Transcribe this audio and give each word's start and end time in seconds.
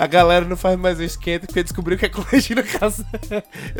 A 0.00 0.06
galera 0.06 0.46
não 0.46 0.56
faz 0.56 0.78
mais 0.78 0.98
o 0.98 1.02
esquenta 1.02 1.46
porque 1.46 1.62
descobriu 1.62 1.98
que 1.98 2.06
é 2.06 2.08
com 2.08 2.22
Regina 2.22 2.62
Casé. 2.62 3.04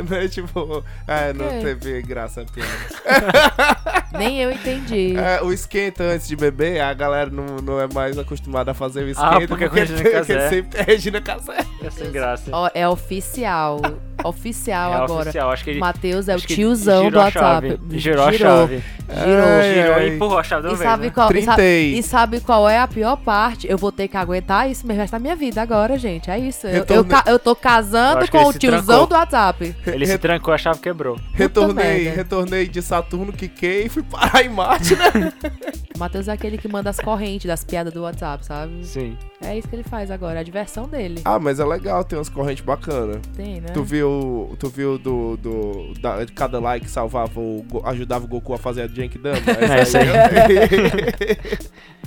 Não 0.06 0.16
é 0.18 0.28
tipo, 0.28 0.84
ah, 1.08 1.32
não 1.32 1.62
teve 1.62 2.02
graça 2.02 2.42
a 2.42 2.44
piada. 2.44 4.04
Nem 4.18 4.42
eu 4.42 4.52
entendi. 4.52 5.16
É, 5.16 5.42
o 5.42 5.50
esquenta 5.50 6.04
antes 6.04 6.28
de 6.28 6.36
beber, 6.36 6.78
a 6.82 6.92
galera 6.92 7.30
não, 7.30 7.56
não 7.56 7.80
é 7.80 7.88
mais 7.90 8.18
acostumada 8.18 8.72
a 8.72 8.74
fazer 8.74 9.00
o 9.04 9.06
Ah, 9.06 9.10
esquenta 9.10 9.48
porque 9.48 9.64
é 9.64 9.68
com 9.70 9.74
Regina 9.76 10.10
Casé. 10.10 10.48
sempre 10.50 10.78
é 10.78 10.82
Regina 10.82 11.20
Casé. 11.22 11.56
É 11.82 11.88
sem 11.90 12.12
graça. 12.12 12.50
Ó, 12.52 12.68
é 12.74 12.86
oficial. 12.86 13.80
Oficial 14.24 14.92
É 14.92 14.96
agora. 14.96 15.22
oficial, 15.22 15.50
acho 15.50 15.64
que 15.64 15.70
ele. 15.70 15.78
Matheus 15.80 16.28
é 16.28 16.36
o 16.36 16.40
tiozão 16.40 16.98
do 16.98 17.04
girou 17.04 17.20
a 17.20 17.24
WhatsApp. 17.24 17.68
chave. 17.68 17.98
Girou 17.98 18.24
a 18.26 18.32
Girou. 18.32 18.52
chave. 18.68 18.82
Girou. 19.12 19.44
Ai, 19.44 19.74
Girou 19.74 19.94
ai. 19.94 20.08
e 20.08 20.14
empurrou 20.14 20.38
a 20.38 20.42
chave 20.42 20.66
uma 20.68 20.72
E 20.72 20.76
vez, 20.76 20.88
sabe, 20.90 21.04
né? 21.06 21.10
qual, 21.10 21.32
e, 21.32 21.42
sabe, 21.42 21.62
e 21.98 22.02
sabe 22.02 22.40
qual 22.40 22.68
é 22.68 22.78
a 22.78 22.86
pior 22.86 23.16
parte? 23.16 23.68
Eu 23.68 23.76
vou 23.76 23.90
ter 23.90 24.06
que 24.08 24.16
aguentar 24.16 24.70
isso 24.70 24.86
mesmo 24.86 25.00
resto 25.00 25.12
da 25.12 25.18
minha 25.18 25.34
vida 25.34 25.60
agora, 25.60 25.98
gente. 25.98 26.30
É 26.30 26.38
isso. 26.38 26.66
Eu, 26.66 26.72
eu, 26.72 26.78
Retorne- 26.80 27.08
ca- 27.10 27.24
eu 27.26 27.38
tô 27.38 27.50
Eu 27.50 27.56
casando 27.56 28.20
que 28.24 28.30
com 28.30 28.44
o 28.44 28.52
tiozão 28.52 28.80
trancou. 28.84 29.06
do 29.08 29.14
WhatsApp. 29.14 29.74
Ele 29.86 30.06
se 30.06 30.18
trancou, 30.18 30.54
a 30.54 30.58
chave 30.58 30.78
quebrou. 30.80 31.18
Retornei, 31.34 32.08
retornei 32.08 32.68
de 32.68 32.80
Saturno, 32.82 33.32
quiquei 33.32 33.86
e 33.86 33.88
fui 33.88 34.02
parar 34.02 34.44
em 34.44 34.48
Marte, 34.48 34.94
né? 34.94 35.32
Matheus 36.00 36.28
é 36.28 36.32
aquele 36.32 36.56
que 36.56 36.66
manda 36.66 36.88
as 36.88 36.98
correntes 36.98 37.46
das 37.46 37.62
piadas 37.62 37.92
do 37.92 38.00
WhatsApp, 38.00 38.46
sabe? 38.46 38.86
Sim. 38.86 39.18
É 39.44 39.58
isso 39.58 39.68
que 39.68 39.76
ele 39.76 39.82
faz 39.82 40.10
agora, 40.10 40.38
é 40.38 40.40
a 40.40 40.42
diversão 40.42 40.88
dele. 40.88 41.20
Ah, 41.26 41.38
mas 41.38 41.60
é 41.60 41.64
legal, 41.64 42.02
tem 42.02 42.18
umas 42.18 42.30
correntes 42.30 42.64
bacanas. 42.64 43.18
Tem, 43.36 43.60
né? 43.60 43.68
Tu 43.74 43.84
viu, 43.84 44.56
tu 44.58 44.70
viu 44.70 44.98
do, 44.98 45.36
do 45.36 45.92
da, 46.00 46.24
de 46.24 46.32
cada 46.32 46.58
like 46.58 46.88
salvava 46.88 47.38
o, 47.38 47.62
ajudava 47.84 48.24
o 48.24 48.28
Goku 48.28 48.54
a 48.54 48.58
fazer 48.58 48.80
a 48.82 48.88
Genkidama? 48.88 49.36
É, 49.60 49.82
isso 49.82 49.98
aí. 49.98 50.06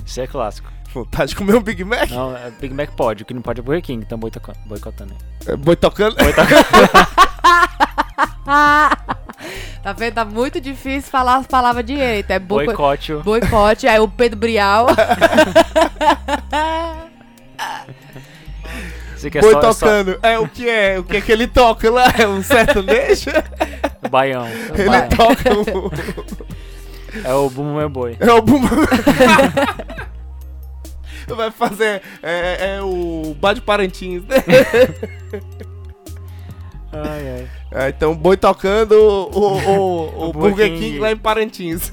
Isso 0.04 0.20
é 0.20 0.26
clássico. 0.26 0.68
Vontade 0.92 1.30
de 1.30 1.36
comer 1.36 1.54
um 1.54 1.62
Big 1.62 1.84
Mac? 1.84 2.10
Não, 2.10 2.36
é 2.36 2.50
Big 2.50 2.74
Mac 2.74 2.90
pode, 2.96 3.22
o 3.22 3.26
que 3.26 3.32
não 3.32 3.42
pode 3.42 3.60
é 3.60 3.62
Burger 3.62 3.82
King, 3.82 4.04
então 4.04 4.18
boicotando. 4.18 5.14
É, 5.46 5.54
Boi 5.56 5.76
tocando. 5.76 6.16
Tá 9.82 9.92
vendo? 9.92 10.14
Tá 10.14 10.24
muito 10.24 10.60
difícil 10.60 11.10
falar 11.10 11.36
as 11.36 11.46
palavras 11.46 11.84
direito. 11.84 12.30
É 12.30 12.38
boi 12.38 12.66
Boicote 12.66 13.12
boicote, 13.14 13.86
aí 13.86 14.00
o 14.00 14.08
Pedro 14.08 14.38
Brial. 14.38 14.86
Você 19.16 19.30
Boi 19.30 19.52
só, 19.52 19.60
só 19.60 19.72
tocando. 19.72 20.18
É 20.22 20.38
o 20.38 20.46
que 20.46 20.68
é? 20.68 20.98
O 20.98 21.04
que 21.04 21.16
é 21.16 21.20
que 21.20 21.32
ele 21.32 21.46
toca 21.46 21.90
lá? 21.90 22.12
É 22.18 22.26
um 22.26 22.42
sertanejo? 22.42 23.30
o 24.04 24.08
baião. 24.10 24.46
ele 24.74 24.84
Vai. 24.84 25.08
toca 25.08 25.50
o... 25.54 25.90
É 27.24 27.32
o 27.32 27.48
Bumo 27.48 27.76
Meu 27.76 27.88
Boi. 27.88 28.16
É 28.20 28.32
o 28.32 28.42
Bumba. 28.42 28.68
Vai 31.28 31.50
fazer. 31.50 32.02
É, 32.22 32.76
é 32.76 32.82
o 32.82 33.34
Bar 33.40 33.54
de 33.54 33.62
Parintins, 33.62 34.24
né? 34.24 34.36
Ai, 36.92 37.28
ai. 37.28 37.48
É, 37.74 37.88
então, 37.88 38.14
boi 38.14 38.36
tocando 38.36 38.92
o, 38.92 39.36
o, 39.36 40.26
o, 40.26 40.28
O 40.30 40.32
Burger 40.32 40.68
King. 40.68 40.80
King 40.80 40.98
lá 41.00 41.10
em 41.10 41.16
Parintins. 41.16 41.90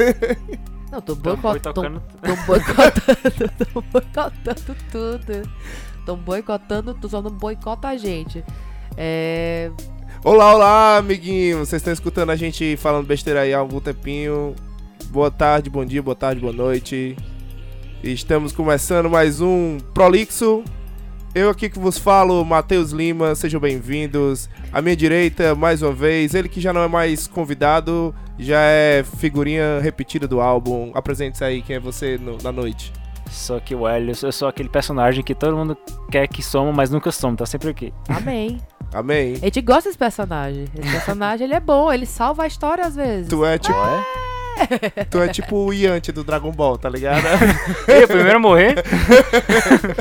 Não, 0.91 1.01
tô 1.01 1.15
boi 1.15 1.35
boicotando. 1.35 2.03
Tô, 2.21 2.35
boicotando. 2.45 3.51
tô 3.73 3.81
boicotando 3.81 4.75
tudo. 4.91 5.49
Tô 6.05 6.15
boicotando 6.15 6.93
tudo, 6.93 7.09
só 7.09 7.21
não 7.21 7.31
boicota 7.31 7.87
a 7.87 7.97
gente. 7.97 8.43
É. 8.95 9.71
Olá, 10.23 10.53
olá, 10.53 10.97
amiguinhos. 10.97 11.67
Vocês 11.69 11.79
estão 11.79 11.93
escutando 11.93 12.29
a 12.29 12.35
gente 12.35 12.77
falando 12.77 13.07
besteira 13.07 13.41
aí 13.41 13.53
há 13.53 13.57
algum 13.57 13.79
tempinho. 13.79 14.55
Boa 15.05 15.31
tarde, 15.31 15.67
bom 15.67 15.83
dia, 15.83 16.03
boa 16.03 16.15
tarde, 16.15 16.39
boa 16.39 16.53
noite. 16.53 17.17
Estamos 18.03 18.51
começando 18.51 19.09
mais 19.09 19.41
um 19.41 19.79
Prolixo. 19.95 20.63
Eu 21.33 21.49
aqui 21.49 21.69
que 21.69 21.79
vos 21.79 21.97
falo, 21.97 22.43
Matheus 22.43 22.91
Lima, 22.91 23.33
sejam 23.35 23.59
bem-vindos. 23.59 24.49
À 24.71 24.81
minha 24.81 24.95
direita, 24.97 25.55
mais 25.55 25.81
uma 25.81 25.93
vez, 25.93 26.33
ele 26.35 26.49
que 26.49 26.59
já 26.59 26.73
não 26.73 26.81
é 26.83 26.89
mais 26.89 27.25
convidado, 27.25 28.13
já 28.37 28.59
é 28.59 29.01
figurinha 29.17 29.79
repetida 29.81 30.27
do 30.27 30.41
álbum. 30.41 30.91
Apresente-se 30.93 31.43
aí, 31.43 31.61
quem 31.61 31.77
é 31.77 31.79
você 31.79 32.17
no- 32.17 32.37
na 32.43 32.51
noite. 32.51 32.91
Sou 33.29 33.61
que 33.61 33.73
o 33.73 33.87
Hélio, 33.87 34.13
eu 34.21 34.31
sou 34.33 34.49
aquele 34.49 34.67
personagem 34.67 35.23
que 35.23 35.33
todo 35.33 35.55
mundo 35.55 35.77
quer 36.11 36.27
que 36.27 36.43
soma, 36.43 36.73
mas 36.73 36.89
nunca 36.89 37.09
soma, 37.13 37.37
tá 37.37 37.45
sempre 37.45 37.69
aqui. 37.69 37.93
Amém. 38.09 38.59
Amém. 38.93 39.35
A 39.41 39.45
gente 39.45 39.61
gosta 39.61 39.87
desse 39.87 39.97
personagem. 39.97 40.65
Esse 40.77 40.91
personagem 40.91 41.45
ele 41.45 41.53
é 41.53 41.61
bom, 41.61 41.89
ele 41.93 42.05
salva 42.05 42.43
a 42.43 42.47
história 42.47 42.85
às 42.85 42.93
vezes. 42.93 43.29
Tu 43.29 43.45
é 43.45 43.57
tipo, 43.57 43.73
Ó, 43.77 44.03
tu 45.09 45.19
é 45.19 45.27
tipo 45.29 45.55
o 45.55 45.73
Yanti 45.73 46.11
do 46.11 46.23
Dragon 46.23 46.51
Ball, 46.51 46.77
tá 46.77 46.89
ligado? 46.89 47.23
é? 47.87 48.03
Eu 48.03 48.07
primeiro 48.07 48.37
a 48.37 48.39
morrer? 48.39 48.75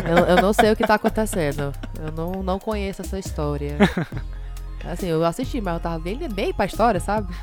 Eu, 0.09 0.37
eu 0.37 0.43
não 0.43 0.53
sei 0.53 0.73
o 0.73 0.77
que 0.77 0.87
tá 0.87 0.95
acontecendo. 0.95 1.73
Eu 1.99 2.13
não, 2.13 2.43
não 2.43 2.59
conheço 2.59 3.03
essa 3.03 3.19
história. 3.19 3.77
Assim, 4.85 5.09
eu 5.09 5.25
assisti, 5.25 5.61
mas 5.61 5.75
eu 5.75 5.81
tava 5.81 5.99
bem, 5.99 6.19
bem 6.29 6.53
pra 6.53 6.65
história, 6.65 7.01
sabe? 7.01 7.35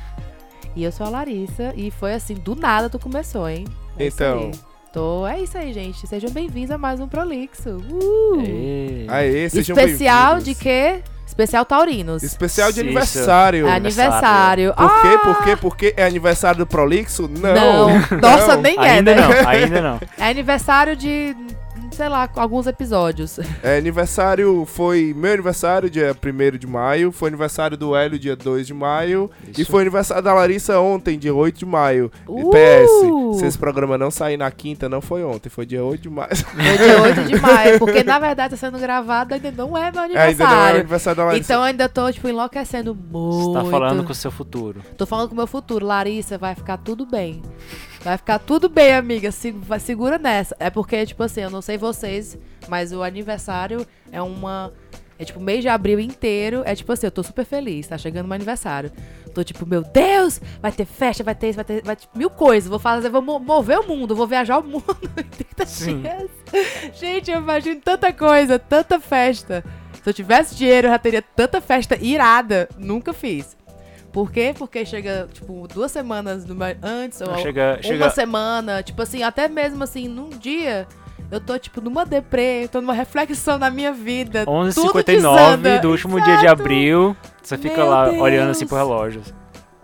E 0.74 0.84
eu 0.84 0.92
sou 0.92 1.06
a 1.06 1.10
Larissa, 1.10 1.72
e 1.76 1.90
foi 1.90 2.14
assim, 2.14 2.34
do 2.34 2.54
nada 2.54 2.90
tu 2.90 2.98
começou, 2.98 3.48
hein? 3.48 3.64
É 3.98 4.06
Então. 4.06 4.50
Tô, 4.92 5.26
é 5.26 5.40
isso 5.40 5.58
aí, 5.58 5.72
gente. 5.72 6.06
Sejam 6.06 6.30
bem-vindos 6.30 6.70
a 6.70 6.78
mais 6.78 6.98
um 6.98 7.06
Prolixo. 7.06 7.76
Uh! 7.90 9.06
Aê, 9.08 9.48
sejam 9.50 9.76
Especial 9.76 10.38
de 10.38 10.54
quê? 10.54 11.02
Especial 11.26 11.64
Taurinos. 11.66 12.22
Especial 12.22 12.72
de 12.72 12.80
Isso. 12.80 12.86
aniversário. 12.88 13.68
Aniversário. 13.68 14.74
Por 14.74 15.02
quê? 15.02 15.08
Ah! 15.08 15.18
Por 15.18 15.44
quê? 15.44 15.56
Porque 15.56 15.94
é 15.94 16.06
aniversário 16.06 16.58
do 16.58 16.66
Prolixo? 16.66 17.28
Não. 17.28 17.54
Não. 17.54 18.18
Nossa, 18.18 18.54
Não. 18.54 18.62
nem 18.62 18.76
é, 18.78 18.90
Ainda 18.92 19.14
né? 19.14 19.20
não, 19.20 19.48
ainda 19.48 19.80
não. 19.82 20.00
É 20.16 20.30
aniversário 20.30 20.96
de, 20.96 21.36
sei 21.98 22.08
lá, 22.08 22.28
alguns 22.36 22.66
episódios. 22.66 23.38
É 23.60 23.76
aniversário, 23.76 24.64
foi 24.66 25.12
meu 25.16 25.32
aniversário, 25.32 25.90
dia 25.90 26.14
1 26.14 26.56
de 26.58 26.66
maio. 26.66 27.10
Foi 27.10 27.28
aniversário 27.28 27.76
do 27.76 27.94
Hélio, 27.94 28.18
dia 28.18 28.36
2 28.36 28.66
de 28.68 28.72
maio. 28.72 29.28
E 29.56 29.62
Isso. 29.62 29.70
foi 29.70 29.82
aniversário 29.82 30.22
da 30.22 30.32
Larissa 30.32 30.78
ontem, 30.78 31.18
dia 31.18 31.34
8 31.34 31.58
de 31.58 31.66
maio. 31.66 32.10
E 32.24 32.30
Uh! 32.30 32.50
PS, 32.50 33.38
se 33.40 33.46
esse 33.46 33.58
programa 33.58 33.98
não 33.98 34.10
sair 34.10 34.36
na 34.36 34.50
quinta, 34.50 34.88
não 34.88 35.00
foi 35.00 35.24
ontem, 35.24 35.48
foi 35.48 35.66
dia 35.66 35.82
8 35.84 36.02
de 36.02 36.08
maio. 36.10 36.28
Foi 36.38 36.78
dia 36.78 37.02
8 37.02 37.24
de 37.24 37.40
maio, 37.40 37.78
porque 37.78 38.04
na 38.04 38.18
verdade 38.18 38.50
tá 38.50 38.56
sendo 38.56 38.78
gravado 38.78 39.34
ainda 39.34 39.50
não 39.50 39.76
é 39.76 39.90
meu 39.90 40.02
Ainda 40.02 40.08
não 40.08 40.16
é 40.16 40.24
aniversário. 40.26 40.80
aniversário 40.80 41.16
da 41.16 41.24
Larissa. 41.24 41.52
Então 41.52 41.62
ainda 41.62 41.88
tô, 41.88 42.12
tipo, 42.12 42.28
enlouquecendo 42.28 42.94
muito. 42.94 43.52
Você 43.54 43.64
tá 43.64 43.64
falando 43.70 44.04
com 44.04 44.12
o 44.12 44.14
seu 44.14 44.30
futuro. 44.30 44.80
Tô 44.96 45.04
falando 45.04 45.28
com 45.28 45.34
o 45.34 45.36
meu 45.36 45.46
futuro. 45.46 45.84
Larissa, 45.84 46.38
vai 46.38 46.54
ficar 46.54 46.76
tudo 46.78 47.04
bem. 47.04 47.42
Vai 48.02 48.16
ficar 48.16 48.38
tudo 48.38 48.68
bem, 48.68 48.92
amiga. 48.94 49.30
Se, 49.32 49.50
vai, 49.50 49.80
segura 49.80 50.18
nessa. 50.18 50.56
É 50.58 50.70
porque, 50.70 51.04
tipo 51.04 51.22
assim, 51.22 51.40
eu 51.40 51.50
não 51.50 51.60
sei 51.60 51.76
vocês, 51.76 52.38
mas 52.68 52.92
o 52.92 53.02
aniversário 53.02 53.86
é 54.12 54.22
uma. 54.22 54.72
É 55.18 55.24
tipo, 55.24 55.40
mês 55.40 55.62
de 55.62 55.68
abril 55.68 55.98
inteiro. 55.98 56.62
É 56.64 56.74
tipo 56.76 56.92
assim, 56.92 57.06
eu 57.06 57.10
tô 57.10 57.24
super 57.24 57.44
feliz. 57.44 57.88
Tá 57.88 57.98
chegando 57.98 58.26
meu 58.26 58.36
aniversário. 58.36 58.92
Tô 59.34 59.42
tipo, 59.42 59.66
meu 59.66 59.82
Deus, 59.82 60.40
vai 60.62 60.70
ter 60.70 60.84
festa, 60.84 61.24
vai 61.24 61.34
ter 61.34 61.48
isso, 61.48 61.56
vai 61.56 61.64
ter 61.64 61.82
vai, 61.82 61.96
mil 62.14 62.30
coisas. 62.30 62.70
Vou 62.70 62.78
fazer, 62.78 63.08
vou 63.10 63.20
mo- 63.20 63.40
mover 63.40 63.80
o 63.80 63.86
mundo, 63.88 64.14
vou 64.14 64.28
viajar 64.28 64.58
o 64.58 64.62
mundo 64.62 64.96
em 65.18 65.22
30 65.24 65.66
Sim. 65.66 66.02
dias. 66.02 66.30
Gente, 66.94 67.30
eu 67.32 67.38
imagino 67.40 67.80
tanta 67.80 68.12
coisa, 68.12 68.58
tanta 68.60 69.00
festa. 69.00 69.64
Se 70.02 70.08
eu 70.08 70.14
tivesse 70.14 70.54
dinheiro, 70.54 70.86
eu 70.86 70.92
já 70.92 70.98
teria 71.00 71.20
tanta 71.20 71.60
festa 71.60 71.96
irada. 72.00 72.68
Nunca 72.78 73.12
fiz. 73.12 73.57
Por 74.12 74.30
quê? 74.32 74.54
Porque 74.56 74.84
chega, 74.86 75.28
tipo, 75.32 75.66
duas 75.68 75.92
semanas 75.92 76.44
antes, 76.82 77.20
ou 77.20 77.36
Chega, 77.38 77.74
uma 77.74 77.82
chega, 77.82 78.10
semana, 78.10 78.82
tipo 78.82 79.00
assim, 79.02 79.22
até 79.22 79.48
mesmo 79.48 79.84
assim, 79.84 80.08
num 80.08 80.30
dia, 80.30 80.86
eu 81.30 81.40
tô, 81.40 81.58
tipo, 81.58 81.80
numa 81.80 82.06
deprê, 82.06 82.68
tô 82.72 82.80
numa 82.80 82.94
reflexão 82.94 83.58
na 83.58 83.70
minha 83.70 83.92
vida. 83.92 84.44
tudo 84.46 84.52
11h59 84.92 85.04
desanda. 85.04 85.78
do 85.80 85.90
último 85.90 86.16
dia 86.22 86.36
de 86.38 86.46
Exato. 86.46 86.62
abril. 86.62 87.16
Você 87.42 87.56
fica 87.58 87.76
Meu 87.76 87.86
lá 87.90 88.08
Deus. 88.08 88.20
olhando 88.22 88.50
assim 88.50 88.66
pro 88.66 88.76
relógio. 88.76 89.22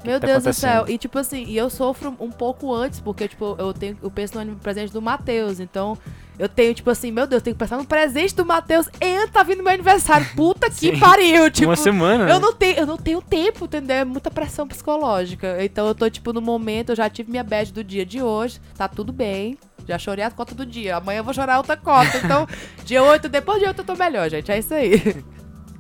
Meu 0.05 0.21
tá 0.21 0.27
Deus 0.27 0.45
do 0.45 0.53
céu. 0.53 0.85
E 0.89 0.99
tipo 0.99 1.19
assim, 1.19 1.45
e 1.45 1.57
eu 1.57 1.71
sofro 1.71 2.15
um 2.21 2.31
pouco 2.31 2.73
antes, 2.73 3.01
porque, 3.01 3.27
tipo, 3.27 3.57
eu 3.59 3.73
tenho. 3.73 3.97
Eu 4.03 4.11
penso 4.11 4.43
no 4.45 4.57
presente 4.57 4.93
do 4.93 5.01
Matheus. 5.01 5.61
Então, 5.61 5.97
eu 6.39 6.49
tenho, 6.49 6.75
tipo 6.75 6.91
assim, 6.91 7.11
meu 7.11 7.27
Deus, 7.27 7.41
eu 7.41 7.45
tenho 7.45 7.55
que 7.55 7.59
pensar 7.59 7.77
no 7.77 7.85
presente 7.87 8.35
do 8.35 8.45
Matheus 8.45 8.89
e 9.01 9.27
tá 9.29 9.43
vindo 9.43 9.63
meu 9.63 9.73
aniversário. 9.73 10.27
Puta 10.35 10.69
que 10.69 10.91
Sim. 10.93 10.99
pariu. 10.99 11.51
Tipo, 11.51 11.69
Uma 11.71 11.77
semana. 11.77 12.25
eu 12.25 12.35
né? 12.35 12.39
não, 12.39 12.53
tenho, 12.53 12.79
eu 12.79 12.87
não 12.87 12.97
tenho 12.97 13.23
tempo, 13.23 13.65
entendeu? 13.65 13.97
É 13.97 14.05
muita 14.05 14.31
pressão 14.31 14.67
psicológica. 14.67 15.57
Então 15.65 15.87
eu 15.87 15.95
tô, 15.95 16.09
tipo, 16.11 16.33
no 16.33 16.41
momento, 16.41 16.91
eu 16.91 16.97
já 16.97 17.09
tive 17.09 17.31
minha 17.31 17.45
bad 17.45 17.73
do 17.73 17.83
dia 17.85 18.05
de 18.05 18.21
hoje, 18.21 18.61
tá 18.77 18.89
tudo 18.89 19.13
bem. 19.13 19.57
Já 19.87 19.99
chorei 19.99 20.25
a 20.25 20.31
cota 20.31 20.55
do 20.55 20.67
dia. 20.67 20.97
Amanhã 20.97 21.19
eu 21.19 21.25
vou 21.25 21.35
chorar 21.35 21.59
outra 21.59 21.77
cota. 21.77 22.17
Então, 22.19 22.49
dia 22.85 23.03
8, 23.03 23.29
depois 23.29 23.61
de 23.61 23.67
8 23.67 23.79
eu 23.79 23.85
tô 23.85 23.95
melhor, 23.95 24.29
gente. 24.29 24.51
É 24.51 24.59
isso 24.59 24.75
aí. 24.75 24.93
é 24.95 24.97
isso 24.97 25.25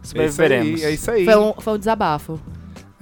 Sobreviveremos. 0.02 0.82
aí, 0.82 0.86
é 0.86 0.90
isso 0.92 1.10
aí. 1.10 1.24
Foi 1.24 1.36
um, 1.36 1.52
foi 1.54 1.72
um 1.74 1.78
desabafo. 1.78 2.38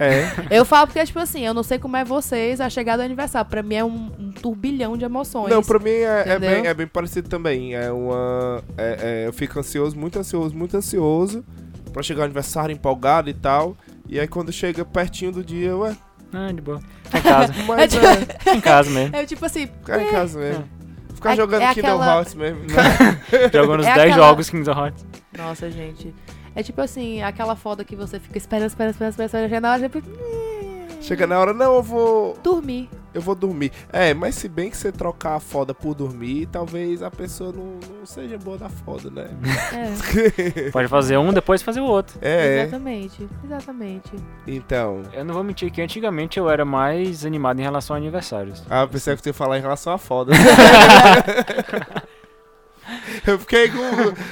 É. 0.03 0.31
Eu 0.49 0.65
falo 0.65 0.87
porque, 0.87 1.03
tipo 1.05 1.19
assim, 1.19 1.45
eu 1.45 1.53
não 1.53 1.63
sei 1.63 1.77
como 1.79 1.95
é 1.97 2.03
vocês 2.03 2.59
a 2.61 2.69
chegada 2.69 3.03
do 3.03 3.05
aniversário. 3.05 3.49
Pra 3.49 3.61
mim 3.63 3.75
é 3.75 3.83
um, 3.83 4.11
um 4.19 4.31
turbilhão 4.31 4.97
de 4.97 5.05
emoções. 5.05 5.49
Não, 5.49 5.61
pra 5.63 5.79
mim 5.79 5.89
é, 5.91 6.23
é 6.27 6.39
bem, 6.39 6.67
é 6.67 6.73
bem 6.73 6.87
parecido 6.87 7.29
também. 7.29 7.75
É 7.75 7.91
uma. 7.91 8.63
é- 8.77 8.97
é, 9.23 9.27
eu 9.27 9.33
fico 9.33 9.59
ansioso, 9.59 9.97
muito 9.97 10.17
ansioso, 10.19 10.55
muito 10.55 10.75
ansioso. 10.77 11.43
Pra 11.91 12.01
chegar 12.01 12.21
o 12.21 12.25
aniversário, 12.25 12.73
empolgado 12.73 13.29
e 13.29 13.33
tal. 13.33 13.77
E 14.09 14.19
aí 14.19 14.27
quando 14.27 14.51
chega 14.51 14.83
pertinho 14.83 15.31
do 15.31 15.43
dia, 15.43 15.75
ué. 15.77 15.95
Ah, 16.33 16.51
de 16.51 16.59
boa. 16.61 16.81
Tá 17.11 17.19
em 17.19 17.21
casa. 17.21 17.53
Mas 17.67 17.93
tipo- 17.93 18.05
é, 18.05 18.15
Tá 18.25 18.55
em 18.55 18.61
casa 18.61 18.89
mesmo. 18.89 19.15
É 19.15 19.25
tipo 19.25 19.45
assim, 19.45 19.67
ficar 19.67 20.01
em 20.01 20.09
casa 20.09 20.39
mesmo. 20.39 20.63
Ficar 21.13 21.33
É- 21.33 21.35
jogando 21.35 21.61
é 21.61 21.73
Kingdom 21.73 21.87
aquela- 21.87 22.15
Hearts 22.17 22.33
mesmo. 22.33 22.59
Jogando 23.53 23.79
os 23.81 23.85
É 23.85 23.93
10 23.93 24.11
aquela- 24.11 24.27
jogos 24.27 24.49
Kingdom 24.49 24.71
Hearts. 24.71 25.05
Nossa, 25.37 25.69
gente. 25.69 26.13
É 26.55 26.61
tipo 26.61 26.81
assim, 26.81 27.21
aquela 27.21 27.55
foda 27.55 27.83
que 27.83 27.95
você 27.95 28.19
fica 28.19 28.37
esperando, 28.37 28.69
esperando, 28.69 28.91
esperando, 28.91 29.11
esperando, 29.11 29.27
esperando, 29.27 29.49
já 29.49 29.59
na 29.59 29.71
hora 29.71 29.89
de 29.89 30.03
Chega 31.03 31.27
na 31.27 31.37
hora, 31.37 31.53
não, 31.53 31.75
eu 31.75 31.83
vou. 31.83 32.37
dormir. 32.41 32.89
Eu 33.13 33.21
vou 33.21 33.35
dormir. 33.35 33.73
É, 33.91 34.13
mas 34.13 34.35
se 34.35 34.47
bem 34.47 34.69
que 34.69 34.77
você 34.77 34.89
trocar 34.89 35.35
a 35.35 35.39
foda 35.39 35.73
por 35.73 35.93
dormir, 35.93 36.47
talvez 36.47 37.03
a 37.03 37.11
pessoa 37.11 37.51
não, 37.51 37.77
não 37.99 38.05
seja 38.05 38.37
boa 38.37 38.57
da 38.57 38.69
foda, 38.69 39.09
né? 39.11 39.27
É, 39.73 40.71
Pode 40.71 40.87
fazer 40.87 41.17
um, 41.17 41.33
depois 41.33 41.61
fazer 41.61 41.81
o 41.81 41.85
outro. 41.85 42.17
É, 42.21 42.61
exatamente, 42.61 43.27
exatamente. 43.43 44.11
então. 44.47 45.01
Eu 45.11 45.25
não 45.25 45.33
vou 45.33 45.43
mentir 45.43 45.69
que 45.71 45.81
antigamente 45.81 46.39
eu 46.39 46.49
era 46.49 46.63
mais 46.63 47.25
animado 47.25 47.59
em 47.59 47.63
relação 47.63 47.95
a 47.95 47.99
aniversários. 47.99 48.63
Ah, 48.69 48.83
eu 48.83 48.87
pensei 48.87 49.13
que 49.15 49.21
você 49.21 49.29
ia 49.29 49.33
falar 49.33 49.57
em 49.57 49.61
relação 49.61 49.91
à 49.91 49.97
foda. 49.97 50.31
Eu 53.25 53.39
fiquei 53.39 53.69
com. 53.69 53.79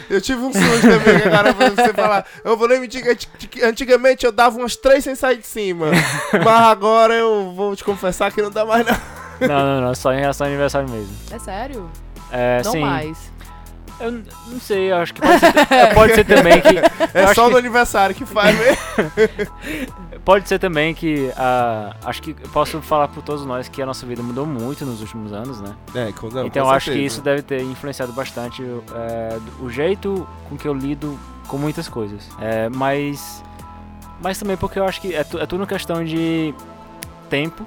Eu 0.09 0.19
tive 0.21 0.41
um 0.41 0.51
susto 0.51 0.81
também, 0.81 1.15
agora 1.25 1.53
pra 1.53 1.69
você 1.69 1.93
falar. 1.93 2.25
Eu 2.43 2.57
vou 2.57 2.67
nem 2.67 2.79
mentir 2.81 3.01
que 3.01 3.09
anti- 3.09 3.63
antigamente 3.63 4.25
eu 4.25 4.31
dava 4.31 4.57
umas 4.57 4.75
três 4.75 5.03
sem 5.03 5.15
sair 5.15 5.37
de 5.37 5.47
cima. 5.47 5.87
Mas 6.33 6.61
agora 6.67 7.13
eu 7.13 7.53
vou 7.55 7.75
te 7.75 7.83
confessar 7.83 8.31
que 8.31 8.41
não 8.41 8.49
dá 8.51 8.65
mais 8.65 8.85
não. 8.85 9.47
Não, 9.47 9.65
não, 9.65 9.81
não, 9.87 9.95
só 9.95 10.13
em 10.13 10.19
relação 10.19 10.45
a 10.45 10.49
aniversário 10.49 10.89
mesmo. 10.89 11.15
É 11.31 11.39
sério? 11.39 11.89
É, 12.31 12.61
não 12.63 12.71
sim. 12.73 12.81
mais. 12.81 13.17
Eu 13.99 14.11
não 14.47 14.59
sei, 14.59 14.91
eu 14.91 14.97
acho 14.97 15.13
que 15.13 15.21
pode 15.21 15.39
ser, 15.39 15.73
é, 15.73 15.93
pode 15.93 16.15
ser 16.15 16.23
também 16.25 16.59
que. 16.59 16.69
É 17.17 17.33
só 17.35 17.45
que- 17.45 17.51
no 17.51 17.57
aniversário 17.57 18.15
que 18.15 18.25
faz 18.25 18.55
mesmo. 18.57 18.77
Pode 20.23 20.47
ser 20.47 20.59
também 20.59 20.93
que. 20.93 21.31
ah, 21.35 21.95
acho 22.05 22.21
que 22.21 22.31
eu 22.31 22.49
posso 22.49 22.79
falar 22.81 23.07
por 23.07 23.23
todos 23.23 23.45
nós 23.45 23.67
que 23.67 23.81
a 23.81 23.85
nossa 23.85 24.05
vida 24.05 24.21
mudou 24.21 24.45
muito 24.45 24.85
nos 24.85 25.01
últimos 25.01 25.33
anos, 25.33 25.59
né? 25.59 25.75
É, 25.95 26.11
com, 26.11 26.27
não, 26.29 26.45
então 26.45 26.63
com 26.63 26.69
eu 26.69 26.75
acho 26.75 26.85
que 26.85 26.91
certeza. 26.91 27.07
isso 27.15 27.21
deve 27.21 27.41
ter 27.41 27.61
influenciado 27.63 28.13
bastante 28.13 28.63
é, 28.93 29.39
o 29.59 29.69
jeito 29.69 30.27
com 30.47 30.55
que 30.57 30.67
eu 30.67 30.73
lido 30.73 31.17
com 31.47 31.57
muitas 31.57 31.87
coisas. 31.89 32.29
É, 32.39 32.69
mas. 32.69 33.43
Mas 34.21 34.37
também 34.37 34.55
porque 34.55 34.77
eu 34.77 34.85
acho 34.85 35.01
que 35.01 35.15
é, 35.15 35.23
tu- 35.23 35.39
é 35.39 35.45
tudo 35.47 35.65
questão 35.65 36.03
de 36.05 36.53
tempo 37.27 37.63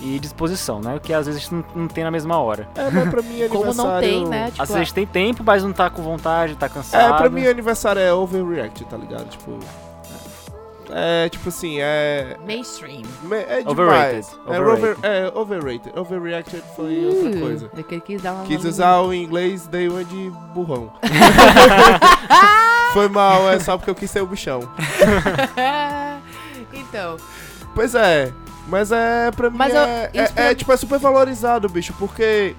e 0.00 0.18
disposição, 0.20 0.80
né? 0.80 1.00
Que 1.02 1.12
às 1.12 1.26
vezes 1.26 1.40
a 1.40 1.44
gente 1.44 1.54
não, 1.54 1.82
não 1.82 1.88
tem 1.88 2.04
na 2.04 2.10
mesma 2.12 2.38
hora. 2.38 2.68
É, 2.76 2.88
mas 2.90 3.08
pra 3.10 3.22
mim 3.22 3.42
aniversário... 3.42 3.50
Como 3.74 3.74
não 3.74 3.98
tem, 4.00 4.24
né? 4.28 4.50
Tipo, 4.52 4.62
às 4.62 4.68
vezes 4.68 4.76
a 4.76 4.84
gente 4.84 4.94
tem 4.94 5.06
tempo, 5.06 5.42
mas 5.44 5.64
não 5.64 5.72
tá 5.72 5.90
com 5.90 6.02
vontade, 6.02 6.54
tá 6.54 6.68
cansado. 6.68 7.14
É, 7.14 7.16
pra 7.16 7.28
mim 7.28 7.44
aniversário 7.46 8.00
é 8.00 8.14
overreact, 8.14 8.84
tá 8.84 8.96
ligado? 8.96 9.28
Tipo... 9.30 9.58
É, 10.90 11.28
tipo 11.28 11.48
assim, 11.48 11.78
é... 11.80 12.36
mainstream. 12.46 13.02
me- 13.22 13.36
É 13.36 13.62
demais. 13.62 13.66
Overrated. 13.68 14.26
É, 14.46 14.60
Overrated. 14.60 14.70
over, 14.70 14.96
é 15.02 15.32
overrated. 15.34 15.98
Overreacted 15.98 16.62
foi 16.74 17.06
outra 17.06 17.30
Uh, 17.30 17.40
coisa. 17.40 17.70
é 17.76 17.82
que 17.82 17.94
ele 17.94 18.00
quis 18.02 18.22
dar 18.22 18.32
uma 18.34 18.44
Quis 18.44 18.64
usar 18.64 19.00
o 19.00 19.12
inglês, 19.12 19.66
dei 19.66 19.88
uma 19.88 20.04
de 20.04 20.30
burrão. 20.54 20.92
Foi 22.92 23.08
mal, 23.08 23.50
é 23.50 23.58
só 23.60 23.76
porque 23.76 23.90
eu 23.90 23.94
quis 23.94 24.10
ser 24.10 24.22
o 24.22 24.26
bichão. 24.26 24.60
então, 26.72 27.16
Pois 27.74 27.94
é, 27.94 28.32
mas 28.68 28.90
é, 28.90 29.30
pra 29.32 29.50
mim 29.50 29.56
Mas 29.58 29.74
eu- 29.74 29.80
é, 29.80 30.10
é, 30.14 30.28
pra 30.28 30.42
é, 30.44 30.54
tipo, 30.54 30.72
é 30.72 30.76
super 30.76 30.98
valorizado, 30.98 31.68
bicho, 31.68 31.92
porque 31.98 32.56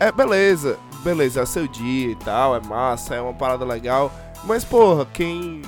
é 0.00 0.10
beleza, 0.10 0.78
beleza, 1.02 1.42
é 1.42 1.46
seu 1.46 1.68
dia 1.68 2.12
e 2.12 2.16
tal, 2.16 2.56
é 2.56 2.60
massa, 2.60 3.14
é 3.14 3.20
uma 3.20 3.34
parada 3.34 3.64
legal, 3.64 4.10
mas 4.44 4.64
porra, 4.64 5.06
quem... 5.12 5.60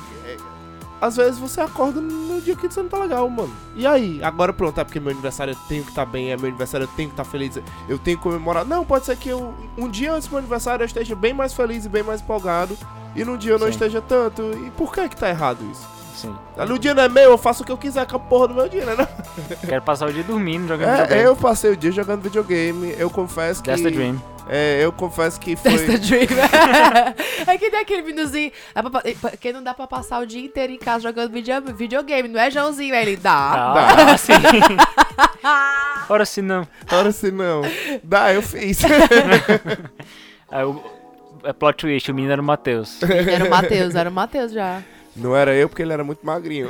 é, 1.00 1.06
às 1.06 1.16
vezes 1.16 1.38
você 1.38 1.60
acorda 1.60 2.00
no 2.00 2.40
dia 2.40 2.54
que 2.56 2.68
você 2.68 2.82
não 2.82 2.88
tá 2.88 2.98
legal, 2.98 3.28
mano. 3.28 3.52
E 3.74 3.86
aí? 3.86 4.20
Agora 4.22 4.52
pronto, 4.52 4.80
é 4.80 4.84
porque 4.84 5.00
meu 5.00 5.10
aniversário 5.10 5.52
eu 5.52 5.58
tenho 5.68 5.82
que 5.82 5.90
estar 5.90 6.04
bem, 6.06 6.30
é 6.32 6.36
meu 6.36 6.48
aniversário 6.48 6.84
eu 6.84 6.90
tenho 6.96 7.08
que 7.08 7.14
estar 7.14 7.24
feliz, 7.24 7.58
eu 7.88 7.98
tenho 7.98 8.16
que 8.16 8.22
comemorar. 8.22 8.64
Não, 8.64 8.84
pode 8.84 9.06
ser 9.06 9.16
que 9.16 9.28
eu, 9.28 9.54
um 9.76 9.88
dia 9.88 10.12
antes 10.12 10.28
do 10.28 10.32
meu 10.32 10.38
aniversário 10.38 10.82
eu 10.82 10.86
esteja 10.86 11.14
bem 11.14 11.32
mais 11.34 11.52
feliz 11.54 11.84
e 11.84 11.88
bem 11.88 12.02
mais 12.02 12.20
empolgado, 12.20 12.76
e 13.14 13.24
num 13.24 13.36
dia 13.36 13.52
eu 13.52 13.58
não 13.58 13.66
Sim. 13.66 13.72
esteja 13.72 14.00
tanto. 14.00 14.42
E 14.66 14.70
por 14.72 14.92
que 14.92 15.08
que 15.08 15.16
tá 15.16 15.28
errado 15.28 15.58
isso? 15.72 15.86
Sim. 16.14 16.34
Ali 16.56 16.72
o 16.72 16.78
dia 16.78 16.94
não 16.94 17.02
é 17.02 17.08
meu, 17.10 17.30
eu 17.32 17.38
faço 17.38 17.62
o 17.62 17.66
que 17.66 17.70
eu 17.72 17.76
quiser 17.76 18.06
com 18.06 18.16
a 18.16 18.18
porra 18.18 18.48
do 18.48 18.54
meu 18.54 18.68
dia, 18.68 18.86
né? 18.86 19.06
Quero 19.68 19.82
passar 19.82 20.08
o 20.08 20.12
dia 20.12 20.22
dormindo, 20.24 20.66
jogando 20.66 20.88
É, 20.88 20.92
videogame. 21.02 21.22
eu 21.24 21.36
passei 21.36 21.70
o 21.72 21.76
dia 21.76 21.92
jogando 21.92 22.22
videogame. 22.22 22.94
Eu 22.96 23.10
confesso 23.10 23.62
que. 23.62 23.68
That's 23.68 23.82
the 23.82 23.90
dream. 23.90 24.18
É, 24.48 24.84
eu 24.84 24.92
confesso 24.92 25.40
que 25.40 25.56
foi. 25.56 25.72
That's 25.72 25.86
the 25.86 25.98
dream. 25.98 26.28
é 27.48 27.58
que 27.58 27.68
tem 27.70 27.80
aquele 27.80 28.02
minuzinho. 28.02 28.52
é 28.74 28.82
pra- 28.82 29.02
Porque 29.30 29.52
não 29.52 29.62
dá 29.62 29.74
pra 29.74 29.86
passar 29.86 30.20
o 30.22 30.26
dia 30.26 30.44
inteiro 30.44 30.72
em 30.72 30.78
casa 30.78 31.00
jogando 31.02 31.32
video- 31.32 31.74
videogame, 31.74 32.28
não 32.28 32.38
é, 32.40 32.50
Joãozinho? 32.50 32.94
Aí 32.94 33.02
Ele 33.02 33.16
dá. 33.16 33.74
Ah, 33.74 34.16
sim. 34.18 34.32
Ora 36.08 36.24
se 36.24 36.40
não. 36.42 36.66
Ora 36.92 37.10
se 37.10 37.30
não. 37.32 37.62
Dá, 38.04 38.32
eu 38.32 38.40
fiz. 38.42 38.78
Aí 40.50 40.62
o- 40.64 40.82
é 41.44 41.52
plot 41.52 41.76
twist, 41.78 42.10
o 42.10 42.14
menino 42.14 42.32
era 42.32 42.40
o 42.42 42.44
Matheus. 42.44 43.00
Era 43.02 43.44
o 43.44 43.50
Matheus, 43.50 43.94
era 43.94 44.10
o 44.10 44.12
Matheus 44.12 44.52
já. 44.52 44.82
não 45.16 45.34
era 45.36 45.54
eu 45.54 45.68
porque 45.68 45.82
ele 45.82 45.92
era 45.92 46.04
muito 46.04 46.24
magrinho. 46.24 46.68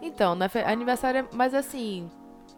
Então, 0.00 0.34
né, 0.34 0.48
aniversário, 0.66 1.20
é- 1.20 1.24
mas 1.32 1.54
assim, 1.54 2.10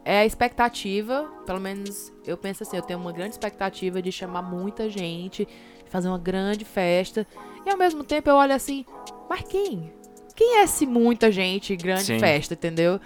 é 0.04 0.18
a 0.18 0.26
expectativa, 0.26 1.24
pelo 1.46 1.60
menos 1.60 2.12
eu 2.26 2.36
penso 2.36 2.62
assim, 2.62 2.76
eu 2.76 2.82
tenho 2.82 2.98
uma 2.98 3.12
grande 3.12 3.32
expectativa 3.32 4.02
de 4.02 4.12
chamar 4.12 4.42
muita 4.42 4.88
gente, 4.90 5.46
de 5.46 5.90
fazer 5.90 6.08
uma 6.08 6.18
grande 6.18 6.64
festa, 6.64 7.26
e 7.64 7.70
ao 7.70 7.76
mesmo 7.78 8.04
tempo 8.04 8.28
eu 8.28 8.34
olho 8.36 8.54
assim, 8.54 8.84
mas 9.28 9.42
quem? 9.42 9.92
Quem 10.36 10.58
é 10.58 10.64
esse 10.64 10.84
muita 10.86 11.30
gente, 11.30 11.74
grande 11.76 12.04
Sim. 12.06 12.18
festa, 12.18 12.54
entendeu? 12.54 13.00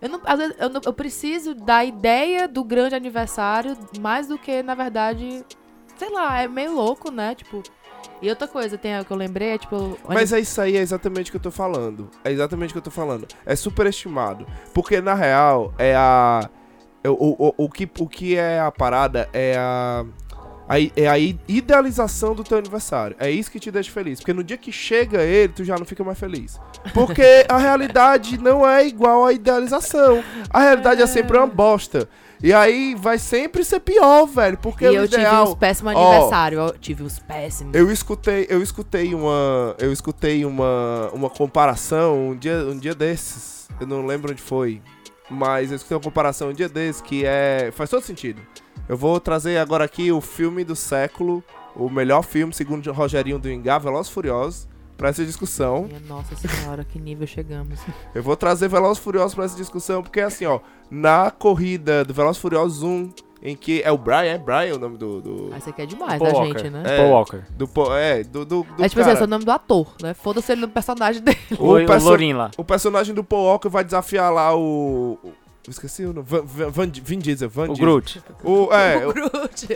Eu 0.00 0.08
não, 0.08 0.20
às 0.24 0.38
vezes 0.38 0.56
eu, 0.58 0.68
não- 0.68 0.82
eu 0.84 0.92
preciso 0.92 1.54
da 1.54 1.82
ideia 1.84 2.46
do 2.46 2.62
grande 2.62 2.94
aniversário 2.94 3.76
mais 3.98 4.26
do 4.28 4.38
que, 4.38 4.62
na 4.62 4.74
verdade, 4.74 5.44
sei 5.96 6.10
lá, 6.10 6.40
é 6.42 6.46
meio 6.46 6.74
louco, 6.74 7.10
né? 7.10 7.34
Tipo, 7.34 7.62
e 8.20 8.28
outra 8.28 8.48
coisa, 8.48 8.78
tem 8.78 8.98
o 8.98 9.04
que 9.04 9.10
eu 9.10 9.16
lembrei, 9.16 9.50
é 9.50 9.58
tipo. 9.58 9.98
Mas 10.08 10.32
é 10.32 10.40
isso 10.40 10.60
aí, 10.60 10.76
é 10.76 10.80
exatamente 10.80 11.28
o 11.28 11.32
que 11.32 11.36
eu 11.36 11.42
tô 11.42 11.50
falando. 11.50 12.10
É 12.24 12.30
exatamente 12.30 12.70
o 12.70 12.72
que 12.72 12.78
eu 12.78 12.82
tô 12.82 12.90
falando. 12.90 13.26
É 13.44 13.54
superestimado. 13.54 14.46
Porque 14.72 15.00
na 15.00 15.14
real, 15.14 15.74
é 15.78 15.94
a. 15.94 16.48
é 17.02 17.10
o, 17.10 17.14
o, 17.14 17.54
o, 17.56 17.68
que, 17.68 17.88
o 17.98 18.08
que 18.08 18.36
é 18.36 18.60
a 18.60 18.70
parada 18.70 19.28
é 19.32 19.56
a. 19.58 20.04
a 20.68 20.80
é 20.96 21.06
a 21.06 21.18
idealização 21.18 22.34
do 22.34 22.42
teu 22.42 22.58
aniversário. 22.58 23.16
É 23.18 23.30
isso 23.30 23.50
que 23.50 23.60
te 23.60 23.70
deixa 23.70 23.90
feliz. 23.90 24.20
Porque 24.20 24.32
no 24.32 24.42
dia 24.42 24.56
que 24.56 24.72
chega 24.72 25.22
ele, 25.22 25.52
tu 25.52 25.64
já 25.64 25.76
não 25.76 25.84
fica 25.84 26.02
mais 26.02 26.18
feliz. 26.18 26.58
Porque 26.92 27.44
a 27.48 27.58
realidade 27.58 28.38
não 28.38 28.66
é 28.66 28.86
igual 28.86 29.26
à 29.26 29.32
idealização. 29.32 30.22
A 30.50 30.60
realidade 30.60 31.02
é 31.02 31.06
sempre 31.06 31.36
uma 31.36 31.46
bosta. 31.46 32.08
E 32.44 32.52
aí 32.52 32.94
vai 32.94 33.18
sempre 33.18 33.64
ser 33.64 33.80
pior, 33.80 34.26
velho. 34.26 34.58
Porque 34.58 34.84
E 34.84 34.94
eu 34.94 35.08
tive 35.08 35.22
ideal... 35.22 35.44
uns 35.44 35.54
péssimos 35.54 35.96
aniversários. 35.96 36.60
Eu 36.60 36.78
tive 36.78 37.02
uns 37.02 37.18
péssimos. 37.18 37.74
Eu 37.74 37.90
escutei, 37.90 38.46
eu 38.50 38.62
escutei 38.62 39.14
uma, 39.14 39.74
eu 39.78 39.90
escutei 39.90 40.44
uma, 40.44 41.08
uma 41.14 41.30
comparação 41.30 42.28
um 42.28 42.36
dia, 42.36 42.58
um 42.66 42.76
dia 42.76 42.94
desses. 42.94 43.66
Eu 43.80 43.86
não 43.86 44.04
lembro 44.04 44.30
onde 44.30 44.42
foi, 44.42 44.82
mas 45.30 45.70
eu 45.70 45.76
escutei 45.76 45.96
uma 45.96 46.02
comparação 46.02 46.50
um 46.50 46.52
dia 46.52 46.68
desses 46.68 47.00
que 47.00 47.24
é 47.24 47.70
faz 47.72 47.88
todo 47.88 48.02
sentido. 48.02 48.42
Eu 48.86 48.98
vou 48.98 49.18
trazer 49.18 49.56
agora 49.56 49.86
aqui 49.86 50.12
o 50.12 50.20
filme 50.20 50.64
do 50.64 50.76
século, 50.76 51.42
o 51.74 51.88
melhor 51.88 52.22
filme 52.22 52.52
segundo 52.52 52.92
Rogerinho 52.92 53.38
do 53.38 53.50
Engar, 53.50 53.78
Velozes 53.78 54.12
Furiosos, 54.12 54.68
para 54.96 55.08
essa 55.08 55.24
discussão. 55.24 55.84
Minha 55.84 56.00
nossa 56.00 56.34
senhora, 56.36 56.84
que 56.84 56.98
nível 56.98 57.26
chegamos. 57.26 57.80
Eu 58.14 58.22
vou 58.22 58.36
trazer 58.36 58.68
Velozes 58.68 59.02
Furiosos 59.02 59.34
para 59.34 59.44
essa 59.44 59.56
discussão 59.56 60.02
porque 60.02 60.20
assim, 60.20 60.46
ó, 60.46 60.60
na 60.90 61.30
corrida 61.30 62.04
do 62.04 62.14
Velozes 62.14 62.40
Furiosos 62.40 62.82
1, 62.82 63.10
em 63.42 63.54
que 63.56 63.82
é 63.82 63.92
o 63.92 63.98
Brian, 63.98 64.22
é 64.32 64.38
Brian 64.38 64.74
o 64.74 64.78
nome 64.78 64.96
do 64.96 65.20
do, 65.20 65.50
Aí 65.52 65.60
você 65.60 65.70
quer 65.72 65.86
demais 65.86 66.18
Paul 66.18 66.32
da 66.32 66.38
Walker. 66.38 66.58
gente, 66.60 66.70
né? 66.70 66.82
É. 66.86 66.96
Paul 66.96 67.10
Walker. 67.10 67.42
do 67.50 67.68
é, 67.94 68.22
do 68.24 68.44
do, 68.44 68.62
do 68.62 68.84
é 68.84 68.88
tipo 68.88 69.00
assim, 69.00 69.10
cara. 69.10 69.12
esse 69.12 69.22
é 69.22 69.24
o 69.24 69.28
nome 69.28 69.44
do 69.44 69.50
ator, 69.50 69.94
né? 70.00 70.14
Foda-se 70.14 70.52
ele 70.52 70.62
no 70.62 70.68
personagem 70.68 71.20
dele. 71.20 71.38
O, 71.58 71.74
o, 71.76 71.86
perso- 71.86 72.16
lá. 72.34 72.50
O 72.56 72.64
personagem 72.64 73.14
do 73.14 73.22
Paul 73.22 73.44
Walker 73.44 73.68
vai 73.68 73.84
desafiar 73.84 74.32
lá 74.32 74.56
o. 74.56 75.18
esqueci 75.68 76.04
o 76.04 76.12
nome. 76.14 76.26
Van, 76.26 76.42
Van, 76.42 76.70
Van- 76.70 76.92
Vin 77.02 77.18
Diesel. 77.18 77.50
Van 77.50 77.64
O 77.64 77.68
Diesel. 77.74 77.84
Groot. 77.84 78.22
O, 78.44 78.72
é, 78.72 79.06
o 79.06 79.10
o- 79.10 79.12
Groot. 79.12 79.68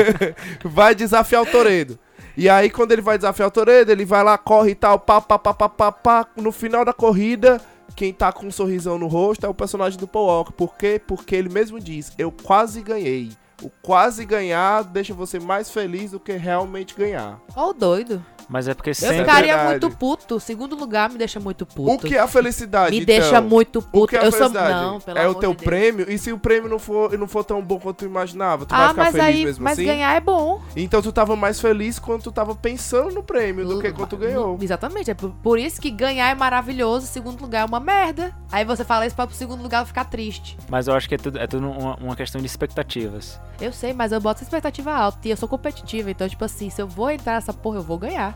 vai 0.64 0.94
desafiar 0.94 1.42
o 1.42 1.46
Toredo. 1.46 1.98
E 2.36 2.48
aí, 2.50 2.68
quando 2.68 2.92
ele 2.92 3.00
vai 3.00 3.16
desafiar 3.16 3.48
o 3.48 3.50
Toredo, 3.50 3.90
ele 3.90 4.04
vai 4.04 4.22
lá, 4.22 4.36
corre 4.36 4.72
e 4.72 4.74
tal, 4.74 4.98
pá, 4.98 5.20
pá, 5.20 5.38
pá, 5.38 5.54
pá, 5.54 5.68
pá, 5.68 5.92
pá. 5.92 6.26
No 6.36 6.52
final 6.52 6.84
da 6.84 6.92
corrida, 6.92 7.60
quem 7.94 8.12
tá 8.12 8.30
com 8.30 8.46
um 8.46 8.50
sorrisão 8.50 8.98
no 8.98 9.06
rosto 9.06 9.46
é 9.46 9.48
o 9.48 9.54
personagem 9.54 9.98
do 9.98 10.06
Paul 10.06 10.26
Walker. 10.26 10.52
Por 10.52 10.76
quê? 10.76 11.00
Porque 11.04 11.34
ele 11.34 11.48
mesmo 11.48 11.80
diz: 11.80 12.12
Eu 12.18 12.30
quase 12.30 12.82
ganhei. 12.82 13.32
O 13.62 13.70
quase 13.80 14.26
ganhar 14.26 14.84
deixa 14.84 15.14
você 15.14 15.40
mais 15.40 15.70
feliz 15.70 16.10
do 16.10 16.20
que 16.20 16.32
realmente 16.32 16.94
ganhar. 16.94 17.40
Ó 17.56 17.70
o 17.70 17.72
doido. 17.72 18.22
Mas 18.48 18.68
é 18.68 18.74
porque 18.74 18.90
Eu 18.90 18.94
sempre. 18.94 19.18
ficaria 19.18 19.56
verdade. 19.56 19.70
muito 19.84 19.90
puto. 19.98 20.38
Segundo 20.38 20.76
lugar 20.76 21.10
me 21.10 21.18
deixa 21.18 21.40
muito 21.40 21.66
puto. 21.66 21.92
O 21.92 21.98
que 22.08 22.14
é 22.16 22.20
a 22.20 22.28
felicidade? 22.28 22.90
Me 22.92 23.02
então? 23.02 23.06
deixa 23.06 23.40
muito 23.40 23.80
O 23.80 23.82
puto. 23.82 24.06
que 24.08 24.16
é 24.16 24.20
a 24.20 24.24
eu 24.24 24.32
sou. 24.32 24.48
Não, 24.48 25.00
pelo 25.00 25.18
é 25.18 25.28
o 25.28 25.34
teu 25.34 25.52
de 25.54 25.64
prêmio, 25.64 26.10
e 26.10 26.16
se 26.16 26.32
o 26.32 26.38
prêmio 26.38 26.68
não 26.70 26.78
for, 26.78 27.16
não 27.18 27.26
for 27.26 27.44
tão 27.44 27.60
bom 27.60 27.78
quanto 27.80 27.98
tu 27.98 28.04
imaginava, 28.04 28.64
tu 28.64 28.70
vai 28.74 28.86
Ah, 28.86 28.88
ficar 28.90 29.02
mas 29.04 29.12
feliz 29.12 29.26
aí. 29.26 29.44
mesmo 29.44 29.64
Mas 29.64 29.72
assim? 29.78 29.86
ganhar 29.86 30.14
é 30.14 30.20
bom. 30.20 30.60
Então 30.76 31.02
tu 31.02 31.10
tava 31.12 31.34
mais 31.34 31.60
feliz 31.60 31.98
quando 31.98 32.22
tu 32.22 32.30
tava 32.32 32.54
pensando 32.54 33.12
no 33.14 33.22
prêmio 33.22 33.66
do 33.66 33.80
que 33.80 33.90
quando 33.92 34.10
tu 34.10 34.16
ganhou. 34.16 34.58
Exatamente. 34.60 35.10
É 35.10 35.14
por, 35.14 35.30
por 35.42 35.58
isso 35.58 35.80
que 35.80 35.90
ganhar 35.90 36.28
é 36.30 36.34
maravilhoso, 36.34 37.06
segundo 37.06 37.40
lugar 37.40 37.62
é 37.62 37.64
uma 37.64 37.80
merda. 37.80 38.32
Aí 38.52 38.64
você 38.64 38.84
fala 38.84 39.06
isso 39.06 39.16
pra 39.16 39.26
pro 39.26 39.34
segundo 39.36 39.62
lugar 39.62 39.84
ficar 39.86 40.04
triste. 40.04 40.56
Mas 40.68 40.86
eu 40.86 40.94
acho 40.94 41.08
que 41.08 41.14
é 41.16 41.18
tudo, 41.18 41.38
é 41.38 41.46
tudo 41.46 41.68
uma, 41.68 41.96
uma 41.96 42.16
questão 42.16 42.40
de 42.40 42.46
expectativas. 42.46 43.40
Eu 43.60 43.72
sei, 43.72 43.92
mas 43.92 44.12
eu 44.12 44.20
boto 44.20 44.36
essa 44.38 44.44
expectativa 44.44 44.92
alta 44.92 45.18
e 45.24 45.30
eu 45.30 45.36
sou 45.36 45.48
competitiva. 45.48 46.10
Então, 46.10 46.28
tipo 46.28 46.44
assim, 46.44 46.70
se 46.70 46.80
eu 46.80 46.86
vou 46.86 47.10
entrar 47.10 47.34
nessa 47.34 47.52
porra, 47.52 47.78
eu 47.78 47.82
vou 47.82 47.98
ganhar. 47.98 48.35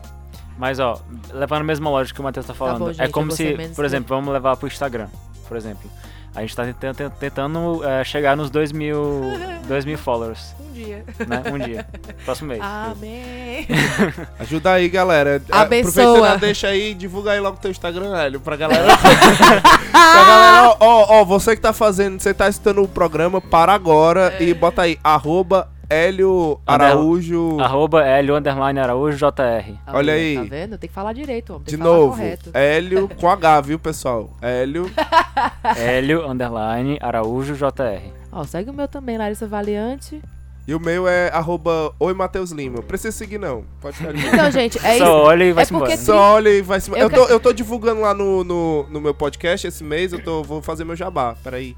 Mas 0.61 0.79
ó, 0.79 0.99
levando 1.33 1.61
a 1.61 1.63
mesma 1.63 1.89
lógica 1.89 2.13
que 2.13 2.21
o 2.21 2.23
Matheus 2.23 2.45
tá 2.45 2.53
falando, 2.53 2.77
bom, 2.85 2.89
é 2.91 2.93
gente, 2.93 3.09
como 3.09 3.29
vou 3.29 3.35
ser 3.35 3.59
se, 3.59 3.69
por 3.73 3.83
exemplo, 3.83 4.09
vamos 4.09 4.31
levar 4.31 4.55
pro 4.55 4.67
Instagram, 4.67 5.07
por 5.47 5.57
exemplo. 5.57 5.89
A 6.35 6.41
gente 6.41 6.55
tá 6.55 6.63
tentando, 6.63 7.11
tentando 7.19 7.83
é, 7.83 8.03
chegar 8.03 8.37
nos 8.37 8.51
2 8.51 8.71
mil, 8.71 9.21
2 9.67 9.85
mil 9.85 9.97
followers, 9.97 10.53
Um 10.59 10.71
dia. 10.71 11.03
né? 11.27 11.41
Um 11.51 11.57
dia. 11.57 11.87
Próximo 12.23 12.49
mês. 12.49 12.61
Amém. 12.61 13.65
Ajuda 14.37 14.73
aí, 14.73 14.87
galera. 14.87 15.41
Abençoa. 15.51 16.03
Aproveitando, 16.11 16.39
deixa 16.41 16.67
aí, 16.67 16.93
divulga 16.93 17.31
aí 17.31 17.39
logo 17.39 17.57
teu 17.57 17.71
Instagram, 17.71 18.15
Hélio, 18.15 18.39
pra 18.39 18.55
galera. 18.55 18.85
pra 18.95 20.23
galera, 20.25 20.69
ó, 20.69 20.77
ó, 20.79 21.21
ó, 21.21 21.25
você 21.25 21.55
que 21.55 21.61
tá 21.63 21.73
fazendo, 21.73 22.19
você 22.21 22.35
tá 22.35 22.45
assistindo 22.45 22.83
o 22.83 22.87
programa, 22.87 23.41
para 23.41 23.73
agora 23.73 24.31
É. 24.39 24.43
e 24.43 24.53
bota 24.53 24.83
aí, 24.83 24.99
arroba 25.03 25.67
Hélio 25.91 26.59
Araújo. 26.65 27.59
Arroba 27.59 28.03
Hélio 28.05 28.35
Underline 28.37 28.79
Araújo 28.79 29.17
JR. 29.17 29.73
Olha 29.87 30.13
aí. 30.13 30.35
Tá 30.35 30.43
vendo? 30.43 30.77
Tem 30.77 30.87
que 30.87 30.93
falar 30.93 31.11
direito, 31.13 31.51
homem. 31.53 31.65
Tem 31.65 31.75
De 31.77 31.83
novo, 31.83 32.11
correto. 32.15 32.49
Hélio 32.53 33.09
com 33.09 33.29
H, 33.29 33.61
viu, 33.61 33.77
pessoal? 33.77 34.29
Hélio. 34.41 34.89
Hélio 35.77 36.25
Underline 36.29 36.97
Araújo 37.01 37.55
JR. 37.55 38.01
Ó, 38.31 38.43
segue 38.45 38.69
o 38.69 38.73
meu 38.73 38.87
também, 38.87 39.17
Larissa 39.17 39.45
Valiante. 39.47 40.21
E 40.67 40.73
o 40.73 40.79
meu 40.79 41.07
é 41.07 41.29
arroba 41.33 41.93
Oi 41.99 42.13
Matheus 42.13 42.51
Lima. 42.51 42.81
Precisa 42.83 43.11
seguir, 43.11 43.37
não. 43.39 43.65
Pode 43.81 43.97
ficar. 43.97 44.15
Então, 44.15 44.51
gente, 44.51 44.79
é 44.85 44.95
isso. 44.95 45.05
Só 45.05 45.23
olha 45.23 45.43
e 45.43 45.51
vai 45.51 45.63
É 45.63 45.65
se 45.65 45.73
embora. 45.73 45.97
Só 45.97 46.17
olha 46.35 46.49
e 46.49 46.61
vai 46.61 46.79
se. 46.79 46.89
Eu 46.91 46.97
Eu, 46.97 47.09
tô, 47.09 47.21
quero- 47.23 47.33
eu 47.33 47.39
tô 47.39 47.51
divulgando 47.51 47.99
lá 48.01 48.13
no, 48.13 48.43
no, 48.43 48.83
no 48.89 49.01
meu 49.01 49.13
podcast 49.13 49.67
esse 49.67 49.83
mês. 49.83 50.13
Eu 50.13 50.23
tô, 50.23 50.41
vou 50.43 50.61
fazer 50.61 50.85
meu 50.85 50.95
jabá. 50.95 51.35
Peraí. 51.43 51.75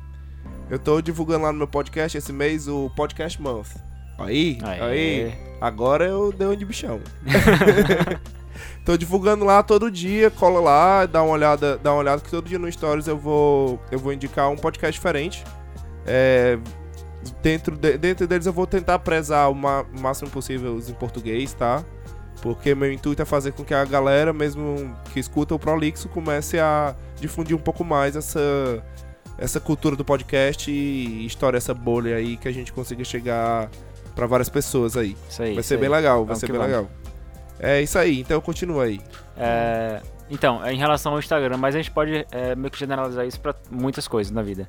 Eu 0.69 0.77
tô 0.77 1.01
divulgando 1.01 1.45
lá 1.45 1.51
no 1.51 1.57
meu 1.57 1.67
podcast 1.67 2.17
esse 2.17 2.31
mês 2.33 2.67
o 2.67 2.91
Podcast 2.95 3.41
Month. 3.41 3.69
Aí, 4.17 4.57
Aê. 4.63 4.81
aí. 4.81 5.33
Agora 5.61 6.05
eu 6.05 6.31
dei 6.31 6.47
um 6.47 6.55
de 6.55 6.65
bichão. 6.65 6.99
tô 8.85 8.97
divulgando 8.97 9.45
lá 9.45 9.63
todo 9.63 9.89
dia. 9.89 10.29
Cola 10.29 10.59
lá, 10.59 11.05
dá 11.05 11.23
uma 11.23 11.33
olhada, 11.33 11.77
dá 11.77 11.91
uma 11.91 11.99
olhada 11.99 12.21
que 12.21 12.29
todo 12.29 12.47
dia 12.47 12.59
no 12.59 12.71
Stories 12.71 13.07
eu 13.07 13.17
vou, 13.17 13.79
eu 13.91 13.99
vou 13.99 14.11
indicar 14.13 14.49
um 14.49 14.55
podcast 14.57 14.93
diferente. 14.99 15.43
É, 16.05 16.57
dentro, 17.41 17.75
de- 17.77 17.97
dentro 17.97 18.27
deles 18.27 18.45
eu 18.45 18.53
vou 18.53 18.67
tentar 18.67 18.99
prezar 18.99 19.49
o 19.49 19.55
ma- 19.55 19.85
o 19.95 19.99
máximo 20.01 20.29
possível 20.29 20.73
os 20.75 20.89
em 20.89 20.93
português, 20.93 21.53
tá? 21.53 21.83
Porque 22.41 22.75
meu 22.75 22.91
intuito 22.91 23.21
é 23.21 23.25
fazer 23.25 23.53
com 23.53 23.63
que 23.63 23.73
a 23.73 23.85
galera, 23.85 24.33
mesmo 24.33 24.93
que 25.13 25.19
escuta 25.19 25.55
o 25.55 25.59
Prolixo, 25.59 26.09
comece 26.09 26.59
a 26.59 26.93
difundir 27.21 27.55
um 27.55 27.59
pouco 27.59 27.85
mais 27.85 28.17
essa, 28.17 28.83
essa 29.37 29.61
cultura 29.61 29.95
do 29.95 30.03
podcast 30.03 30.69
e 30.69 31.25
estoure 31.25 31.55
essa 31.55 31.73
bolha 31.73 32.17
aí 32.17 32.35
que 32.35 32.49
a 32.49 32.51
gente 32.51 32.73
consiga 32.73 33.01
chegar 33.05 33.69
pra 34.15 34.25
várias 34.27 34.49
pessoas 34.49 34.95
aí. 34.97 35.15
Isso 35.29 35.41
aí. 35.43 35.53
vai 35.53 35.63
ser 35.63 35.75
aí. 35.75 35.79
bem 35.81 35.89
legal, 35.89 36.17
vai 36.19 36.25
Vamos 36.35 36.39
ser 36.39 36.47
bem 36.47 36.57
vamos. 36.57 36.67
legal. 36.71 36.89
É 37.59 37.81
isso 37.81 37.97
aí, 37.97 38.19
então 38.19 38.39
continua 38.41 38.83
aí. 38.85 38.99
É, 39.37 40.01
então, 40.29 40.65
em 40.67 40.77
relação 40.77 41.13
ao 41.13 41.19
Instagram, 41.19 41.57
mas 41.57 41.75
a 41.75 41.77
gente 41.77 41.91
pode 41.91 42.25
é, 42.31 42.55
meio 42.55 42.71
que 42.71 42.79
generalizar 42.79 43.25
isso 43.25 43.39
pra 43.39 43.55
muitas 43.69 44.07
coisas 44.07 44.31
na 44.31 44.41
vida. 44.41 44.67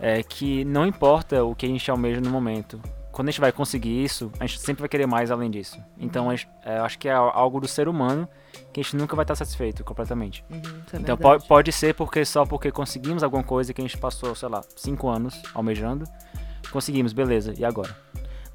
É 0.00 0.22
que 0.22 0.64
não 0.64 0.86
importa 0.86 1.44
o 1.44 1.54
que 1.54 1.66
a 1.66 1.68
gente 1.68 1.90
almeja 1.90 2.20
no 2.20 2.30
momento. 2.30 2.80
Quando 3.12 3.28
a 3.28 3.30
gente 3.30 3.40
vai 3.40 3.52
conseguir 3.52 4.02
isso, 4.02 4.32
a 4.40 4.46
gente 4.46 4.58
sempre 4.60 4.80
vai 4.80 4.88
querer 4.88 5.06
mais 5.06 5.30
além 5.30 5.48
disso. 5.48 5.78
Então, 5.96 6.28
gente- 6.30 6.48
é, 6.64 6.78
eu 6.78 6.84
acho 6.84 6.98
que 6.98 7.08
é 7.08 7.12
algo 7.12 7.60
do 7.60 7.68
ser 7.68 7.86
humano 7.86 8.28
que 8.72 8.80
a 8.80 8.82
gente 8.82 8.96
nunca 8.96 9.14
vai 9.14 9.22
estar 9.22 9.36
satisfeito 9.36 9.84
completamente. 9.84 10.44
Uhum, 10.50 10.58
é 10.92 10.96
Então 10.96 11.16
pode, 11.16 11.46
pode 11.46 11.70
ser 11.70 11.94
porque 11.94 12.24
só 12.24 12.44
porque 12.44 12.72
conseguimos 12.72 13.22
alguma 13.22 13.44
coisa 13.44 13.72
que 13.72 13.80
a 13.80 13.84
gente 13.84 13.96
passou, 13.98 14.34
sei 14.34 14.48
lá, 14.48 14.62
cinco 14.74 15.08
anos 15.08 15.40
almejando. 15.54 16.04
Conseguimos, 16.72 17.12
beleza. 17.12 17.54
E 17.56 17.64
agora? 17.64 17.96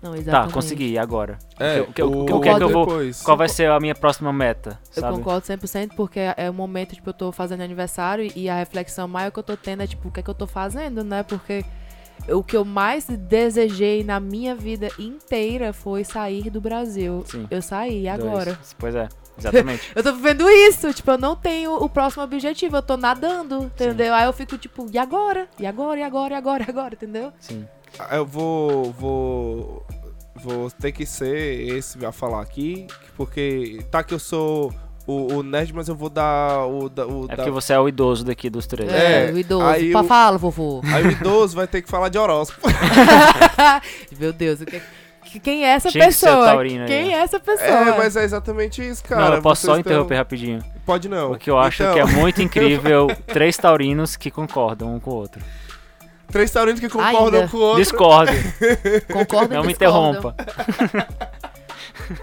Não, 0.02 0.14
Tá, 0.24 0.48
consegui. 0.50 0.92
E 0.92 0.98
agora? 0.98 1.38
É, 1.60 1.82
o 1.82 1.88
que, 1.88 2.02
o, 2.04 2.26
que- 2.26 2.34
o 2.34 2.38
o- 2.38 2.42
que 2.42 2.50
é 2.50 2.56
que 2.56 2.64
eu 2.64 2.70
vou? 2.70 2.86
depois. 2.86 3.22
Qual 3.22 3.36
vai 3.36 3.50
ser 3.50 3.70
a 3.70 3.80
minha 3.80 3.94
próxima 3.94 4.32
meta? 4.32 4.80
Eu 4.96 5.02
Sabe? 5.02 5.18
concordo 5.18 5.46
100% 5.46 5.90
porque 5.96 6.20
é 6.38 6.50
o 6.50 6.54
momento, 6.54 6.96
tipo, 6.96 7.10
eu 7.10 7.14
tô 7.14 7.32
fazendo 7.34 7.62
aniversário 7.62 8.32
e 8.36 8.50
a 8.50 8.56
reflexão 8.56 9.08
maior 9.08 9.30
que 9.32 9.40
eu 9.40 9.44
tô 9.44 9.58
tendo 9.58 9.84
é, 9.84 9.88
tipo, 9.88 10.08
o 10.08 10.12
que 10.12 10.22
é 10.22 10.24
que 10.24 10.30
eu 10.30 10.34
tô 10.34 10.48
fazendo, 10.48 11.04
né? 11.04 11.22
Porque 11.24 11.66
o 12.30 12.42
que 12.44 12.56
eu 12.56 12.64
mais 12.64 13.06
desejei 13.08 14.04
na 14.04 14.20
minha 14.20 14.56
vida 14.56 14.90
inteira 15.00 15.74
foi 15.74 16.04
sair 16.04 16.50
do 16.50 16.62
Brasil. 16.62 17.24
Sim. 17.26 17.48
Eu 17.52 17.62
saí, 17.62 18.06
e 18.08 18.10
Dois. 18.18 18.20
agora? 18.22 18.60
Pois 18.78 18.96
é, 18.96 19.08
exatamente. 19.38 19.92
Eu 19.96 20.04
tô 20.04 20.14
vivendo 20.14 20.50
isso, 20.50 20.94
tipo, 20.94 21.12
eu 21.12 21.18
não 21.18 21.36
tenho 21.36 21.74
o 21.76 21.90
próximo 21.90 22.24
objetivo, 22.24 22.78
eu 22.78 22.82
tô 22.82 22.96
nadando, 22.98 23.64
entendeu? 23.64 24.14
Aí 24.14 24.26
eu 24.26 24.34
fico, 24.34 24.58
tipo, 24.58 24.86
e 24.92 24.98
agora? 24.98 25.48
E 25.60 25.66
agora, 25.66 26.00
e 26.00 26.04
agora, 26.04 26.34
e 26.34 26.38
agora, 26.38 26.64
e 26.68 26.70
agora, 26.70 26.94
entendeu? 26.94 27.32
Sim. 27.40 27.66
Ah, 27.98 28.18
Eu 28.18 28.26
vou. 28.26 28.92
Vou. 28.94 29.86
Vou 30.36 30.72
ter 30.72 30.92
que 30.94 31.06
ser 31.06 31.70
esse 31.76 32.04
a 32.06 32.12
falar 32.12 32.42
aqui. 32.42 32.88
Porque. 33.18 33.84
Tá 33.92 34.04
que 34.04 34.14
eu 34.14 34.20
sou 34.20 34.74
o, 35.06 35.34
o 35.36 35.44
nerd, 35.44 35.74
mas 35.74 35.88
eu 35.90 35.96
vou 35.96 36.10
dar 36.10 36.66
o. 36.66 36.88
da- 36.88 37.06
o 37.08 37.26
É 37.26 37.28
da- 37.28 37.36
porque 37.38 37.52
você 37.52 37.74
é 37.74 37.80
o 37.80 37.90
idoso 37.90 38.24
daqui 38.24 38.50
dos 38.50 38.66
três. 38.66 38.90
É, 38.92 39.32
o 39.34 39.38
idoso. 39.38 39.66
aí 39.66 39.92
eu- 39.92 40.04
Fala, 40.06 40.38
vovô. 40.38 40.82
Aí 40.86 41.04
o 41.08 41.12
idoso 41.12 41.56
vai 41.56 41.68
ter 41.68 41.82
que 41.82 41.90
falar 41.90 42.08
de 42.10 42.18
horóscopo. 42.18 42.68
Meu 44.20 44.32
Deus, 44.34 44.62
o 44.62 44.66
que... 44.66 44.82
que- 45.26 45.40
quem 45.40 45.66
é 45.66 45.70
essa 45.70 45.90
Tinha 45.90 46.06
que 46.06 46.10
pessoa? 46.10 46.46
taurino 46.46 46.84
aí, 46.84 46.88
Quem 46.88 47.10
ó. 47.10 47.18
é 47.18 47.22
essa 47.22 47.40
pessoa? 47.40 47.68
É, 47.68 47.98
mas 47.98 48.16
é 48.16 48.24
exatamente 48.24 48.88
isso, 48.88 49.04
cara. 49.04 49.30
não, 49.30 49.36
eu 49.36 49.42
posso 49.42 49.62
Vocês 49.62 49.68
só 49.70 49.74
tão- 49.74 49.80
interromper 49.82 50.16
rapidinho. 50.16 50.64
Pode 50.86 51.08
não. 51.10 51.30
Porque 51.30 51.50
eu 51.52 51.58
acho 51.60 51.84
Então, 51.84 51.94
que 51.94 52.00
é 52.00 52.06
muito 52.06 52.42
incrível 52.42 53.08
três 53.28 53.58
taurinos 53.58 54.16
que 54.16 54.32
concordam 54.32 54.96
um 54.96 55.00
com 55.00 55.12
o 55.12 55.16
outro. 55.16 55.42
Três 56.32 56.52
taurinos 56.52 56.80
que 56.80 56.88
concordam 56.90 57.42
Ainda. 57.42 57.48
com 57.48 57.58
o 57.58 57.62
outro. 57.62 57.84
Discordo, 57.84 58.32
Concordo 59.12 59.54
não 59.56 59.64
me 59.64 59.74
interrompa. 59.74 60.36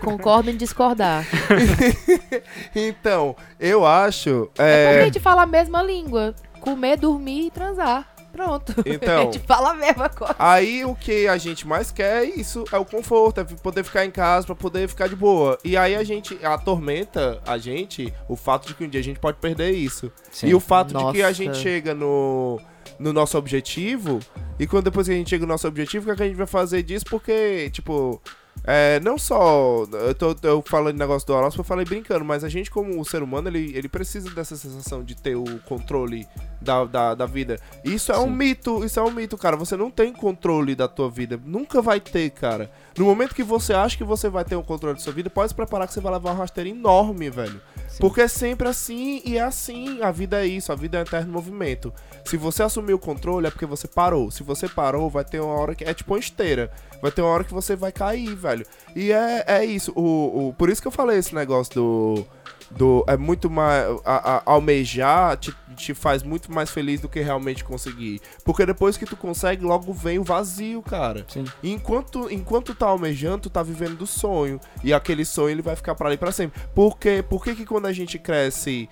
Concordo 0.01 0.51
em 0.51 0.57
discordar. 0.57 1.25
Então, 2.75 3.35
eu 3.59 3.87
acho. 3.87 4.51
É... 4.59 4.87
porque 4.87 4.99
a 4.99 5.03
É, 5.03 5.05
gente 5.05 5.21
fala 5.21 5.43
a 5.43 5.47
mesma 5.47 5.83
língua. 5.83 6.35
Comer, 6.61 6.97
dormir 6.97 7.47
e 7.47 7.51
transar. 7.51 8.07
Pronto. 8.33 8.75
Então. 8.85 9.17
A 9.23 9.25
gente 9.25 9.39
fala 9.41 9.71
a 9.71 9.75
mesma 9.75 10.11
coisa. 10.11 10.35
Aí 10.39 10.85
o 10.85 10.95
que 10.95 11.27
a 11.27 11.39
gente 11.39 11.67
mais 11.67 11.91
quer 11.91 12.23
é 12.23 12.25
isso, 12.25 12.65
é 12.71 12.77
o 12.77 12.85
conforto, 12.85 13.41
é 13.41 13.45
poder 13.45 13.83
ficar 13.83 14.05
em 14.05 14.11
casa 14.11 14.45
pra 14.45 14.55
poder 14.55 14.87
ficar 14.89 15.09
de 15.09 15.17
boa. 15.17 15.57
E 15.65 15.75
aí 15.75 15.95
a 15.97 16.05
gente 16.05 16.39
atormenta 16.45 17.41
a 17.47 17.57
gente 17.57 18.13
o 18.29 18.37
fato 18.37 18.67
de 18.69 18.75
que 18.75 18.85
um 18.85 18.89
dia 18.91 19.01
a 19.01 19.05
gente 19.05 19.19
pode 19.19 19.39
perder 19.39 19.71
isso. 19.71 20.13
Sim. 20.31 20.49
E 20.49 20.55
o 20.55 20.61
fato 20.61 20.89
de 20.89 21.13
que 21.13 21.23
a 21.23 21.29
Nossa. 21.29 21.33
gente 21.35 21.57
chega 21.57 21.95
no, 21.95 22.61
no 22.99 23.13
nosso 23.13 23.37
objetivo, 23.37 24.21
e 24.59 24.67
quando 24.67 24.85
depois 24.85 25.07
que 25.07 25.13
a 25.13 25.17
gente 25.17 25.31
chega 25.31 25.45
no 25.45 25.53
nosso 25.53 25.69
objetivo, 25.69 26.05
o 26.05 26.07
que, 26.07 26.13
é 26.13 26.17
que 26.17 26.23
a 26.23 26.27
gente 26.27 26.37
vai 26.37 26.47
fazer 26.47 26.83
disso? 26.83 27.05
Porque, 27.09 27.71
tipo, 27.71 28.21
é, 28.65 28.99
não 29.01 29.17
só. 29.17 29.85
Eu 29.93 30.15
tô 30.15 30.35
eu 30.43 30.61
falando 30.61 30.95
de 30.95 30.99
negócio 30.99 31.27
do 31.27 31.33
horóscopo, 31.33 31.61
eu 31.61 31.65
falei 31.65 31.85
brincando, 31.85 32.25
mas 32.25 32.43
a 32.43 32.49
gente, 32.49 32.71
como 32.71 33.05
ser 33.05 33.23
humano, 33.23 33.49
ele, 33.49 33.77
ele 33.77 33.89
precisa 33.89 34.29
dessa 34.31 34.57
sensação 34.57 35.05
de 35.05 35.15
ter 35.15 35.37
o 35.37 35.45
controle 35.67 36.27
da, 36.61 36.85
da, 36.85 37.15
da 37.15 37.27
vida. 37.27 37.61
Isso 37.85 38.11
é 38.11 38.19
um 38.19 38.25
Sim. 38.25 38.33
mito, 38.33 38.85
isso 38.85 38.99
é 38.99 39.03
um 39.03 39.11
mito, 39.11 39.37
cara. 39.37 39.57
Você 39.57 39.77
não 39.77 39.91
tem 39.91 40.13
controle 40.13 40.75
da 40.75 40.89
tua 40.89 41.09
vida. 41.09 41.41
Nunca 41.45 41.81
vai 41.81 42.01
ter, 42.01 42.31
cara. 42.31 42.71
No 42.99 43.05
momento 43.05 43.35
que 43.35 43.45
você 43.45 43.73
acha 43.73 43.97
que 43.97 44.05
você 44.05 44.29
vai 44.29 44.45
ter 44.45 44.57
o 44.57 44.63
controle 44.63 44.97
da 44.97 45.03
sua 45.03 45.13
vida, 45.13 45.31
pode 45.31 45.51
se 45.51 45.55
preparar 45.55 45.87
que 45.87 45.95
você 45.95 46.01
vai 46.01 46.13
levar 46.13 46.31
uma 46.31 46.39
rasteira 46.39 46.69
enorme, 46.69 47.31
velho. 47.31 47.61
Porque 47.99 48.21
é 48.21 48.29
sempre 48.29 48.69
assim 48.69 49.23
e 49.25 49.39
é 49.39 49.43
assim. 49.43 50.03
A 50.03 50.11
vida 50.11 50.45
é 50.45 50.47
isso, 50.47 50.73
a 50.73 50.75
vida 50.75 50.99
é 50.99 51.01
um 51.01 51.03
eterno 51.03 51.33
movimento. 51.33 51.93
Se 52.25 52.37
você 52.37 52.63
assumir 52.63 52.95
o 52.95 52.99
controle, 52.99 53.47
é 53.47 53.51
porque 53.51 53.67
você 53.67 53.89
parou. 53.89 54.31
Se 54.31 54.43
você 54.43 54.69
parou, 54.69 55.09
vai 55.09 55.25
ter 55.25 55.41
uma 55.41 55.55
hora 55.55 55.75
que. 55.75 55.85
É 55.85 55.95
tipo 55.95 56.13
uma 56.13 56.19
esteira. 56.19 56.71
Vai 57.01 57.11
ter 57.11 57.23
uma 57.23 57.31
hora 57.31 57.45
que 57.45 57.55
você 57.55 57.77
vai 57.77 57.93
cair, 57.93 58.35
velho. 58.35 58.67
E 58.95 59.13
é, 59.13 59.45
é 59.47 59.65
isso. 59.65 59.93
O, 59.95 60.49
o, 60.49 60.55
por 60.55 60.69
isso 60.69 60.81
que 60.81 60.89
eu 60.89 60.93
falei 60.93 61.19
esse 61.19 61.35
negócio 61.35 61.75
do. 61.75 62.27
Do, 62.71 63.05
é 63.07 63.17
muito 63.17 63.49
mais. 63.51 63.85
A, 64.05 64.37
a- 64.37 64.43
almejar 64.47 65.37
te, 65.37 65.55
te 65.77 65.95
faz 65.95 66.23
muito 66.23 66.53
mais 66.53 66.71
feliz 66.71 67.01
do 67.01 67.09
que 67.09 67.21
realmente 67.21 67.65
conseguir. 67.65 68.21
Porque 68.45 68.67
depois 68.67 68.97
que 68.97 69.07
tu 69.07 69.17
consegue, 69.17 69.65
logo 69.65 69.93
vem 69.93 70.19
o 70.19 70.25
vazio, 70.25 70.83
cara. 70.83 71.25
Sim. 71.29 71.45
E 71.63 71.71
enquanto, 71.71 72.31
enquanto 72.31 72.75
tá 72.75 72.87
almejando, 72.87 73.43
tu 73.43 73.51
tá 73.51 73.63
vivendo 73.63 73.97
do 73.97 74.07
sonho. 74.07 74.61
E 74.83 74.93
aquele 74.93 75.25
sonho 75.25 75.51
ele 75.51 75.63
vai 75.63 75.77
ficar 75.77 75.95
pra 75.95 76.09
ali 76.09 76.17
pra 76.17 76.33
sempre. 76.33 76.61
Porque, 76.75 77.23
por 77.29 77.43
que 77.45 77.65
quando 77.65 77.87
a 77.87 77.93
gente 77.93 78.19
cresce, 78.19 78.89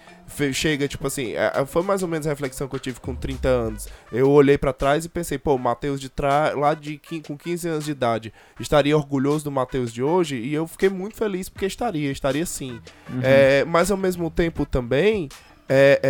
chega, 0.53 0.89
tipo 0.89 1.07
assim, 1.07 1.33
é, 1.33 1.53
é, 1.55 1.67
foi 1.67 1.83
mais 1.83 2.03
ou 2.03 2.09
menos 2.09 2.27
a 2.27 2.31
reflexão 2.31 2.69
que 2.69 2.75
eu 2.75 2.81
tive 2.81 3.01
com 3.01 3.15
30 3.15 3.49
anos. 3.49 3.89
Eu 4.13 4.31
olhei 4.31 4.59
pra 4.59 4.73
trás 4.73 5.05
e 5.05 5.09
pensei, 5.09 5.39
pô, 5.39 5.55
o 5.55 5.59
Matheus 5.59 6.01
de 6.01 6.09
trás, 6.09 6.57
lá 6.57 6.75
de 6.75 7.01
com 7.27 7.37
15 7.37 7.69
anos 7.69 7.85
de 7.85 7.91
idade, 7.91 8.33
estaria 8.59 8.97
orgulhoso 8.97 9.45
do 9.45 9.51
Matheus 9.51 9.93
de 9.93 10.03
hoje? 10.03 10.37
E 10.37 10.53
eu 10.53 10.67
fiquei 10.67 10.89
muito 10.89 11.17
feliz 11.17 11.49
porque 11.49 11.67
estaria, 11.67 12.11
estaria 12.11 12.47
sim. 12.47 12.81
Uhum. 13.09 13.21
É, 13.23 13.65
mas 13.65 13.91
ao 13.91 13.97
mesmo 13.97 14.31
tempo 14.31 14.67
também 14.67 15.29
é, 15.69 16.01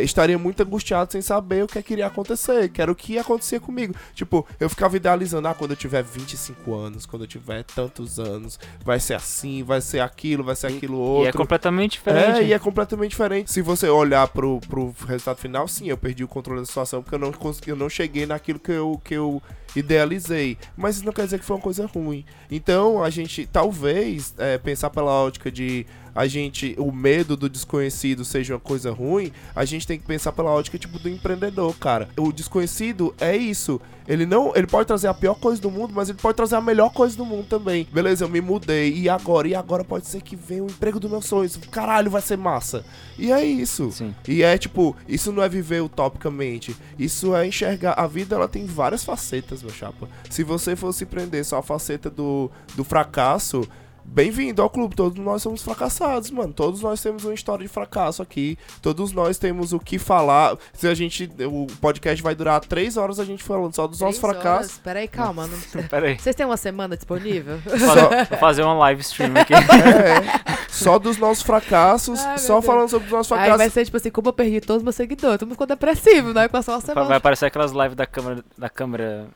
é, 0.00 0.04
estaria 0.04 0.38
muito 0.38 0.62
angustiado 0.62 1.12
sem 1.12 1.20
saber 1.20 1.64
o 1.64 1.66
que, 1.66 1.78
é 1.78 1.82
que 1.82 1.92
iria 1.92 2.06
acontecer, 2.06 2.68
que 2.68 2.80
era 2.80 2.90
o 2.90 2.94
que 2.94 3.14
ia 3.14 3.20
acontecer 3.20 3.60
comigo. 3.60 3.94
Tipo, 4.14 4.46
eu 4.60 4.68
ficava 4.68 4.96
idealizando, 4.96 5.48
ah, 5.48 5.54
quando 5.54 5.72
eu 5.72 5.76
tiver 5.76 6.02
25 6.02 6.74
anos, 6.74 7.06
quando 7.06 7.22
eu 7.22 7.28
tiver 7.28 7.64
tantos 7.64 8.18
anos, 8.18 8.58
vai 8.84 9.00
ser 9.00 9.14
assim, 9.14 9.62
vai 9.62 9.80
ser 9.80 10.00
aquilo, 10.00 10.44
vai 10.44 10.56
ser 10.56 10.68
aquilo 10.68 10.98
outro. 10.98 11.26
E 11.26 11.28
é 11.28 11.32
completamente 11.32 11.92
diferente. 11.92 12.40
É, 12.40 12.44
e 12.44 12.52
é 12.52 12.58
completamente 12.58 13.10
diferente. 13.10 13.50
Se 13.50 13.62
você 13.62 13.88
olhar 13.88 14.28
pro, 14.28 14.60
pro 14.68 14.94
resultado 15.06 15.38
final, 15.38 15.66
sim, 15.66 15.88
eu 15.88 15.96
perdi 15.96 16.22
o 16.22 16.28
controle 16.28 16.60
da 16.60 16.66
situação 16.66 17.02
porque 17.02 17.14
eu 17.14 17.18
não 17.18 17.32
consegui, 17.32 17.70
eu 17.70 17.76
não 17.76 17.88
cheguei 17.88 18.26
naquilo 18.26 18.58
que 18.58 18.72
eu, 18.72 19.00
que 19.04 19.14
eu 19.14 19.42
idealizei. 19.74 20.56
Mas 20.76 20.96
isso 20.96 21.04
não 21.04 21.12
quer 21.12 21.24
dizer 21.24 21.38
que 21.38 21.44
foi 21.44 21.56
uma 21.56 21.62
coisa 21.62 21.86
ruim. 21.86 22.24
Então, 22.50 23.02
a 23.02 23.10
gente, 23.10 23.46
talvez, 23.46 24.34
é, 24.38 24.58
pensar 24.58 24.90
pela 24.90 25.10
ótica 25.10 25.50
de 25.50 25.86
a 26.14 26.26
gente, 26.26 26.74
o 26.78 26.92
medo 26.92 27.36
do 27.36 27.48
desconhecido 27.48 28.24
seja 28.24 28.54
uma 28.54 28.60
coisa 28.60 28.90
ruim, 28.90 29.32
a 29.54 29.64
gente 29.64 29.86
tem 29.86 29.98
que 29.98 30.06
pensar 30.06 30.32
pela 30.32 30.50
ótica, 30.50 30.78
tipo, 30.78 30.98
do 30.98 31.08
empreendedor, 31.08 31.74
cara. 31.78 32.08
O 32.16 32.32
desconhecido 32.32 33.14
é 33.20 33.36
isso. 33.36 33.80
Ele 34.06 34.26
não, 34.26 34.52
ele 34.54 34.66
pode 34.66 34.86
trazer 34.86 35.06
a 35.08 35.14
pior 35.14 35.34
coisa 35.34 35.60
do 35.60 35.70
mundo, 35.70 35.92
mas 35.94 36.08
ele 36.08 36.18
pode 36.20 36.36
trazer 36.36 36.56
a 36.56 36.60
melhor 36.60 36.90
coisa 36.92 37.16
do 37.16 37.24
mundo 37.24 37.46
também. 37.46 37.86
Beleza, 37.92 38.24
eu 38.24 38.28
me 38.28 38.40
mudei. 38.40 38.92
E 38.92 39.08
agora? 39.08 39.48
E 39.48 39.54
agora 39.54 39.84
pode 39.84 40.06
ser 40.06 40.20
que 40.20 40.34
venha 40.34 40.64
o 40.64 40.66
emprego 40.66 40.98
dos 40.98 41.10
meus 41.10 41.24
sonhos. 41.26 41.56
Caralho, 41.70 42.10
vai 42.10 42.20
ser 42.20 42.36
massa. 42.36 42.84
E 43.18 43.30
é 43.30 43.44
isso. 43.44 43.90
Sim. 43.92 44.14
E 44.26 44.42
é 44.42 44.58
tipo, 44.58 44.96
isso 45.08 45.32
não 45.32 45.42
é 45.42 45.48
viver 45.48 45.82
utopicamente. 45.82 46.76
Isso 46.98 47.34
é 47.34 47.46
enxergar. 47.46 47.92
A 47.92 48.06
vida 48.06 48.34
ela 48.34 48.48
tem 48.48 48.66
várias 48.66 49.04
facetas, 49.04 49.62
meu 49.62 49.72
chapa. 49.72 50.08
Se 50.28 50.42
você 50.42 50.74
fosse 50.74 51.06
prender 51.06 51.44
só 51.44 51.58
a 51.58 51.62
faceta 51.62 52.10
do, 52.10 52.50
do 52.74 52.84
fracasso. 52.84 53.66
Bem-vindo 54.04 54.60
ao 54.60 54.68
clube, 54.68 54.94
todos 54.94 55.18
nós 55.18 55.40
somos 55.42 55.62
fracassados, 55.62 56.30
mano. 56.30 56.52
Todos 56.52 56.82
nós 56.82 57.00
temos 57.00 57.24
uma 57.24 57.32
história 57.32 57.66
de 57.66 57.72
fracasso 57.72 58.20
aqui. 58.20 58.58
Todos 58.82 59.10
nós 59.12 59.38
temos 59.38 59.72
o 59.72 59.78
que 59.80 59.98
falar. 59.98 60.56
Se 60.74 60.86
a 60.86 60.92
gente. 60.94 61.30
O 61.46 61.66
podcast 61.80 62.22
vai 62.22 62.34
durar 62.34 62.60
três 62.60 62.96
horas 62.98 63.18
a 63.18 63.24
gente 63.24 63.42
falando 63.42 63.74
só 63.74 63.86
dos 63.86 64.00
nossos 64.00 64.20
Três 64.20 64.34
fracassos. 64.34 64.72
horas? 64.72 64.78
Peraí, 64.84 65.08
calma. 65.08 65.46
Não... 65.46 65.58
Pera 65.88 66.08
aí. 66.08 66.18
Vocês 66.18 66.36
têm 66.36 66.44
uma 66.44 66.58
semana 66.58 66.94
disponível? 66.94 67.58
Vou 67.64 67.78
fazer, 67.78 68.26
vou 68.28 68.38
fazer 68.38 68.62
uma 68.62 68.74
live 68.74 69.00
stream 69.02 69.32
aqui. 69.36 69.52
É, 69.82 70.56
só 70.68 70.98
dos 70.98 71.16
nossos 71.18 71.42
fracassos, 71.42 72.18
Ai, 72.20 72.38
só 72.38 72.54
Deus. 72.54 72.64
falando 72.66 72.88
sobre 72.88 73.06
os 73.06 73.12
nossos 73.12 73.30
Aí 73.32 73.38
fracassos. 73.38 73.58
vai 73.58 73.70
ser 73.70 73.84
tipo 73.84 73.96
assim, 73.98 74.10
como 74.10 74.28
eu 74.28 74.32
perdi 74.32 74.60
todos 74.60 74.78
os 74.78 74.82
meus 74.82 74.96
seguidores. 74.96 75.38
Todo 75.38 75.46
mundo 75.48 75.54
ficou 75.54 75.66
depressivo, 75.66 76.32
né? 76.32 76.48
Só 76.62 76.72
uma 76.72 76.78
Vai 76.80 76.86
semana. 76.94 77.16
aparecer 77.16 77.46
aquelas 77.46 77.72
lives 77.72 77.94
da 77.94 78.06
câmera, 78.06 78.44
da 78.58 78.68
câmera. 78.68 79.28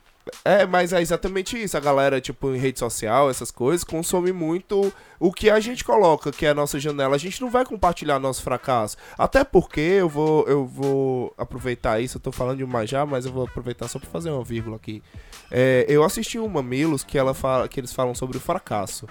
É, 0.45 0.67
mas 0.67 0.93
é 0.93 1.01
exatamente 1.01 1.61
isso. 1.61 1.77
A 1.77 1.81
galera, 1.81 2.21
tipo, 2.21 2.55
em 2.55 2.59
rede 2.59 2.79
social, 2.79 3.31
essas 3.31 3.51
coisas, 3.51 3.85
consome 3.85 4.33
muito 4.33 4.93
o 5.19 5.33
que 5.33 5.49
a 5.49 5.61
gente 5.61 5.85
coloca, 5.85 6.33
que 6.33 6.45
é 6.47 6.51
a 6.51 6.55
nossa 6.55 6.79
janela. 6.81 7.15
A 7.15 7.19
gente 7.19 7.41
não 7.41 7.51
vai 7.51 7.65
compartilhar 7.65 8.19
nosso 8.19 8.43
fracasso. 8.43 8.97
Até 9.17 9.45
porque 9.45 9.81
eu 9.81 10.09
vou, 10.09 10.47
eu 10.49 10.67
vou 10.67 11.35
aproveitar 11.39 12.01
isso. 12.01 12.17
Eu 12.17 12.21
tô 12.21 12.33
falando 12.33 12.59
demais 12.59 12.91
já, 12.91 13.07
mas 13.07 13.27
eu 13.27 13.33
vou 13.33 13.45
aproveitar 13.45 13.89
só 13.89 13.99
pra 13.99 14.11
fazer 14.11 14.31
uma 14.31 14.45
vírgula 14.45 14.77
aqui. 14.77 15.03
É, 15.51 15.87
eu 15.89 16.03
assisti 16.03 16.39
um 16.39 16.49
Mamilos 16.49 17.05
que, 17.05 17.17
ela 17.17 17.35
fala, 17.35 17.69
que 17.69 17.79
eles 17.79 17.93
falam 17.93 18.15
sobre 18.15 18.37
o 18.37 18.41
fracasso. 18.41 19.07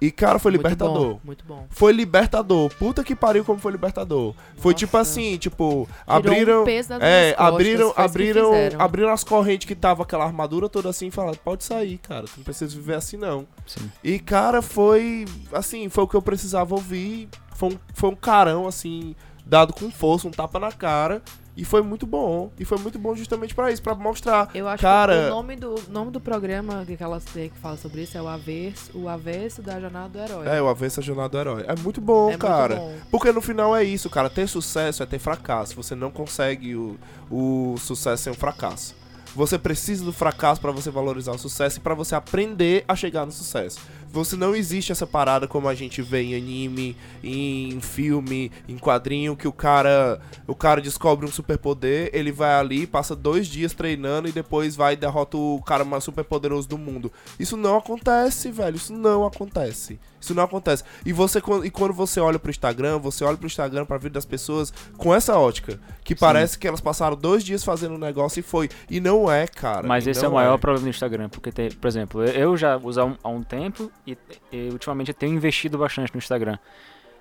E, 0.00 0.10
cara, 0.10 0.38
foi 0.38 0.52
Muito 0.52 0.62
libertador. 0.62 1.14
bom, 1.14 1.20
Muito 1.22 1.44
bom. 1.44 1.66
Foi 1.68 1.92
libertador. 1.92 2.70
Puta 2.76 3.04
que 3.04 3.14
pariu 3.14 3.44
como 3.44 3.58
foi 3.58 3.70
libertador. 3.72 4.34
Foi 4.56 4.72
tipo 4.72 4.96
Nossa. 4.96 5.10
assim, 5.10 5.36
tipo, 5.36 5.86
Tirou 5.86 6.16
abriram. 6.16 6.62
um 6.62 6.64
É, 7.02 7.32
costas, 7.32 7.46
abriram, 7.54 7.92
abriram, 7.96 8.52
abriram 8.78 9.08
as 9.10 9.22
correntes 9.24 9.66
que 9.68 9.74
tava 9.74 10.02
aquela 10.02 10.24
armadura 10.24 10.68
toda 10.68 10.88
assim 10.88 11.08
e 11.08 11.10
falaram, 11.10 11.38
pode 11.44 11.64
sair, 11.64 11.98
cara, 11.98 12.24
tu 12.24 12.32
não 12.38 12.44
precisa 12.44 12.74
viver 12.74 12.94
assim 12.94 13.16
não. 13.18 13.46
Sim. 13.66 13.90
E 14.02 14.18
cara, 14.18 14.62
foi 14.62 15.26
assim, 15.52 15.88
foi 15.90 16.04
o 16.04 16.08
que 16.08 16.16
eu 16.16 16.22
precisava 16.22 16.74
ouvir, 16.74 17.28
foi 17.54 17.68
um, 17.70 17.78
foi 17.92 18.10
um 18.10 18.16
carão 18.16 18.66
assim, 18.66 19.14
dado 19.44 19.72
com 19.74 19.90
força, 19.90 20.26
um 20.26 20.30
tapa 20.30 20.58
na 20.58 20.72
cara, 20.72 21.20
e 21.56 21.64
foi 21.64 21.82
muito 21.82 22.06
bom. 22.06 22.50
E 22.58 22.64
foi 22.64 22.78
muito 22.78 22.98
bom 22.98 23.14
justamente 23.14 23.54
pra 23.54 23.70
isso, 23.70 23.82
pra 23.82 23.94
mostrar, 23.94 24.50
Eu 24.54 24.66
acho 24.68 24.80
Cara- 24.82 25.14
que 25.14 25.26
o 25.26 25.30
nome 25.30 25.56
do, 25.56 25.74
nome 25.90 26.10
do 26.10 26.20
programa 26.20 26.84
que 26.86 26.96
elas 27.02 27.24
têm 27.24 27.48
que 27.50 27.58
fala 27.58 27.76
sobre 27.76 28.02
isso 28.02 28.16
é 28.16 28.22
o 28.22 28.28
avesso, 28.28 28.90
o 28.94 29.08
avesso 29.08 29.60
da 29.62 29.78
jornada 29.80 30.08
do 30.08 30.18
herói. 30.18 30.46
é, 30.48 30.62
o 30.62 30.68
avesso 30.68 31.00
à 31.00 31.02
jornada 31.02 31.28
do 31.30 31.38
herói. 31.38 31.64
É 31.66 31.74
muito 31.80 32.00
bom, 32.00 32.24
É 32.26 32.28
muito 32.30 32.46
cara. 32.46 32.76
bom. 32.76 32.94
Porque 33.10 33.32
no 33.32 33.40
final 33.40 33.74
é 33.76 33.84
isso, 33.84 34.08
cara. 34.08 34.30
Ter 34.30 34.46
sucesso 34.48 35.02
é 35.02 35.06
ter 35.06 35.18
fracasso. 35.18 35.74
Você 35.76 35.94
não 35.94 36.10
consegue 36.10 36.74
o, 36.76 36.96
o 37.30 37.74
sucesso 37.78 38.22
sem 38.24 38.32
um 38.32 38.36
fracasso. 38.36 38.94
Você 39.34 39.56
precisa 39.58 40.04
do 40.04 40.12
fracasso 40.12 40.60
pra 40.60 40.72
você 40.72 40.90
valorizar 40.90 41.30
o 41.32 41.38
sucesso 41.38 41.78
e 41.78 41.80
pra 41.80 41.94
você 41.94 42.16
aprender 42.16 42.84
a 42.88 42.96
chegar 42.96 43.24
no 43.24 43.30
sucesso. 43.30 43.78
Você 44.12 44.36
não 44.36 44.56
existe 44.56 44.90
essa 44.90 45.06
parada 45.06 45.46
como 45.46 45.68
a 45.68 45.74
gente 45.74 46.02
vê 46.02 46.22
em 46.22 46.34
anime, 46.34 46.96
em 47.22 47.80
filme, 47.80 48.50
em 48.68 48.76
quadrinho, 48.76 49.36
que 49.36 49.46
o 49.46 49.52
cara, 49.52 50.20
o 50.46 50.54
cara 50.54 50.80
descobre 50.80 51.24
um 51.24 51.30
superpoder, 51.30 52.10
ele 52.12 52.32
vai 52.32 52.54
ali, 52.54 52.86
passa 52.86 53.14
dois 53.14 53.46
dias 53.46 53.72
treinando 53.72 54.28
e 54.28 54.32
depois 54.32 54.74
vai 54.74 54.94
e 54.94 54.96
derrota 54.96 55.36
o 55.36 55.62
cara 55.62 55.84
mais 55.84 56.02
superpoderoso 56.02 56.68
do 56.68 56.76
mundo. 56.76 57.12
Isso 57.38 57.56
não 57.56 57.76
acontece, 57.76 58.50
velho. 58.50 58.76
Isso 58.76 58.92
não 58.92 59.24
acontece. 59.24 59.98
Isso 60.20 60.34
não 60.34 60.42
acontece. 60.44 60.84
E 61.04 61.12
você 61.12 61.38
e 61.64 61.70
quando 61.70 61.94
você 61.94 62.20
olha 62.20 62.38
pro 62.38 62.50
Instagram, 62.50 62.98
você 62.98 63.24
olha 63.24 63.36
pro 63.36 63.46
Instagram 63.46 63.86
pra 63.86 63.96
vida 63.96 64.14
das 64.14 64.24
pessoas 64.26 64.72
com 64.98 65.14
essa 65.14 65.38
ótica, 65.38 65.80
que 66.04 66.14
parece 66.14 66.58
que 66.58 66.68
elas 66.68 66.80
passaram 66.80 67.16
dois 67.16 67.42
dias 67.42 67.64
fazendo 67.64 67.94
um 67.94 67.98
negócio 67.98 68.38
e 68.40 68.42
foi. 68.42 68.68
E 68.90 69.00
não 69.00 69.30
é, 69.32 69.46
cara. 69.46 69.86
Mas 69.88 70.06
esse 70.06 70.24
é 70.24 70.28
o 70.28 70.32
maior 70.34 70.58
problema 70.58 70.84
do 70.84 70.90
Instagram, 70.90 71.28
porque, 71.30 71.50
tem, 71.50 71.70
por 71.70 71.88
exemplo, 71.88 72.22
eu- 72.24 72.56
já 72.56 72.76
uso 72.76 73.00
há 73.00 73.04
um, 73.06 73.16
há 73.22 73.28
um 73.28 73.42
tempo 73.42 73.90
e, 74.06 74.16
e 74.52 74.68
ultimamente 74.70 75.08
eu 75.08 75.14
tenho 75.14 75.34
investido 75.34 75.78
bastante 75.78 76.12
no 76.12 76.18
Instagram. 76.18 76.58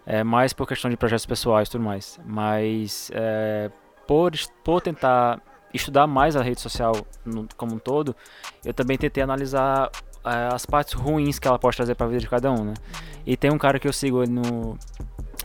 É, 0.05 0.23
mais 0.23 0.53
por 0.53 0.67
questão 0.67 0.89
de 0.89 0.97
projetos 0.97 1.25
pessoais 1.25 1.67
e 1.67 1.71
tudo 1.71 1.83
mais. 1.83 2.19
Mas 2.25 3.11
é, 3.13 3.69
por, 4.07 4.31
por 4.63 4.81
tentar 4.81 5.39
estudar 5.73 6.07
mais 6.07 6.35
a 6.35 6.41
rede 6.41 6.59
social 6.59 6.95
no- 7.23 7.47
como 7.55 7.75
um 7.75 7.79
todo, 7.79 8.15
eu 8.65 8.73
também 8.73 8.97
tentei 8.97 9.21
analisar 9.21 9.91
é, 9.91 9.91
as 10.29 10.65
partes 10.65 10.93
ruins 10.93 11.39
que 11.39 11.47
ela 11.47 11.57
pode 11.59 11.75
trazer 11.75 11.95
para 11.95 12.05
a 12.05 12.09
vida 12.09 12.21
de 12.21 12.29
cada 12.29 12.51
um, 12.51 12.63
né? 12.63 12.73
E 13.25 13.35
tem 13.37 13.51
um 13.51 13.57
cara 13.57 13.79
que 13.79 13.87
eu 13.87 13.93
sigo 13.93 14.25
no, 14.27 14.77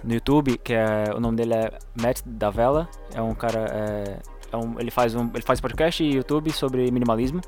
no 0.03 0.15
YouTube, 0.15 0.59
que 0.59 0.73
é 0.73 1.05
o 1.15 1.21
nome 1.21 1.37
dele 1.37 1.55
é 1.55 1.79
Matt 2.01 2.21
Davella, 2.25 2.89
é 3.15 3.21
um 3.21 3.35
cara 3.35 3.67
é, 3.73 4.19
é 4.53 4.57
um- 4.57 4.79
ele 4.79 4.91
faz 4.91 5.15
um 5.15 5.31
ele 5.35 5.43
faz 5.43 5.61
podcast 5.61 6.03
e 6.03 6.15
YouTube 6.15 6.53
sobre 6.53 6.91
minimalismo. 6.91 7.41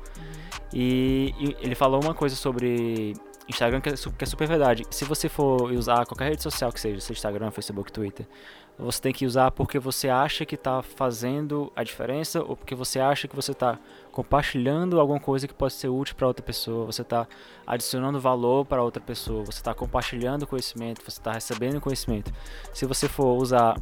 E, 0.73 1.33
e 1.39 1.57
ele 1.61 1.75
falou 1.75 2.01
uma 2.03 2.13
coisa 2.13 2.35
sobre 2.35 3.13
Instagram 3.47 3.79
que 3.79 3.89
é, 3.89 3.93
que 3.93 4.23
é 4.23 4.27
super 4.27 4.47
verdade. 4.47 4.83
Se 4.89 5.05
você 5.05 5.29
for 5.29 5.71
usar 5.71 6.05
qualquer 6.05 6.29
rede 6.29 6.43
social 6.43 6.71
que 6.71 6.79
seja, 6.79 6.99
seja 6.99 7.13
Instagram, 7.13 7.51
Facebook, 7.51 7.91
Twitter, 7.91 8.27
você 8.77 9.01
tem 9.01 9.13
que 9.13 9.25
usar 9.25 9.49
porque 9.51 9.79
você 9.79 10.09
acha 10.09 10.45
que 10.45 10.55
está 10.55 10.81
fazendo 10.81 11.71
a 11.75 11.83
diferença 11.83 12.43
ou 12.43 12.55
porque 12.55 12.75
você 12.75 12.99
acha 12.99 13.27
que 13.27 13.35
você 13.35 13.51
está 13.53 13.79
compartilhando 14.17 14.99
alguma 14.99 15.19
coisa 15.19 15.47
que 15.47 15.53
pode 15.53 15.73
ser 15.73 15.89
útil 15.89 16.15
para 16.15 16.25
outra 16.25 16.43
pessoa, 16.43 16.87
você 16.87 17.03
está 17.03 17.27
adicionando 17.67 18.19
valor 18.19 18.65
para 18.65 18.81
outra 18.81 18.99
pessoa, 18.99 19.45
você 19.45 19.59
está 19.59 19.75
compartilhando 19.75 20.47
conhecimento, 20.47 21.03
você 21.03 21.19
está 21.19 21.33
recebendo 21.33 21.79
conhecimento. 21.79 22.33
Se 22.73 22.87
você 22.87 23.07
for 23.07 23.37
usar 23.37 23.75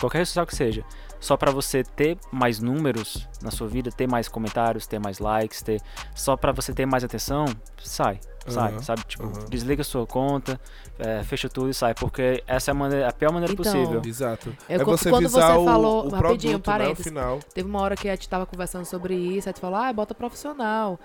qualquer 0.00 0.18
rede 0.18 0.28
social 0.28 0.46
que 0.46 0.54
seja, 0.54 0.84
só 1.20 1.36
para 1.36 1.52
você 1.52 1.84
ter 1.84 2.18
mais 2.32 2.58
números 2.60 3.28
na 3.40 3.50
sua 3.50 3.68
vida, 3.68 3.90
ter 3.90 4.08
mais 4.08 4.28
comentários, 4.28 4.86
ter 4.86 4.98
mais 4.98 5.18
likes, 5.18 5.62
ter 5.62 5.80
só 6.14 6.36
para 6.36 6.50
você 6.52 6.72
ter 6.72 6.84
mais 6.84 7.04
atenção, 7.04 7.44
sai, 7.78 8.18
sai, 8.46 8.72
Aham, 8.72 8.82
sabe? 8.82 9.02
Tipo, 9.04 9.24
aham. 9.24 9.46
desliga 9.48 9.84
sua 9.84 10.04
conta, 10.04 10.60
é, 10.98 11.22
fecha 11.22 11.48
tudo 11.48 11.70
e 11.70 11.74
sai, 11.74 11.94
porque 11.94 12.42
essa 12.46 12.70
é 12.70 12.72
a, 12.72 12.74
maneira, 12.74 13.08
a 13.08 13.12
pior 13.12 13.32
maneira 13.32 13.52
Então, 13.52 13.64
possível. 13.64 14.02
Exato. 14.04 14.56
Eu, 14.68 14.80
é 14.80 14.84
você 14.84 15.10
quando 15.10 15.22
visar 15.22 15.52
você 15.52 15.58
o, 15.58 15.64
falou, 15.64 16.06
o 16.06 16.08
rapidinho, 16.08 16.18
produto, 16.18 16.46
né, 16.48 16.56
o 16.56 16.60
parênteses, 16.60 17.04
final. 17.04 17.38
Teve 17.54 17.68
uma 17.68 17.80
hora 17.80 17.94
que 17.96 18.08
a 18.08 18.14
gente 18.14 18.28
tava 18.28 18.44
conversando 18.44 18.84
sobre 18.84 19.14
isso, 19.14 19.48
aí 19.48 19.52
tu 19.52 19.60
falou, 19.60 19.78
ah, 19.78 19.92
bota 19.92 20.14
profissional. 20.14 20.98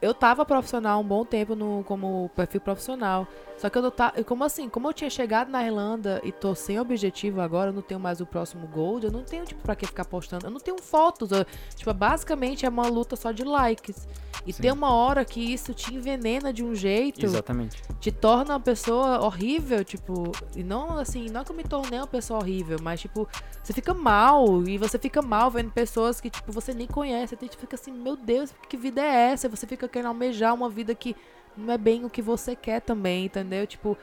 eu 0.00 0.14
tava 0.14 0.44
profissional 0.44 1.00
um 1.00 1.04
bom 1.04 1.24
tempo 1.24 1.56
no, 1.56 1.82
como 1.84 2.30
perfil 2.36 2.60
profissional. 2.60 3.26
Só 3.58 3.68
que 3.68 3.76
eu 3.76 3.90
tá, 3.90 4.12
como 4.24 4.44
assim, 4.44 4.68
como 4.68 4.88
eu 4.88 4.92
tinha 4.92 5.10
chegado 5.10 5.50
na 5.50 5.64
Irlanda 5.64 6.20
e 6.22 6.30
tô 6.30 6.54
sem 6.54 6.78
objetivo 6.78 7.40
agora, 7.40 7.70
eu 7.70 7.72
não 7.74 7.82
tenho 7.82 7.98
mais 7.98 8.20
o 8.20 8.26
próximo 8.26 8.66
Gold, 8.68 9.06
eu 9.06 9.12
não 9.12 9.24
tenho, 9.24 9.44
tipo, 9.44 9.60
pra 9.62 9.74
que 9.74 9.84
ficar 9.84 10.04
postando. 10.04 10.46
Eu 10.46 10.50
não 10.50 10.60
tenho 10.60 10.80
fotos. 10.80 11.32
eu- 11.32 11.44
tipo, 11.74 11.92
basicamente 11.92 12.64
é 12.64 12.68
uma 12.68 12.86
luta 12.86 13.16
só 13.16 13.32
de 13.32 13.42
likes. 13.42 14.06
E 14.46 14.52
Sim. 14.52 14.62
tem 14.62 14.72
uma 14.72 14.92
hora 14.94 15.24
que 15.24 15.40
isso 15.40 15.74
te 15.74 15.92
envenena 15.94 16.52
de 16.52 16.64
um 16.64 16.74
jeito 16.74 17.24
Exatamente. 17.24 17.82
te 18.00 18.10
torna 18.12 18.54
uma 18.54 18.60
pessoa 18.60 19.20
horrível, 19.20 19.84
tipo, 19.84 20.30
e 20.56 20.62
não 20.62 20.96
assim, 20.98 21.28
não 21.28 21.44
que 21.44 21.50
eu 21.50 21.56
me 21.56 21.64
tornei 21.64 21.98
uma 21.98 22.06
pessoa 22.06 22.40
horrível, 22.40 22.78
mas 22.80 23.00
tipo, 23.00 23.28
você 23.62 23.72
fica 23.72 23.92
mal 23.92 24.62
e 24.66 24.78
você 24.78 24.98
fica 24.98 25.20
mal 25.20 25.50
vendo 25.50 25.70
pessoas 25.70 26.20
que 26.20 26.30
tipo 26.30 26.50
você 26.52 26.72
nem 26.72 26.86
conhece, 26.86 27.36
você 27.36 27.48
fica 27.48 27.74
assim, 27.74 27.92
meu 27.92 28.16
Deus, 28.16 28.54
que 28.68 28.76
vida 28.76 29.02
é 29.02 29.32
essa? 29.32 29.48
Você 29.48 29.66
fica 29.66 29.86
querendo 29.88 30.08
almejar 30.08 30.54
uma 30.54 30.70
vida 30.70 30.94
que 30.94 31.14
não 31.58 31.72
é 31.72 31.78
bem 31.78 32.04
o 32.04 32.10
que 32.10 32.22
você 32.22 32.54
quer 32.54 32.80
também, 32.80 33.26
entendeu? 33.26 33.66
Tipo, 33.66 33.96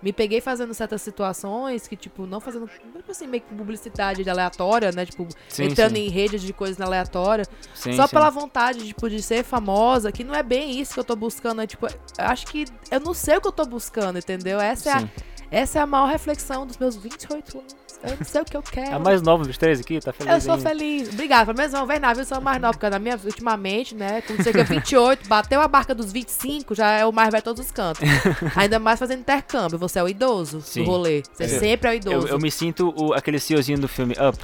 me 0.00 0.12
peguei 0.12 0.40
fazendo 0.40 0.72
certas 0.72 1.02
situações 1.02 1.88
que, 1.88 1.96
tipo, 1.96 2.24
não 2.24 2.40
fazendo, 2.40 2.68
tipo 2.68 3.10
assim, 3.10 3.26
meio 3.26 3.42
que 3.42 3.52
publicidade 3.52 4.28
aleatória, 4.28 4.92
né? 4.92 5.04
Tipo, 5.04 5.26
Sim, 5.48 5.64
entrando 5.64 5.96
sim. 5.96 6.06
em 6.06 6.08
redes 6.08 6.40
de 6.40 6.52
coisas 6.52 6.80
aleatórias. 6.80 7.50
Sim, 7.74 7.94
Só 7.94 8.06
pela 8.06 8.30
vontade 8.30 8.86
tipo, 8.86 9.10
de 9.10 9.20
ser 9.20 9.42
famosa, 9.42 10.12
que 10.12 10.22
não 10.22 10.34
é 10.34 10.42
bem 10.42 10.78
isso 10.78 10.94
que 10.94 11.00
eu 11.00 11.04
tô 11.04 11.16
buscando. 11.16 11.62
É, 11.62 11.66
tipo, 11.66 11.86
acho 12.16 12.46
que 12.46 12.66
eu 12.90 13.00
não 13.00 13.12
sei 13.12 13.38
o 13.38 13.40
que 13.40 13.48
eu 13.48 13.52
tô 13.52 13.66
buscando, 13.66 14.18
entendeu? 14.18 14.60
Essa 14.60 14.90
é, 14.90 14.92
a. 14.92 15.08
essa 15.50 15.78
é 15.78 15.82
a 15.82 15.86
maior 15.86 16.06
reflexão 16.08 16.66
dos 16.66 16.76
meus 16.78 16.96
28 16.96 17.58
anos. 17.58 17.76
Eu 18.00 18.10
não 18.16 18.24
sei 18.24 18.40
o 18.40 18.44
que 18.44 18.56
eu 18.56 18.62
quero. 18.62 18.90
É 18.92 18.94
a 18.94 18.98
mais 19.00 19.20
nova 19.22 19.42
dos 19.44 19.58
três 19.58 19.80
aqui, 19.80 19.98
tá 19.98 20.12
feliz 20.12 20.32
Eu 20.32 20.40
sou 20.40 20.54
ainda. 20.54 20.68
feliz. 20.68 21.08
Obrigada. 21.08 21.46
Pelo 21.46 21.56
menos 21.58 21.72
não 21.72 21.84
vem 21.84 21.98
nada, 21.98 22.20
eu 22.20 22.24
sou 22.24 22.38
a 22.38 22.40
mais 22.40 22.60
nova, 22.60 22.72
porque 22.74 22.88
na 22.88 22.98
minha, 23.00 23.18
ultimamente, 23.24 23.92
né, 23.92 24.20
quando 24.22 24.40
chega 24.44 24.62
28, 24.62 25.26
bateu 25.28 25.60
a 25.60 25.66
barca 25.66 25.92
dos 25.96 26.12
25, 26.12 26.76
já 26.76 26.92
é 26.92 27.04
o 27.04 27.10
mais 27.12 27.30
velho 27.30 27.40
de 27.40 27.44
todos 27.44 27.64
os 27.66 27.72
cantos. 27.72 28.00
Ainda 28.54 28.78
mais 28.78 29.00
fazendo 29.00 29.18
intercâmbio. 29.20 29.78
Você 29.80 29.98
é 29.98 30.02
o 30.04 30.08
idoso 30.08 30.60
Sim. 30.60 30.84
do 30.84 30.90
rolê. 30.90 31.24
Você 31.32 31.42
É. 31.44 31.48
sempre 31.48 31.88
é 31.88 31.90
o 31.90 31.94
Eu, 31.94 31.96
idoso. 31.96 32.28
eu 32.28 32.38
me 32.38 32.52
sinto 32.52 32.94
o, 32.96 33.12
aquele 33.14 33.40
CEOzinho 33.40 33.80
do 33.80 33.88
filme 33.88 34.14
Up. 34.14 34.38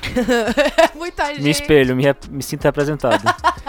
Muita 0.99 1.27
gente. 1.29 1.43
Me 1.43 1.51
espelho, 1.51 1.95
me, 1.95 2.05
me 2.31 2.43
sinto 2.43 2.64
representado. 2.64 3.23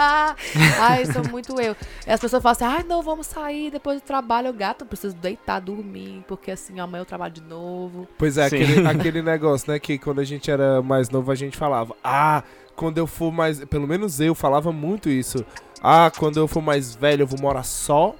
Ai, 0.79 1.05
sou 1.05 1.23
muito 1.29 1.59
eu. 1.61 1.75
E 2.07 2.11
as 2.11 2.19
pessoas 2.19 2.41
falam 2.41 2.53
assim, 2.53 2.65
ai, 2.65 2.83
não, 2.83 3.01
vamos 3.01 3.27
sair 3.27 3.69
depois 3.71 4.01
do 4.01 4.03
trabalho. 4.03 4.47
Eu, 4.47 4.53
gato, 4.53 4.81
eu 4.81 4.87
preciso 4.87 5.15
deitar, 5.15 5.59
dormir, 5.61 6.23
porque 6.27 6.51
assim, 6.51 6.79
amanhã 6.79 7.01
eu 7.01 7.05
trabalho 7.05 7.24
de 7.29 7.41
novo. 7.41 8.07
Pois 8.17 8.37
é, 8.37 8.49
Sim. 8.49 8.55
aquele, 8.55 8.87
aquele 8.87 9.21
negócio, 9.21 9.71
né? 9.71 9.79
Que 9.79 9.97
quando 9.97 10.19
a 10.19 10.23
gente 10.23 10.49
era 10.49 10.81
mais 10.81 11.09
novo, 11.09 11.31
a 11.31 11.35
gente 11.35 11.57
falava, 11.57 11.95
ah, 12.03 12.43
quando 12.75 12.97
eu 12.97 13.07
for 13.07 13.31
mais. 13.31 13.63
Pelo 13.65 13.87
menos 13.87 14.19
eu 14.19 14.35
falava 14.35 14.71
muito 14.71 15.09
isso. 15.09 15.45
Ah, 15.81 16.11
quando 16.17 16.37
eu 16.37 16.47
for 16.47 16.61
mais 16.61 16.95
velho, 16.95 17.23
eu 17.23 17.27
vou 17.27 17.39
morar 17.39 17.63
só. 17.63 18.15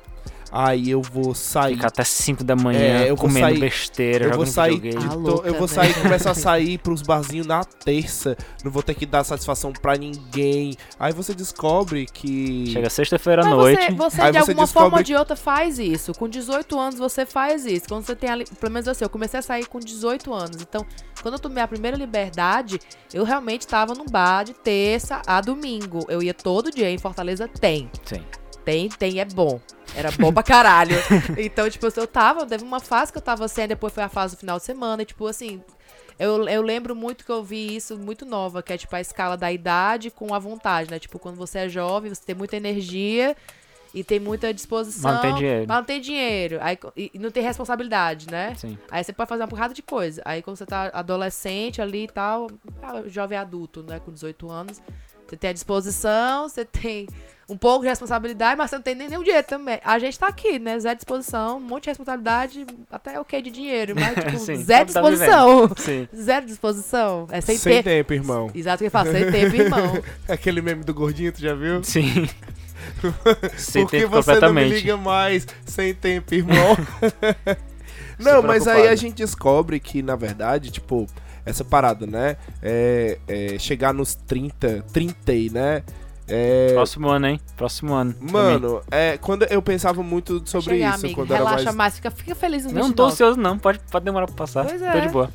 Aí 0.57 0.89
eu 0.89 1.01
vou 1.01 1.35
sair. 1.35 1.73
Ficar 1.75 1.87
até 1.87 2.03
5 2.05 2.41
da 2.43 2.55
manhã 2.55 2.79
É, 2.79 3.03
eu 3.09 3.15
vou 3.17 3.27
comendo 3.27 3.47
sair- 3.47 3.59
besteira, 3.59 4.25
Eu 4.27 4.35
vou 4.37 4.45
sair, 4.45 4.81
Ah, 4.95 5.13
louca, 5.13 5.47
eu 5.47 5.53
vou 5.53 5.61
né? 5.63 5.67
sair 5.67 5.93
começar 6.01 6.31
a 6.31 6.33
sair 6.35 6.77
pros 6.77 7.01
barzinhos 7.01 7.45
na 7.45 7.63
terça. 7.65 8.37
Não 8.63 8.71
vou 8.71 8.81
ter 8.81 8.93
que 8.93 9.05
dar 9.05 9.23
satisfação 9.25 9.73
pra 9.73 9.97
ninguém. 9.97 10.77
Aí 10.97 11.11
você 11.11 11.33
descobre 11.33 12.05
que. 12.05 12.67
Chega 12.71 12.89
sexta-feira 12.89 13.45
à 13.45 13.49
noite. 13.49 13.81
você, 13.81 13.91
você 13.91 14.21
Aí 14.21 14.31
de 14.31 14.37
você 14.37 14.51
alguma 14.51 14.63
descobre- 14.65 14.71
forma 14.71 14.97
ou 14.99 15.03
de 15.03 15.13
outra 15.15 15.35
faz 15.35 15.77
isso. 15.77 16.13
Com 16.13 16.29
18 16.29 16.79
anos 16.79 16.97
você 16.97 17.25
faz 17.25 17.65
isso. 17.65 17.89
Quando 17.89 18.05
você 18.05 18.15
tem 18.15 18.29
ali, 18.29 18.45
pelo 18.59 18.71
menos 18.71 18.87
assim, 18.87 19.03
eu 19.03 19.09
comecei 19.09 19.39
a 19.39 19.43
sair 19.43 19.65
com 19.65 19.77
18 19.79 20.33
anos. 20.33 20.61
Então, 20.61 20.85
quando 21.21 21.33
eu 21.33 21.39
tomei 21.39 21.61
a 21.61 21.67
primeira 21.67 21.97
liberdade, 21.97 22.79
eu 23.13 23.25
realmente 23.25 23.67
tava 23.67 23.93
num 23.93 24.05
bar 24.05 24.43
de 24.43 24.53
terça 24.53 25.21
a 25.27 25.41
domingo. 25.41 26.05
Eu 26.07 26.23
ia 26.23 26.33
todo 26.33 26.71
dia 26.71 26.89
em 26.89 26.97
Fortaleza, 26.97 27.45
tem. 27.59 27.89
Sim. 28.05 28.21
Tem, 28.65 28.89
tem, 28.89 29.19
é 29.19 29.25
bom. 29.25 29.61
Era 29.95 30.11
bom 30.11 30.33
pra 30.33 30.43
caralho. 30.43 30.95
então, 31.37 31.69
tipo, 31.69 31.85
eu 31.95 32.07
tava, 32.07 32.45
teve 32.45 32.63
uma 32.63 32.79
fase 32.79 33.11
que 33.11 33.17
eu 33.19 33.21
tava 33.21 33.45
assim, 33.45 33.61
aí 33.61 33.67
depois 33.67 33.93
foi 33.93 34.03
a 34.03 34.09
fase 34.09 34.35
do 34.35 34.39
final 34.39 34.57
de 34.57 34.65
semana, 34.65 35.03
e, 35.03 35.05
tipo, 35.05 35.25
assim. 35.27 35.61
Eu, 36.17 36.47
eu 36.47 36.61
lembro 36.61 36.95
muito 36.95 37.25
que 37.25 37.31
eu 37.31 37.43
vi 37.43 37.75
isso 37.75 37.97
muito 37.97 38.25
nova, 38.25 38.63
que 38.63 38.71
é 38.71 38.77
tipo 38.77 38.95
a 38.95 39.01
escala 39.01 39.35
da 39.35 39.51
idade 39.51 40.09
com 40.09 40.33
a 40.33 40.39
vontade, 40.39 40.89
né? 40.89 40.97
Tipo, 40.97 41.19
quando 41.19 41.35
você 41.35 41.59
é 41.59 41.69
jovem, 41.69 42.13
você 42.13 42.21
tem 42.23 42.33
muita 42.33 42.55
energia 42.55 43.35
e 43.93 44.01
tem 44.01 44.17
muita 44.17 44.53
disposição. 44.53 45.11
Mas 45.11 45.15
não 45.15 45.21
tem 45.21 45.35
dinheiro. 45.35 45.65
Mas 45.67 45.77
não 45.77 45.83
tem 45.83 46.01
dinheiro. 46.01 46.57
Aí, 46.61 46.77
e 46.95 47.11
e 47.13 47.19
não 47.19 47.31
tem 47.31 47.43
responsabilidade, 47.43 48.31
né? 48.31 48.55
Sim. 48.55 48.77
Aí 48.89 49.03
você 49.03 49.11
pode 49.11 49.27
fazer 49.27 49.43
uma 49.43 49.47
porrada 49.49 49.73
de 49.73 49.81
coisa. 49.81 50.21
Aí 50.23 50.41
quando 50.41 50.55
você 50.55 50.65
tá 50.65 50.89
adolescente 50.93 51.81
ali 51.81 52.05
e 52.05 52.07
tal, 52.07 52.49
ah, 52.81 53.03
jovem 53.07 53.37
adulto, 53.37 53.83
né, 53.83 53.99
com 53.99 54.13
18 54.13 54.49
anos, 54.49 54.81
você 55.27 55.35
tem 55.35 55.49
a 55.49 55.53
disposição, 55.53 56.47
você 56.47 56.63
tem 56.63 57.07
um 57.47 57.55
pouco 57.55 57.83
de 57.83 57.89
responsabilidade, 57.89 58.57
mas 58.57 58.69
você 58.69 58.75
não 58.77 58.83
tem 58.83 58.95
nem 58.95 59.07
nenhum 59.07 59.23
dinheiro 59.23 59.45
também. 59.45 59.79
A 59.83 59.99
gente 59.99 60.17
tá 60.17 60.27
aqui, 60.27 60.57
né, 60.57 60.79
zero 60.79 60.95
disposição, 60.95 61.57
um 61.57 61.61
monte 61.61 61.83
de 61.83 61.89
responsabilidade, 61.91 62.65
até 62.91 63.19
ok 63.19 63.41
de 63.41 63.51
dinheiro, 63.51 63.93
mas 63.95 64.15
tipo, 64.25 64.39
Sim, 64.39 64.55
zero 64.55 64.91
tá 64.91 65.01
disposição. 65.01 65.71
Sim. 65.77 66.07
Zero 66.15 66.45
disposição. 66.45 67.27
É 67.31 67.41
sem, 67.41 67.57
Sem 67.57 67.73
ter. 67.75 67.83
tempo, 67.83 68.13
irmão. 68.13 68.49
Exato 68.53 68.77
o 68.77 68.79
que 68.79 68.85
eu 68.85 68.91
falo, 68.91 69.11
sem 69.11 69.31
tempo, 69.31 69.55
irmão. 69.55 70.03
Aquele 70.27 70.61
meme 70.61 70.83
do 70.83 70.93
gordinho, 70.93 71.31
tu 71.31 71.39
já 71.39 71.53
viu? 71.53 71.83
Sim. 71.83 72.27
Sem 73.57 73.83
Por 73.83 73.91
que 73.91 73.99
tempo 73.99 74.09
você 74.09 74.31
não 74.31 74.53
me 74.53 74.61
completamente. 74.61 74.73
liga 74.75 74.97
mais 74.97 75.47
sem 75.65 75.93
tempo, 75.93 76.33
irmão? 76.33 76.75
não, 78.19 78.41
mas 78.41 78.67
aí 78.67 78.87
a 78.87 78.95
gente 78.95 79.15
descobre 79.15 79.79
que, 79.79 80.01
na 80.01 80.15
verdade, 80.15 80.71
tipo, 80.71 81.07
essa 81.45 81.63
parada, 81.63 82.05
né? 82.07 82.37
É, 82.61 83.17
é 83.27 83.59
chegar 83.59 83.93
nos 83.93 84.15
30, 84.15 84.83
30, 84.91 85.31
aí, 85.31 85.49
né? 85.51 85.83
É, 86.27 86.73
Próximo 86.73 87.09
ano, 87.09 87.27
hein? 87.27 87.39
Próximo 87.55 87.93
ano. 87.93 88.15
mano, 88.19 88.81
é, 88.89 89.17
quando 89.17 89.43
eu 89.43 89.61
pensava 89.61 90.01
muito 90.01 90.41
sobre 90.45 90.75
Chegar, 90.75 90.95
isso, 90.95 91.05
amigo, 91.05 91.21
quando 91.21 91.33
era 91.33 91.43
relaxa 91.43 91.65
mais 91.65 91.75
mais, 91.75 91.95
fica, 91.95 92.11
fica 92.11 92.35
feliz 92.35 92.63
no 92.65 92.71
Não 92.71 92.87
29. 92.87 92.95
tô 92.95 93.05
ansioso, 93.05 93.39
não. 93.39 93.59
Pode, 93.59 93.79
pode 93.91 94.05
demorar 94.05 94.25
pra 94.25 94.35
passar. 94.35 94.65
Pois 94.65 94.81
Tô 94.81 94.87
é. 94.87 95.01
de 95.01 95.09
boa. 95.09 95.29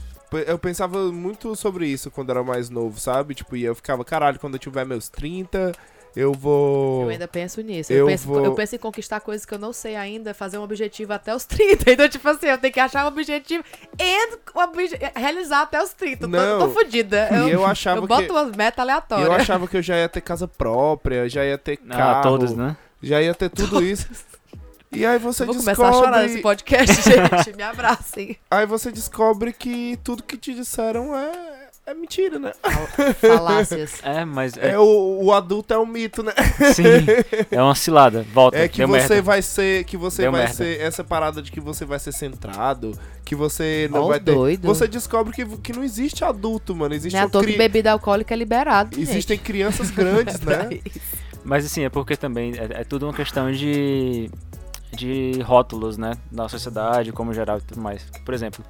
Eu 0.46 0.58
pensava 0.58 1.10
muito 1.10 1.56
sobre 1.56 1.88
isso 1.88 2.10
quando 2.10 2.30
era 2.30 2.42
mais 2.42 2.70
novo, 2.70 3.00
sabe? 3.00 3.34
Tipo, 3.34 3.56
e 3.56 3.64
eu 3.64 3.74
ficava, 3.74 4.04
caralho, 4.04 4.38
quando 4.38 4.54
eu 4.54 4.60
tiver 4.60 4.86
meus 4.86 5.08
30, 5.08 5.72
eu 6.16 6.32
vou. 6.32 7.02
Eu 7.04 7.08
ainda 7.10 7.28
penso 7.28 7.60
nisso. 7.60 7.92
Eu 7.92 7.98
Eu, 8.00 8.06
penso, 8.06 8.26
vou- 8.26 8.44
eu 8.44 8.54
penso 8.54 8.74
em 8.74 8.78
conquistar 8.78 9.20
coisas 9.20 9.44
que 9.46 9.54
eu 9.54 9.58
não 9.58 9.72
sei 9.72 9.96
ainda, 9.96 10.32
fazer 10.34 10.58
um 10.58 10.62
objetivo 10.62 11.12
até 11.12 11.34
os 11.34 11.44
30. 11.46 11.90
Então, 11.92 12.08
tipo 12.08 12.28
assim, 12.28 12.46
eu 12.46 12.58
tenho 12.58 12.72
que 12.72 12.80
achar 12.80 13.04
um 13.04 13.08
objetivo 13.08 13.62
e 13.98 14.38
obje- 14.54 14.98
realizar 15.14 15.62
até 15.62 15.82
os 15.82 15.92
30. 15.92 16.24
Eu 16.26 16.30
tô- 16.30 16.36
Não. 16.36 16.58
tô, 16.60 16.68
fodida. 16.70 17.28
Eu, 17.32 17.48
eu 17.48 17.66
achava 17.66 17.98
eu 17.98 18.02
que. 18.02 18.08
boto 18.08 18.32
umas 18.32 18.56
metas 18.56 18.78
Eu 18.78 18.82
aleatórias. 18.82 19.30
achava 19.40 19.66
que 19.68 19.76
eu 19.76 19.82
já 19.82 19.96
ia 19.96 20.08
ter 20.08 20.20
casa 20.20 20.46
própria, 20.48 21.28
já 21.28 21.44
ia 21.44 21.56
ter 21.58 21.78
Ah, 21.88 21.96
carro, 21.96 22.22
todos, 22.22 22.54
né? 22.54 22.76
já 23.02 23.20
ia 23.22 23.34
ter 23.34 23.48
tudo 23.50 23.82
isso. 23.82 24.08
E 24.92 25.06
aí 25.06 25.20
você 25.20 25.44
Eu 25.44 25.46
vou 25.46 25.54
descobre, 25.54 25.76
começar 25.76 25.88
a 25.88 25.92
chorar 26.04 26.22
nesse 26.22 26.40
podcast, 26.42 26.94
gente. 27.46 27.56
Me 27.56 27.62
abracem. 27.62 28.36
aí 28.50 28.66
você 28.66 28.90
descobre 28.90 29.52
que 29.52 29.96
tudo 30.02 30.20
que 30.22 30.36
te 30.36 30.52
disseram 30.52 31.16
é, 31.16 31.59
é 31.90 31.94
mentira, 31.94 32.38
né? 32.38 32.52
Falácias. 33.20 34.00
É, 34.04 34.24
mas. 34.24 34.56
É, 34.56 34.70
É 34.70 34.78
o, 34.78 35.18
o 35.24 35.32
adulto 35.32 35.72
é 35.74 35.78
um 35.78 35.86
mito, 35.86 36.22
né? 36.22 36.32
sim. 36.74 36.82
É 37.50 37.62
uma 37.62 37.74
cilada. 37.74 38.24
Volta. 38.32 38.56
É 38.58 38.68
que 38.68 38.78
deu 38.78 38.88
você 38.88 38.98
merda. 39.14 39.22
vai 39.22 39.42
ser, 39.42 39.84
que 39.84 39.96
você 39.96 40.22
Deu 40.22 40.32
vai 40.32 40.42
merda. 40.42 40.54
ser 40.54 40.80
essa 40.80 41.02
parada 41.04 41.42
de 41.42 41.50
que 41.50 41.60
você 41.60 41.84
vai 41.84 41.98
ser 41.98 42.12
centrado, 42.12 42.92
que 43.24 43.34
você 43.34 43.88
não 43.92 44.02
Ó, 44.04 44.08
vai 44.08 44.20
ter. 44.20 44.32
doido. 44.34 44.66
Você 44.66 44.86
descobre 44.88 45.32
que, 45.34 45.44
que 45.58 45.72
não 45.72 45.82
existe 45.84 46.24
adulto, 46.24 46.74
mano. 46.74 46.94
Existe 46.94 47.14
Não 47.16 47.24
é 47.24 47.28
que 47.30 47.38
cri- 47.38 47.56
bebida 47.58 47.92
alcoólica 47.92 48.32
é 48.34 48.36
liberado. 48.36 48.96
gente. 48.96 49.08
Existem 49.10 49.38
crianças 49.38 49.90
grandes, 49.90 50.40
né? 50.42 50.68
Mas 51.44 51.64
assim, 51.64 51.84
é 51.84 51.88
porque 51.90 52.16
também 52.16 52.52
é, 52.56 52.80
é 52.80 52.84
tudo 52.84 53.06
uma 53.06 53.14
questão 53.14 53.50
de. 53.52 54.30
de 54.92 55.40
rótulos, 55.42 55.96
né? 55.96 56.12
Na 56.30 56.48
sociedade, 56.48 57.12
como 57.12 57.32
geral 57.32 57.58
e 57.58 57.62
tudo 57.62 57.80
mais. 57.80 58.02
Por 58.24 58.34
exemplo, 58.34 58.64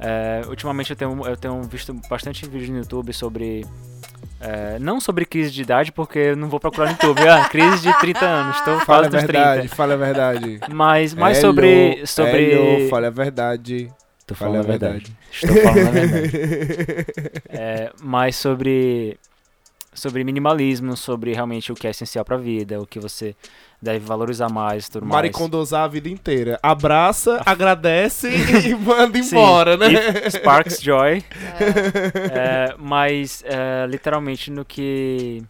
é, 0.00 0.42
ultimamente 0.48 0.90
eu 0.90 0.96
tenho, 0.96 1.26
eu 1.26 1.36
tenho 1.36 1.62
visto 1.62 1.92
bastante 2.08 2.48
vídeo 2.48 2.72
no 2.72 2.78
YouTube 2.78 3.12
sobre. 3.12 3.66
é, 4.40 4.78
não 4.78 5.00
sobre 5.00 5.26
crise 5.26 5.50
de 5.50 5.62
idade, 5.62 5.92
porque 5.92 6.18
eu 6.18 6.36
não 6.36 6.48
vou 6.48 6.58
procurar 6.58 6.86
no 6.86 6.92
YouTube. 6.92 7.20
Ah, 7.28 7.48
crise 7.48 7.82
de 7.82 7.98
30 8.00 8.24
anos, 8.24 8.56
estou 8.56 8.80
Fala 8.80 9.02
quase 9.02 9.06
a 9.06 9.10
dos 9.10 9.22
verdade, 9.22 9.60
30. 9.60 9.76
fala 9.76 9.94
a 9.94 9.96
verdade. 9.96 10.60
Mas, 10.70 11.14
mas 11.14 11.38
Hello, 11.38 11.48
sobre. 11.48 12.06
sobre... 12.06 12.52
hello, 12.52 12.88
fala 12.88 13.06
a 13.08 13.10
verdade. 13.10 13.92
Fala 14.36 14.52
falando 14.52 14.56
a 14.56 14.60
a 14.60 14.78
verdade. 14.78 15.16
Estou 15.32 15.56
falando 15.56 15.88
a 15.88 15.90
verdade. 15.90 17.06
É, 17.52 17.90
mais 18.00 18.36
sobre 18.36 19.18
sobre 19.92 20.22
minimalismo, 20.22 20.96
sobre 20.96 21.32
realmente 21.32 21.72
o 21.72 21.74
que 21.74 21.86
é 21.86 21.90
essencial 21.90 22.24
pra 22.24 22.36
vida, 22.36 22.80
o 22.80 22.86
que 22.86 23.00
você 23.00 23.34
deve 23.82 23.98
valorizar 24.04 24.48
mais, 24.48 24.86
e 24.86 24.90
tudo 24.90 25.02
mais. 25.06 25.14
Maricondosar 25.14 25.84
a 25.84 25.88
vida 25.88 26.08
inteira. 26.08 26.58
Abraça, 26.62 27.42
agradece 27.46 28.28
e 28.28 28.74
manda 28.74 29.20
Sim, 29.22 29.36
embora, 29.36 29.76
né? 29.76 29.88
e 30.26 30.30
Sparks 30.30 30.80
Joy, 30.82 31.24
É, 32.32 32.70
é, 32.70 32.74
mas 32.78 33.42
é, 33.46 33.86
literalmente 33.86 34.50
no 34.50 34.64
que 34.64 35.42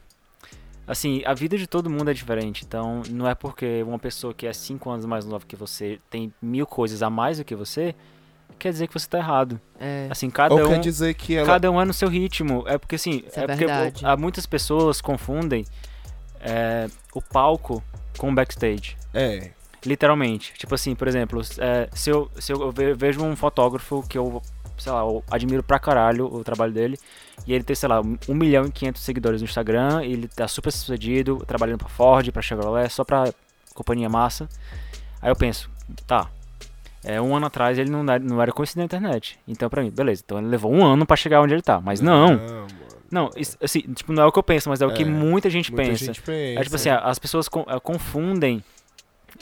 assim, 0.87 1.23
a 1.25 1.33
vida 1.35 1.57
de 1.57 1.69
todo 1.69 1.89
mundo 1.89 2.11
é 2.11 2.15
diferente, 2.15 2.65
então 2.67 3.03
não 3.11 3.29
é 3.29 3.35
porque 3.35 3.83
uma 3.87 3.99
pessoa 3.99 4.35
que 4.35 4.45
é 4.47 4.53
5 4.53 4.91
anos 4.91 5.07
mais 5.07 5.25
nova 5.25 5.45
que 5.47 5.55
você 5.55 6.01
tem 6.11 6.33
mil 6.43 6.67
coisas 6.67 7.01
a 7.01 7.09
mais 7.09 7.39
do 7.39 7.45
que 7.45 7.55
você, 7.55 7.95
quer 8.59 8.71
dizer 8.71 8.87
que 8.89 8.95
você 8.95 9.09
tá 9.09 9.19
errado. 9.19 9.61
é. 9.79 10.07
Assim, 10.11 10.29
cada 10.31 10.55
Ou 10.55 10.65
um 10.67 10.69
quer 10.69 10.79
dizer 10.81 11.15
que 11.15 11.37
ela. 11.37 11.47
Cada 11.47 11.71
um 11.71 11.81
é 11.81 11.85
no 11.85 11.93
seu 11.93 12.09
ritmo. 12.09 12.65
É 12.67 12.77
porque 12.79 12.97
assim, 12.97 13.23
Isso 13.27 13.39
é 13.39 13.45
é 13.45 13.47
porque 13.47 13.67
verdade. 13.67 14.05
há 14.07 14.17
muitas 14.17 14.47
pessoas 14.47 15.01
confundem 15.01 15.65
é, 16.41 16.87
o 17.15 17.21
palco 17.23 17.83
com 18.19 18.35
backstage. 18.35 18.97
É. 19.15 19.51
Literalmente. 19.85 20.53
Tipo 20.55 20.75
assim, 20.75 20.95
por 20.95 21.09
exemplo, 21.09 21.41
é, 21.59 21.89
se, 21.93 22.11
eu, 22.11 22.31
se 22.39 22.53
eu 22.53 22.71
ve- 22.71 22.95
vejo 22.95 23.23
um 23.25 23.35
fotógrafo 23.35 24.03
que 24.09 24.19
eu, 24.19 24.43
sei 24.77 24.93
lá, 24.93 25.01
eu 25.01 25.25
admiro 25.31 25.63
pra 25.63 25.79
caralho 25.79 26.27
o 26.27 26.45
trabalho 26.45 26.73
dele, 26.73 26.99
e 27.47 27.55
ele 27.55 27.65
tem, 27.65 27.75
sei 27.75 27.89
lá, 27.89 28.01
1 28.01 28.35
milhão 28.35 28.67
e 28.67 28.71
500 28.71 29.03
seguidores 29.03 29.41
no 29.41 29.47
Instagram, 29.47 30.05
e 30.05 30.13
ele 30.13 30.29
tá 30.29 30.47
super 30.47 30.71
sucedido, 30.71 31.43
trabalhando 31.47 31.79
pra 31.79 31.89
Ford, 31.89 32.31
pra 32.31 32.43
Chevrolet, 32.43 32.91
só 32.91 33.05
pra 33.05 33.33
companhia 33.75 34.09
massa. 34.11 34.47
Aí 35.23 35.31
eu 35.31 35.37
penso, 35.37 35.71
tá. 36.07 36.29
É, 37.05 37.21
um 37.21 37.35
ano 37.35 37.47
atrás 37.47 37.79
ele 37.79 37.91
não 37.91 38.01
era, 38.01 38.19
não 38.23 38.41
era 38.43 38.53
conhecido 38.53 38.79
na 38.79 38.85
internet. 38.85 39.39
Então, 39.49 39.69
pra 39.71 39.83
mim, 39.83 39.91
beleza. 39.91 40.23
Então 40.25 40.39
ele 40.39 40.49
levou 40.49 40.73
um 40.73 40.85
ano 40.85 41.07
pra 41.07 41.17
chegar 41.17 41.41
onde 41.41 41.55
ele 41.55 41.63
tá. 41.63 41.81
Mas 41.81 42.01
não. 42.01 42.37
mano. 42.37 42.67
Não, 43.11 43.31
isso, 43.37 43.57
assim, 43.61 43.81
tipo, 43.81 44.13
não 44.13 44.23
é 44.23 44.27
o 44.27 44.31
que 44.33 44.39
eu 44.39 44.43
penso, 44.43 44.69
mas 44.69 44.81
é 44.81 44.87
o 44.87 44.93
que 44.95 45.03
É, 45.03 45.07
muita 45.07 45.51
gente 45.51 45.73
Muita 45.73 45.83
pensa. 45.91 46.05
gente 46.05 46.23
pensa. 46.23 46.61
É 46.61 46.63
tipo 46.63 46.77
assim, 46.77 46.91
as 46.91 47.19
pessoas 47.19 47.49
eh, 47.69 47.81
confundem 47.81 48.63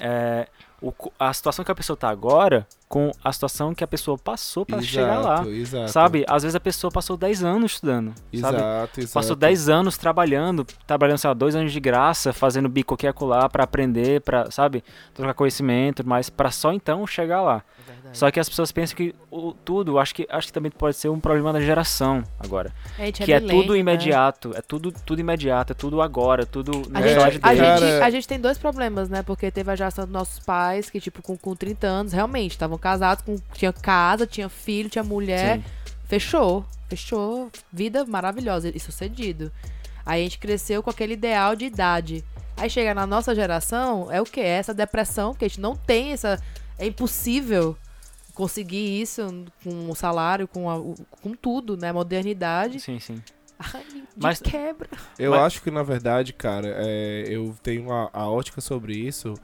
é, 0.01 0.47
o 0.81 0.93
a 1.19 1.33
situação 1.33 1.65
que 1.65 1.73
a 1.73 1.75
pessoa 1.75 1.97
tá 1.97 2.09
agora 2.09 2.67
com 2.89 3.11
a 3.23 3.33
situação 3.33 3.75
que 3.75 3.85
a 3.85 3.87
pessoa 3.87 4.17
passou 4.17 4.65
pra 4.65 4.81
chegar 4.81 5.19
lá. 5.19 5.35
Exato, 5.35 5.51
Exato. 5.51 5.93
Sabe? 5.93 6.25
Às 6.27 6.43
vezes 6.43 6.55
a 6.57 6.61
pessoa 6.61 6.91
passou 6.91 7.17
10 7.17 7.45
anos 7.45 7.73
estudando. 7.73 8.15
Sabe? 8.35 8.57
Exato, 8.57 9.01
exato. 9.01 9.15
Passou 9.15 9.37
10 9.37 9.69
anos 9.69 9.99
trabalhando, 9.99 10.65
trabalhando, 10.87 11.19
sei 11.19 11.29
lá, 11.29 11.35
dois 11.35 11.55
anos 11.55 11.73
de 11.73 11.81
graça, 11.81 12.33
fazendo 12.33 12.69
bico 12.69 12.95
aqui 12.95 13.05
e 13.05 13.09
acolá 13.09 13.49
pra 13.49 13.65
aprender, 13.65 14.23
pra, 14.23 14.51
sabe? 14.51 14.83
Trocar 15.13 15.35
conhecimento, 15.35 16.07
mas 16.07 16.31
pra 16.31 16.51
só 16.51 16.73
então 16.73 17.07
chegar 17.07 17.43
lá. 17.43 17.63
Só 18.13 18.31
que 18.31 18.41
as 18.41 18.49
pessoas 18.49 18.73
pensam 18.73 18.97
que 18.97 19.15
o, 19.31 19.53
tudo, 19.53 19.99
acho 19.99 20.15
que, 20.15 20.27
acho 20.31 20.49
que 20.49 20.53
também 20.53 20.71
pode 20.71 20.97
ser 20.97 21.09
um 21.09 21.21
problema 21.21 21.53
da 21.53 21.61
geração 21.61 22.25
agora. 22.39 22.73
A 22.99 23.05
gente 23.05 23.23
que 23.23 23.33
é 23.33 23.41
millennial, 23.41 23.63
tudo 23.63 23.73
né? 23.75 23.79
imediato, 23.79 24.53
é 24.57 24.63
tudo, 24.63 24.93
tudo 24.93 25.21
imediato, 25.21 25.73
é 25.73 25.75
tudo 25.75 26.03
agora, 26.03 26.47
tudo 26.47 26.83
A, 26.93 27.01
na 27.01 27.01
É, 27.01 27.31
gente, 27.31 27.41
a, 27.43 27.55
gente, 27.55 28.03
a 28.03 28.11
gente 28.11 28.29
tem 28.29 28.41
dois 28.41 28.59
problemas, 28.59 29.09
né? 29.09 29.23
Porque 29.23 29.51
teve 29.51 29.71
a 29.71 29.77
geração 29.77 30.05
dos 30.05 30.13
nossos 30.13 30.39
pais, 30.41 30.91
que, 30.91 31.01
tipo, 31.01 31.23
com, 31.23 31.37
com 31.37 31.55
30 31.55 31.87
anos, 31.87 32.13
realmente, 32.13 32.53
estavam 32.53 32.79
casados, 32.79 33.25
com, 33.25 33.37
tinha 33.53 33.73
casa, 33.73 34.27
tinha 34.27 34.49
filho, 34.49 34.89
tinha 34.89 35.05
mulher. 35.05 35.59
Sim. 35.59 35.65
Fechou. 36.07 36.65
Fechou. 36.89 37.51
Vida 37.73 38.05
maravilhosa 38.05 38.73
e 38.75 38.81
sucedido. 38.81 39.53
Aí 40.05 40.23
a 40.23 40.25
gente 40.25 40.39
cresceu 40.39 40.83
com 40.83 40.91
aquele 40.91 41.13
ideal 41.13 41.55
de 41.55 41.67
idade. 41.67 42.25
Aí 42.57 42.69
chega 42.69 42.95
na 42.95 43.07
nossa 43.07 43.35
geração, 43.35 44.11
é 44.11 44.21
o 44.21 44.25
quê? 44.25 44.41
É 44.41 44.59
essa 44.59 44.75
depressão, 44.75 45.33
porque 45.33 45.45
a 45.45 45.49
gente 45.49 45.61
não 45.61 45.77
tem 45.77 46.13
essa. 46.13 46.43
É 46.79 46.87
impossível 46.87 47.77
conseguir 48.39 49.01
isso 49.03 49.45
com 49.65 49.91
o 49.91 49.95
salário, 49.97 50.47
com, 50.47 50.71
a- 50.71 50.79
o- 50.79 50.95
com 51.21 51.33
tudo, 51.35 51.77
né? 51.77 51.91
Modernidade. 51.93 52.79
Sim, 52.79 53.01
sim. 53.01 53.21
Ai, 53.59 53.83
de 53.93 54.05
Mas- 54.17 54.41
quebra. 54.41 54.89
Eu 55.19 55.33
Mas- 55.33 55.41
acho 55.43 55.63
que, 55.63 55.71
na 55.73 55.83
verdade, 55.83 56.33
cara, 56.33 56.69
é, 56.79 57.25
eu 57.29 57.53
tenho 57.61 57.91
a, 57.93 58.09
a 58.13 58.31
ótica 58.31 58.61
sobre 58.61 58.95
isso. 58.97 59.35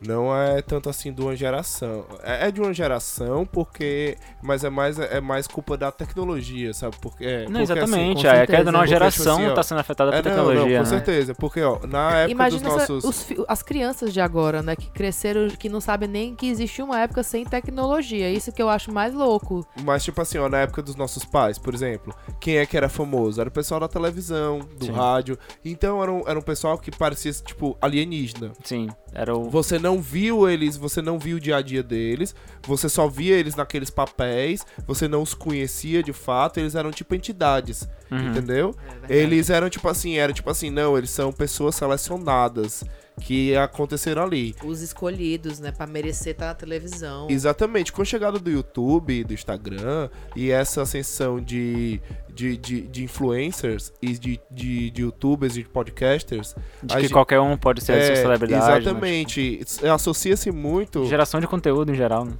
Não 0.00 0.34
é 0.36 0.60
tanto 0.62 0.88
assim 0.88 1.12
de 1.12 1.20
uma 1.22 1.34
geração. 1.36 2.04
É, 2.22 2.48
é 2.48 2.50
de 2.50 2.60
uma 2.60 2.72
geração, 2.72 3.46
porque. 3.46 4.16
Mas 4.42 4.64
é 4.64 4.70
mais, 4.70 4.98
é 4.98 5.20
mais 5.20 5.46
culpa 5.46 5.76
da 5.76 5.90
tecnologia, 5.90 6.72
sabe? 6.74 6.96
Porque, 7.00 7.24
é, 7.24 7.44
Não, 7.48 7.60
porque, 7.60 7.62
assim, 7.62 7.72
exatamente. 7.72 8.14
com 8.22 8.28
a 8.28 8.30
certeza. 8.32 8.46
queda 8.46 8.64
de 8.70 8.76
uma 8.76 8.78
tipo 8.84 8.86
geração 8.88 9.36
assim, 9.36 9.46
ó, 9.48 9.54
tá 9.54 9.62
sendo 9.62 9.78
afetada 9.80 10.14
É, 10.16 10.22
pela 10.22 10.34
não, 10.36 10.42
não, 10.44 10.50
tecnologia, 10.50 10.78
com 10.78 10.84
né? 10.84 10.88
certeza. 10.90 11.34
Porque, 11.34 11.62
ó, 11.62 11.78
na 11.86 12.10
época 12.18 12.30
Imagina 12.32 12.68
dos 12.68 12.88
nossos. 12.88 13.04
os 13.04 13.26
as 13.48 13.62
crianças 13.62 14.12
de 14.12 14.20
agora, 14.20 14.62
né? 14.62 14.76
Que 14.76 14.90
cresceram, 14.90 15.48
que 15.48 15.68
não 15.68 15.80
sabem 15.80 16.08
nem 16.08 16.34
que 16.34 16.46
existiu 16.48 16.84
uma 16.84 17.00
época 17.00 17.22
sem 17.22 17.44
tecnologia. 17.44 18.30
Isso 18.30 18.52
que 18.52 18.62
eu 18.62 18.68
acho 18.68 18.92
mais 18.92 19.14
louco. 19.14 19.66
Mas, 19.82 20.04
tipo 20.04 20.20
assim, 20.20 20.38
ó, 20.38 20.48
na 20.48 20.58
época 20.58 20.82
dos 20.82 20.96
nossos 20.96 21.24
pais, 21.24 21.58
por 21.58 21.74
exemplo, 21.74 22.14
quem 22.40 22.58
é 22.58 22.66
que 22.66 22.76
era 22.76 22.88
famoso? 22.88 23.40
Era 23.40 23.48
o 23.48 23.52
pessoal 23.52 23.80
da 23.80 23.88
televisão, 23.88 24.60
do 24.78 24.86
Sim. 24.86 24.92
rádio. 24.92 25.38
Então 25.64 26.02
era 26.02 26.12
um, 26.12 26.22
era 26.26 26.38
um 26.38 26.42
pessoal 26.42 26.78
que 26.78 26.90
parecia, 26.90 27.32
tipo, 27.32 27.76
alienígena. 27.80 28.52
Sim, 28.62 28.88
era 29.12 29.34
o. 29.36 29.48
Você 29.50 29.78
não 29.84 30.00
viu 30.00 30.48
eles, 30.48 30.78
você 30.78 31.02
não 31.02 31.18
viu 31.18 31.36
o 31.36 31.40
dia 31.40 31.56
a 31.56 31.62
dia 31.62 31.82
deles, 31.82 32.34
você 32.66 32.88
só 32.88 33.06
via 33.08 33.36
eles 33.36 33.54
naqueles 33.56 33.90
papéis, 33.90 34.64
você 34.86 35.06
não 35.08 35.22
os 35.22 35.34
conhecia 35.34 36.02
de 36.02 36.12
fato, 36.12 36.58
eles 36.60 36.74
eram 36.74 36.90
tipo 36.90 37.14
entidades, 37.14 37.88
Uhum. 38.10 38.28
entendeu? 38.30 38.74
Eles 39.08 39.50
eram 39.50 39.68
tipo 39.70 39.88
assim, 39.88 40.16
era 40.16 40.32
tipo 40.32 40.48
assim, 40.50 40.70
não, 40.70 40.96
eles 40.96 41.10
são 41.10 41.32
pessoas 41.32 41.74
selecionadas 41.74 42.84
que 43.20 43.56
aconteceram 43.56 44.24
ali. 44.24 44.56
Os 44.64 44.80
escolhidos, 44.82 45.60
né? 45.60 45.70
Pra 45.70 45.86
merecer 45.86 46.32
estar 46.32 46.46
na 46.46 46.54
televisão. 46.54 47.28
Exatamente, 47.30 47.92
com 47.92 48.02
a 48.02 48.04
chegada 48.04 48.38
do 48.40 48.50
YouTube, 48.50 49.22
do 49.22 49.32
Instagram 49.32 50.08
e 50.34 50.50
essa 50.50 50.82
ascensão 50.82 51.40
de, 51.40 52.00
de, 52.34 52.56
de, 52.56 52.80
de 52.82 53.04
influencers 53.04 53.92
e 54.02 54.18
de, 54.18 54.40
de, 54.50 54.90
de 54.90 55.02
youtubers 55.02 55.56
e 55.56 55.62
de 55.62 55.68
podcasters. 55.68 56.56
De 56.82 56.92
que 56.94 57.02
gente- 57.02 57.12
qualquer 57.12 57.38
um 57.38 57.56
pode 57.56 57.82
ser 57.84 57.92
é, 57.92 58.06
sua 58.06 58.16
celebridade. 58.16 58.64
mas, 58.64 58.82
Exatamente, 58.84 59.60
associa-se 59.92 60.50
muito. 60.50 61.06
geração 61.06 61.38
de 61.40 61.46
conteúdo 61.46 61.92
em 61.92 61.94
geral, 61.94 62.24
né? 62.24 62.32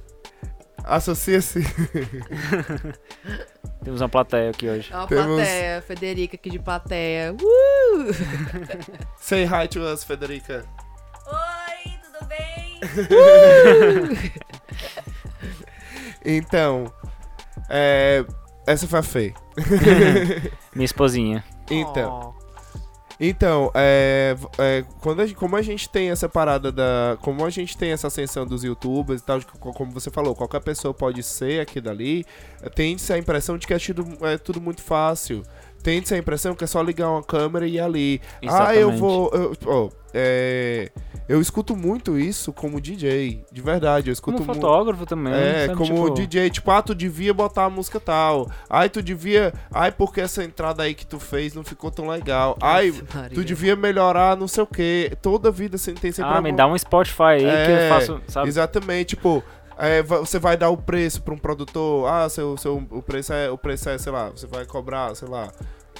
Associa-se. 0.83 1.61
Temos 3.83 4.01
uma 4.01 4.09
plateia 4.09 4.51
aqui 4.51 4.69
hoje. 4.69 4.93
É 4.93 4.97
uma 4.97 5.07
Temos- 5.07 5.35
plateia, 5.35 5.81
Federica 5.81 6.35
aqui 6.35 6.49
de 6.51 6.59
plateia. 6.59 7.33
Uh! 7.33 8.13
Say 9.17 9.45
hi 9.45 9.67
to 9.67 9.79
us, 9.81 10.03
Federica. 10.03 10.63
Oi, 11.27 11.91
tudo 12.03 12.25
bem? 12.27 12.79
Então, 16.27 16.91
é, 17.69 18.25
essa 18.65 18.87
foi 18.87 18.97
a 18.99 19.03
Fê. 19.03 19.31
Minha 20.73 20.85
esposinha. 20.85 21.43
Então, 21.69 22.33
Oh. 22.39 22.44
Então 23.19 23.71
é, 23.73 24.35
é, 24.57 24.83
quando 25.01 25.21
a 25.21 25.33
como 25.35 25.55
a 25.55 25.61
gente 25.61 25.87
tem 25.89 26.09
essa 26.09 26.27
parada 26.27 26.71
da. 26.71 27.17
Como 27.21 27.45
a 27.45 27.49
gente 27.49 27.77
tem 27.77 27.91
essa 27.91 28.07
ascensão 28.07 28.45
dos 28.45 28.63
youtubers 28.63 29.21
e 29.21 29.23
tal, 29.23 29.39
de 29.39 29.45
co- 29.45 29.73
como 29.73 29.91
você 29.91 30.09
falou, 30.11 30.35
qualquer 30.35 30.61
pessoa 30.61 30.93
pode 30.93 31.23
ser 31.23 31.61
aqui 31.61 31.79
dali, 31.79 32.25
tem-se 32.75 33.11
a 33.13 33.17
impressão 33.17 33.57
de 33.57 33.65
que 33.65 33.73
é 33.73 33.79
tudo, 33.79 34.25
é 34.25 34.37
tudo 34.37 34.59
muito 34.61 34.81
fácil. 34.81 35.43
Tem-se 35.85 36.15
a 36.15 36.17
impressão 36.17 36.55
que 36.55 36.63
é 36.63 36.67
só 36.67 36.81
ligar 36.81 37.07
uma 37.11 37.21
câmera 37.21 37.67
e 37.67 37.75
ir 37.75 37.79
ali. 37.79 38.19
Ah, 38.47 38.73
eu 38.73 38.89
Exatamente. 38.89 38.99
vou. 38.99 39.29
Eu, 39.31 39.53
ó, 39.67 39.89
é, 40.15 40.89
eu 41.29 41.39
escuto 41.39 41.75
muito 41.75 42.17
isso 42.17 42.51
como 42.51 42.81
DJ, 42.81 43.45
de 43.51 43.61
verdade. 43.61 44.09
Eu 44.09 44.13
escuto 44.13 44.37
Como 44.39 44.47
muito. 44.47 44.61
fotógrafo 44.61 45.05
também. 45.05 45.31
É, 45.31 45.67
sabe? 45.67 45.77
como 45.77 45.93
tipo, 46.05 46.09
DJ, 46.15 46.49
tipo, 46.49 46.71
ah, 46.71 46.81
tu 46.81 46.95
devia 46.95 47.35
botar 47.35 47.65
a 47.65 47.69
música 47.69 47.99
tal. 47.99 48.49
Ai, 48.67 48.89
tu 48.89 48.99
devia. 48.99 49.53
Ai, 49.71 49.91
porque 49.91 50.21
essa 50.21 50.43
entrada 50.43 50.81
aí 50.81 50.95
que 50.95 51.05
tu 51.05 51.19
fez 51.19 51.53
não 51.53 51.63
ficou 51.63 51.91
tão 51.91 52.07
legal. 52.07 52.57
Ai, 52.59 52.91
tu 53.31 53.43
devia 53.45 53.75
melhorar 53.75 54.35
não 54.35 54.47
sei 54.47 54.63
o 54.63 54.67
que. 54.67 55.11
Toda 55.21 55.51
vida 55.51 55.77
você 55.77 55.93
tem 55.93 56.11
sempre 56.11 56.31
Ah, 56.31 56.41
me 56.41 56.47
algum- 56.49 56.55
dá 56.57 56.65
um 56.67 56.75
Spotify 56.75 57.23
aí 57.23 57.39
que 57.41 57.45
É, 57.45 57.85
eu 57.89 57.93
faço, 57.93 58.21
sabe? 58.27 58.47
Exatamente, 58.47 59.09
tipo. 59.09 59.43
É, 59.77 60.01
você 60.01 60.39
vai 60.39 60.55
dar 60.55 60.69
o 60.69 60.77
preço 60.77 61.21
pra 61.21 61.33
um 61.33 61.37
produtor. 61.37 62.07
Ah, 62.07 62.29
seu, 62.29 62.57
seu, 62.57 62.77
o, 62.89 63.01
preço 63.01 63.33
é, 63.33 63.49
o 63.49 63.57
preço 63.57 63.89
é, 63.89 63.97
sei 63.97 64.11
lá, 64.11 64.29
você 64.29 64.47
vai 64.47 64.65
cobrar, 64.65 65.15
sei 65.15 65.27
lá, 65.27 65.51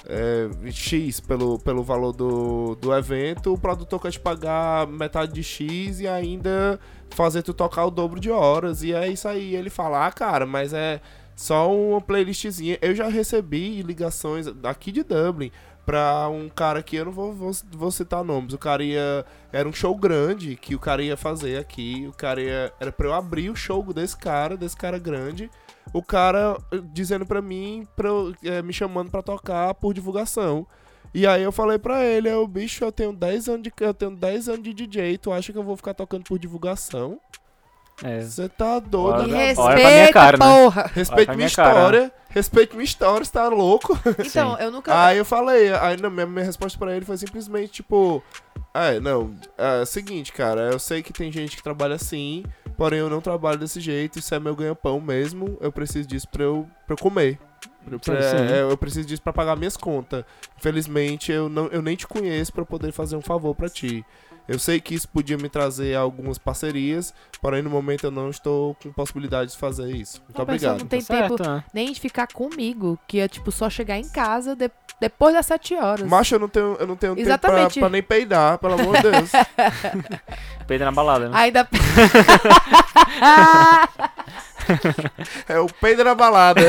é, 0.08 0.48
X 0.70 1.20
pelo, 1.20 1.58
pelo 1.58 1.82
valor 1.82 2.12
do, 2.12 2.74
do 2.76 2.94
evento. 2.94 3.52
O 3.52 3.58
produtor 3.58 4.00
quer 4.00 4.10
te 4.10 4.20
pagar 4.20 4.86
metade 4.86 5.32
de 5.32 5.42
X 5.42 6.00
e 6.00 6.08
ainda 6.08 6.78
fazer 7.10 7.42
tu 7.42 7.52
tocar 7.52 7.84
o 7.86 7.90
dobro 7.90 8.20
de 8.20 8.30
horas. 8.30 8.82
E 8.82 8.92
é 8.92 9.08
isso 9.08 9.28
aí. 9.28 9.54
Ele 9.54 9.70
fala, 9.70 10.06
ah, 10.06 10.12
cara, 10.12 10.46
mas 10.46 10.72
é 10.72 11.00
só 11.34 11.70
uma 11.70 12.00
playlistzinha. 12.00 12.78
Eu 12.80 12.94
já 12.94 13.08
recebi 13.08 13.82
ligações 13.82 14.46
aqui 14.62 14.90
de 14.90 15.02
Dublin 15.02 15.50
pra 15.86 16.28
um 16.28 16.48
cara 16.48 16.82
que 16.82 16.96
eu 16.96 17.04
não 17.04 17.12
vou, 17.12 17.32
vou, 17.32 17.52
vou 17.70 17.90
citar 17.92 18.24
nomes. 18.24 18.52
O 18.52 18.58
cara 18.58 18.82
ia. 18.82 19.24
Era 19.52 19.68
um 19.68 19.72
show 19.72 19.94
grande 19.96 20.56
que 20.56 20.74
o 20.74 20.78
cara 20.78 21.02
ia 21.02 21.16
fazer 21.16 21.58
aqui. 21.58 22.06
O 22.08 22.12
cara 22.12 22.42
ia. 22.42 22.72
Era 22.80 22.90
pra 22.90 23.06
eu 23.06 23.14
abrir 23.14 23.48
o 23.48 23.56
show 23.56 23.82
desse 23.94 24.16
cara, 24.16 24.56
desse 24.56 24.76
cara 24.76 24.98
grande. 24.98 25.48
O 25.92 26.02
cara 26.02 26.58
eh, 26.72 26.80
dizendo 26.92 27.24
pra 27.24 27.40
mim, 27.40 27.86
pra, 27.94 28.10
eh, 28.42 28.60
me 28.60 28.72
chamando 28.72 29.10
pra 29.10 29.22
tocar 29.22 29.72
por 29.74 29.94
divulgação. 29.94 30.66
E 31.14 31.26
aí 31.26 31.42
eu 31.42 31.52
falei 31.52 31.78
pra 31.78 32.04
ele, 32.04 32.28
eu, 32.28 32.46
bicho, 32.46 32.84
eu 32.84 32.92
tenho 32.92 33.12
10 33.12 33.48
anos 33.48 33.62
de, 33.62 33.72
eu 33.80 33.94
tenho 33.94 34.10
10 34.10 34.48
anos 34.48 34.62
de 34.62 34.74
DJ, 34.74 35.16
tu 35.16 35.32
acha 35.32 35.50
que 35.52 35.58
eu 35.58 35.62
vou 35.62 35.76
ficar 35.76 35.94
tocando 35.94 36.24
por 36.24 36.38
divulgação? 36.38 37.18
É. 38.04 38.20
Você 38.20 38.48
tá 38.48 38.78
doido, 38.78 39.22
Olha- 39.22 39.26
né? 39.26 39.54
olha 39.56 39.56
pra 39.56 39.74
minha 39.74 39.88
respeita, 39.88 40.12
cara, 40.12 40.38
porra! 40.38 40.90
Respeite 40.94 41.24
pra 41.26 41.34
minha 41.34 41.46
minha 41.46 41.56
cara. 41.56 41.70
história, 41.78 42.12
respeite 42.28 42.72
minha 42.74 42.84
história, 42.84 43.24
você 43.24 43.32
tá 43.32 43.48
louco? 43.48 43.98
Então, 44.24 44.58
eu 44.58 44.70
nunca. 44.70 45.06
Aí 45.06 45.16
eu 45.18 45.24
falei, 45.24 45.72
aí 45.72 45.96
não, 46.00 46.10
minha, 46.10 46.26
minha 46.26 46.44
resposta 46.44 46.78
pra 46.78 46.94
ele 46.94 47.06
foi 47.06 47.16
simplesmente 47.16 47.72
tipo, 47.72 48.22
é, 48.74 49.00
não, 49.00 49.34
é 49.56 49.80
o 49.82 49.86
seguinte, 49.86 50.30
cara, 50.32 50.72
eu 50.72 50.78
sei 50.78 51.02
que 51.02 51.12
tem 51.12 51.32
gente 51.32 51.56
que 51.56 51.62
trabalha 51.62 51.94
assim, 51.94 52.44
porém 52.76 52.98
eu 52.98 53.08
não 53.08 53.22
trabalho 53.22 53.58
desse 53.58 53.80
jeito, 53.80 54.18
isso 54.18 54.34
é 54.34 54.38
meu 54.38 54.54
ganha-pão 54.54 55.00
mesmo, 55.00 55.56
eu 55.60 55.72
preciso 55.72 56.06
disso 56.06 56.28
pra 56.28 56.42
eu, 56.44 56.66
pra 56.86 56.92
eu 56.94 56.98
comer. 56.98 57.38
Pra- 58.04 58.20
Sim, 58.20 58.28
sim. 58.38 58.52
é, 58.52 58.62
eu 58.62 58.76
preciso 58.76 59.06
disso 59.06 59.22
pra 59.22 59.32
pagar 59.32 59.54
minhas 59.54 59.76
contas. 59.76 60.24
Infelizmente, 60.58 61.30
eu, 61.30 61.48
não, 61.48 61.66
eu 61.68 61.80
nem 61.80 61.94
te 61.94 62.04
conheço 62.04 62.52
pra 62.52 62.64
poder 62.66 62.90
fazer 62.90 63.14
um 63.14 63.20
favor 63.22 63.54
pra 63.54 63.68
ti. 63.68 64.04
Eu 64.48 64.58
sei 64.58 64.80
que 64.80 64.94
isso 64.94 65.08
podia 65.08 65.36
me 65.36 65.48
trazer 65.48 65.94
algumas 65.96 66.38
parcerias, 66.38 67.12
porém 67.40 67.62
no 67.62 67.70
momento 67.70 68.04
eu 68.04 68.10
não 68.10 68.30
estou 68.30 68.74
com 68.76 68.92
possibilidade 68.92 69.50
de 69.50 69.56
fazer 69.56 69.90
isso. 69.90 70.20
Muito 70.22 70.34
pessoa 70.34 70.42
obrigado. 70.44 70.78
não 70.80 70.86
tem 70.86 71.00
Tá 71.00 71.06
certo, 71.06 71.36
tempo 71.36 71.48
né? 71.50 71.64
nem 71.74 71.92
de 71.92 71.98
ficar 72.00 72.26
comigo, 72.28 72.98
que 73.08 73.18
é 73.18 73.26
tipo 73.28 73.50
só 73.50 73.68
chegar 73.68 73.98
em 73.98 74.08
casa 74.08 74.54
de- 74.54 74.70
depois 75.00 75.34
das 75.34 75.44
sete 75.46 75.74
horas. 75.74 76.08
Macho, 76.08 76.36
eu 76.36 76.38
não 76.38 76.48
tenho, 76.48 76.76
eu 76.78 76.86
não 76.86 76.96
tenho 76.96 77.14
tempo 77.14 77.26
pra, 77.26 77.34
Exatamente. 77.34 77.80
pra 77.80 77.88
nem 77.88 78.02
peidar, 78.02 78.56
pelo 78.58 78.74
amor 78.74 78.96
de 78.96 79.02
Deus. 79.02 79.30
Peida 80.66 80.84
na 80.84 80.92
balada, 80.92 81.28
né? 81.28 81.36
Ainda. 81.38 81.68
É 85.48 85.58
o 85.58 85.66
peido 85.66 86.02
na 86.04 86.14
balada. 86.14 86.60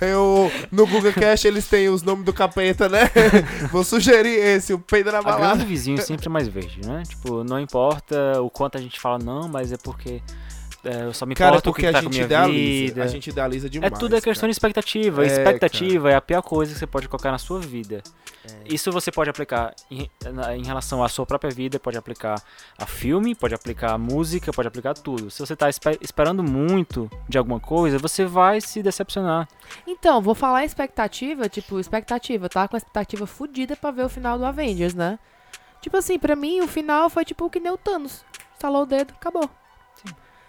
Eu, 0.00 0.50
no 0.70 0.86
Google 0.86 1.12
Cast 1.12 1.46
eles 1.46 1.66
têm 1.68 1.88
os 1.88 2.02
nomes 2.02 2.24
do 2.24 2.32
capeta, 2.32 2.88
né? 2.88 3.10
Vou 3.70 3.84
sugerir 3.84 4.38
esse, 4.38 4.72
o 4.72 4.78
peido 4.78 5.12
na 5.12 5.18
A 5.18 5.22
grama 5.22 5.38
balada. 5.38 5.58
do 5.60 5.66
vizinho 5.66 6.00
sempre 6.00 6.26
é 6.26 6.30
mais 6.30 6.48
verde, 6.48 6.80
né? 6.86 7.02
Tipo, 7.06 7.44
não 7.44 7.60
importa 7.60 8.40
o 8.40 8.50
quanto 8.50 8.78
a 8.78 8.80
gente 8.80 8.98
fala 9.00 9.18
não, 9.18 9.48
mas 9.48 9.72
é 9.72 9.76
porque 9.76 10.22
é, 10.86 11.04
eu 11.04 11.12
só 11.12 11.26
me 11.26 11.34
Cara, 11.34 11.50
importo 11.50 11.64
com 11.64 11.70
o 11.70 11.72
porque 11.74 11.82
que 11.82 11.88
a 11.88 11.92
tá 11.92 11.98
com 12.02 12.08
a 12.08 12.10
gente 12.10 12.12
minha 12.14 12.24
idealiza. 12.24 12.86
vida. 12.94 13.02
A 13.02 13.06
gente 13.06 13.30
idealiza 13.30 13.66
É 13.66 13.70
demais. 13.70 13.98
tudo 13.98 14.14
é 14.16 14.20
questão 14.20 14.42
cara. 14.42 14.48
de 14.48 14.52
expectativa. 14.52 15.22
É, 15.24 15.26
expectativa 15.26 16.10
é 16.10 16.14
a 16.14 16.20
pior 16.20 16.42
coisa 16.42 16.72
que 16.72 16.78
você 16.78 16.86
pode 16.86 17.08
colocar 17.08 17.30
na 17.30 17.38
sua 17.38 17.58
vida. 17.60 18.02
É. 18.48 18.72
Isso 18.74 18.92
você 18.92 19.10
pode 19.10 19.28
aplicar 19.28 19.74
em, 19.90 20.08
em 20.56 20.64
relação 20.64 21.02
à 21.02 21.08
sua 21.08 21.26
própria 21.26 21.50
vida, 21.50 21.80
pode 21.80 21.98
aplicar 21.98 22.40
a 22.78 22.86
filme, 22.86 23.34
pode 23.34 23.54
aplicar 23.54 23.92
a 23.92 23.98
música, 23.98 24.52
pode 24.52 24.68
aplicar 24.68 24.94
tudo. 24.94 25.30
Se 25.30 25.40
você 25.40 25.56
tá 25.56 25.68
espe- 25.68 25.98
esperando 26.00 26.42
muito 26.44 27.10
de 27.28 27.36
alguma 27.38 27.58
coisa, 27.58 27.98
você 27.98 28.24
vai 28.24 28.60
se 28.60 28.82
decepcionar. 28.82 29.48
Então, 29.86 30.22
vou 30.22 30.34
falar 30.34 30.62
em 30.62 30.66
expectativa, 30.66 31.48
tipo, 31.48 31.80
expectativa, 31.80 32.48
tá? 32.48 32.68
Com 32.68 32.76
a 32.76 32.78
expectativa 32.78 33.26
fodida 33.26 33.74
pra 33.76 33.90
ver 33.90 34.04
o 34.04 34.08
final 34.08 34.38
do 34.38 34.44
Avengers, 34.44 34.94
né? 34.94 35.18
Tipo 35.80 35.96
assim, 35.96 36.18
pra 36.18 36.34
mim 36.36 36.60
o 36.60 36.68
final 36.68 37.08
foi 37.10 37.24
tipo 37.24 37.48
que 37.50 37.60
nem 37.60 37.70
o 37.72 37.76
Thanos. 37.76 38.24
Estalou 38.54 38.82
o 38.82 38.86
dedo, 38.86 39.12
acabou. 39.14 39.48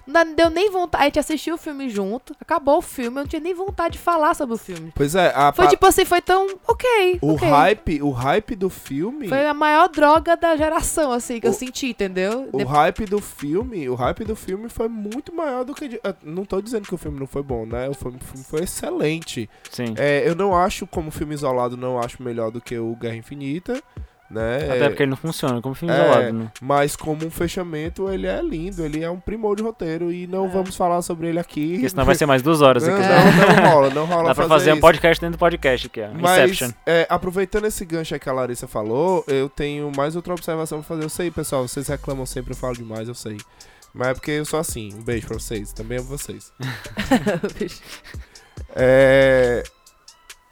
Não 0.08 0.34
deu 0.34 0.50
nem 0.50 0.72
vontade. 0.72 1.04
A 1.04 1.06
gente 1.08 1.20
assistiu 1.20 1.56
o 1.56 1.58
filme 1.58 1.90
junto, 1.90 2.34
acabou 2.40 2.78
o 2.78 2.82
filme, 2.82 3.18
eu 3.18 3.22
não 3.24 3.28
tinha 3.28 3.42
nem 3.42 3.54
vontade 3.54 3.94
de 3.94 4.00
falar 4.00 4.34
sobre 4.34 4.56
o 4.56 4.58
filme. 4.58 4.92
Pois 4.96 5.14
é, 5.16 5.34
a 5.36 5.52
Foi 5.52 5.66
pa- 5.66 5.72
tipo 5.72 5.86
assim, 5.86 6.06
foi 6.06 6.22
tão. 6.22 6.48
Ok. 6.68 7.20
o 7.22 7.34
ok. 7.34 7.48
hype, 7.50 8.02
o 8.02 8.10
hype 8.12 8.56
do 8.56 8.70
filme. 8.70 9.28
Foi 9.28 9.46
a 9.46 9.54
maior 9.54 9.90
droga 9.90 10.36
da 10.38 10.56
geração, 10.56 11.12
assim, 11.12 11.40
que 11.40 11.48
O- 11.48 11.50
eu 11.50 11.54
senti, 11.54 11.88
entendeu? 11.90 12.50
O 12.54 12.58
De- 12.58 12.64
hype 12.64 13.06
do 13.06 13.20
filme, 13.22 13.90
o 13.90 13.96
hype 13.96 14.24
do 14.24 14.36
filme 14.36 14.70
foi 14.70 14.88
muito 14.88 15.34
maior 15.36 15.64
do 15.66 15.74
que. 15.76 15.88
de- 15.88 16.02
Não 16.24 16.46
tô 16.46 16.62
dizendo 16.62 16.88
que 16.88 16.96
o 16.96 16.98
filme 16.98 17.20
não 17.20 17.28
foi 17.28 17.44
bom, 17.44 17.66
né? 17.66 17.90
O 17.90 17.94
filme, 17.94 18.18
o 18.22 18.24
filme 18.24 18.44
foi 18.46 18.64
excelente. 18.64 19.50
Sim. 19.70 19.94
É, 19.98 20.28
eu 20.28 20.36
não 20.36 20.56
acho, 20.56 20.88
como 20.88 21.12
filme 21.12 21.34
isolado, 21.34 21.76
não 21.76 22.00
acho 22.00 22.24
melhor 22.24 22.50
do 22.52 22.62
que 22.62 22.78
o 22.78 22.96
Guerra 22.96 23.16
Infinita, 23.18 23.82
né? 24.30 24.58
Até 24.58 24.86
É, 24.86 24.90
porque 24.90 25.04
ele 25.04 25.10
não 25.10 25.18
funciona 25.18 25.62
como 25.62 25.74
filme 25.74 25.94
é, 25.94 25.98
isolado, 26.02 26.34
né? 26.34 26.52
Mas 26.62 26.96
como 26.96 27.26
um 27.26 27.32
fechamento, 27.32 28.10
ele 28.10 28.28
é 28.28 28.42
lindo, 28.42 28.84
ele 28.84 29.04
é 29.04 29.10
um 29.10 29.20
primor 29.20 29.56
de 29.56 29.64
roteiro 29.64 30.12
e 30.12 30.28
não 30.28 30.46
É. 30.46 30.50
vamos 30.50 30.76
falar 30.76 31.02
sobre 31.02 31.28
ele 31.30 31.40
aqui. 31.40 31.74
Porque 31.74 31.90
senão 31.90 32.06
vai 32.06 32.16
ser 32.16 32.26
mais 32.26 32.42
duas 32.42 32.62
horas. 32.62 32.86
Não, 32.86 32.94
aqui. 32.96 33.04
não, 33.08 33.56
não 33.64 33.70
rola, 33.72 33.90
não 33.90 34.06
rola 34.06 34.24
Dá 34.30 34.36
pra 34.36 34.48
fazer, 34.48 34.50
fazer 34.50 34.74
um 34.74 34.80
podcast 34.80 35.22
dentro 35.22 35.38
do 35.38 35.40
podcast 35.40 35.88
aqui, 35.88 36.02
ó. 36.02 36.08
Mas, 36.14 36.52
Inception. 36.52 36.72
é, 36.86 37.06
aproveitando 37.10 37.66
esse 37.66 37.86
gancho 37.86 38.14
aí 38.14 38.20
que 38.20 38.30
a 38.30 38.34
Larissa 38.34 38.68
falou, 38.68 39.24
eu 39.28 39.48
tenho 39.50 39.92
mais 39.96 40.16
outra 40.16 40.34
observação 40.34 40.80
pra 40.80 40.88
fazer. 40.88 41.04
Eu 41.04 41.10
sei, 41.10 41.32
pessoal, 41.32 41.68
vocês 41.68 41.88
reclamam 41.88 42.26
sempre, 42.26 42.52
eu 42.54 42.58
falo 42.58 42.74
demais, 42.76 43.08
eu 43.08 43.16
sei. 43.16 43.38
Mas 43.94 44.10
é 44.10 44.14
porque 44.14 44.32
eu 44.32 44.46
sou 44.46 44.60
assim. 44.60 44.94
Um 44.94 45.02
beijo 45.02 45.26
pra 45.28 45.40
vocês, 45.40 45.72
também 45.74 45.98
amo 46.00 46.08
vocês. 46.08 46.52
É, 48.76 49.64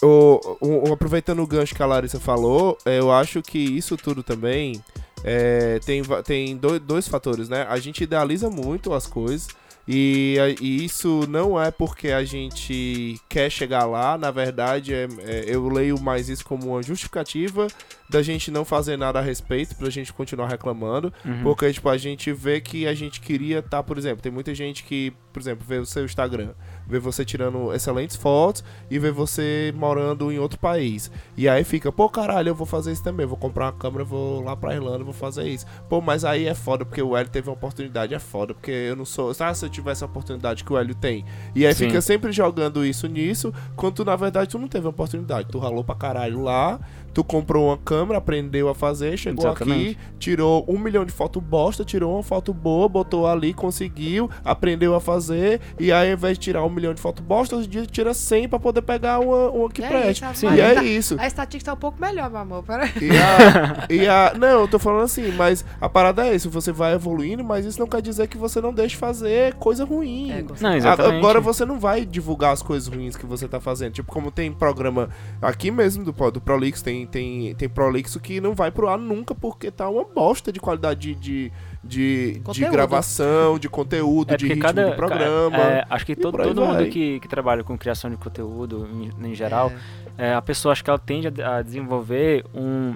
o, 0.01 0.57
o- 0.61 0.93
aproveitando 0.93 1.41
o 1.41 1.47
gancho 1.47 1.73
que 1.75 1.81
a 1.83 1.85
Larissa 1.85 2.19
falou, 2.19 2.77
é, 2.85 2.99
eu 2.99 3.11
acho 3.11 3.41
que 3.41 3.57
isso 3.59 3.95
tudo 3.97 4.21
também 4.23 4.81
é, 5.23 5.79
tem, 5.85 6.03
tem 6.23 6.57
do- 6.57 6.79
dois 6.79 7.07
fatores, 7.07 7.49
né? 7.49 7.65
A 7.69 7.77
gente 7.79 8.03
idealiza 8.03 8.49
muito 8.49 8.93
as 8.93 9.07
coisas. 9.07 9.47
E, 9.87 10.37
e 10.61 10.83
isso 10.83 11.25
não 11.29 11.61
é 11.61 11.69
porque 11.69 12.09
a 12.09 12.23
gente 12.23 13.19
quer 13.29 13.49
chegar 13.51 13.85
lá, 13.85 14.17
na 14.17 14.31
verdade, 14.31 14.93
é- 14.93 15.07
é- 15.19 15.45
eu 15.47 15.67
leio 15.69 15.99
mais 16.01 16.27
isso 16.27 16.43
como 16.43 16.69
uma 16.71 16.81
justificativa 16.81 17.67
da 18.09 18.21
gente 18.21 18.51
não 18.51 18.63
fazer 18.63 18.97
nada 18.97 19.19
a 19.19 19.21
respeito, 19.21 19.75
pra 19.75 19.89
gente 19.89 20.13
continuar 20.13 20.47
reclamando. 20.47 21.11
Uhum. 21.25 21.43
Porque, 21.43 21.71
tipo, 21.73 21.89
a 21.89 21.97
gente 21.97 22.31
vê 22.31 22.61
que 22.61 22.87
a 22.87 22.93
gente 22.93 23.19
queria 23.19 23.59
estar, 23.59 23.81
por 23.83 23.97
exemplo, 23.97 24.21
tem 24.21 24.31
muita 24.31 24.53
gente 24.53 24.83
que, 24.83 25.11
por 25.33 25.39
exemplo, 25.39 25.65
vê 25.67 25.77
o 25.79 25.85
seu 25.85 26.05
Instagram, 26.05 26.49
vê 26.87 26.99
você 26.99 27.25
tirando 27.25 27.73
excelentes 27.73 28.15
fotos 28.15 28.63
e 28.91 28.99
vê 28.99 29.09
você 29.11 29.73
morando 29.75 30.31
em 30.31 30.37
outro 30.37 30.59
país. 30.59 31.11
E 31.35 31.49
aí 31.49 31.63
fica, 31.63 31.91
pô, 31.91 32.07
caralho, 32.07 32.49
eu 32.49 32.55
vou 32.55 32.67
fazer 32.67 32.91
isso 32.91 33.03
também, 33.03 33.25
vou 33.25 33.37
comprar 33.37 33.65
uma 33.65 33.73
câmera, 33.73 34.03
vou 34.03 34.43
lá 34.43 34.55
pra 34.55 34.75
Irlanda, 34.75 35.03
vou 35.03 35.13
fazer 35.13 35.47
isso. 35.47 35.65
Pô, 35.89 35.99
mas 35.99 36.23
aí 36.23 36.45
é 36.45 36.53
foda 36.53 36.85
porque 36.85 37.01
o 37.01 37.17
Hélio 37.17 37.31
teve 37.31 37.49
uma 37.49 37.55
oportunidade, 37.55 38.13
é 38.13 38.19
foda, 38.19 38.53
porque 38.53 38.71
eu 38.71 38.95
não 38.95 39.05
sou. 39.05 39.33
Sabe 39.33 39.57
se 39.57 39.65
eu 39.65 39.69
tivesse 39.75 40.03
a 40.03 40.07
oportunidade 40.07 40.63
que 40.63 40.73
o 40.73 40.77
Hélio 40.77 40.95
tem? 40.95 41.25
E 41.53 41.65
aí 41.65 41.73
Sim. 41.73 41.87
fica 41.87 42.01
sempre 42.01 42.31
jogando 42.31 42.85
isso 42.85 43.07
nisso, 43.07 43.53
quando 43.75 43.95
tu, 43.95 44.05
na 44.05 44.15
verdade 44.15 44.49
tu 44.49 44.59
não 44.59 44.67
teve 44.67 44.87
a 44.87 44.89
oportunidade. 44.89 45.47
Tu 45.49 45.59
ralou 45.59 45.83
pra 45.83 45.95
caralho 45.95 46.41
lá, 46.41 46.79
tu 47.15 47.23
comprou 47.23 47.67
uma 47.69 47.77
câmera, 47.77 48.17
aprendeu 48.19 48.67
a 48.67 48.75
fazer, 48.75 49.17
chegou 49.17 49.45
Exatamente. 49.45 49.91
aqui, 49.91 49.97
tirou 50.19 50.65
um 50.67 50.77
milhão 50.77 51.05
de 51.05 51.13
foto 51.13 51.39
bosta, 51.39 51.85
tirou 51.85 52.13
uma 52.13 52.21
foto 52.21 52.53
boa, 52.53 52.89
botou 52.89 53.25
ali, 53.25 53.53
conseguiu, 53.53 54.29
aprendeu 54.43 54.93
a 54.93 54.99
fazer, 54.99 55.61
e 55.79 55.91
aí 55.93 56.09
ao 56.11 56.17
invés 56.17 56.37
de 56.37 56.43
tirar 56.43 56.63
um 56.65 56.69
milhão 56.69 56.93
de 56.93 56.99
foto 57.01 57.23
bosta, 57.23 57.55
hoje 57.55 57.67
em 57.67 57.71
dia 57.71 57.85
tira 57.85 58.13
100 58.13 58.49
pra 58.49 58.59
poder 58.59 58.81
pegar 58.81 59.19
uma, 59.19 59.49
uma 59.49 59.69
que 59.69 59.81
E 59.81 59.85
é 59.85 59.87
preste. 59.87 60.25
isso, 60.29 60.45
E 60.45 60.59
é 60.61 60.83
isso. 60.83 61.15
A 61.17 61.25
estatística 61.25 61.71
tá 61.71 61.73
um 61.73 61.79
pouco 61.79 61.99
melhor, 62.01 62.29
meu 62.29 62.39
amor. 62.41 62.63
Pera... 62.63 62.85
E 63.01 63.09
a, 63.17 63.87
e 64.03 64.07
a- 64.07 64.33
Não, 64.37 64.61
eu 64.61 64.67
tô 64.67 64.77
falando 64.77 65.03
assim, 65.03 65.31
mas 65.31 65.63
a 65.79 65.87
parada 65.87 66.27
é 66.27 66.35
isso, 66.35 66.49
você 66.49 66.73
vai 66.73 66.93
evoluindo, 66.93 67.45
mas 67.45 67.65
isso 67.65 67.79
não 67.79 67.87
quer 67.87 68.01
dizer 68.01 68.27
que 68.27 68.37
você 68.37 68.59
não 68.59 68.73
deixe 68.73 68.97
fazer 68.97 69.53
coisa 69.55 69.85
ruim. 69.85 70.31
É, 70.31 70.43
Não, 70.59 70.73
exatamente. 70.75 71.17
Agora 71.17 71.39
você 71.39 71.63
não 71.65 71.79
vai 71.79 72.05
divulgar 72.05 72.51
as 72.51 72.61
coisas 72.61 72.87
ruins 72.93 73.15
que 73.15 73.25
você 73.25 73.47
tá 73.47 73.61
fazendo. 73.61 73.93
Tipo, 73.93 74.11
como 74.11 74.29
tem 74.31 74.51
programa 74.51 75.09
aqui 75.41 75.71
mesmo 75.71 76.03
do, 76.03 76.31
do 76.31 76.41
Prolix, 76.41 76.81
tem, 76.81 77.04
tem, 77.05 77.53
tem 77.55 77.69
Prolixo 77.69 78.19
que 78.19 78.39
não 78.41 78.53
vai 78.53 78.71
pro 78.71 78.87
ar 78.87 78.97
nunca 78.97 79.33
porque 79.35 79.69
tá 79.71 79.89
uma 79.89 80.03
bosta 80.03 80.51
de 80.51 80.59
qualidade 80.59 81.15
de, 81.15 81.15
de, 81.15 81.51
de, 81.83 82.31
de 82.33 82.39
Conteúdo. 82.39 82.71
gravação, 82.71 83.59
de 83.59 83.69
conteúdo, 83.69 84.33
É 84.33 84.37
de 84.37 84.47
ritmo 84.47 84.61
cada. 84.61 84.89
do 84.89 84.95
programa. 84.95 85.57
é, 85.57 85.85
acho 85.89 86.05
que 86.05 86.15
todo, 86.15 86.37
todo 86.37 86.65
mundo 86.65 86.85
que, 86.89 87.19
que 87.19 87.27
trabalha 87.27 87.63
com 87.63 87.77
criação 87.77 88.09
de 88.09 88.17
conteúdo 88.17 88.87
em, 89.21 89.29
em 89.29 89.35
geral, 89.35 89.71
é, 90.17 90.33
a 90.33 90.41
pessoa 90.41 90.71
acho 90.71 90.83
que 90.83 90.89
ela 90.89 90.99
tende 90.99 91.27
a, 91.41 91.57
a 91.57 91.61
desenvolver 91.61 92.45
um, 92.53 92.95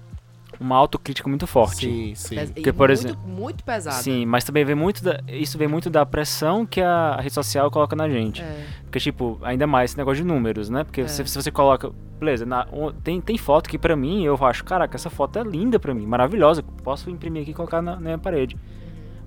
uma 0.60 0.76
autocrítica 0.76 1.28
muito 1.30 1.48
forte. 1.48 1.86
Sim, 1.88 2.15
sim. 2.15 2.48
Porque, 2.54 2.74
por 2.74 2.89
muito, 2.89 3.00
exemplo- 3.00 3.28
Muito 3.28 3.63
pesado. 3.63 4.04
Sim, 4.04 4.26
mas 4.26 4.43
também 4.43 4.65
vem 4.65 4.76
muito 4.76 5.04
da, 5.04 5.19
isso 5.28 5.58
vem 5.58 5.67
muito 5.67 5.89
da 5.89 6.06
pressão 6.06 6.65
que 6.65 6.82
a 6.82 7.15
rede 7.22 7.34
social 7.34 7.72
coloca 7.72 7.95
na 7.95 8.10
gente. 8.10 8.41
É. 8.41 8.65
Porque, 8.84 9.00
tipo, 9.00 9.39
ainda 9.41 9.65
mais 9.65 9.91
esse 9.91 9.98
negócio 9.98 10.22
de 10.24 10.28
números, 10.28 10.69
né? 10.69 10.84
Porque 10.84 11.02
É. 11.02 11.08
se, 11.08 11.26
se 11.26 11.41
você 11.41 11.52
coloca. 11.52 11.91
Beleza, 12.19 12.45
na- 12.45 12.67
tem, 13.04 13.22
tem 13.22 13.38
foto 13.38 13.69
que 13.69 13.78
pra 13.78 13.95
mim 13.95 14.24
eu 14.26 14.38
acho, 14.45 14.65
caraca, 14.65 14.95
essa 14.98 15.10
foto 15.10 15.39
é 15.39 15.43
linda 15.43 15.80
pra 15.80 15.93
mim, 15.93 16.06
maravilhosa. 16.06 16.62
Posso 16.84 17.10
imprimir 17.10 17.43
aqui 17.43 17.52
e 17.52 17.54
colocar 17.54 17.82
na, 17.82 17.95
na 17.95 18.02
minha 18.02 18.17
parede. 18.17 18.58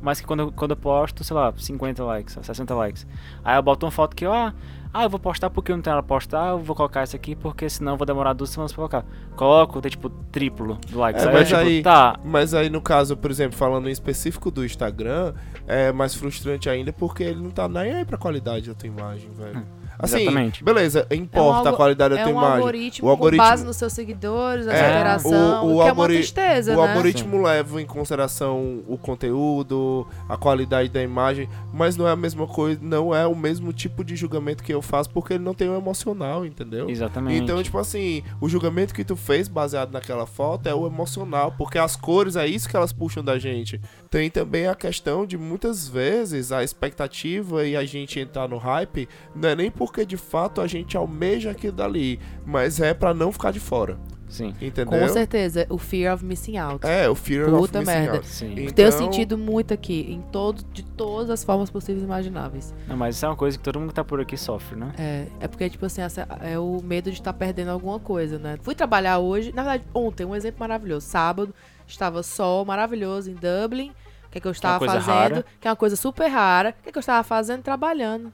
Mas 0.02 0.20
que 0.20 0.26
quando, 0.26 0.40
eu- 0.40 0.52
quando 0.52 0.72
eu 0.72 0.76
posto, 0.76 1.22
sei 1.24 1.34
lá, 1.34 1.52
50 1.56 2.04
likes, 2.04 2.36
60 2.42 2.74
likes. 2.74 3.06
Aí 3.44 3.56
eu 3.56 3.62
boto 3.62 3.86
uma 3.86 3.92
foto 3.92 4.14
que, 4.16 4.26
ó, 4.26 4.52
ah, 4.94 5.04
eu 5.04 5.10
vou 5.10 5.18
postar 5.18 5.48
porque 5.50 5.72
eu 5.72 5.76
não 5.76 5.82
tenho 5.82 5.96
nada 5.96 6.06
pra 6.06 6.16
postar, 6.16 6.50
eu 6.50 6.58
vou 6.58 6.76
colocar 6.76 7.00
essa 7.00 7.16
aqui 7.16 7.34
porque 7.34 7.68
senão 7.70 7.92
eu 7.92 7.96
vou 7.98 8.06
demorar 8.06 8.32
duas 8.32 8.50
semanas 8.50 8.72
pra 8.72 8.76
colocar. 8.88 9.04
Coloco, 9.36 9.80
tem 9.80 9.90
tipo 9.90 10.08
triplo 10.10 10.78
do 10.90 10.98
likes. 10.98 11.22
É, 11.24 11.32
mas 11.32 11.48
tipo, 11.48 11.60
aí- 11.60 11.82
tá, 11.82 12.18
Mas 12.24 12.52
aí, 12.54 12.68
no 12.68 12.80
caso, 12.80 13.16
por 13.16 13.30
exemplo, 13.30 13.56
falando 13.56 13.88
em 13.88 13.92
específico 13.92 14.50
do 14.50 14.64
Instagram, 14.64 15.32
é 15.66 15.92
mais 15.92 16.14
frustrante 16.14 16.68
ainda 16.68 16.92
porque 16.92 17.22
ele 17.22 17.40
não 17.42 17.50
tá 17.50 17.68
nem 17.68 17.92
aí 17.94 18.04
pra 18.04 18.18
qualidade 18.18 18.68
da 18.68 18.74
tua 18.74 18.86
imagem, 18.88 19.30
velho. 19.30 19.64
Assim, 19.98 20.22
exatamente. 20.22 20.64
beleza, 20.64 21.06
importa 21.10 21.56
algo- 21.58 21.68
a 21.68 21.72
qualidade 21.72 22.14
da 22.14 22.20
É 22.20 22.24
tua 22.24 22.32
um 22.32 22.36
imagem. 22.36 22.56
algoritmo, 22.56 23.06
O 23.08 23.10
algoritmo- 23.10 23.42
com 23.44 23.50
base 23.50 23.64
nos 23.64 23.76
seus 23.76 23.92
seguidores, 23.92 24.66
a 24.66 24.72
É, 24.72 24.78
sua 24.78 24.88
interação, 24.88 25.66
o- 25.66 25.78
o 25.78 25.82
que 25.82 25.88
é 25.88 25.92
uma 25.92 26.06
tristeza, 26.06 26.72
O 26.76 26.82
né? 26.82 26.88
algoritmo 26.88 27.42
leva 27.42 27.80
em 27.82 27.86
consideração 27.86 28.82
o 28.88 28.96
conteúdo, 28.98 30.06
a 30.28 30.36
qualidade 30.36 30.88
da 30.88 31.02
imagem, 31.02 31.48
mas 31.72 31.96
não 31.96 32.06
é 32.06 32.12
a 32.12 32.16
mesma 32.16 32.46
coisa, 32.46 32.78
não 32.82 33.14
é 33.14 33.26
o 33.26 33.34
mesmo 33.34 33.72
tipo 33.72 34.04
de 34.04 34.16
julgamento 34.16 34.62
que 34.62 34.72
eu 34.72 34.82
faço 34.82 35.10
porque 35.10 35.34
ele 35.34 35.44
não 35.44 35.54
tem 35.54 35.68
o 35.68 35.76
emocional, 35.76 36.44
entendeu? 36.44 36.88
Exatamente. 36.88 37.42
Então, 37.42 37.62
tipo 37.62 37.78
assim, 37.78 38.22
o 38.40 38.48
julgamento 38.48 38.94
que 38.94 39.04
tu 39.04 39.16
fez 39.16 39.48
baseado 39.48 39.92
naquela 39.92 40.26
foto 40.26 40.68
é 40.68 40.74
o 40.74 40.86
emocional, 40.86 41.54
porque 41.56 41.78
as 41.78 41.96
cores 41.96 42.36
é 42.36 42.46
isso 42.46 42.68
que 42.68 42.76
elas 42.76 42.92
puxam 42.92 43.22
da 43.24 43.38
gente. 43.38 43.80
Tem 44.10 44.30
também 44.30 44.66
a 44.66 44.74
questão 44.74 45.24
de 45.26 45.38
muitas 45.38 45.88
vezes 45.88 46.52
a 46.52 46.62
expectativa 46.62 47.66
e 47.66 47.76
a 47.76 47.84
gente 47.84 48.20
entrar 48.20 48.48
no 48.48 48.58
hype 48.58 49.08
não 49.34 49.48
é 49.48 49.54
nem 49.56 49.70
porque 49.86 50.04
de 50.06 50.16
fato 50.16 50.60
a 50.60 50.66
gente 50.66 50.96
almeja 50.96 51.50
aquilo 51.50 51.72
dali, 51.72 52.20
mas 52.46 52.80
é 52.80 52.94
pra 52.94 53.12
não 53.12 53.32
ficar 53.32 53.50
de 53.52 53.58
fora. 53.60 53.98
Sim. 54.28 54.54
Entendeu? 54.62 54.98
Com 54.98 55.08
certeza. 55.08 55.66
O 55.68 55.76
fear 55.76 56.14
of 56.14 56.24
missing 56.24 56.56
out. 56.56 56.86
É, 56.86 57.06
o 57.06 57.14
fear 57.14 57.50
Puta 57.50 57.56
of 57.56 57.78
missing 57.80 57.84
merda. 58.00 58.16
out. 58.16 58.26
Sim. 58.26 58.52
Então- 58.56 58.72
Tenho 58.74 58.92
sentido 58.92 59.36
muito 59.36 59.74
aqui, 59.74 60.06
em 60.10 60.22
todo, 60.32 60.62
de 60.72 60.82
todas 60.82 61.28
as 61.28 61.44
formas 61.44 61.68
possíveis 61.68 62.02
e 62.02 62.06
imagináveis. 62.06 62.72
Não, 62.88 62.96
mas 62.96 63.16
isso 63.16 63.26
é 63.26 63.28
uma 63.28 63.36
coisa 63.36 63.58
que 63.58 63.62
todo 63.64 63.78
mundo 63.78 63.88
que 63.90 63.94
tá 63.94 64.02
por 64.04 64.20
aqui 64.22 64.36
sofre, 64.38 64.74
né? 64.74 64.92
É, 64.98 65.26
é 65.40 65.48
porque, 65.48 65.68
tipo 65.68 65.84
assim, 65.84 66.00
essa- 66.00 66.26
é 66.40 66.58
o 66.58 66.80
medo 66.82 67.10
de 67.10 67.18
estar 67.18 67.32
perdendo 67.34 67.72
alguma 67.72 67.98
coisa, 68.00 68.38
né? 68.38 68.56
Fui 68.62 68.74
trabalhar 68.74 69.18
hoje, 69.18 69.52
na 69.54 69.62
verdade, 69.64 69.84
ontem, 69.92 70.24
um 70.24 70.34
exemplo 70.34 70.60
maravilhoso. 70.60 71.06
Sábado, 71.06 71.54
estava 71.86 72.22
sol 72.22 72.64
maravilhoso 72.64 73.30
em 73.30 73.34
Dublin. 73.34 73.90
O 74.26 74.30
que, 74.32 74.38
é 74.38 74.40
que 74.40 74.48
eu 74.48 74.52
estava 74.52 74.86
fazendo? 74.86 75.02
rara. 75.04 75.44
Que 75.60 75.68
é 75.68 75.70
uma 75.70 75.76
coisa 75.76 75.94
super 75.94 76.26
rara. 76.28 76.70
O 76.80 76.82
que, 76.84 76.88
é 76.88 76.92
que 76.92 76.96
eu 76.96 77.00
estava 77.00 77.22
fazendo? 77.22 77.60
Trabalhando. 77.62 78.32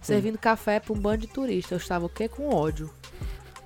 Servindo 0.00 0.38
café 0.38 0.80
pra 0.80 0.92
um 0.92 0.96
bando 0.98 1.18
de 1.18 1.26
turistas. 1.28 1.72
Eu 1.72 1.78
estava 1.78 2.06
o 2.06 2.08
quê? 2.08 2.28
Com 2.28 2.48
ódio. 2.54 2.90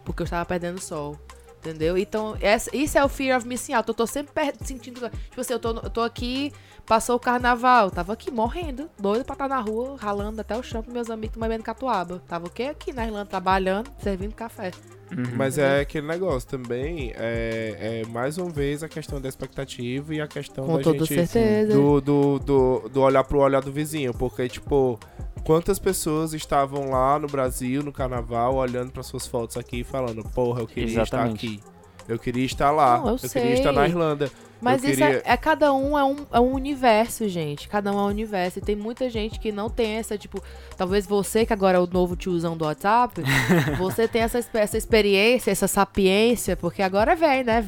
Porque 0.04 0.22
eu 0.22 0.24
estava 0.24 0.44
perdendo 0.44 0.80
sol. 0.80 1.16
Entendeu? 1.58 1.96
Então, 1.96 2.36
essa- 2.40 2.74
isso 2.76 2.98
é 2.98 3.04
o 3.04 3.08
fear 3.08 3.38
of 3.38 3.46
missing 3.46 3.72
out. 3.74 3.88
Eu 3.88 3.94
tô 3.94 4.06
sempre 4.06 4.32
per- 4.32 4.54
sentindo. 4.64 5.08
Tipo 5.08 5.40
assim, 5.40 5.52
eu 5.52 5.60
tô, 5.60 5.70
eu 5.70 5.90
tô 5.90 6.00
aqui, 6.00 6.52
passou 6.84 7.14
o 7.14 7.20
carnaval. 7.20 7.88
Tava 7.88 8.12
aqui 8.14 8.32
morrendo, 8.32 8.90
doido 8.98 9.24
pra 9.24 9.34
estar 9.34 9.48
na 9.48 9.60
rua, 9.60 9.96
ralando 9.96 10.40
até 10.40 10.56
o 10.56 10.62
chão 10.62 10.82
com 10.82 10.90
meus 10.90 11.08
amigos 11.08 11.36
bebendo 11.36 11.62
catuaba. 11.62 12.20
Tava 12.26 12.46
o 12.46 12.50
quê? 12.50 12.64
Aqui 12.64 12.92
na 12.92 13.06
Irlanda, 13.06 13.26
trabalhando, 13.26 13.88
servindo 14.02 14.34
café. 14.34 14.72
Uhum. 15.12 15.36
Mas 15.36 15.56
é 15.56 15.80
aquele 15.82 16.06
negócio 16.06 16.48
também, 16.48 17.12
é, 17.14 18.02
é 18.02 18.08
mais 18.10 18.38
uma 18.38 18.48
vez 18.50 18.82
a 18.82 18.88
questão 18.88 19.20
da 19.20 19.28
expectativa 19.28 20.12
e 20.14 20.20
a 20.20 20.26
questão 20.26 20.66
Com 20.66 20.78
da 20.78 20.82
toda 20.82 21.04
gente 21.04 21.26
certeza. 21.28 21.72
do, 21.74 22.00
do, 22.00 22.38
do, 22.40 22.88
do 22.88 23.00
olhar 23.02 23.22
pro 23.22 23.38
olhar 23.38 23.60
do 23.60 23.70
vizinho, 23.70 24.12
porque 24.14 24.48
tipo, 24.48 24.98
quantas 25.44 25.78
pessoas 25.78 26.32
estavam 26.32 26.90
lá 26.90 27.18
no 27.18 27.26
Brasil 27.26 27.82
no 27.82 27.92
carnaval 27.92 28.54
olhando 28.56 28.90
para 28.92 29.02
suas 29.02 29.26
fotos 29.26 29.56
aqui 29.56 29.80
e 29.80 29.84
falando, 29.84 30.22
porra, 30.24 30.60
eu 30.60 30.66
queria 30.66 31.00
Exatamente. 31.02 31.46
estar 31.46 31.64
aqui. 31.66 31.72
Eu 32.08 32.18
queria 32.18 32.44
estar 32.44 32.70
lá. 32.70 32.98
Não, 32.98 33.10
eu 33.10 33.16
queria 33.30 33.54
estar 33.54 33.72
na 33.72 33.86
Irlanda. 33.86 34.30
Mas 34.60 34.82
Eu 34.84 34.90
isso 34.90 34.98
queria- 35.00 35.22
é, 35.24 35.32
é 35.32 35.36
cada 35.36 35.72
um 35.72 35.96
é 35.98 36.04
um, 36.04 36.16
é 36.32 36.40
um 36.40 36.52
universo, 36.52 37.28
gente. 37.28 37.68
Cada 37.68 37.92
um 37.92 37.98
é 37.98 38.02
um 38.02 38.06
universo. 38.06 38.58
E 38.58 38.62
tem 38.62 38.76
muita 38.76 39.08
gente 39.10 39.38
que 39.40 39.50
não 39.52 39.68
tem 39.70 39.92
essa, 39.94 40.18
tipo, 40.18 40.42
talvez 40.76 41.06
você, 41.06 41.46
que 41.46 41.52
agora 41.52 41.78
é 41.78 41.80
o 41.80 41.86
novo 41.86 42.16
tiozão 42.16 42.56
do 42.56 42.64
WhatsApp, 42.64 43.22
você 43.78 44.06
tem 44.06 44.22
essa, 44.22 44.44
essa 44.54 44.76
experiência, 44.76 45.50
essa 45.50 45.66
sapiência, 45.68 46.56
porque 46.56 46.82
agora 46.82 47.12
é 47.12 47.16
velho, 47.16 47.44
né? 47.46 47.60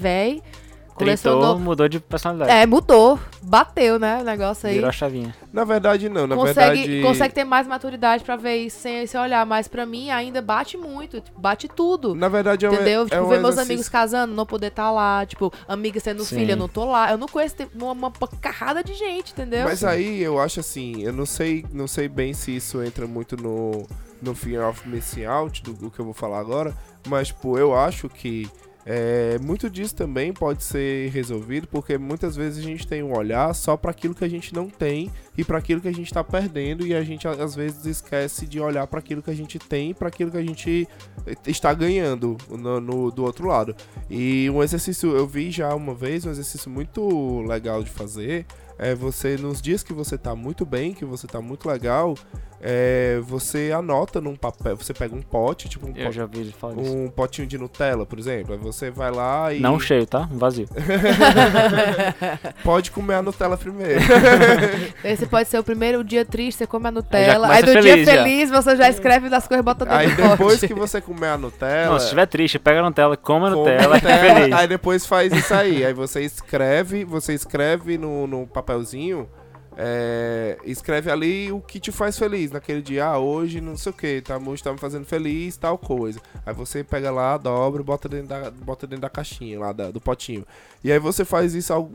Velho. 0.96 1.10
Tritou, 1.12 1.32
Colecionou. 1.32 1.58
mudou 1.58 1.88
de 1.88 1.98
personalidade. 2.00 2.50
É, 2.50 2.64
mudou. 2.66 3.18
Bateu, 3.42 3.98
né? 3.98 4.20
O 4.20 4.24
negócio 4.24 4.68
aí. 4.68 4.74
Virou 4.74 4.88
a 4.88 4.92
chavinha. 4.92 5.34
Na 5.52 5.64
verdade 5.64 6.08
não, 6.08 6.26
na 6.26 6.34
consegue, 6.36 6.80
verdade 6.82 7.02
consegue 7.02 7.34
ter 7.34 7.44
mais 7.44 7.66
maturidade 7.66 8.24
pra 8.24 8.36
ver 8.36 8.56
isso 8.58 8.78
sem 8.80 9.02
esse 9.02 9.16
olhar. 9.16 9.44
Mas 9.44 9.66
pra 9.68 9.84
mim 9.84 10.10
ainda 10.10 10.40
bate 10.40 10.76
muito. 10.76 11.20
tipo, 11.20 11.40
bate 11.40 11.68
tudo. 11.68 12.14
na 12.14 12.28
verdade 12.28 12.64
é 12.64 12.70
um, 12.70 12.74
Entendeu? 12.74 13.02
é 13.02 13.04
Tipo, 13.06 13.16
um 13.22 13.28
ver 13.28 13.34
meus 13.40 13.54
exercício- 13.54 13.62
amigos 13.72 13.88
casando, 13.88 14.34
não 14.34 14.46
poder 14.46 14.68
estar 14.68 14.90
lá. 14.90 15.26
Tipo, 15.26 15.52
amiga 15.68 15.98
sendo 16.00 16.24
Sim. 16.24 16.36
filha, 16.38 16.52
eu 16.52 16.56
não 16.56 16.68
tô 16.68 16.84
lá. 16.84 17.10
Eu 17.10 17.18
não 17.18 17.28
conheço 17.28 17.56
uma, 17.74 17.92
uma 17.92 18.10
carrada 18.40 18.82
de 18.82 18.94
gente, 18.94 19.32
entendeu? 19.32 19.64
Mas 19.64 19.82
aí 19.84 20.22
eu 20.22 20.40
acho 20.40 20.60
assim, 20.60 21.02
eu 21.02 21.12
não 21.12 21.26
sei, 21.26 21.64
não 21.72 21.86
sei 21.86 22.08
bem 22.08 22.32
se 22.32 22.54
isso 22.56 22.82
entra 22.82 23.06
muito 23.06 23.36
no, 23.36 23.86
no 24.22 24.34
Fear 24.34 24.68
of 24.68 24.88
Missing 24.88 25.24
Out, 25.24 25.62
do, 25.62 25.72
do 25.72 25.90
que 25.90 25.98
eu 26.00 26.04
vou 26.04 26.14
falar 26.14 26.38
agora, 26.38 26.74
mas 27.08 27.30
pô, 27.32 27.58
eu 27.58 27.76
acho 27.76 28.08
que 28.08 28.48
é, 28.86 29.38
muito 29.40 29.70
disso 29.70 29.94
também 29.94 30.32
pode 30.32 30.62
ser 30.62 31.10
resolvido, 31.10 31.66
porque 31.66 31.96
muitas 31.96 32.36
vezes 32.36 32.58
a 32.58 32.66
gente 32.68 32.86
tem 32.86 33.02
um 33.02 33.16
olhar 33.16 33.54
só 33.54 33.76
para 33.76 33.90
aquilo 33.90 34.14
que 34.14 34.24
a 34.24 34.28
gente 34.28 34.52
não 34.54 34.68
tem 34.68 35.10
e 35.36 35.42
para 35.44 35.58
aquilo 35.58 35.80
que 35.80 35.88
a 35.88 35.92
gente 35.94 36.12
tá 36.12 36.22
perdendo 36.22 36.86
e 36.86 36.94
a 36.94 37.02
gente 37.02 37.26
às 37.26 37.54
vezes 37.54 37.86
esquece 37.86 38.46
de 38.46 38.60
olhar 38.60 38.86
para 38.86 38.98
aquilo 38.98 39.22
que 39.22 39.30
a 39.30 39.34
gente 39.34 39.58
tem 39.58 39.94
para 39.94 40.08
aquilo 40.08 40.30
que 40.30 40.36
a 40.36 40.42
gente 40.42 40.86
eh, 41.26 41.34
está 41.46 41.72
ganhando 41.72 42.36
no, 42.50 42.80
no- 42.80 43.10
do 43.10 43.24
outro 43.24 43.48
lado. 43.48 43.74
E 44.10 44.48
um 44.50 44.62
exercício, 44.62 45.16
eu 45.16 45.26
vi 45.26 45.50
já 45.50 45.74
uma 45.74 45.94
vez, 45.94 46.24
um 46.26 46.30
exercício 46.30 46.70
muito 46.70 47.40
legal 47.42 47.82
de 47.82 47.90
fazer, 47.90 48.44
é 48.78 48.94
você, 48.94 49.36
nos 49.36 49.62
dias 49.62 49.82
que 49.82 49.92
você 49.92 50.18
tá 50.18 50.34
muito 50.34 50.66
bem, 50.66 50.92
que 50.92 51.04
você 51.04 51.26
tá 51.26 51.40
muito 51.40 51.68
legal, 51.68 52.14
é, 52.60 53.20
você 53.22 53.72
anota 53.76 54.20
num 54.20 54.34
papel, 54.36 54.76
você 54.76 54.94
pega 54.94 55.14
um 55.14 55.20
pote, 55.22 55.68
tipo 55.68 55.86
um, 55.86 55.92
pote- 55.92 56.20
um 56.76 57.08
potinho 57.10 57.46
de 57.46 57.58
Nutella, 57.58 58.06
por 58.06 58.18
exemplo, 58.18 58.54
aí 58.54 58.58
você 58.58 58.90
vai 58.90 59.10
lá 59.10 59.52
e 59.52 59.60
Não 59.60 59.78
cheio, 59.78 60.06
tá? 60.06 60.28
Vazio. 60.32 60.66
pode 62.62 62.90
comer 62.90 63.14
a 63.14 63.22
Nutella 63.22 63.56
primeiro. 63.56 64.00
Esse 65.04 65.26
pode 65.26 65.48
ser 65.48 65.58
o 65.58 65.64
primeiro 65.64 66.02
dia 66.04 66.24
triste, 66.24 66.58
você 66.58 66.66
come 66.66 66.86
a 66.86 66.88
Aí 66.88 66.94
Nutella. 66.94 67.48
Aí, 67.48 67.62
começa 67.62 67.66
do 67.66 67.82
dia 67.82 67.92
feliz, 67.92 68.06
já. 68.06 68.12
feliz, 68.22 68.50
você 68.50 68.76
já 68.76 68.88
escreve 68.88 69.28
das 69.28 69.46
coisas 69.46 69.62
e 69.62 69.64
bota 69.64 69.84
dentro 69.84 69.98
aí 69.98 70.08
do 70.08 70.16
pote. 70.16 70.30
depois 70.30 70.60
que 70.60 70.74
você 70.74 71.00
comer 71.00 71.28
a 71.28 71.38
Nutella, 71.38 71.90
Não, 71.92 71.98
se 71.98 72.04
estiver 72.06 72.26
triste, 72.26 72.58
pega 72.58 72.80
a 72.80 72.82
Nutella, 72.82 73.16
coma 73.16 73.48
a 73.48 73.50
come 73.52 73.70
Nutella, 73.70 73.94
Nutella, 73.96 74.34
feliz. 74.40 74.52
aí 74.54 74.66
depois 74.68 75.06
faz 75.06 75.32
isso 75.32 75.54
aí, 75.54 75.84
aí 75.84 75.92
você 75.92 76.20
escreve, 76.22 77.04
você 77.04 77.34
escreve 77.34 77.98
no, 77.98 78.26
no 78.26 78.46
papelzinho 78.46 79.28
é, 79.76 80.58
escreve 80.64 81.10
ali 81.10 81.50
o 81.52 81.60
que 81.60 81.80
te 81.80 81.90
faz 81.92 82.18
feliz 82.18 82.50
naquele 82.50 82.80
dia. 82.82 83.06
Ah, 83.06 83.18
hoje 83.18 83.60
não 83.60 83.76
sei 83.76 83.90
o 83.90 83.94
que, 83.94 84.20
tá, 84.20 84.38
hoje 84.38 84.62
tá 84.62 84.72
me 84.72 84.78
fazendo 84.78 85.04
feliz, 85.04 85.56
tal 85.56 85.76
coisa. 85.78 86.20
Aí 86.46 86.54
você 86.54 86.84
pega 86.84 87.10
lá, 87.10 87.36
dobra 87.36 87.82
bota 87.82 88.08
dentro 88.08 88.28
da, 88.28 88.50
bota 88.50 88.86
dentro 88.86 89.02
da 89.02 89.10
caixinha 89.10 89.58
lá, 89.58 89.72
da- 89.72 89.90
do 89.90 90.00
potinho. 90.00 90.44
E 90.82 90.90
aí 90.92 90.98
você 90.98 91.24
faz 91.24 91.54
isso 91.54 91.72
ao- 91.72 91.90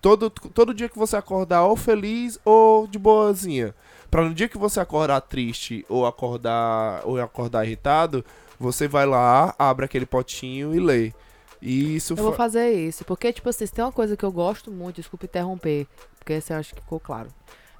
todo, 0.00 0.30
todo 0.30 0.74
dia 0.74 0.88
que 0.88 0.98
você 0.98 1.16
acordar 1.16 1.64
ou 1.64 1.76
feliz 1.76 2.38
ou 2.44 2.86
de 2.86 2.98
boazinha. 2.98 3.74
Pra 4.10 4.22
no 4.22 4.34
dia 4.34 4.48
que 4.48 4.58
você 4.58 4.78
acordar 4.80 5.20
triste 5.22 5.84
ou 5.88 6.06
acordar, 6.06 7.02
ou 7.04 7.20
acordar 7.20 7.64
irritado, 7.64 8.24
você 8.58 8.86
vai 8.86 9.04
lá, 9.06 9.54
abre 9.58 9.84
aquele 9.84 10.06
potinho 10.06 10.74
e 10.74 10.78
lê. 10.78 11.12
E 11.60 11.96
isso 11.96 12.12
Eu 12.12 12.16
vou 12.18 12.32
fa- 12.32 12.38
fazer 12.38 12.70
isso, 12.72 13.04
porque, 13.04 13.32
tipo 13.32 13.48
assim, 13.48 13.66
se 13.66 13.72
tem 13.72 13.84
uma 13.84 13.92
coisa 13.92 14.16
que 14.16 14.24
eu 14.24 14.32
gosto 14.32 14.70
muito, 14.70 14.96
desculpa 14.96 15.24
interromper, 15.26 15.86
porque 16.18 16.32
eu 16.32 16.56
acho 16.56 16.74
que 16.74 16.80
ficou 16.80 17.00
claro. 17.00 17.28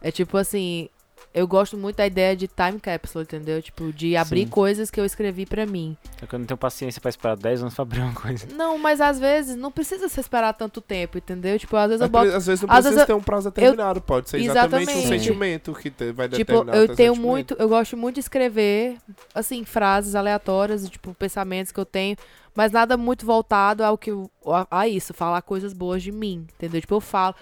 É 0.01 0.11
tipo 0.11 0.37
assim, 0.37 0.89
eu 1.35 1.49
gosto 1.49 1.77
muito 1.77 1.97
da 1.97 2.07
ideia 2.07 2.37
de 2.37 2.47
time 2.47 2.79
capsule, 2.79 3.25
entendeu? 3.25 3.61
Tipo, 3.61 3.93
de 3.93 4.17
abrir 4.17 4.43
Sim. 4.45 4.49
coisas 4.49 4.89
que 4.91 5.01
eu 5.01 5.05
escrevi 5.05 5.45
pra 5.45 5.67
mim. 5.67 5.97
Só 6.21 6.27
que 6.27 6.35
eu 6.35 6.39
não 6.39 6.47
tenho 6.47 6.57
paciência 6.57 7.01
pra 7.01 7.09
esperar 7.11 7.37
10 7.37 7.61
anos 7.63 7.75
pra 7.75 7.83
abrir 7.83 8.01
uma 8.01 8.15
coisa. 8.15 8.47
Não, 8.55 8.79
mas 8.79 9.01
às 9.01 9.19
vezes 9.19 9.57
não 9.57 9.73
precisa 9.73 10.09
se 10.09 10.21
esperar 10.21 10.53
tanto 10.53 10.81
tempo, 10.81 11.19
entendeu? 11.19 11.59
Tipo, 11.59 11.77
às 11.77 11.89
vezes 11.89 12.01
eu 12.01 12.05
Às 12.07 12.11
boto. 12.11 12.29
às 12.37 12.47
vezes 12.47 12.63
não 12.63 12.71
às 12.71 12.75
precisa 12.77 12.91
vezes 12.91 13.01
eu- 13.01 13.07
ter 13.07 13.13
um 13.15 13.23
prazo 13.23 13.51
determinado, 13.51 14.01
pode 14.01 14.31
ser 14.31 14.39
exatamente, 14.41 14.89
um 14.91 14.93
Exatamente. 14.93 15.09
sentimento 15.25 15.75
que 15.75 15.91
te- 15.91 16.13
vai 16.13 16.29
Tipo, 16.29 16.53
determinar 16.53 16.73
o 16.73 16.77
eu 16.77 16.95
tenho 16.95 17.17
muito, 17.17 17.57
eu 17.59 17.69
gosto 17.69 17.97
muito 17.97 18.15
de 18.15 18.21
escrever, 18.21 18.97
assim, 19.35 19.65
frases 19.65 20.15
aleatórias, 20.15 20.89
tipo, 20.89 21.13
pensamentos 21.15 21.73
que 21.73 21.81
eu 21.81 21.85
tenho, 21.85 22.17
mas 22.55 22.71
nada 22.71 22.97
muito 22.97 23.27
voltado 23.27 23.83
ao 23.83 23.99
que 23.99 24.13
eu- 24.13 24.31
a, 24.47 24.67
a 24.71 24.89
isso, 24.89 25.13
falar 25.13 25.43
coisas 25.43 25.73
boas 25.73 26.01
de 26.01 26.13
mim, 26.13 26.47
entendeu? 26.55 26.81
Tipo, 26.81 26.95
eu 26.95 27.01
falo, 27.01 27.35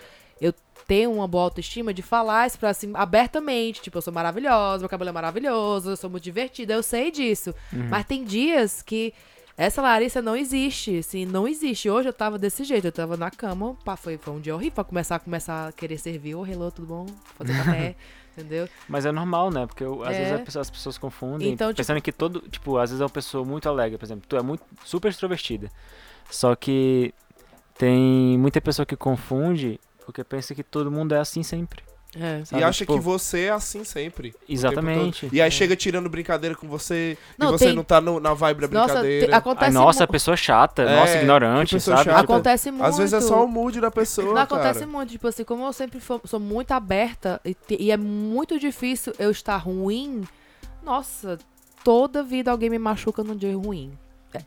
tenho 0.86 1.12
uma 1.12 1.28
boa 1.28 1.44
autoestima 1.44 1.92
de 1.94 2.02
falar 2.02 2.46
isso 2.46 2.58
pra, 2.58 2.70
assim, 2.70 2.90
abertamente, 2.94 3.80
tipo, 3.80 3.98
eu 3.98 4.02
sou 4.02 4.12
maravilhosa, 4.12 4.80
meu 4.80 4.88
cabelo 4.88 5.10
é 5.10 5.12
maravilhoso, 5.12 5.90
eu 5.90 5.96
sou 5.96 6.10
muito 6.10 6.24
divertida, 6.24 6.74
eu 6.74 6.82
sei 6.82 7.10
disso. 7.10 7.54
Uhum. 7.72 7.88
Mas 7.88 8.04
tem 8.06 8.24
dias 8.24 8.82
que 8.82 9.14
essa 9.56 9.80
Larissa 9.82 10.20
não 10.22 10.34
existe, 10.34 10.98
assim, 10.98 11.24
não 11.26 11.46
existe. 11.46 11.88
Hoje 11.88 12.08
eu 12.08 12.12
tava 12.12 12.38
desse 12.38 12.64
jeito, 12.64 12.86
eu 12.86 12.92
tava 12.92 13.16
na 13.16 13.30
cama, 13.30 13.76
pá, 13.84 13.96
foi, 13.96 14.16
foi 14.18 14.34
um 14.34 14.40
dia 14.40 14.54
horrível 14.54 14.72
pra 14.76 14.84
começar, 14.84 15.18
começar 15.20 15.68
a 15.68 15.72
querer 15.72 15.98
servir, 15.98 16.34
ô, 16.34 16.44
hello, 16.46 16.70
tudo 16.70 16.86
bom? 16.88 17.06
Fazer 17.36 17.54
café, 17.56 17.94
entendeu? 18.36 18.68
Mas 18.88 19.04
é 19.06 19.12
normal, 19.12 19.50
né? 19.50 19.66
Porque 19.66 19.84
eu- 19.84 20.02
às 20.02 20.16
É. 20.16 20.24
vezes 20.24 20.40
pessoa- 20.44 20.62
as 20.62 20.70
pessoas 20.70 20.96
confundem, 20.98 21.52
Então, 21.52 21.68
tipo- 21.68 21.76
pensando 21.76 22.00
que 22.00 22.10
todo. 22.10 22.40
Tipo, 22.48 22.78
às 22.78 22.90
vezes 22.90 23.00
é 23.00 23.04
uma 23.04 23.10
pessoa 23.10 23.44
muito 23.44 23.68
alegre, 23.68 23.98
por 23.98 24.04
exemplo. 24.06 24.24
Tu 24.26 24.36
é 24.36 24.42
muito 24.42 24.64
super 24.84 25.08
extrovertida. 25.10 25.70
Só 26.30 26.56
que 26.56 27.12
tem 27.78 28.38
muita 28.38 28.60
pessoa 28.60 28.86
que 28.86 28.96
confunde 28.96 29.78
porque 30.04 30.22
pensa 30.24 30.54
que 30.54 30.62
todo 30.62 30.90
mundo 30.90 31.14
é 31.14 31.18
assim 31.18 31.42
sempre. 31.42 31.82
É. 32.14 32.40
E 32.42 32.46
sabe? 32.46 32.62
acha 32.62 32.78
Tipo, 32.80 32.92
que 32.94 33.00
você 33.00 33.44
é 33.44 33.50
assim 33.50 33.84
sempre. 33.84 34.34
Exatamente. 34.46 35.30
E 35.32 35.40
aí 35.40 35.48
É. 35.48 35.50
chega 35.50 35.74
tirando 35.74 36.10
brincadeira 36.10 36.54
com 36.54 36.68
você 36.68 37.16
Não, 37.38 37.48
e 37.48 37.52
você 37.52 37.64
tem- 37.66 37.74
não 37.74 37.82
tá 37.82 38.02
no- 38.02 38.20
na 38.20 38.34
vibe 38.34 38.60
da 38.60 38.68
Nossa, 38.68 38.86
brincadeira. 38.96 39.26
te- 39.28 39.32
acontece 39.32 39.64
Ai, 39.64 39.70
nossa, 39.72 40.02
mu- 40.04 40.12
pessoa 40.12 40.36
chata, 40.36 40.82
É, 40.82 40.96
nossa, 40.96 41.16
ignorante, 41.16 41.74
pessoa 41.76 41.96
sabe? 41.96 42.10
chata. 42.10 42.20
Tipo, 42.20 42.32
Acontece 42.34 42.70
muito. 42.70 42.84
Às 42.84 42.98
vezes 42.98 43.14
é 43.14 43.20
só 43.22 43.42
o 43.42 43.48
mood 43.48 43.80
da 43.80 43.90
pessoa, 43.90 44.34
Não 44.34 44.42
acontece 44.42 44.80
cara. 44.80 44.90
muito, 44.92 45.08
tipo 45.10 45.26
assim, 45.26 45.42
como 45.42 45.64
eu 45.64 45.72
sempre 45.72 46.00
fo- 46.00 46.20
sou 46.24 46.38
muito 46.38 46.72
aberta 46.72 47.40
e, 47.46 47.54
te- 47.54 47.78
e 47.80 47.90
é 47.90 47.96
muito 47.96 48.58
difícil 48.58 49.14
eu 49.18 49.30
estar 49.30 49.56
ruim, 49.56 50.22
nossa, 50.84 51.38
toda 51.82 52.22
vida 52.22 52.50
alguém 52.50 52.68
me 52.68 52.78
machuca 52.78 53.24
num 53.24 53.34
dia 53.34 53.56
ruim. 53.56 53.90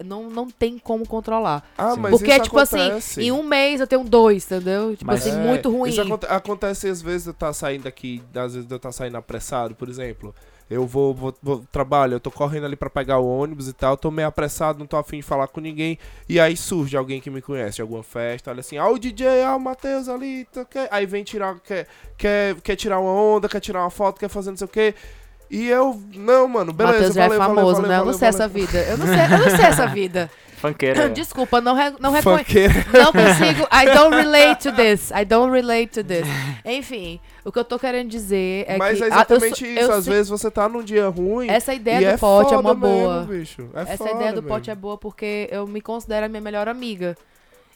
Não, 0.03 0.29
não 0.29 0.49
tem 0.49 0.77
como 0.77 1.07
controlar. 1.07 1.63
Ah, 1.77 1.95
mas 1.95 2.11
Porque, 2.11 2.31
isso 2.31 2.43
tipo 2.43 2.57
acontece. 2.59 3.19
assim, 3.19 3.27
em 3.27 3.31
um 3.31 3.43
mês 3.43 3.79
eu 3.79 3.87
tenho 3.87 4.03
dois, 4.03 4.45
entendeu? 4.45 4.91
Tipo 4.95 5.05
Mas- 5.07 5.25
assim, 5.27 5.37
É, 5.37 5.43
muito 5.47 5.69
ruim. 5.71 5.89
Isso 5.89 6.01
aconte- 6.01 6.25
acontece 6.27 6.87
às 6.87 7.01
vezes 7.01 7.27
eu 7.27 7.33
tá 7.33 7.51
saindo 7.53 7.87
aqui, 7.87 8.21
às 8.33 8.53
vezes 8.55 8.69
eu 8.69 8.79
tá 8.79 8.91
saindo 8.91 9.17
apressado, 9.17 9.75
por 9.75 9.87
exemplo. 9.89 10.33
Eu 10.67 10.87
vou, 10.87 11.13
vou, 11.13 11.31
vou 11.43 11.63
trabalho, 11.71 12.13
eu 12.15 12.19
tô 12.19 12.31
correndo 12.31 12.65
ali 12.65 12.75
pra 12.75 12.89
pegar 12.89 13.19
o 13.19 13.27
ônibus 13.27 13.67
e 13.67 13.73
tal, 13.73 13.95
tô 13.95 14.09
meio 14.09 14.27
apressado, 14.27 14.79
não 14.79 14.87
tô 14.87 14.97
afim 14.97 15.17
de 15.17 15.21
falar 15.23 15.47
com 15.47 15.61
ninguém. 15.61 15.99
E 16.27 16.39
aí 16.39 16.57
surge 16.57 16.97
alguém 16.97 17.21
que 17.21 17.29
me 17.29 17.39
conhece 17.39 17.75
de 17.75 17.81
alguma 17.83 18.01
festa, 18.01 18.49
olha 18.49 18.61
assim, 18.61 18.75
ah, 18.75 18.89
o 18.89 18.97
DJ, 18.97 19.43
ah, 19.43 19.55
o 19.55 19.59
Matheus 19.59 20.09
ali, 20.09 20.45
tá, 20.45 20.65
quer... 20.65 20.87
aí 20.89 21.05
vem 21.05 21.23
tirar, 21.23 21.59
quer, 21.59 21.85
quer, 22.17 22.55
quer 22.61 22.75
tirar 22.75 22.99
uma 22.99 23.11
onda, 23.11 23.47
quer 23.47 23.59
tirar 23.59 23.81
uma 23.81 23.91
foto, 23.91 24.19
quer 24.19 24.27
fazer 24.27 24.49
não 24.49 24.57
sei 24.57 24.65
o 24.65 24.67
quê. 24.67 24.95
E 25.55 25.67
eu, 25.69 26.01
não, 26.15 26.47
mano, 26.47 26.73
beleza, 26.73 26.97
Matheus 26.97 27.15
já 27.15 27.21
valeu, 27.21 27.35
é 27.35 27.37
valeu, 27.39 27.55
famoso, 27.55 27.75
valeu, 27.81 27.89
né? 27.89 27.99
Eu 27.99 28.05
não 28.05 28.13
sei 28.13 28.31
valeu. 28.31 28.45
essa 28.45 28.47
vida. 28.47 28.77
Eu 28.79 28.97
não 28.97 29.07
sei, 29.07 29.15
eu 29.15 29.29
não 29.39 29.55
sei 29.57 29.65
essa 29.65 29.87
vida. 29.87 30.31
Funkeira. 30.57 31.09
Desculpa, 31.09 31.61
não, 31.61 31.75
re, 31.75 31.93
não 31.99 32.11
reconheço. 32.11 32.49
Não 32.91 33.11
consigo. 33.11 33.67
I 33.71 33.85
don't 33.93 34.15
relate 34.15 34.63
to 34.63 34.71
this. 34.71 35.11
I 35.11 35.23
don't 35.25 35.51
relate 35.51 35.91
to 35.93 36.03
this. 36.03 36.25
Enfim, 36.65 37.19
o 37.43 37.51
que 37.51 37.59
eu 37.59 37.63
tô 37.65 37.77
querendo 37.77 38.09
dizer 38.09 38.65
é 38.67 38.77
Mas 38.77 38.97
que. 38.97 39.03
é 39.03 39.07
ah, 39.07 39.09
eu 39.09 39.13
exatamente 39.13 39.59
sou- 39.59 39.67
isso. 39.67 39.79
eu 39.79 39.93
Às 39.93 40.05
vezes 40.05 40.29
você 40.29 40.49
tá 40.49 40.67
num 40.67 40.81
dia 40.83 41.07
ruim. 41.07 41.49
Essa 41.49 41.73
ideia 41.73 41.97
e 41.97 42.05
do 42.05 42.09
é 42.11 42.17
pote 42.17 42.53
é 42.53 42.57
uma 42.57 42.73
mesmo, 42.73 42.79
boa. 42.87 43.21
bicho. 43.23 43.69
É 43.73 43.81
Essa 43.81 43.97
foda 43.97 44.11
ideia 44.11 44.31
do 44.33 44.41
mesmo. 44.41 44.47
pote 44.47 44.71
é 44.71 44.75
boa 44.75 44.97
porque 44.97 45.47
eu 45.51 45.67
me 45.67 45.81
considero 45.81 46.25
a 46.25 46.29
minha 46.29 46.41
melhor 46.41 46.67
amiga. 46.67 47.15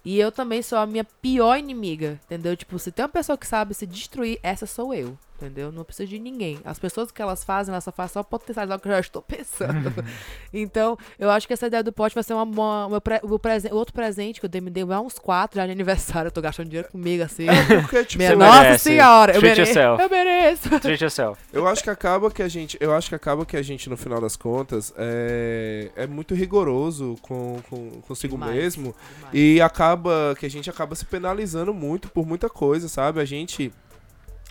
E 0.03 0.17
eu 0.19 0.31
também 0.31 0.61
sou 0.61 0.77
a 0.79 0.85
minha 0.85 1.05
pior 1.21 1.57
inimiga, 1.59 2.19
entendeu? 2.25 2.55
Tipo, 2.55 2.79
se 2.79 2.91
tem 2.91 3.03
uma 3.03 3.09
pessoa 3.09 3.37
que 3.37 3.45
sabe 3.45 3.73
se 3.73 3.85
destruir, 3.85 4.39
essa 4.41 4.65
sou 4.65 4.93
eu, 4.93 5.17
entendeu? 5.41 5.71
Não 5.71 5.83
preciso 5.83 6.09
de 6.09 6.19
ninguém. 6.19 6.59
As 6.65 6.77
pessoas 6.79 7.11
que 7.11 7.21
elas 7.21 7.43
fazem, 7.43 7.71
elas 7.71 7.83
só 7.83 7.91
fazem 7.91 8.13
só 8.13 8.23
potencializar 8.23 8.75
o 8.75 8.79
que 8.79 8.87
eu 8.87 8.91
já 8.93 8.99
estou 8.99 9.21
pensando. 9.21 9.93
então, 10.53 10.97
eu 11.17 11.29
acho 11.29 11.47
que 11.47 11.53
essa 11.53 11.67
ideia 11.67 11.83
do 11.83 11.91
pote 11.91 12.13
vai 12.15 12.23
ser 12.23 12.33
uma, 12.33 12.43
uma- 12.43 12.85
o 12.87 12.89
meu 12.91 13.01
pre- 13.01 13.19
o 13.23 13.27
meu 13.29 13.39
presen- 13.39 13.71
outro 13.73 13.93
presente 13.93 14.39
que 14.39 14.45
eu 14.45 14.49
dei, 14.49 14.61
me 14.61 14.69
deu 14.69 14.91
há 14.91 14.99
uns 14.99 15.17
quatro 15.19 15.57
já 15.59 15.65
de 15.65 15.71
aniversário. 15.71 16.27
Eu 16.27 16.31
tô 16.31 16.41
gastando 16.41 16.67
dinheiro 16.67 16.89
comigo, 16.91 17.23
assim. 17.23 17.47
É 17.49 17.81
porque, 17.81 18.03
tipo, 18.05 18.17
Minha 18.23 18.35
nossa 18.35 18.61
merece. 18.61 18.83
senhora, 18.83 19.33
eu 19.35 19.41
mereço. 19.41 19.61
yourself. 19.71 20.03
Eu 20.03 20.09
mereço. 20.09 20.79
Treat 20.79 21.01
yourself. 21.03 21.41
Eu 21.53 21.67
acho 21.67 21.83
que 21.83 21.89
acaba 21.89 22.29
que 22.31 22.41
a 22.43 22.47
gente, 22.47 22.77
eu 22.79 22.93
acho 22.93 23.09
que 23.09 23.15
acaba 23.15 23.45
que 23.45 23.55
a 23.57 23.61
gente 23.61 23.89
no 23.89 23.97
final 23.97 24.19
das 24.21 24.35
contas 24.35 24.93
é, 24.97 25.89
é 25.95 26.07
muito 26.07 26.33
rigoroso 26.35 27.15
com, 27.21 27.59
com 27.69 28.01
consigo 28.01 28.33
Demais, 28.35 28.53
mesmo 28.55 28.95
demais. 29.15 29.33
e 29.33 29.61
acaba 29.61 30.35
que 30.39 30.45
a 30.45 30.49
gente 30.49 30.69
acaba 30.69 30.95
se 30.95 31.05
penalizando 31.05 31.73
muito 31.73 32.09
por 32.09 32.25
muita 32.25 32.49
coisa, 32.49 32.87
sabe? 32.87 33.19
A 33.19 33.25
gente 33.25 33.71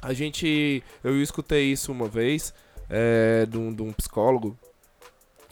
a 0.01 0.13
gente 0.13 0.83
eu 1.03 1.21
escutei 1.23 1.73
isso 1.73 1.91
uma 1.93 2.09
vez 2.09 2.55
é, 2.89 3.47
de, 3.47 3.59
um, 3.59 3.73
de 3.75 3.83
um 3.83 3.93
psicólogo 3.93 4.57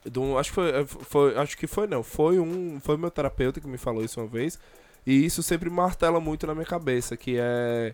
de 0.04 0.18
um- 0.18 0.38
acho 0.38 0.50
que 0.50 0.54
foi, 0.54 0.86
foi 0.86 1.38
acho 1.38 1.56
que 1.58 1.66
foi 1.66 1.86
não 1.86 2.02
foi 2.02 2.38
um 2.38 2.78
foi 2.80 2.96
meu 2.96 3.10
terapeuta 3.10 3.60
que 3.60 3.66
me 3.66 3.78
falou 3.78 4.04
isso 4.04 4.20
uma 4.20 4.26
vez 4.28 4.58
e 5.06 5.24
isso 5.24 5.42
sempre 5.42 5.68
martela 5.68 6.20
muito 6.20 6.46
na 6.46 6.54
minha 6.54 6.66
cabeça 6.66 7.16
que 7.16 7.36
é 7.38 7.92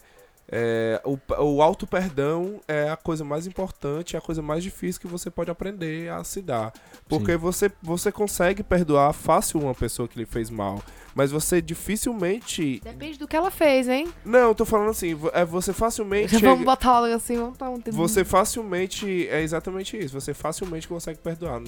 é, 0.55 1.01
o, 1.05 1.17
o 1.41 1.63
auto 1.63 1.87
perdão 1.87 2.61
é 2.67 2.91
a 2.91 2.97
coisa 2.97 3.25
mais 3.25 3.47
importante, 3.47 4.17
é 4.17 4.19
a 4.19 4.21
coisa 4.23 4.43
mais 4.43 4.63
difícil 4.63 5.01
que 5.01 5.07
você 5.07 5.31
pode 5.31 5.51
aprender 5.51 6.11
a 6.11 6.23
se 6.25 6.43
dar. 6.43 6.73
Porque 7.09 7.37
você, 7.37 7.71
você 7.81 8.11
consegue 8.11 8.63
perdoar 8.63 9.13
fácil 9.15 9.61
uma 9.61 9.75
pessoa 9.75 10.09
que 10.09 10.19
lhe 10.19 10.27
fez 10.27 10.51
mal, 10.51 10.83
mas 11.15 11.31
você 11.31 11.61
dificilmente. 11.61 12.81
Depende 12.83 13.19
do 13.19 13.29
que 13.29 13.37
ela 13.37 13.51
fez, 13.51 13.89
hein? 13.89 14.09
Não, 14.25 14.49
eu 14.49 14.55
tô 14.55 14.65
falando 14.65 14.91
assim, 14.91 15.19
é 15.33 15.45
você 15.45 15.73
facilmente. 15.73 16.37
Vamos 16.43 16.65
botar 16.65 17.01
logo 17.01 17.15
assim, 17.15 17.37
vamos 17.37 17.59
tá 17.59 17.69
um 17.71 17.81
Você 17.93 18.25
facilmente. 18.25 19.29
É 19.29 19.43
exatamente 19.43 19.97
isso. 19.97 20.19
Você 20.19 20.35
facilmente 20.35 20.89
consegue 20.89 21.19
perdoar. 21.19 21.63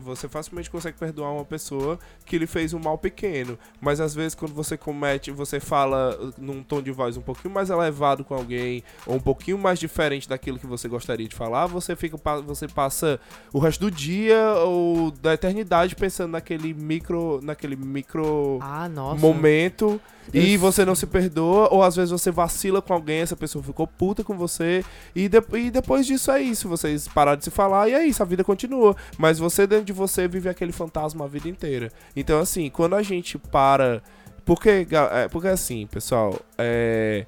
Você 0.00 0.28
facilmente 0.28 0.70
consegue 0.70 0.98
perdoar 0.98 1.32
uma 1.32 1.44
pessoa 1.44 1.98
que 2.24 2.38
lhe 2.38 2.46
fez 2.46 2.72
um 2.72 2.78
mal 2.78 2.98
pequeno. 2.98 3.58
Mas 3.80 4.00
às 4.00 4.14
vezes 4.14 4.34
quando 4.34 4.54
você 4.54 4.76
comete, 4.76 5.30
você 5.30 5.58
fala 5.58 6.16
uh, 6.20 6.34
num 6.38 6.62
tom 6.62 6.82
de 6.82 6.90
voz 6.90 7.16
um 7.16 7.22
pouquinho 7.22 7.52
mais 7.52 7.70
elevado 7.70 8.24
com 8.24 8.34
alguém, 8.34 8.82
ou 9.06 9.16
um 9.16 9.20
pouquinho 9.20 9.58
mais 9.58 9.78
diferente 9.78 10.28
daquilo 10.28 10.58
que 10.58 10.66
você 10.66 10.88
gostaria 10.88 11.26
de 11.26 11.34
falar, 11.34 11.66
você 11.66 11.96
fica. 11.96 12.16
Você 12.46 12.68
passa 12.68 13.20
o 13.52 13.58
resto 13.58 13.80
do 13.80 13.90
dia 13.90 14.54
ou 14.64 15.10
da 15.10 15.34
eternidade 15.34 15.96
pensando 15.96 16.32
naquele 16.32 16.72
micro. 16.74 17.40
naquele 17.42 17.76
micro 17.76 18.58
Ah, 18.60 18.88
nossa. 18.90 19.20
momento 19.20 20.00
e 20.32 20.56
você 20.56 20.84
não 20.84 20.94
se 20.94 21.06
perdoa, 21.06 21.68
ou 21.72 21.82
às 21.82 21.96
vezes 21.96 22.10
você 22.12 22.30
vacila 22.30 22.80
com 22.80 22.92
alguém, 22.92 23.20
essa 23.20 23.34
pessoa 23.34 23.64
ficou 23.64 23.84
puta 23.86 24.22
com 24.22 24.36
você, 24.36 24.84
e, 25.14 25.28
de- 25.28 25.42
e 25.54 25.70
depois 25.72 26.06
disso 26.06 26.30
é 26.30 26.40
isso, 26.40 26.68
vocês 26.68 27.08
pararam 27.08 27.36
de 27.38 27.44
se 27.44 27.50
falar 27.50 27.88
e 27.88 27.94
é 27.94 28.04
isso, 28.06 28.22
a 28.22 28.26
vida 28.26 28.44
continua. 28.44 28.94
Mas 29.18 29.38
você 29.40 29.66
dentro 29.66 29.86
de 29.86 29.92
você 29.92 30.28
vive 30.28 30.48
aquele 30.48 30.70
fantasma 30.70 31.24
a 31.24 31.28
vida 31.28 31.48
inteira. 31.48 31.90
Então, 32.14 32.38
assim, 32.38 32.70
quando 32.70 32.94
a 32.94 33.02
gente 33.02 33.38
para. 33.38 34.02
Porque, 34.44 34.86
é, 35.12 35.28
porque 35.28 35.48
assim, 35.48 35.86
pessoal, 35.88 36.38
é. 36.56 37.26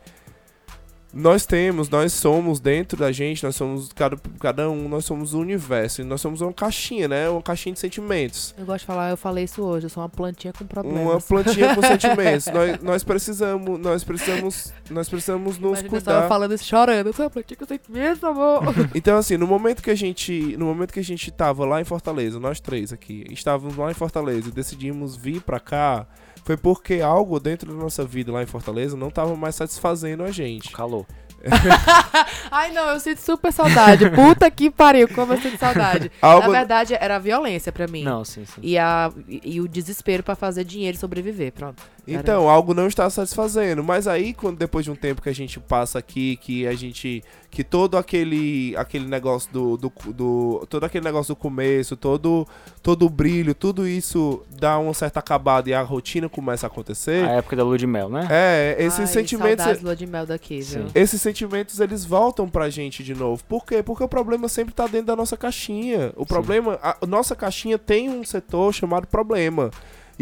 Nós 1.14 1.44
temos, 1.44 1.90
nós 1.90 2.12
somos 2.14 2.58
dentro 2.58 2.96
da 2.98 3.12
gente, 3.12 3.44
nós 3.44 3.54
somos, 3.54 3.92
cada, 3.92 4.16
cada 4.40 4.70
um, 4.70 4.88
nós 4.88 5.04
somos 5.04 5.34
o 5.34 5.40
universo, 5.40 6.00
e 6.00 6.04
nós 6.04 6.22
somos 6.22 6.40
uma 6.40 6.52
caixinha, 6.54 7.06
né? 7.06 7.28
Uma 7.28 7.42
caixinha 7.42 7.74
de 7.74 7.80
sentimentos. 7.80 8.54
Eu 8.56 8.64
gosto 8.64 8.80
de 8.80 8.86
falar, 8.86 9.10
eu 9.10 9.16
falei 9.16 9.44
isso 9.44 9.62
hoje, 9.62 9.86
eu 9.86 9.90
sou 9.90 10.02
uma 10.02 10.08
plantinha 10.08 10.54
com 10.54 10.64
Uma 10.64 10.68
problemas. 10.68 11.24
plantinha 11.26 11.74
com 11.74 11.82
sentimentos. 11.86 12.46
Nós, 12.46 12.82
nós 12.82 13.04
precisamos, 13.04 13.78
nós 13.78 14.02
precisamos, 14.04 14.72
nós 14.90 15.08
precisamos 15.08 15.58
nos 15.58 15.80
Imagina, 15.80 15.96
eu 15.98 16.02
tava 16.02 16.16
cuidar. 16.20 16.28
falando 16.28 16.54
isso 16.54 16.64
chorando, 16.64 17.06
eu 17.08 17.12
sou 17.12 17.24
uma 17.26 17.30
plantinha 17.30 17.56
com 17.58 17.66
sentimentos, 17.66 18.24
amor. 18.24 18.62
Então 18.94 19.18
assim, 19.18 19.36
no 19.36 19.46
momento 19.46 19.82
que 19.82 19.90
a 19.90 19.94
gente, 19.94 20.56
no 20.56 20.64
momento 20.66 20.92
que 20.92 21.00
a 21.00 21.04
gente 21.04 21.30
tava 21.30 21.66
lá 21.66 21.80
em 21.80 21.84
Fortaleza, 21.84 22.40
nós 22.40 22.58
três 22.58 22.92
aqui, 22.92 23.24
estávamos 23.30 23.76
lá 23.76 23.90
em 23.90 23.94
Fortaleza 23.94 24.48
e 24.48 24.52
decidimos 24.52 25.14
vir 25.16 25.42
pra 25.42 25.60
cá, 25.60 26.06
foi 26.44 26.56
porque 26.56 27.00
algo 27.00 27.38
dentro 27.38 27.72
da 27.72 27.78
nossa 27.78 28.04
vida 28.04 28.32
lá 28.32 28.42
em 28.42 28.46
Fortaleza 28.46 28.96
não 28.96 29.10
tava 29.10 29.36
mais 29.36 29.54
satisfazendo 29.54 30.22
a 30.22 30.30
gente. 30.30 30.70
Calor. 30.72 31.06
Ai, 32.50 32.70
não, 32.72 32.90
eu 32.90 33.00
sinto 33.00 33.20
super 33.20 33.52
saudade. 33.52 34.08
Puta 34.10 34.50
que 34.50 34.70
pariu, 34.70 35.08
como 35.08 35.32
eu 35.32 35.40
sinto 35.40 35.58
saudade. 35.58 36.10
Algo 36.22 36.46
Na 36.46 36.58
verdade, 36.58 36.94
era 36.94 37.16
a 37.16 37.18
violência 37.18 37.72
pra 37.72 37.86
mim. 37.86 38.04
Não, 38.04 38.24
sim, 38.24 38.44
sim. 38.44 38.60
E, 38.62 38.78
a, 38.78 39.10
e, 39.28 39.54
e 39.56 39.60
o 39.60 39.66
desespero 39.66 40.22
pra 40.22 40.36
fazer 40.36 40.64
dinheiro 40.64 40.96
e 40.96 41.00
sobreviver, 41.00 41.52
pronto. 41.52 41.82
Então, 42.06 42.48
algo 42.48 42.74
não 42.74 42.86
está 42.88 43.08
satisfazendo. 43.08 43.82
Mas 43.84 44.08
aí, 44.08 44.34
quando 44.34 44.56
depois 44.58 44.84
de 44.84 44.90
um 44.90 44.96
tempo 44.96 45.22
que 45.22 45.28
a 45.28 45.34
gente 45.34 45.60
passa 45.60 45.98
aqui, 45.98 46.36
que 46.36 46.66
a 46.66 46.74
gente. 46.74 47.22
Que 47.50 47.62
todo 47.62 47.96
aquele. 47.96 48.74
aquele 48.76 49.06
negócio 49.06 49.52
do. 49.52 49.76
do, 49.76 49.92
do- 50.12 50.66
todo 50.68 50.84
aquele 50.84 51.04
negócio 51.04 51.34
do 51.34 51.36
começo, 51.38 51.96
todo, 51.96 52.46
todo 52.82 53.06
o 53.06 53.10
brilho, 53.10 53.54
tudo 53.54 53.86
isso 53.86 54.42
dá 54.50 54.78
uma 54.78 54.94
certa 54.94 55.20
acabada 55.20 55.68
e 55.70 55.74
a 55.74 55.82
rotina 55.82 56.28
começa 56.28 56.66
a 56.66 56.68
acontecer. 56.68 57.24
A 57.24 57.32
época 57.34 57.54
da 57.54 57.62
lua 57.62 57.78
de 57.78 57.86
mel, 57.86 58.08
né? 58.08 58.26
É, 58.30 58.76
esses 58.78 59.00
Ai, 59.00 59.06
sentimentos. 59.06 59.58
Saudades 59.64 59.82
lua 59.82 59.94
de 59.94 60.06
mel 60.06 60.26
daqui, 60.26 60.60
viu? 60.60 60.82
Sim. 60.82 60.86
Esses 60.94 61.20
sentimentos 61.22 61.78
eles 61.78 62.04
voltam 62.04 62.48
pra 62.48 62.68
gente 62.70 63.04
de 63.04 63.14
novo. 63.14 63.44
Por 63.44 63.64
quê? 63.64 63.82
Porque 63.82 64.02
o 64.02 64.08
problema 64.08 64.48
sempre 64.48 64.74
tá 64.74 64.86
dentro 64.86 65.06
da 65.08 65.16
nossa 65.16 65.36
caixinha. 65.36 66.12
O 66.16 66.26
problema, 66.26 66.78
a, 66.82 66.96
a 67.02 67.06
nossa 67.06 67.36
caixinha 67.36 67.78
tem 67.78 68.08
um 68.08 68.24
setor 68.24 68.72
chamado 68.72 69.06
problema. 69.06 69.70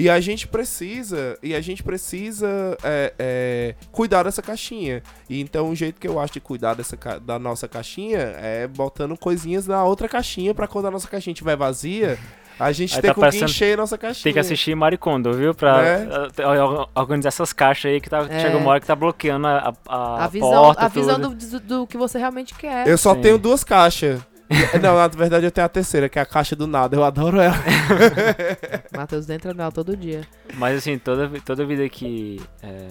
E 0.01 0.09
a 0.11 0.18
gente 0.20 0.48
precisa, 0.48 1.38
e 1.42 1.55
a 1.55 1.61
gente 1.61 1.82
precisa 1.82 2.76
é, 2.82 3.12
é, 3.18 3.74
cuidar 3.92 4.22
dessa 4.22 4.40
caixinha. 4.42 5.03
E 5.28 5.40
então 5.40 5.68
o 5.70 5.74
jeito 5.76 6.01
que 6.01 6.09
eu 6.09 6.18
acho 6.18 6.32
de 6.34 6.40
cuidar 6.40 6.74
dessa, 6.74 6.96
da 7.20 7.38
nossa 7.38 7.68
caixinha 7.68 8.18
é 8.38 8.66
botando 8.66 9.16
coisinhas 9.16 9.66
na 9.66 9.84
outra 9.84 10.09
caixinha 10.09 10.55
pra 10.55 10.66
quando 10.66 10.86
a 10.86 10.90
nossa 10.90 11.09
caixinha 11.09 11.32
estiver 11.32 11.57
vazia, 11.57 12.18
a 12.59 12.72
gente 12.72 12.94
Aí 12.94 13.01
ter 13.01 13.09
tá 13.09 13.14
que 13.14 13.20
parecendo- 13.20 13.44
encher 13.46 13.74
a 13.74 13.76
nossa 13.78 13.96
caixinha. 13.96 14.24
Tem 14.24 14.32
que 14.34 14.38
assistir 14.38 14.74
Maricondo, 14.74 15.32
viu? 15.32 15.55
Pra 15.55 15.82
or- 16.46 16.88
organizar 16.94 17.28
essas 17.28 17.53
caixas 17.53 17.90
aí 17.92 18.01
que 18.01 18.11
tá, 18.11 18.26
É. 18.28 18.40
chega 18.40 18.57
uma 18.59 18.70
hora 18.70 18.80
que 18.80 18.86
tá 18.86 18.94
bloqueando 18.94 19.46
a, 19.46 19.72
a, 19.88 20.24
A 20.24 20.28
visão, 20.28 20.51
porta, 20.51 20.84
a 20.84 20.88
visão 20.88 21.20
tudo. 21.20 21.34
do, 21.34 21.61
do 21.61 21.86
que 21.86 21.96
você 21.96 22.18
realmente 22.18 22.55
quer. 22.55 22.86
Eu 22.86 22.98
só 22.98 23.14
Sim. 23.14 23.22
tenho 23.22 23.38
duas 23.38 23.64
caixas. 23.64 24.20
Não, 24.82 24.96
na 24.96 25.07
verdade 25.09 25.46
eu 25.46 25.51
tenho 25.53 25.64
a 25.64 25.68
terceira, 25.68 26.09
que 26.09 26.18
é 26.18 26.22
a 26.22 26.26
caixa 26.26 26.57
do 26.57 26.66
nada. 26.66 26.96
Eu 26.96 27.05
adoro 27.05 27.40
ela. 27.40 27.55
Matheus 28.96 29.28
entra 29.30 29.55
nela 29.55 29.70
todo 29.70 29.96
dia. 29.96 30.22
Mas 30.55 30.78
assim, 30.78 30.98
toda, 30.98 31.28
toda 31.40 31.64
vida 31.64 31.88
que. 31.88 32.40
é, 32.62 32.88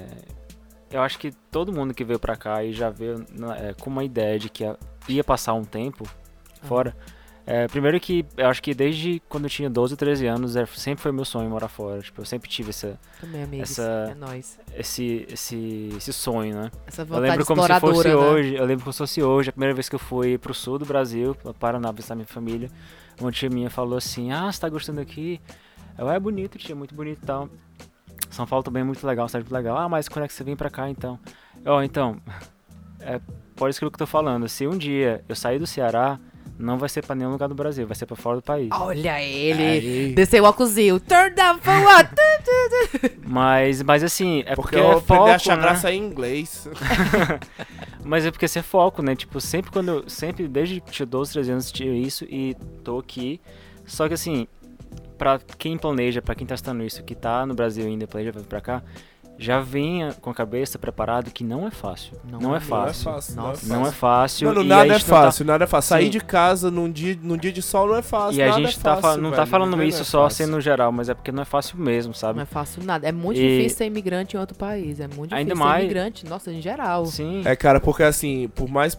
eu 0.92 1.02
acho 1.02 1.20
que 1.20 1.32
todo 1.52 1.72
mundo 1.74 1.94
que 1.94 2.04
veio 2.04 2.18
pra 2.20 2.36
cá 2.36 2.64
e 2.64 2.74
já 2.74 2.90
veio 2.90 3.26
na- 3.38 3.58
é, 3.58 3.74
com 3.74 3.90
uma 3.90 4.04
ideia 4.04 4.40
de 4.40 4.50
que 4.50 4.64
ia- 4.64 4.78
ia 5.08 5.24
passar 5.24 5.54
um 5.54 5.64
tempo 5.66 6.08
fora. 6.64 6.96
É, 7.52 7.68
primeiro 7.68 8.00
que 8.00 8.24
eu 8.38 8.48
acho 8.48 8.62
que 8.62 8.76
desde 8.76 9.20
quando 9.28 9.46
eu 9.46 9.50
tinha 9.50 9.68
12, 9.70 9.96
13 9.98 10.28
anos, 10.28 10.56
é, 10.56 10.68
sempre 10.68 11.02
foi 11.02 11.12
meu 11.12 11.26
sonho 11.26 11.50
morar 11.50 11.68
fora. 11.68 12.00
Tipo, 12.00 12.22
eu 12.22 12.26
sempre 12.26 12.48
tive 12.48 12.70
essa, 12.70 13.00
Também, 13.20 13.42
amigos. 13.42 13.72
Essa- 13.72 14.10
É 14.12 14.14
nóis. 14.14 14.60
esse, 14.76 15.26
esse, 15.28 15.90
esse 15.98 16.14
sonho, 16.14 16.54
né? 16.56 16.72
Essa 16.86 17.02
Eu 17.02 17.06
vontade 17.08 17.30
lembro 17.32 17.46
como 17.48 17.64
se 17.64 17.80
fosse 17.80 18.08
né? 18.08 18.16
hoje. 18.16 18.54
Eu 18.54 18.66
lembro 18.66 18.84
como 18.84 18.94
se 18.94 19.00
fosse 19.00 19.24
hoje, 19.24 19.50
a 19.50 19.52
primeira 19.52 19.74
vez 19.74 19.90
que 19.90 19.96
eu 19.96 20.00
fui 20.00 20.38
pro 20.38 20.54
sul 20.54 20.78
do 20.78 20.86
Brasil, 20.86 21.34
pra 21.34 21.52
Paraná, 21.52 21.92
visitar 21.92 22.14
minha 22.14 22.28
família. 22.28 22.70
Uma 23.20 23.32
tia 23.32 23.50
minha 23.50 23.70
falou 23.72 23.98
assim: 23.98 24.32
Ah, 24.32 24.52
você 24.52 24.62
tá 24.62 24.70
gostando 24.70 25.02
aqui? 25.02 25.42
Eu, 25.98 26.08
é 26.10 26.20
bonito, 26.20 26.58
tia, 26.60 26.76
muito 26.76 26.94
bonito 26.94 27.20
e 27.24 27.26
tal. 27.26 27.50
São 28.30 28.46
Paulo 28.46 28.62
também 28.64 28.82
é 28.82 28.86
muito 28.86 29.06
legal, 29.08 29.28
cidade 29.28 29.44
muito 29.46 29.54
legal. 29.56 29.76
Ah, 29.76 29.90
mas 29.90 30.08
quando 30.08 30.26
é 30.26 30.28
que 30.28 30.34
você 30.34 30.44
vem 30.44 30.56
pra 30.56 30.70
cá 30.70 30.88
então? 30.88 31.20
Ó, 31.66 31.82
então, 31.82 32.22
é 33.02 33.20
por 33.56 33.70
isso 33.72 33.80
que 33.80 33.86
eu 33.86 33.90
tô 33.92 34.06
falando. 34.06 34.48
Se 34.48 34.68
um 34.68 34.78
dia 34.78 35.24
eu 35.28 35.36
sair 35.36 35.58
do 35.58 35.66
Ceará, 35.66 36.20
não 36.60 36.78
vai 36.78 36.90
ser 36.90 37.06
pra 37.06 37.16
nenhum 37.16 37.32
lugar 37.32 37.48
do 37.48 37.56
Brasil, 37.56 37.88
vai 37.88 37.96
ser 37.96 38.06
pra 38.06 38.18
fora 38.18 38.36
do 38.36 38.42
país. 38.42 38.68
Olha 38.72 39.22
ele. 39.24 39.64
Aí. 39.64 40.14
Desceu 40.14 40.44
o 40.44 40.48
óculosinho. 40.48 41.00
Turn 41.00 41.34
down 41.34 41.58
for 41.60 41.74
what? 41.84 42.10
Mas, 43.26 43.82
mas 43.82 44.04
assim, 44.04 44.40
é 44.46 44.56
Porque 44.56 44.76
porque, 44.76 44.76
eu 44.76 44.98
é 44.98 45.02
foco, 45.02 45.30
a 45.30 45.36
achar 45.36 45.56
né? 45.56 45.64
graça 45.64 45.92
em 45.92 46.04
inglês. 46.04 46.68
Mas 48.04 48.26
é 48.26 48.32
porque 48.32 48.48
ser 48.48 48.64
foco, 48.64 49.02
né? 49.02 49.16
Tipo, 49.16 49.40
sempre 49.40 49.72
quando 49.72 49.90
eu. 49.90 50.10
Sempre, 50.10 50.48
desde 50.48 50.82
que 50.82 50.92
tinha 50.92 51.06
12, 51.06 51.32
13 51.34 51.52
anos, 51.52 51.72
tinha 51.72 51.94
isso 51.94 52.26
e 52.26 52.56
tô 52.84 52.98
aqui. 52.98 53.40
Só 53.86 54.08
que 54.08 54.14
assim, 54.16 54.48
pra 55.18 55.40
quem 55.58 55.78
planeja, 55.78 56.22
pra 56.22 56.34
quem 56.34 56.46
tá 56.48 56.56
assistindo 56.56 56.84
isso, 56.84 57.04
que 57.04 57.14
tá 57.16 57.46
no 57.46 57.54
Brasil 57.54 57.86
ainda 57.86 58.08
planeja 58.08 58.32
vir 58.32 58.44
pra 58.44 58.60
cá, 58.62 58.84
já 59.42 59.62
venha 59.62 60.14
com 60.22 60.30
a 60.30 60.34
cabeça 60.34 60.78
preparado 60.78 61.32
que 61.32 61.44
não 61.44 61.66
é 61.66 61.72
fácil. 61.72 62.12
Não, 62.30 62.54
é 62.56 62.60
fácil. 62.60 63.06
Não 63.10 63.18
é 63.18 63.22
fácil. 63.22 63.36
Nossa. 63.38 63.74
Não 63.74 63.88
é 63.88 63.92
fácil. 63.92 64.48
Mano, 64.50 64.62
e 64.62 64.68
nada 64.68 64.86
é 64.86 64.88
não 64.90 65.00
tá- 65.00 65.06
fácil, 65.06 65.46
nada 65.46 65.64
é 65.64 65.68
fácil. 65.68 65.90
Sair 65.90 66.04
Sim. 66.06 66.10
de 66.12 66.20
casa 66.20 66.70
num 66.70 66.92
dia, 66.92 67.18
num 67.22 67.38
dia 67.38 67.52
de 67.52 67.62
sol 67.62 67.88
não 67.88 67.96
é 67.96 68.02
fácil. 68.02 68.38
E 68.38 68.44
a 68.44 68.48
nada 68.50 68.60
gente 68.62 68.78
é 68.78 68.82
tá 68.84 68.98
fácil, 68.98 69.22
não 69.22 69.32
tá 69.32 69.46
falando 69.46 69.72
Viver 69.78 69.88
isso 69.88 69.98
não 70.00 70.02
é 70.02 70.06
só 70.06 70.26
assim 70.26 70.46
no 70.46 70.60
geral, 70.60 70.92
mas 70.92 71.08
é 71.10 71.14
porque 71.14 71.32
não 71.32 71.42
é 71.42 71.46
fácil 71.46 71.78
mesmo, 71.78 72.14
sabe? 72.14 72.36
Não 72.36 72.44
é 72.44 72.46
fácil 72.46 72.84
nada. 72.84 73.08
É 73.08 73.12
muito 73.14 73.40
E- 73.40 73.58
difícil 73.58 73.78
ser 73.78 73.86
imigrante 73.86 74.36
em 74.36 74.40
outro 74.40 74.58
país. 74.58 75.00
É 75.00 75.08
muito 75.08 75.30
difícil 75.30 75.38
Ainda 75.38 75.56
ser 75.56 75.60
mais- 75.60 75.84
imigrante, 75.84 76.26
nossa, 76.28 76.52
em 76.52 76.62
geral. 76.62 77.06
Sim. 77.06 77.42
É, 77.46 77.56
cara, 77.56 77.80
porque 77.80 78.04
assim, 78.04 78.50
por 78.54 78.68
mais 78.70 78.98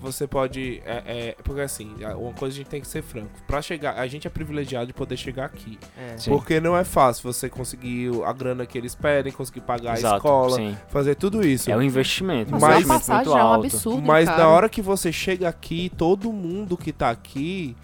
você 0.00 0.26
pode. 0.26 0.82
É, 0.84 1.02
é, 1.06 1.36
porque 1.42 1.60
assim, 1.62 1.92
uma 2.18 2.32
coisa 2.34 2.54
a 2.54 2.58
gente 2.58 2.68
tem 2.68 2.80
que 2.80 2.86
ser 2.86 3.02
franco. 3.02 3.30
Pra 3.46 3.62
chegar, 3.62 3.98
a 3.98 4.06
gente 4.06 4.26
é 4.26 4.30
privilegiado 4.30 4.86
de 4.86 4.92
poder 4.92 5.16
chegar 5.16 5.46
aqui. 5.46 5.78
É. 5.96 6.16
Sim. 6.18 6.30
Porque 6.30 6.60
não 6.60 6.76
é 6.76 6.84
fácil 6.84 7.32
você 7.32 7.48
conseguir 7.48 8.10
a 8.24 8.32
grana 8.32 8.66
que 8.66 8.76
eles 8.76 8.94
pedem, 8.94 9.32
conseguir 9.32 9.61
pagar 9.62 9.92
a 9.92 9.94
Exato, 9.98 10.16
escola, 10.16 10.56
sim. 10.56 10.76
fazer 10.88 11.14
tudo 11.14 11.46
isso. 11.46 11.70
É 11.70 11.76
um 11.76 11.82
investimento. 11.82 12.50
um 12.54 12.60
Mas- 12.60 12.62
a 12.62 12.66
investimento 12.80 12.88
passagem 13.00 13.24
muito 13.26 13.38
é 13.38 13.42
um 13.42 13.46
alto. 13.46 13.66
absurdo. 13.66 14.02
Mas 14.02 14.24
cara. 14.28 14.38
na 14.42 14.48
hora 14.48 14.68
que 14.68 14.82
você 14.82 15.10
chega 15.12 15.48
aqui, 15.48 15.90
todo 15.96 16.32
mundo 16.32 16.76
que 16.76 16.92
tá 16.92 17.10
aqui 17.10 17.76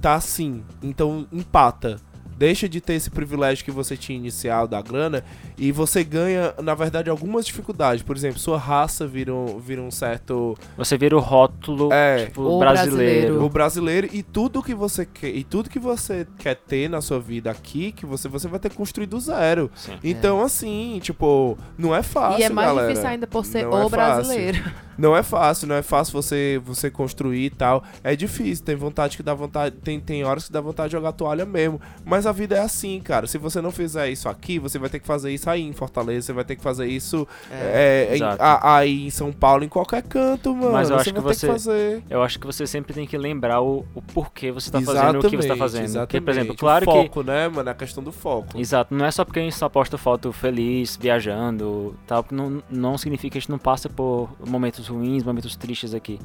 tá 0.00 0.14
assim. 0.14 0.62
Então 0.82 1.26
empata. 1.32 1.96
Deixa 2.36 2.68
de 2.68 2.80
ter 2.80 2.94
esse 2.94 3.10
privilégio 3.10 3.64
que 3.64 3.70
você 3.70 3.96
tinha 3.96 4.18
inicial 4.18 4.66
da 4.66 4.82
grana 4.82 5.22
e 5.56 5.70
você 5.72 6.02
ganha, 6.04 6.54
na 6.62 6.74
verdade, 6.74 7.08
algumas 7.10 7.46
dificuldades. 7.46 8.02
Por 8.02 8.16
exemplo, 8.16 8.38
sua 8.38 8.58
raça 8.58 9.06
vira 9.06 9.32
um, 9.34 9.58
vira 9.58 9.80
um 9.82 9.90
certo. 9.90 10.56
Você 10.76 10.96
vira 10.98 11.16
o 11.16 11.20
rótulo 11.20 11.92
É. 11.92 12.26
tipo, 12.26 12.42
O 12.42 12.58
brasileiro. 12.58 13.44
O 13.44 13.48
brasileiro 13.48 14.08
e 14.12 14.22
tudo 14.22 14.62
que 14.62 14.74
você 14.74 15.06
quer 15.06 15.28
e 15.28 15.44
tudo 15.44 15.70
que 15.70 15.78
você 15.78 16.26
quer 16.38 16.56
ter 16.56 16.88
na 16.88 17.00
sua 17.00 17.20
vida 17.20 17.50
aqui, 17.50 17.92
que 17.92 18.04
você, 18.06 18.28
você 18.28 18.48
vai 18.48 18.58
ter 18.58 18.70
que 18.70 18.76
construir 18.76 19.06
do 19.06 19.18
zero. 19.20 19.70
Sim. 19.74 19.98
Então, 20.02 20.42
assim, 20.42 20.98
tipo, 21.02 21.56
não 21.78 21.94
é 21.94 22.02
fácil. 22.02 22.40
E 22.40 22.44
é 22.44 22.48
mais 22.48 22.68
galera. 22.68 22.88
difícil 22.88 23.08
ainda 23.10 23.26
por 23.26 23.44
ser 23.44 23.64
Não 23.64 23.72
é 23.78 23.84
o 23.84 23.88
fácil. 23.88 23.90
brasileiro. 23.90 24.84
Não 24.96 25.16
é 25.16 25.24
fácil, 25.24 25.66
não 25.66 25.74
é 25.74 25.82
fácil 25.82 26.12
você, 26.12 26.60
você 26.64 26.88
construir 26.88 27.46
e 27.46 27.50
tal. 27.50 27.82
É 28.04 28.14
difícil, 28.14 28.64
tem 28.64 28.76
vontade 28.76 29.16
que 29.16 29.24
dá 29.24 29.34
vontade. 29.34 29.74
Tem, 29.82 29.98
tem 29.98 30.22
horas 30.22 30.46
que 30.46 30.52
dá 30.52 30.60
vontade 30.60 30.90
de 30.90 30.92
jogar 30.92 31.10
toalha 31.10 31.44
mesmo. 31.44 31.80
Mas 32.04 32.26
a 32.28 32.32
vida 32.32 32.54
é 32.56 32.60
assim, 32.60 33.00
cara. 33.00 33.26
Se 33.26 33.36
você 33.36 33.60
não 33.60 33.72
fizer 33.72 34.08
isso 34.08 34.28
aqui, 34.28 34.56
você 34.60 34.78
vai 34.78 34.88
ter 34.88 35.00
que 35.00 35.06
fazer 35.06 35.32
isso 35.32 35.43
aí 35.50 35.62
em 35.62 35.72
Fortaleza, 35.72 36.26
você 36.26 36.32
vai 36.32 36.44
ter 36.44 36.56
que 36.56 36.62
fazer 36.62 36.86
isso 36.86 37.26
é, 37.50 38.08
em- 38.10 38.14
Exato. 38.14 38.42
a- 38.42 38.76
aí 38.78 39.06
em 39.06 39.10
São 39.10 39.32
Paulo, 39.32 39.64
em 39.64 39.68
qualquer 39.68 40.02
canto, 40.02 40.54
mano. 40.54 40.72
Mas 40.72 40.90
eu 40.90 40.96
acho 40.96 41.04
você 41.04 41.12
que 41.12 41.20
vai 41.20 41.32
ter 41.34 41.38
você- 41.38 41.46
que 41.46 41.52
fazer. 41.52 42.02
Eu 42.10 42.22
acho 42.22 42.38
que 42.38 42.46
você 42.46 42.66
sempre 42.66 42.92
tem 42.94 43.06
que 43.06 43.16
lembrar 43.18 43.60
o, 43.60 43.84
o 43.94 44.02
porquê 44.02 44.50
você 44.52 44.70
tá 44.70 44.80
fazendo 44.80 45.18
o 45.20 45.30
que 45.30 45.36
você 45.36 45.48
tá 45.48 45.56
fazendo. 45.56 45.98
Porque, 46.00 46.20
por 46.20 46.30
exemplo, 46.30 46.52
exatamente. 46.54 46.58
claro 46.58 46.90
o 46.90 46.92
que. 46.92 47.08
foco, 47.08 47.22
né, 47.22 47.48
mano? 47.48 47.70
A 47.70 47.74
questão 47.74 48.02
do 48.02 48.12
foco. 48.12 48.58
Exato, 48.58 48.94
não 48.94 49.04
é 49.04 49.10
só 49.10 49.24
porque 49.24 49.40
a 49.40 49.42
gente 49.42 49.56
só 49.56 49.68
posta 49.68 49.96
foto 49.98 50.32
feliz, 50.32 50.96
viajando, 51.00 51.94
tal, 52.06 52.24
não, 52.30 52.62
não 52.70 52.98
significa 52.98 53.32
que 53.32 53.38
a 53.38 53.40
gente 53.40 53.50
não 53.50 53.58
passa 53.58 53.88
por 53.88 54.28
momentos 54.46 54.86
ruins, 54.88 55.22
momentos 55.22 55.56
tristes 55.56 55.94
aqui. 55.94 56.18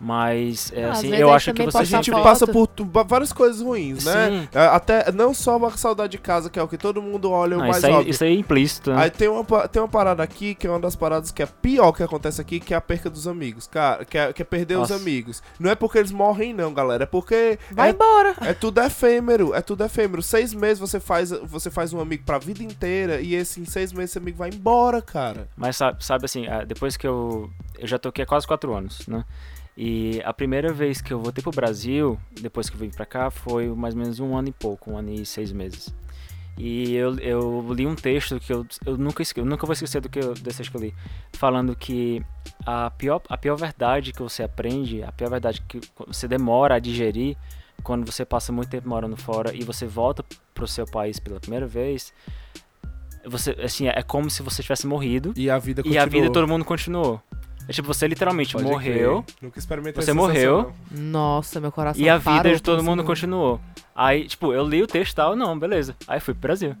Mas, 0.00 0.72
é, 0.74 0.84
Ah, 0.84 0.92
assim, 0.92 1.14
eu 1.14 1.32
acho 1.32 1.52
que 1.52 1.62
você 1.62 1.68
A 1.68 1.80
passa 1.80 1.84
gente 1.84 2.10
foto. 2.10 2.22
passa 2.22 2.46
por 2.46 2.68
várias 3.04 3.32
coisas 3.32 3.60
ruins, 3.60 4.04
né? 4.04 4.28
Sim. 4.30 4.48
É, 4.54 4.66
Até 4.66 5.10
não 5.12 5.34
só 5.34 5.56
uma 5.56 5.70
saudade 5.76 6.12
de 6.12 6.18
casa, 6.18 6.48
que 6.48 6.58
é 6.58 6.62
o 6.62 6.68
que 6.68 6.78
todo 6.78 7.02
mundo 7.02 7.30
olha 7.30 7.56
o 7.56 7.60
Não, 7.60 7.66
mais 7.66 7.78
isso, 7.78 7.86
aí, 7.86 7.92
óbvio. 7.92 8.10
isso 8.10 8.24
aí 8.24 8.30
é 8.30 8.38
implícito, 8.38 8.92
né? 8.92 9.02
Aí 9.02 9.10
tem 9.10 9.28
uma, 9.28 9.44
tem 9.68 9.82
uma 9.82 9.88
parada 9.88 10.22
aqui 10.22 10.54
que 10.54 10.66
é 10.66 10.70
uma 10.70 10.78
das 10.80 10.94
paradas 10.94 11.30
que 11.30 11.42
é 11.42 11.46
pior 11.46 11.92
que 11.92 12.02
acontece 12.02 12.40
aqui, 12.40 12.60
que 12.60 12.72
é 12.72 12.76
a 12.76 12.80
perca 12.80 13.10
dos 13.10 13.26
amigos. 13.26 13.66
Cara, 13.66 14.04
que 14.04 14.16
é, 14.16 14.32
que 14.32 14.42
é 14.42 14.44
perder 14.44 14.76
Nossa. 14.76 14.94
os 14.94 15.00
amigos. 15.00 15.42
Não 15.58 15.70
é 15.70 15.74
porque 15.74 15.98
eles 15.98 16.12
morrem, 16.12 16.54
não, 16.54 16.72
galera. 16.72 17.02
É 17.02 17.06
porque 17.06 17.58
Vai 17.72 17.88
é, 17.88 17.92
embora. 17.92 18.34
é 18.42 18.54
tudo 18.54 18.80
efêmero. 18.80 19.54
É 19.54 19.60
tudo 19.60 19.84
efêmero. 19.84 20.22
Seis 20.22 20.54
meses 20.54 20.78
você 20.78 21.00
faz, 21.00 21.30
você 21.30 21.70
faz 21.70 21.92
um 21.92 22.00
amigo 22.00 22.22
pra 22.24 22.38
vida 22.38 22.62
inteira 22.62 23.20
e 23.20 23.34
esse, 23.34 23.60
em 23.60 23.64
seis 23.64 23.92
meses 23.92 24.10
esse 24.12 24.18
amigo 24.18 24.38
vai 24.38 24.50
embora, 24.50 25.02
cara. 25.02 25.48
Mas 25.56 25.76
sabe, 25.76 26.04
sabe 26.04 26.24
assim, 26.24 26.46
ah, 26.46 26.64
depois 26.64 26.96
que 26.96 27.06
eu. 27.06 27.50
Eu 27.78 27.86
já 27.86 27.98
tô 27.98 28.08
aqui 28.08 28.22
há 28.22 28.26
quase 28.26 28.46
quatro 28.46 28.74
anos, 28.74 29.06
né? 29.06 29.24
E 29.80 30.20
a 30.24 30.32
primeira 30.32 30.72
vez 30.72 31.00
que 31.00 31.12
eu 31.12 31.20
voltei 31.20 31.40
pro 31.40 31.52
Brasil, 31.52 32.18
depois 32.40 32.68
que 32.68 32.74
eu 32.74 32.80
vim 32.80 32.90
pra 32.90 33.06
cá, 33.06 33.30
foi 33.30 33.68
mais 33.68 33.94
ou 33.94 34.00
menos 34.00 34.18
um 34.18 34.36
ano 34.36 34.48
e 34.48 34.52
pouco, 34.52 34.90
um 34.90 34.98
ano 34.98 35.12
e 35.12 35.24
seis 35.24 35.52
meses. 35.52 35.94
E 36.58 36.96
eu, 36.96 37.16
eu 37.20 37.72
li 37.72 37.86
um 37.86 37.94
texto 37.94 38.40
que 38.40 38.52
eu, 38.52 38.66
eu, 38.84 38.98
nunca, 38.98 39.22
eu 39.36 39.44
nunca 39.44 39.64
vou 39.64 39.72
esquecer 39.72 40.00
do 40.00 40.08
que 40.08 40.18
eu, 40.18 40.34
desse 40.34 40.58
texto 40.58 40.72
que 40.72 40.76
eu 40.76 40.80
li, 40.80 40.94
falando 41.34 41.76
que 41.76 42.20
a 42.66 42.90
pior, 42.90 43.22
a 43.28 43.38
pior 43.38 43.54
verdade 43.54 44.12
que 44.12 44.20
você 44.20 44.42
aprende, 44.42 45.00
a 45.04 45.12
pior 45.12 45.30
verdade 45.30 45.62
que 45.68 45.80
você 46.08 46.26
demora 46.26 46.74
a 46.74 46.78
digerir 46.80 47.36
quando 47.84 48.04
você 48.04 48.24
passa 48.24 48.50
muito 48.50 48.70
tempo 48.70 48.88
morando 48.88 49.16
fora 49.16 49.54
e 49.54 49.62
você 49.62 49.86
volta 49.86 50.24
pro 50.52 50.66
seu 50.66 50.86
país 50.86 51.20
pela 51.20 51.38
primeira 51.38 51.68
vez, 51.68 52.12
você, 53.24 53.52
assim, 53.62 53.86
é 53.86 54.02
como 54.02 54.28
se 54.28 54.42
você 54.42 54.60
tivesse 54.60 54.88
morrido 54.88 55.32
E 55.36 55.48
a 55.48 55.58
vida 55.58 55.82
e 55.84 55.96
a 55.96 56.04
vida 56.04 56.32
todo 56.32 56.48
mundo 56.48 56.64
continuou. 56.64 57.22
É 57.68 57.72
tipo, 57.72 57.86
você 57.86 58.08
literalmente 58.08 58.54
Pode 58.54 58.64
morreu 58.64 59.22
crer. 59.22 59.36
Nunca 59.42 59.58
experimentei 59.58 60.02
Você 60.02 60.14
morreu. 60.14 60.72
sensação, 60.72 60.74
Nossa, 60.90 61.60
meu 61.60 61.70
coração 61.70 62.02
e 62.02 62.08
a 62.08 62.16
vida 62.16 62.30
parou 62.30 62.54
de 62.54 62.62
todo 62.62 62.82
mundo 62.82 63.04
continuou. 63.04 63.60
Aí, 63.94 64.26
tipo, 64.26 64.54
eu 64.54 64.66
li 64.66 64.82
o 64.82 64.86
texto 64.86 65.12
e 65.12 65.16
tal, 65.16 65.36
não, 65.36 65.58
beleza. 65.58 65.94
Aí 66.06 66.18
fui 66.18 66.32
pro 66.32 66.42
Brasil. 66.42 66.74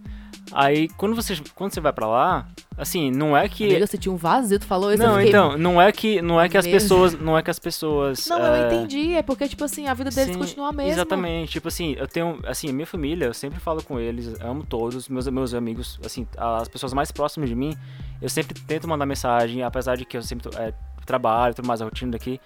Aí, 0.52 0.88
quando 0.96 1.14
você, 1.14 1.36
quando 1.54 1.72
você 1.72 1.80
vai 1.80 1.92
pra 1.92 2.06
lá, 2.06 2.48
assim, 2.76 3.10
não 3.10 3.36
é 3.36 3.48
que... 3.48 3.64
Amiga, 3.64 3.80
eu 3.80 3.86
senti 3.86 4.08
um 4.08 4.16
vazio, 4.16 4.58
tu 4.58 4.66
falou 4.66 4.92
isso. 4.92 5.02
não, 5.02 5.14
fiquei, 5.14 5.28
então, 5.28 5.58
não 5.58 5.80
é 5.80 5.92
que, 5.92 6.22
não 6.22 6.40
é 6.40 6.48
que 6.48 6.56
as 6.56 6.66
pessoas, 6.66 7.18
não 7.18 7.36
é 7.36 7.42
que 7.42 7.50
as 7.50 7.58
pessoas... 7.58 8.26
Não, 8.28 8.38
eu 8.38 8.54
é, 8.54 8.66
entendi. 8.66 9.14
É 9.14 9.22
porque, 9.22 9.48
tipo 9.48 9.64
assim, 9.64 9.86
a 9.86 9.94
vida 9.94 10.10
deles 10.10 10.32
Sim, 10.32 10.38
continua 10.38 10.68
a 10.68 10.72
mesma. 10.72 10.92
Exatamente. 10.92 11.52
Tipo 11.52 11.68
assim, 11.68 11.94
eu 11.98 12.06
tenho. 12.06 12.40
Assim, 12.46 12.70
a 12.70 12.72
minha 12.72 12.86
família, 12.86 13.26
eu 13.26 13.34
sempre 13.34 13.60
falo 13.60 13.82
com 13.82 13.98
eles, 13.98 14.40
amo 14.40 14.64
todos, 14.64 15.08
meus, 15.08 15.28
meus 15.28 15.54
amigos, 15.54 15.98
assim, 16.04 16.26
as 16.36 16.68
pessoas 16.68 16.92
mais 16.92 17.10
próximas 17.10 17.48
de 17.48 17.54
mim, 17.54 17.76
eu 18.20 18.28
sempre 18.28 18.54
tento 18.60 18.88
mandar 18.88 19.06
mensagem, 19.06 19.62
apesar 19.62 19.96
de 19.96 20.04
que 20.04 20.16
eu 20.16 20.22
sempre 20.22 20.48
é, 20.56 20.72
trabalho, 21.04 21.54
tudo 21.54 21.66
mais, 21.66 21.80
a 21.80 21.84
rotina 21.84 22.12
daqui. 22.12 22.40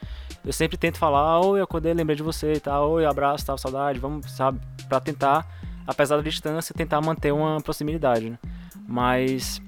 Eu 0.44 0.52
sempre 0.52 0.76
tento 0.76 0.98
falar, 0.98 1.40
oi, 1.40 1.60
eu 1.60 1.64
acordei, 1.64 1.92
lembrei 1.92 2.16
de 2.16 2.22
você 2.22 2.54
e 2.54 2.60
tal, 2.60 2.90
oi, 2.90 3.04
abraço, 3.04 3.46
tal, 3.46 3.58
saudade, 3.58 3.98
vamos, 3.98 4.30
sabe, 4.30 4.60
pra 4.88 5.00
tentar, 5.00 5.46
apesar 5.86 6.16
da 6.16 6.22
distância, 6.22 6.74
tentar 6.74 7.00
manter 7.00 7.32
uma 7.32 7.60
proximidade, 7.60 8.30
né? 8.30 8.38
Mas. 8.86 9.60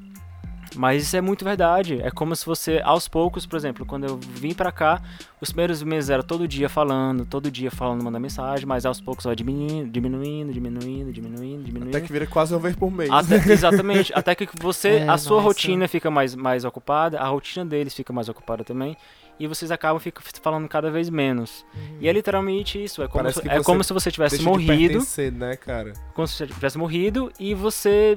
Mas 0.77 1.05
isso 1.05 1.17
é 1.17 1.21
muito 1.21 1.45
verdade. 1.45 2.01
É 2.03 2.11
como 2.11 2.35
se 2.35 2.45
você, 2.45 2.81
aos 2.85 3.07
poucos, 3.07 3.47
por 3.47 3.55
exemplo, 3.55 3.87
quando 3.87 4.07
eu 4.09 4.17
vim 4.17 4.53
pra 4.53 4.73
cá, 4.73 5.01
os 5.41 5.51
primeiros 5.53 5.81
meses 5.85 6.11
era 6.11 6.21
todo 6.21 6.49
dia 6.49 6.69
falando, 6.69 7.25
todo 7.25 7.49
dia 7.49 7.71
falando, 7.71 8.03
mandando 8.03 8.19
mensagem, 8.23 8.67
mas 8.67 8.85
aos 8.85 9.01
poucos 9.01 9.25
vai 9.25 9.37
diminuindo, 9.37 9.89
diminuindo, 9.89 10.53
diminuindo, 10.53 11.13
diminuindo, 11.13 11.63
diminuindo. 11.63 11.97
Até 11.97 12.05
que 12.05 12.13
vira 12.13 12.27
quase 12.27 12.53
uma 12.55 12.59
vez 12.61 12.75
por 12.75 12.91
mês. 12.91 13.09
Até- 13.09 13.37
exatamente, 13.53 14.13
até 14.17 14.35
que 14.35 14.49
você, 14.61 14.89
É, 15.07 15.09
a 15.09 15.17
sua 15.17 15.37
nossa. 15.37 15.47
rotina 15.49 15.87
fica 15.87 16.11
mais, 16.11 16.35
mais 16.35 16.65
ocupada, 16.65 17.21
a 17.21 17.27
rotina 17.29 17.65
deles 17.65 17.95
fica 17.95 18.13
mais 18.13 18.29
ocupada 18.29 18.65
também, 18.65 18.97
e 19.39 19.47
vocês 19.47 19.71
acabam 19.71 19.99
fica, 20.01 20.23
falando 20.43 20.69
cada 20.69 20.91
vez 20.91 21.09
menos. 21.11 21.65
E 22.01 22.09
é 22.09 22.13
literalmente 22.13 22.83
isso, 22.83 23.03
é 23.03 23.09
como, 23.09 23.31
se, 23.33 23.41
é 23.49 23.59
você 23.59 23.65
como 23.65 23.85
se 23.85 23.93
você 23.93 24.11
tivesse 24.11 24.43
morrido, 24.43 25.01
né, 25.33 25.57
cara? 25.57 25.93
como 26.15 26.27
se 26.29 26.35
você 26.37 26.47
tivesse 26.47 26.79
morrido, 26.79 27.33
e 27.39 27.55
você... 27.55 28.17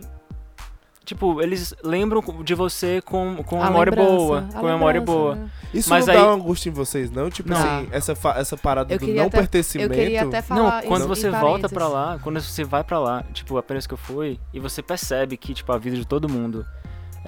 Tipo, 1.06 1.42
eles 1.42 1.74
lembram 1.82 2.22
de 2.44 2.54
você 2.54 3.02
com, 3.02 3.38
com 3.46 3.64
A 3.64 3.68
memória 3.68 3.94
boa. 3.94 4.46
a 4.54 4.60
Com 4.60 4.66
memória 4.66 5.00
boa. 5.00 5.36
né? 5.36 5.50
Isso 5.74 5.90
Mas 5.90 6.06
não 6.06 6.14
aí- 6.14 6.20
dá 6.20 6.26
uma 6.28 6.34
angústia 6.36 6.70
em 6.70 6.74
vocês, 6.74 7.10
não? 7.10 7.30
Tipo 7.30 7.50
Não. 7.50 7.58
assim, 7.58 7.88
essa, 7.92 8.14
essa 8.36 8.58
parada 8.58 8.94
Eu 8.94 9.00
do 9.00 9.08
não 9.08 9.28
até- 9.28 9.38
pertencimento. 9.38 9.94
Eu 9.94 9.98
queria 9.98 10.24
até 10.24 10.42
falar 10.42 10.62
Não, 10.62 10.80
isso 10.80 10.88
quando 10.90 11.06
em 11.06 11.08
você 11.08 11.30
volta 11.30 11.70
pra 11.70 11.86
parênteses. 11.90 11.94
lá, 11.94 12.20
quando 12.22 12.42
você 12.42 12.64
vai 12.66 12.84
pra 12.84 13.00
lá, 13.00 13.24
tipo, 13.32 13.58
apenas 13.58 13.88
que 13.88 13.94
eu 13.94 13.98
fui, 13.98 14.38
e 14.54 14.60
você 14.60 14.82
percebe 14.84 15.38
que, 15.38 15.54
tipo, 15.54 15.72
a 15.72 15.78
vida 15.78 15.96
de 15.96 16.06
todo 16.06 16.28
mundo 16.28 16.66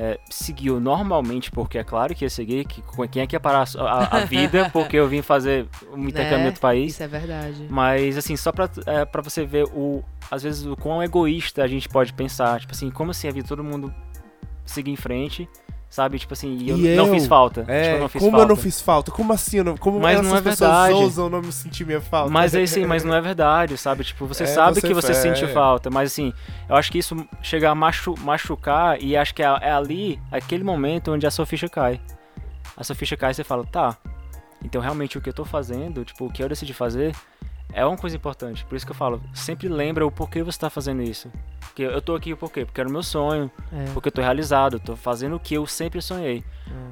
é, 0.01 0.17
seguiu 0.29 0.79
normalmente, 0.79 1.51
porque 1.51 1.77
é 1.77 1.83
claro 1.83 2.15
que 2.15 2.23
ia 2.23 2.29
seguir, 2.29 2.65
que 2.65 2.81
quem 3.11 3.21
é 3.21 3.27
que 3.27 3.35
ia 3.35 3.39
parar 3.39 3.67
a, 3.77 4.17
a- 4.19 4.25
vida, 4.25 4.69
porque 4.73 4.95
eu 4.95 5.07
vim 5.09 5.21
fazer 5.21 5.67
um 5.93 6.07
intercâmbio 6.07 6.43
em 6.43 6.45
outro 6.45 6.61
país. 6.61 6.93
Isso 6.93 7.03
é 7.03 7.07
verdade. 7.07 7.67
Mas, 7.69 8.17
assim, 8.17 8.37
só 8.37 8.51
pra, 8.53 8.69
é, 8.85 9.03
pra 9.03 9.21
você 9.21 9.45
ver 9.45 9.65
o. 9.65 10.01
Às 10.31 10.43
vezes 10.43 10.65
o 10.65 10.77
quão 10.77 11.03
egoísta 11.03 11.63
a 11.63 11.67
gente 11.67 11.89
pode 11.89 12.13
pensar. 12.13 12.61
Tipo 12.61 12.71
assim, 12.71 12.89
como 12.89 13.11
assim 13.11 13.27
a 13.27 13.31
vida 13.31 13.45
todo 13.47 13.61
mundo 13.63 13.93
seguir 14.65 14.91
em 14.91 14.95
frente, 14.95 15.49
sabe? 15.89 16.19
Tipo 16.19 16.33
assim, 16.33 16.55
e 16.57 16.69
eu 16.69 16.77
E 16.77 16.95
não 16.95 17.07
eu? 17.07 17.13
fiz 17.13 17.25
falta. 17.27 17.65
É, 17.67 17.81
tipo, 17.83 17.95
eu 17.95 17.99
não 18.01 18.09
fiz 18.09 18.19
como 18.21 18.31
falta. 18.31 18.43
eu 18.45 18.49
não 18.49 18.55
fiz 18.55 18.81
falta? 18.81 19.11
Como 19.11 19.33
assim? 19.33 19.57
Eu 19.57 19.63
não, 19.63 19.77
como 19.77 19.99
Mas 19.99 20.21
não 20.21 20.35
é 20.35 20.41
pessoas 20.41 20.59
verdade. 20.71 20.93
ousam 20.93 21.29
não 21.29 21.41
me 21.41 21.51
sentir 21.51 21.85
minha 21.85 21.99
falta? 21.99 22.29
Mas 22.31 22.53
é 22.53 22.61
assim, 22.63 22.85
mas 22.85 23.03
não 23.03 23.13
é 23.15 23.19
verdade, 23.21 23.75
sabe? 23.77 24.03
Tipo, 24.03 24.25
você 24.27 24.43
É, 24.43 24.47
sabe 24.47 24.79
você 24.79 24.87
que 24.87 24.93
você 24.93 25.13
sente 25.13 25.43
é. 25.43 25.47
falta, 25.47 25.89
mas 25.89 26.11
assim, 26.11 26.31
eu 26.69 26.75
acho 26.75 26.91
que 26.91 26.99
isso 26.99 27.15
chega 27.41 27.69
a 27.69 27.75
machu 27.75 28.15
machucar 28.19 29.01
e 29.01 29.17
acho 29.17 29.33
que 29.33 29.41
é, 29.41 29.45
é 29.61 29.71
ali, 29.71 30.19
aquele 30.31 30.63
momento 30.63 31.11
onde 31.11 31.25
a 31.25 31.31
sua 31.31 31.45
ficha 31.45 31.67
cai. 31.67 31.99
A 32.77 32.83
sua 32.83 32.95
ficha 32.95 33.17
cai 33.17 33.31
e 33.31 33.33
você 33.33 33.43
fala, 33.43 33.65
tá, 33.65 33.97
então 34.63 34.81
realmente 34.81 35.17
o 35.17 35.21
que 35.21 35.29
eu 35.29 35.33
tô 35.33 35.43
fazendo, 35.43 36.05
tipo, 36.05 36.25
o 36.25 36.31
que 36.31 36.43
eu 36.43 36.47
decidi 36.49 36.73
fazer 36.73 37.13
é 37.73 37.85
uma 37.85 37.97
coisa 37.97 38.15
importante. 38.15 38.65
Por 38.65 38.75
isso 38.75 38.85
que 38.85 38.91
eu 38.91 38.95
falo, 38.95 39.21
sempre 39.33 39.67
lembra 39.67 40.05
o 40.05 40.11
porquê 40.11 40.41
você 40.43 40.59
tá 40.59 40.69
fazendo 40.69 41.01
isso. 41.01 41.29
Porque 41.61 41.83
eu 41.83 42.01
tô 42.01 42.15
aqui 42.15 42.35
por 42.35 42.51
quê? 42.51 42.65
Porque 42.65 42.79
era 42.81 42.89
o 42.89 42.91
meu 42.91 43.03
sonho, 43.03 43.49
É. 43.71 43.85
porque 43.93 44.07
eu 44.09 44.11
tô 44.11 44.21
realizado, 44.21 44.75
eu 44.75 44.79
tô 44.79 44.95
fazendo 44.95 45.35
o 45.35 45.39
que 45.39 45.53
eu 45.55 45.65
sempre 45.67 46.01
sonhei. 46.01 46.43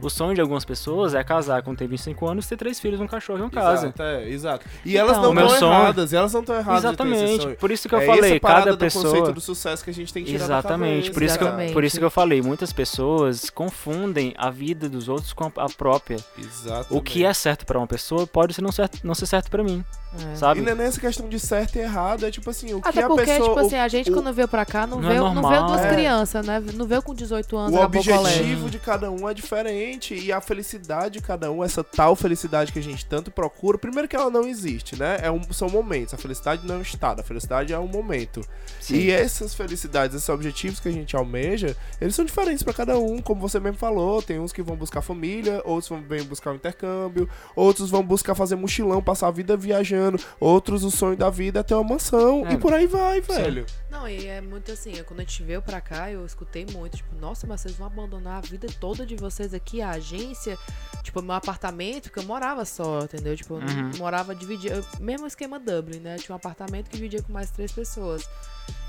O 0.01 0.09
sonho 0.09 0.33
de 0.33 0.41
algumas 0.41 0.65
pessoas 0.65 1.13
é 1.13 1.23
casar 1.23 1.61
quando 1.61 1.77
tem 1.77 1.87
25 1.87 2.27
anos, 2.27 2.47
ter 2.47 2.57
três 2.57 2.79
filhos, 2.79 2.99
um 2.99 3.05
cachorro 3.07 3.39
e 3.39 3.41
uma 3.43 3.49
casa. 3.49 3.87
Exato, 3.87 4.01
é, 4.03 4.29
exato. 4.29 4.65
E 4.83 4.91
Então, 4.95 5.01
elas 5.01 5.17
não 5.21 5.33
estão 5.33 5.49
sonho- 5.49 5.71
erradas, 5.71 6.13
elas 6.13 6.33
não 6.33 6.39
estão 6.41 6.55
erradas. 6.55 6.81
de 6.91 6.97
ter 6.97 7.03
esse 7.03 7.13
Exatamente. 7.13 7.43
sonho. 7.43 7.55
Por 7.57 7.71
isso 7.71 7.89
que 7.89 7.93
eu 7.95 7.99
é 7.99 8.05
falei, 8.05 8.39
cada 8.39 8.71
do 8.71 8.77
pessoa. 8.77 9.03
conceito 9.05 9.31
do 9.33 9.41
sucesso 9.41 9.83
que 9.83 9.89
a 9.89 9.93
gente 9.93 10.11
tem 10.13 10.23
que 10.23 10.31
tirar 10.31 10.45
Exatamente, 10.45 11.11
por 11.11 11.21
isso, 11.21 11.37
que, 11.37 11.43
eu- 11.43 11.47
Exatamente. 11.47 11.73
por 11.73 11.83
isso 11.83 11.97
que 11.99 12.05
eu 12.05 12.09
falei, 12.11 12.41
muitas 12.41 12.73
pessoas 12.73 13.49
confundem 13.51 14.33
a 14.37 14.49
vida 14.49 14.89
dos 14.89 15.09
outros 15.09 15.31
com 15.33 15.45
a, 15.55 15.67
própria. 15.69 16.17
Exatamente. 16.37 16.87
O 16.93 17.01
que 17.01 17.23
é 17.25 17.33
certo 17.33 17.65
pra 17.65 17.77
uma 17.77 17.87
pessoa 17.87 18.25
pode 18.25 18.53
ser 18.55 18.61
não, 18.61 18.71
certo, 18.71 18.99
não 19.03 19.13
ser 19.13 19.25
certo 19.27 19.49
pra 19.51 19.63
mim, 19.63 19.83
É. 20.31 20.35
sabe? 20.35 20.61
Não 20.67 20.83
é 20.83 20.85
nessa 20.85 20.99
questão 20.99 21.27
de 21.29 21.39
certo 21.39 21.75
e 21.77 21.79
errado, 21.79 22.25
é 22.25 22.31
tipo 22.31 22.49
assim, 22.49 22.73
o 22.73 22.81
que 22.81 22.87
Até 22.89 23.03
a 23.03 23.07
porque, 23.07 23.25
pessoa... 23.25 23.49
tipo 23.49 23.61
o- 23.61 23.65
assim, 23.65 23.75
a 23.77 23.87
gente 23.87 24.11
o- 24.11 24.13
quando 24.13 24.33
veio 24.33 24.47
pra 24.47 24.65
cá 24.65 24.85
não, 24.85 24.99
Não 24.99 25.09
é 25.09 25.13
veio, 25.13 25.23
não 25.23 25.33
normal, 25.35 25.51
veio 25.51 25.65
duas 25.67 25.81
é. 25.81 25.89
crianças, 25.93 26.45
né? 26.45 26.63
Não 26.73 26.85
veio 26.85 27.01
com 27.01 27.13
18 27.13 27.55
anos, 27.57 27.73
O 27.75 27.79
o 27.79 27.83
objetivo 27.83 28.69
de 28.69 28.79
cada 28.79 29.09
um 29.11 29.27
é 29.29 29.33
diferente 29.33 30.13
e 30.13 30.31
a 30.31 30.41
felicidade 30.41 31.15
de 31.15 31.21
cada 31.21 31.51
um, 31.51 31.63
essa 31.63 31.83
tal 31.83 32.15
felicidade 32.15 32.71
que 32.71 32.79
a 32.79 32.83
gente 32.83 33.05
tanto 33.05 33.31
procura, 33.31 33.77
primeiro 33.77 34.07
que 34.07 34.15
ela 34.15 34.29
não 34.29 34.43
existe, 34.45 34.97
né? 34.97 35.17
É 35.21 35.31
um, 35.31 35.41
são 35.51 35.69
momentos. 35.69 36.13
A 36.13 36.17
felicidade 36.17 36.65
não 36.65 36.75
é 36.75 36.77
um 36.79 36.81
estado, 36.81 37.19
a 37.19 37.23
felicidade 37.23 37.71
é 37.73 37.79
um 37.79 37.87
momento. 37.87 38.41
E 38.89 39.11
essas 39.11 39.53
felicidades, 39.53 40.15
esses 40.15 40.29
objetivos 40.29 40.79
que 40.79 40.87
a 40.87 40.91
gente 40.91 41.15
almeja, 41.15 41.75
eles 41.99 42.15
são 42.15 42.25
diferentes 42.25 42.63
pra 42.63 42.73
cada 42.73 42.97
um, 42.97 43.21
como 43.21 43.41
você 43.41 43.59
mesmo 43.59 43.77
falou. 43.77 44.21
Tem 44.21 44.39
uns 44.39 44.51
que 44.53 44.61
vão 44.61 44.75
buscar 44.75 45.01
família, 45.01 45.61
outros 45.65 45.89
vão 45.89 46.01
buscar 46.25 46.51
um 46.51 46.55
intercâmbio, 46.55 47.29
outros 47.55 47.89
vão 47.89 48.03
buscar 48.03 48.35
fazer 48.35 48.55
mochilão, 48.55 49.01
passar 49.01 49.27
a 49.27 49.31
vida 49.31 49.55
viajando, 49.57 50.19
outros 50.39 50.56
o 50.83 50.91
sonho 50.91 51.15
da 51.17 51.29
vida 51.29 51.59
é 51.59 51.63
ter 51.63 51.73
uma 51.73 51.83
mansão 51.83 52.45
É. 52.47 52.53
e 52.53 52.57
por 52.57 52.73
aí 52.73 52.87
vai, 52.87 53.21
velho. 53.21 53.65
Não, 53.89 54.07
e 54.07 54.27
é 54.27 54.41
muito 54.41 54.71
assim, 54.71 54.91
quando 55.03 55.19
a 55.19 55.23
gente 55.23 55.41
veio 55.43 55.61
pra 55.61 55.79
cá, 55.81 56.11
eu 56.11 56.25
escutei 56.25 56.65
muito, 56.71 56.97
tipo, 56.97 57.15
nossa, 57.15 57.45
mas 57.47 57.61
vocês 57.61 57.75
vão 57.75 57.87
abandonar 57.87 58.37
a 58.37 58.41
vida 58.41 58.67
toda 58.79 59.05
de 59.05 59.15
vocês 59.15 59.53
aqui, 59.53 59.81
a 59.81 59.91
agência, 59.91 60.57
tipo, 61.03 61.21
meu 61.21 61.33
apartamento, 61.35 62.11
que 62.11 62.19
eu 62.19 62.23
morava 62.23 62.63
só, 62.65 63.01
entendeu? 63.01 63.35
Tipo, 63.35 63.55
eu 63.55 63.59
Uhum. 63.61 63.91
morava 63.97 64.35
dividido, 64.35 64.75
eu- 64.75 64.85
mesmo 64.99 65.25
esquema 65.27 65.59
Dublin, 65.59 65.99
né? 65.99 66.17
Tinha 66.17 66.33
um 66.33 66.37
apartamento 66.37 66.89
que 66.89 66.95
dividia 66.97 67.21
com 67.23 67.31
mais 67.33 67.49
três 67.51 67.71
pessoas. 67.71 68.27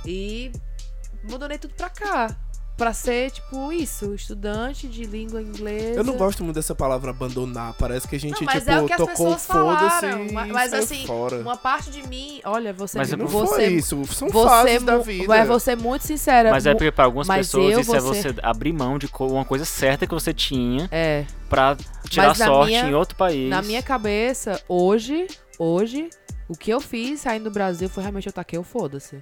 E 0.05 0.53
abandonei 1.25 1.59
tudo 1.59 1.75
pra 1.75 1.89
cá. 1.91 2.37
Pra 2.79 2.93
ser, 2.95 3.33
tipo, 3.33 3.73
isso, 3.73 4.15
estudante 4.15 4.87
de 4.87 5.03
língua 5.03 5.43
inglesa. 5.43 5.99
Eu 5.99 6.05
não 6.05 6.17
gosto 6.17 6.45
muito 6.45 6.55
dessa 6.55 6.77
palavra 6.77 7.11
abandonar. 7.11 7.75
Parece 7.77 8.07
que 8.07 8.15
a 8.15 8.21
gente, 8.21 8.41
Não, 8.41 8.47
mas 8.47 8.61
tipo, 8.61 8.71
é 8.71 8.81
o 8.81 8.87
que 8.87 8.93
as 8.93 8.99
tocou 8.99 9.15
pessoas 9.17 9.45
foda-se 9.47 10.01
falaram, 10.01 10.33
mas- 10.33 10.73
assim, 10.73 11.05
fora. 11.05 11.39
Uma 11.41 11.57
parte 11.57 11.91
de 11.91 12.07
mim, 12.07 12.41
olha, 12.45 12.73
você, 12.73 12.97
Mas 12.97 13.13
é 13.13 13.17
Não 13.17 13.27
você, 13.27 13.55
foi 13.55 13.67
isso, 13.67 14.05
são 14.07 14.29
você 14.29 14.49
fases 14.49 14.83
da 14.85 14.99
vida. 14.99 15.25
Mas 15.27 15.49
vou 15.49 15.59
ser 15.59 15.77
muito 15.77 16.03
sincera. 16.07 16.51
Mas 16.53 16.67
é 16.67 16.73
porque 16.73 16.93
pra 16.93 17.05
algumas 17.07 17.27
mas 17.27 17.49
pessoas 17.49 17.73
eu 17.75 17.81
isso 17.81 17.97
é 17.97 17.99
vou 18.01 18.15
você 18.15 18.33
abrir 18.45 18.73
mão 18.73 18.97
de 18.97 19.09
uma 19.19 19.45
coisa 19.45 19.65
certa 19.65 20.07
que 20.07 20.15
você 20.15 20.33
tinha 20.33 20.89
É. 20.93 21.25
pra 21.51 21.77
tirar 22.09 22.37
sorte 22.37 22.69
minha- 22.71 22.85
em 22.89 22.95
outro 22.95 23.17
país. 23.17 23.51
Na 23.51 23.61
minha 23.61 23.83
cabeça, 23.83 24.63
hoje, 24.69 25.27
hoje, 25.59 26.09
o 26.49 26.57
que 26.57 26.71
eu 26.73 26.81
fiz 26.81 27.23
saindo 27.23 27.45
do 27.45 27.51
Brasil 27.51 27.89
foi 27.89 28.05
realmente 28.05 28.29
eu 28.29 28.33
taquei 28.33 28.57
o 28.57 28.63
foda-se. 28.63 29.21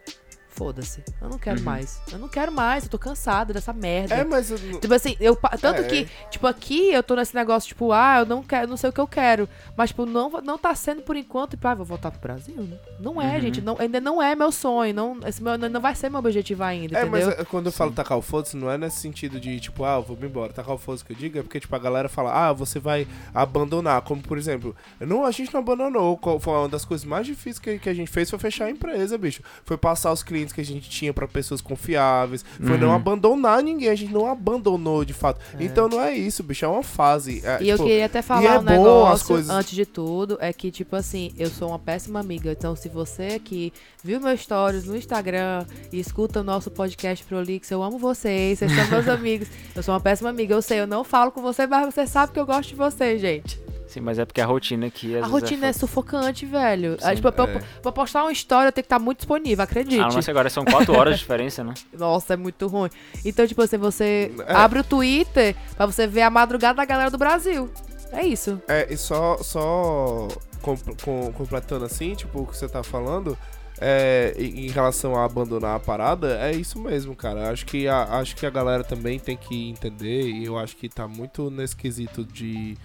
Foda-se. 0.56 1.02
Eu 1.20 1.28
não 1.28 1.38
quero 1.38 1.58
Uhum. 1.58 1.64
mais. 1.64 2.00
Eu 2.10 2.18
não 2.18 2.28
quero 2.28 2.50
mais. 2.50 2.84
Eu 2.84 2.90
tô 2.90 2.98
cansada 2.98 3.52
dessa 3.52 3.72
merda. 3.72 4.14
É, 4.14 4.24
mas... 4.24 4.50
eu 4.50 4.56
Tipo 4.80 4.94
assim, 4.94 5.14
eu, 5.20 5.36
tanto 5.60 5.82
É. 5.82 5.84
que, 5.84 6.08
tipo, 6.30 6.46
aqui 6.46 6.90
eu 6.92 7.02
tô 7.02 7.14
nesse 7.14 7.34
negócio, 7.34 7.68
tipo, 7.68 7.92
ah, 7.92 8.20
eu 8.20 8.26
não 8.26 8.42
quero, 8.42 8.66
não 8.66 8.76
sei 8.76 8.88
o 8.90 8.92
que 8.92 9.00
eu 9.00 9.06
quero. 9.06 9.46
Mas, 9.76 9.90
tipo, 9.90 10.06
não, 10.06 10.30
não 10.42 10.56
tá 10.56 10.74
sendo 10.74 11.02
por 11.02 11.14
enquanto, 11.14 11.50
tipo, 11.50 11.68
ah, 11.68 11.74
vou 11.74 11.84
voltar 11.84 12.10
pro 12.10 12.20
Brasil. 12.20 12.54
Não 12.98 13.20
é, 13.20 13.34
Uhum. 13.34 13.40
gente. 13.42 13.60
Não, 13.60 13.76
ainda 13.78 14.00
não 14.00 14.22
é 14.22 14.34
meu 14.34 14.50
sonho. 14.50 14.94
Não, 14.94 15.18
esse 15.26 15.42
meu, 15.42 15.58
não 15.58 15.80
vai 15.80 15.94
ser 15.94 16.08
meu 16.08 16.20
objetivo 16.20 16.62
ainda, 16.64 16.96
É, 16.98 17.02
entendeu? 17.02 17.28
mas 17.28 17.38
é, 17.38 17.44
quando 17.44 17.66
eu 17.66 17.72
falo 17.72 17.92
tacar 17.92 18.16
o 18.16 18.22
foda-se, 18.22 18.56
não 18.56 18.70
é 18.70 18.78
nesse 18.78 18.98
sentido 19.00 19.38
de, 19.38 19.60
tipo, 19.60 19.84
ah, 19.84 19.96
eu 19.96 20.02
vou 20.02 20.16
me 20.16 20.26
embora. 20.26 20.52
Tacar 20.52 20.74
o 20.74 20.78
foda-se 20.78 21.04
que 21.04 21.12
eu 21.12 21.16
digo 21.16 21.38
é 21.38 21.42
porque, 21.42 21.60
tipo, 21.60 21.76
a 21.76 21.78
galera 21.78 22.08
fala, 22.08 22.32
ah, 22.48 22.52
você 22.52 22.78
vai 22.78 23.06
abandonar. 23.34 24.00
Como, 24.02 24.22
por 24.22 24.38
exemplo, 24.38 24.74
não, 25.00 25.24
a 25.24 25.30
gente 25.30 25.52
não 25.52 25.60
abandonou. 25.60 26.18
Foi 26.40 26.54
uma 26.54 26.68
das 26.68 26.84
coisas 26.84 27.04
mais 27.06 27.26
difíceis 27.26 27.58
que, 27.58 27.78
que 27.78 27.88
a 27.90 27.94
gente 27.94 28.10
fez 28.10 28.30
foi 28.30 28.38
fechar 28.38 28.64
a 28.66 28.70
empresa, 28.70 29.18
bicho. 29.18 29.42
Foi 29.64 29.76
passar 29.76 30.12
os 30.12 30.22
clientes 30.22 30.45
que 30.52 30.60
a 30.60 30.64
gente 30.64 30.88
tinha 30.88 31.12
pra 31.12 31.26
pessoas 31.28 31.60
confiáveis. 31.60 32.44
Foi 32.60 32.76
não 32.78 32.88
Uhum. 32.88 32.94
abandonar 32.94 33.62
ninguém. 33.62 33.88
A 33.88 33.94
gente 33.94 34.12
não 34.12 34.26
abandonou, 34.26 35.04
de 35.04 35.12
fato. 35.12 35.40
Então 35.60 35.88
não 35.88 36.00
é 36.00 36.14
isso, 36.14 36.42
bicho. 36.42 36.64
É 36.64 36.68
uma 36.68 36.82
fase. 36.82 37.42
É, 37.44 37.62
E 37.62 37.68
eu 37.68 37.76
tipo, 37.76 37.88
queria 37.88 38.06
até 38.06 38.18
e 38.18 38.22
falar 38.22 38.44
é 38.54 38.58
um 38.58 38.62
negócio 38.62 39.12
as 39.14 39.22
coisas- 39.22 39.50
antes 39.50 39.72
de 39.74 39.86
tudo, 39.86 40.36
é 40.40 40.52
que, 40.52 40.70
tipo 40.70 40.94
assim, 40.96 41.32
eu 41.38 41.48
sou 41.50 41.68
uma 41.68 41.78
péssima 41.78 42.20
amiga. 42.20 42.50
Então, 42.52 42.74
se 42.76 42.88
você 42.88 43.28
aqui 43.36 43.72
viu 44.02 44.20
meus 44.20 44.40
stories 44.40 44.84
no 44.84 44.96
Instagram 44.96 45.64
e 45.92 45.98
escuta 45.98 46.40
o 46.40 46.44
nosso 46.44 46.70
podcast 46.70 47.24
Prolix, 47.24 47.70
eu 47.70 47.82
amo 47.82 47.98
vocês, 47.98 48.58
vocês 48.58 48.72
são 48.72 48.88
meus 48.90 49.08
amigos. 49.08 49.48
Eu 49.74 49.82
sou 49.82 49.94
uma 49.94 50.00
péssima 50.00 50.30
amiga, 50.30 50.54
eu 50.54 50.62
sei, 50.62 50.80
eu 50.80 50.86
não 50.86 51.02
falo 51.04 51.30
com 51.32 51.42
você, 51.42 51.66
mas 51.66 51.92
você 51.94 52.06
sabe 52.06 52.32
que 52.32 52.38
eu 52.40 52.46
gosto 52.46 52.68
de 52.70 52.74
você, 52.76 53.18
gente. 53.18 53.65
Sim, 53.86 54.00
mas 54.00 54.18
é 54.18 54.24
porque 54.24 54.40
a 54.40 54.46
rotina 54.46 54.86
aqui. 54.86 55.14
às 55.16 55.24
A 55.24 55.26
vezes 55.28 55.32
rotina 55.42 55.66
é, 55.66 55.72
foda. 55.72 55.78
sufocante, 55.78 56.44
velho. 56.46 56.92
Sim, 57.00 57.06
Ah, 57.08 57.14
tipo, 57.14 57.30
pra, 57.32 57.44
é. 57.44 57.62
pra 57.80 57.92
postar 57.92 58.22
uma 58.24 58.32
história, 58.32 58.72
tenho 58.72 58.82
que 58.82 58.86
estar 58.86 58.98
muito 58.98 59.18
disponível, 59.18 59.62
acredite. 59.62 60.00
Ah, 60.00 60.08
mas 60.12 60.28
agora 60.28 60.50
são 60.50 60.64
quatro 60.64 60.92
horas 60.94 61.14
de 61.14 61.20
diferença, 61.20 61.62
né? 61.62 61.72
Nossa, 61.96 62.34
é 62.34 62.36
muito 62.36 62.66
ruim. 62.66 62.90
Então, 63.24 63.46
tipo 63.46 63.62
assim, 63.62 63.78
você 63.78 64.32
É. 64.46 64.52
abre 64.54 64.80
o 64.80 64.84
Twitter 64.84 65.54
pra 65.76 65.86
você 65.86 66.06
ver 66.06 66.22
a 66.22 66.30
madrugada 66.30 66.76
da 66.76 66.84
galera 66.84 67.10
do 67.10 67.18
Brasil. 67.18 67.70
É 68.12 68.24
isso. 68.26 68.60
É, 68.68 68.86
e 68.92 68.96
só, 68.96 69.36
só 69.38 70.28
com- 70.62 70.76
com- 71.04 71.32
completando 71.32 71.84
assim, 71.84 72.14
tipo, 72.14 72.40
o 72.42 72.46
que 72.46 72.56
você 72.56 72.68
tá 72.68 72.82
falando, 72.82 73.36
é, 73.80 74.34
em 74.38 74.66
em 74.66 74.70
relação 74.70 75.14
a 75.16 75.24
abandonar 75.24 75.76
a 75.76 75.80
parada, 75.80 76.38
é 76.40 76.52
isso 76.52 76.78
mesmo, 76.80 77.14
cara. 77.14 77.50
Acho 77.50 77.66
que 77.66 77.86
a, 77.86 78.04
acho 78.18 78.34
que 78.34 78.46
a 78.46 78.50
galera 78.50 78.82
também 78.82 79.18
tem 79.18 79.36
que 79.36 79.68
entender, 79.68 80.22
e 80.30 80.44
eu 80.46 80.56
acho 80.58 80.76
que 80.76 80.88
tá 80.88 81.06
muito 81.06 81.50
nesse 81.50 81.76
quesito 81.76 82.24
de, 82.24 82.76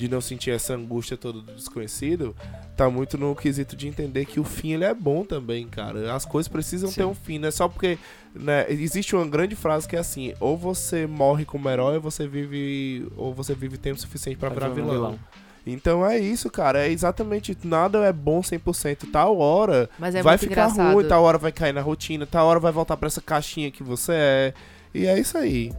de 0.00 0.08
não 0.08 0.22
sentir 0.22 0.50
essa 0.50 0.72
angústia 0.72 1.14
toda 1.14 1.42
do 1.42 1.52
desconhecido, 1.52 2.34
tá 2.74 2.88
muito 2.88 3.18
no 3.18 3.36
quesito 3.36 3.76
de 3.76 3.86
entender 3.86 4.24
que 4.24 4.40
o 4.40 4.44
fim 4.44 4.72
ele 4.72 4.84
é 4.84 4.94
bom 4.94 5.26
também, 5.26 5.66
cara. 5.66 6.14
As 6.14 6.24
coisas 6.24 6.48
precisam 6.48 6.88
Sim. 6.88 6.94
ter 6.94 7.04
um 7.04 7.14
fim, 7.14 7.38
não 7.38 7.48
é 7.48 7.50
só 7.50 7.68
porque 7.68 7.98
né, 8.34 8.64
existe 8.70 9.14
uma 9.14 9.26
grande 9.26 9.54
frase 9.54 9.86
que 9.86 9.94
é 9.94 9.98
assim, 9.98 10.32
ou 10.40 10.56
você 10.56 11.06
morre 11.06 11.44
como 11.44 11.68
herói, 11.68 11.96
ou 11.96 12.00
você 12.00 12.26
vive 12.26 13.06
ou 13.14 13.34
você 13.34 13.54
vive 13.54 13.76
tempo 13.76 14.00
suficiente 14.00 14.38
pra 14.38 14.48
virar 14.48 14.70
um 14.70 14.74
vilão. 14.74 15.18
Então 15.66 16.06
é 16.06 16.18
isso, 16.18 16.48
cara. 16.48 16.86
É 16.86 16.90
exatamente. 16.90 17.54
Nada 17.62 17.98
é 17.98 18.12
bom 18.14 18.40
100%. 18.40 19.10
Tal 19.12 19.36
hora 19.36 19.90
Mas 19.98 20.14
é 20.14 20.22
vai 20.22 20.38
ficar 20.38 20.52
engraçado. 20.70 20.94
ruim, 20.94 21.06
tal 21.06 21.22
hora 21.22 21.36
vai 21.36 21.52
cair 21.52 21.74
na 21.74 21.82
rotina, 21.82 22.24
tal 22.24 22.46
hora 22.46 22.58
vai 22.58 22.72
voltar 22.72 22.96
pra 22.96 23.06
essa 23.06 23.20
caixinha 23.20 23.70
que 23.70 23.82
você 23.82 24.12
é. 24.14 24.54
E 24.94 25.06
é 25.06 25.20
isso 25.20 25.36
aí. 25.36 25.70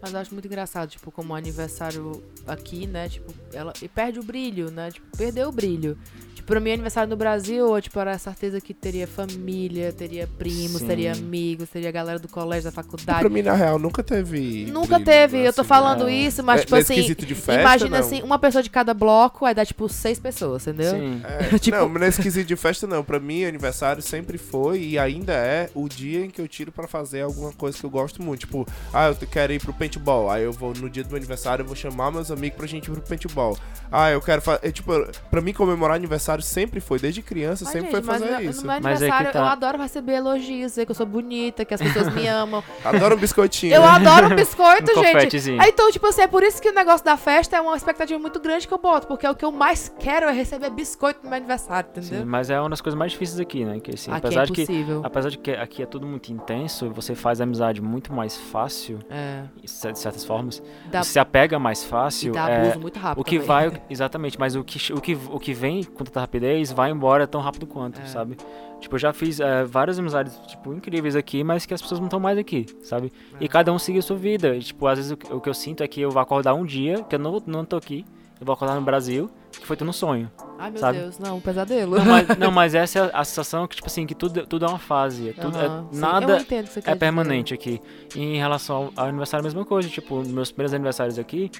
Mas 0.00 0.12
eu 0.12 0.20
acho 0.20 0.32
muito 0.32 0.46
engraçado, 0.46 0.90
tipo, 0.90 1.10
como 1.10 1.32
o 1.32 1.36
aniversário 1.36 2.22
aqui, 2.46 2.86
né? 2.86 3.08
Tipo, 3.08 3.32
ela 3.52 3.72
e 3.80 3.88
perde 3.88 4.18
o 4.18 4.22
brilho, 4.22 4.70
né? 4.70 4.90
Tipo, 4.90 5.06
perdeu 5.16 5.48
o 5.48 5.52
brilho. 5.52 5.98
Pra 6.46 6.60
mim, 6.60 6.72
aniversário 6.72 7.10
no 7.10 7.16
Brasil, 7.16 7.74
eu, 7.74 7.82
tipo, 7.82 7.98
era 7.98 8.12
a 8.12 8.18
certeza 8.18 8.60
que 8.60 8.72
teria 8.72 9.06
família, 9.06 9.92
teria 9.92 10.28
primos, 10.38 10.78
Sim. 10.80 10.86
teria 10.86 11.12
amigos, 11.12 11.68
teria 11.68 11.90
galera 11.90 12.18
do 12.18 12.28
colégio, 12.28 12.64
da 12.64 12.70
E 12.70 12.72
faculdade. 12.72 13.20
pra 13.20 13.28
mim, 13.28 13.42
na 13.42 13.52
real, 13.54 13.78
nunca 13.78 14.02
teve. 14.02 14.66
Nunca 14.70 14.94
brilho, 14.98 15.04
teve, 15.04 15.38
eu 15.38 15.52
tô 15.52 15.62
assim, 15.62 15.68
falando 15.68 16.04
né? 16.04 16.12
isso, 16.12 16.42
mas, 16.42 16.60
É, 16.60 16.64
tipo 16.64 16.76
assim, 16.76 17.02
de 17.14 17.34
festa, 17.34 17.60
imagina 17.60 17.98
não. 17.98 18.06
assim, 18.06 18.22
uma 18.22 18.38
pessoa 18.38 18.62
de 18.62 18.70
cada 18.70 18.94
bloco, 18.94 19.44
aí 19.44 19.54
dá, 19.54 19.64
tipo, 19.64 19.88
seis 19.88 20.18
pessoas, 20.18 20.66
entendeu? 20.66 20.92
Sim. 20.92 21.20
É, 21.26 21.58
Tipo- 21.58 21.76
Não, 21.76 21.88
mas 21.88 22.00
nesse 22.02 22.22
quesito 22.22 22.46
de 22.46 22.56
festa 22.56 22.86
não. 22.86 23.02
Pra 23.02 23.18
mim, 23.18 23.44
aniversário 23.44 24.00
sempre 24.02 24.38
foi 24.38 24.80
e 24.82 24.98
ainda 24.98 25.32
é 25.32 25.68
o 25.74 25.88
dia 25.88 26.24
em 26.24 26.30
que 26.30 26.40
eu 26.40 26.46
tiro 26.48 26.70
pra 26.70 26.86
fazer 26.86 27.22
alguma 27.22 27.52
coisa 27.52 27.76
que 27.76 27.84
eu 27.84 27.90
gosto 27.90 28.22
muito. 28.22 28.40
Tipo, 28.40 28.66
ah, 28.92 29.08
eu 29.08 29.14
quero 29.26 29.52
ir 29.52 29.60
pro 29.60 29.72
paintball. 29.72 30.30
Aí 30.30 30.44
eu 30.44 30.52
vou, 30.52 30.72
no 30.74 30.88
dia 30.88 31.02
do 31.02 31.08
meu 31.08 31.16
aniversário, 31.16 31.62
eu 31.62 31.66
vou 31.66 31.74
chamar 31.76 32.10
meus 32.12 32.30
amigos 32.30 32.56
pra 32.56 32.66
gente 32.66 32.86
ir 32.86 32.90
pro 32.92 33.00
paintball. 33.02 33.56
Ah, 33.90 34.10
eu 34.10 34.20
quero 34.20 34.40
fazer. 34.42 34.70
Tipo, 34.72 34.92
pra 35.30 35.40
mim, 35.40 35.52
comemorar 35.52 35.96
aniversário 35.96 36.35
sempre 36.42 36.80
foi, 36.80 36.98
desde 36.98 37.22
criança, 37.22 37.64
Ai, 37.66 37.72
sempre 37.72 37.90
gente, 37.90 37.92
foi 37.92 38.02
fazer 38.02 38.24
mas 38.30 38.44
no- 38.44 38.50
isso. 38.50 38.60
No 38.66 38.72
meu 38.72 38.80
Mas 38.82 39.02
é 39.02 39.06
que 39.06 39.12
aniversário, 39.12 39.32
tá. 39.32 39.38
eu 39.38 39.44
adoro 39.44 39.78
receber 39.78 40.12
elogios, 40.14 40.72
dizer 40.72 40.84
que 40.86 40.90
eu 40.90 40.94
sou 40.94 41.06
bonita, 41.06 41.64
que 41.64 41.74
as 41.74 41.80
pessoas 41.80 42.12
me 42.14 42.26
amam. 42.26 42.62
Adoro 42.84 43.14
um 43.16 43.18
biscoitinho. 43.18 43.74
Eu 43.74 43.84
adoro 43.84 44.32
um 44.32 44.36
biscoito, 44.36 44.92
Um 44.98 45.02
gente. 45.04 45.50
Aí, 45.60 45.68
então, 45.70 45.90
tipo 45.90 46.06
assim, 46.06 46.22
é 46.22 46.26
por 46.26 46.42
isso 46.42 46.60
que 46.60 46.68
o 46.68 46.74
negócio 46.74 47.04
da 47.04 47.16
festa 47.16 47.56
é 47.56 47.60
uma 47.60 47.76
expectativa 47.76 48.18
muito 48.18 48.38
grande 48.40 48.66
que 48.66 48.72
eu 48.74 48.78
boto, 48.78 49.06
porque 49.06 49.26
é 49.26 49.30
o 49.30 49.34
que 49.34 49.44
eu 49.44 49.52
mais 49.52 49.92
quero 49.98 50.26
é 50.26 50.32
receber 50.32 50.70
biscoito 50.70 51.20
no 51.22 51.28
meu 51.30 51.36
aniversário, 51.38 51.88
entendeu? 51.90 52.20
Sim, 52.20 52.24
mas 52.24 52.50
é 52.50 52.58
uma 52.60 52.70
das 52.70 52.80
coisas 52.80 52.98
mais 52.98 53.12
difíceis 53.12 53.40
aqui, 53.40 53.64
né? 53.64 53.80
Que, 53.80 53.92
assim, 53.94 54.10
Aqui 54.10 54.26
apesar, 54.26 54.42
é 54.42 54.46
de 54.46 54.52
que, 54.52 54.66
apesar 55.02 55.28
de 55.30 55.38
que 55.38 55.50
aqui 55.52 55.82
é 55.82 55.86
tudo 55.86 56.06
muito 56.06 56.32
intenso, 56.32 56.90
você 56.90 57.14
faz 57.14 57.40
a 57.40 57.44
amizade 57.44 57.80
muito 57.80 58.12
mais 58.12 58.36
fácil, 58.36 58.98
É. 59.10 59.42
de 59.62 59.70
certas 59.70 60.24
formas. 60.24 60.62
Dá, 60.90 61.02
Você 61.02 61.12
se 61.12 61.18
apega 61.18 61.58
mais 61.58 61.82
e 61.82 61.86
fácil. 61.86 62.32
dá 62.32 62.48
é, 62.50 62.62
abuso 62.62 62.80
muito 62.80 62.98
rápido. 62.98 63.20
o 63.20 63.24
que 63.24 63.38
também. 63.38 63.46
vai, 63.70 63.82
exatamente, 63.90 64.38
mas 64.38 64.54
o 64.56 64.62
que, 64.64 64.92
o, 64.92 65.00
que, 65.00 65.14
o 65.30 65.38
que 65.38 65.52
vem 65.52 65.82
com 65.84 66.04
tanta 66.04 66.25
rapidez 66.26 66.70
vai 66.72 66.90
embora 66.90 67.26
tão 67.26 67.40
rápido 67.40 67.66
quanto, 67.66 68.00
É. 68.00 68.06
sabe? 68.06 68.36
Tipo, 68.80 68.96
eu 68.96 68.98
já 68.98 69.12
fiz 69.12 69.40
é, 69.40 69.64
várias 69.64 69.98
amizades, 69.98 70.38
tipo, 70.46 70.72
incríveis 70.74 71.16
aqui, 71.16 71.42
mas 71.42 71.64
que 71.64 71.72
as 71.72 71.80
pessoas 71.80 71.98
não 71.98 72.06
estão 72.08 72.20
mais 72.20 72.36
aqui, 72.38 72.66
sabe? 72.82 73.10
É. 73.40 73.44
E 73.44 73.48
cada 73.48 73.72
um 73.72 73.76
a 73.76 74.02
sua 74.02 74.16
vida. 74.16 74.54
E, 74.54 74.60
tipo, 74.60 74.86
às 74.86 74.98
vezes 74.98 75.12
o, 75.12 75.16
que- 75.16 75.32
o 75.32 75.40
que 75.40 75.48
eu 75.48 75.54
sinto 75.54 75.82
é 75.82 75.88
que 75.88 76.00
eu 76.00 76.10
vou 76.10 76.20
acordar 76.20 76.52
um 76.54 76.64
dia, 76.64 77.02
que 77.04 77.14
eu 77.14 77.18
não, 77.18 77.42
não 77.46 77.64
tô 77.64 77.76
aqui, 77.76 78.04
eu 78.38 78.44
vou 78.44 78.52
acordar 78.52 78.74
no 78.74 78.82
Brasil, 78.82 79.30
que 79.50 79.66
foi 79.66 79.76
tudo 79.78 79.88
um 79.88 79.92
sonho. 79.94 80.30
Ai, 80.58 80.70
meu 80.70 80.78
sabe? 80.78 80.98
Deus, 80.98 81.18
não, 81.18 81.38
um 81.38 81.40
pesadelo. 81.40 81.96
Não, 81.96 82.04
mas, 82.04 82.28
não, 82.38 82.50
mas 82.50 82.74
essa 82.74 82.98
é 82.98 83.10
a 83.14 83.24
sensação 83.24 83.66
que, 83.66 83.76
tipo 83.76 83.86
assim, 83.88 84.06
que 84.06 84.14
tudo, 84.14 84.46
tudo 84.46 84.66
é 84.66 84.68
uma 84.68 84.78
fase. 84.78 85.30
é 85.30 85.32
Tudo, 85.32 85.56
é- 85.56 85.68
sim, 85.68 85.88
eu 85.92 85.98
nada 85.98 86.36
é 86.36 86.62
dizer. 86.62 86.96
permanente 86.98 87.54
aqui. 87.54 87.80
E 88.14 88.20
em 88.20 88.36
relação 88.36 88.76
ao, 88.76 88.92
ao 88.94 89.06
aniversário, 89.06 89.42
a 89.42 89.46
mesma 89.48 89.64
coisa. 89.64 89.88
Tipo, 89.88 90.22
meus 90.26 90.52
primeiros 90.52 90.74
aniversários 90.74 91.18
aqui, 91.18 91.50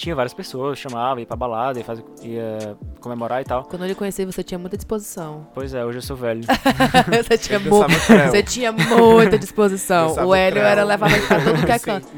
tinha 0.00 0.14
várias 0.14 0.32
pessoas, 0.34 0.78
chamava, 0.78 1.20
ia 1.20 1.26
pra 1.26 1.36
balada, 1.36 1.78
ia, 1.78 1.84
fazer, 1.84 2.04
ia 2.22 2.76
comemorar 3.00 3.40
e 3.40 3.44
tal. 3.44 3.64
Quando 3.64 3.82
eu 3.82 3.88
lhe 3.88 3.94
conheci, 3.94 4.24
você 4.24 4.42
tinha 4.42 4.58
muita 4.58 4.76
disposição. 4.76 5.46
Pois 5.54 5.74
é, 5.74 5.84
hoje 5.84 5.98
eu 5.98 6.02
sou 6.02 6.16
velho. 6.16 6.40
você, 7.22 7.38
tinha 7.38 7.58
mu- 7.60 7.84
você 8.30 8.42
tinha 8.42 8.72
muita 8.72 9.38
disposição. 9.38 10.14
O 10.26 10.34
Hélio 10.34 10.62
era 10.62 10.84
levado 10.84 11.12
pra 11.26 11.40
todo 11.44 11.64
que 11.66 11.72
é 11.72 11.78
canto. 11.78 12.08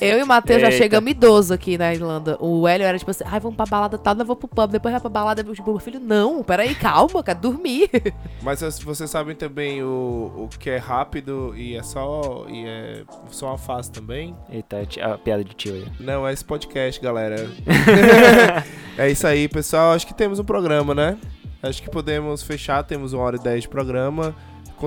Eu 0.00 0.18
e 0.18 0.22
o 0.22 0.26
Matheus 0.26 0.60
já 0.62 0.70
chegamos 0.70 1.10
idosos 1.10 1.50
aqui 1.50 1.76
na 1.76 1.92
Irlanda. 1.92 2.36
O 2.40 2.66
Hélio 2.68 2.86
era 2.86 2.98
tipo 2.98 3.10
assim, 3.10 3.24
ai, 3.26 3.40
vamos 3.40 3.56
pra 3.56 3.66
balada 3.66 3.98
tal, 3.98 4.16
eu 4.16 4.24
vou 4.24 4.36
pro 4.36 4.48
pub, 4.48 4.70
depois 4.70 4.92
vai 4.92 5.00
pra 5.00 5.10
balada. 5.10 5.40
Eu, 5.42 5.54
Tipo, 5.54 5.70
meu 5.70 5.80
filho, 5.80 6.00
não, 6.00 6.42
peraí, 6.42 6.74
calma, 6.74 7.22
quero 7.22 7.38
dormir. 7.40 7.88
Mas 8.42 8.62
as- 8.62 8.78
vocês 8.78 9.08
sabem 9.10 9.34
também 9.34 9.82
o, 9.82 10.32
o 10.36 10.48
que 10.58 10.68
é 10.70 10.76
rápido 10.78 11.54
e 11.56 11.76
é 11.76 11.82
só 11.82 12.44
e 12.48 12.64
é 12.66 13.02
só 13.30 13.46
uma 13.48 13.58
fase 13.58 13.90
também? 13.90 14.36
Eita, 14.50 14.84
ti- 14.84 15.00
a 15.00 15.16
piada 15.16 15.42
de 15.44 15.54
tio 15.54 15.74
aí. 15.74 15.86
Não, 16.00 16.26
é 16.26 16.32
esse 16.32 16.44
podcast, 16.44 17.00
galera. 17.00 17.23
é 18.98 19.10
isso 19.10 19.26
aí, 19.26 19.48
pessoal. 19.48 19.92
Acho 19.92 20.06
que 20.06 20.14
temos 20.14 20.38
um 20.38 20.44
programa, 20.44 20.94
né? 20.94 21.16
Acho 21.62 21.82
que 21.82 21.90
podemos 21.90 22.42
fechar, 22.42 22.82
temos 22.82 23.12
uma 23.12 23.22
hora 23.22 23.36
e 23.36 23.42
dez 23.42 23.62
de 23.62 23.68
programa. 23.68 24.34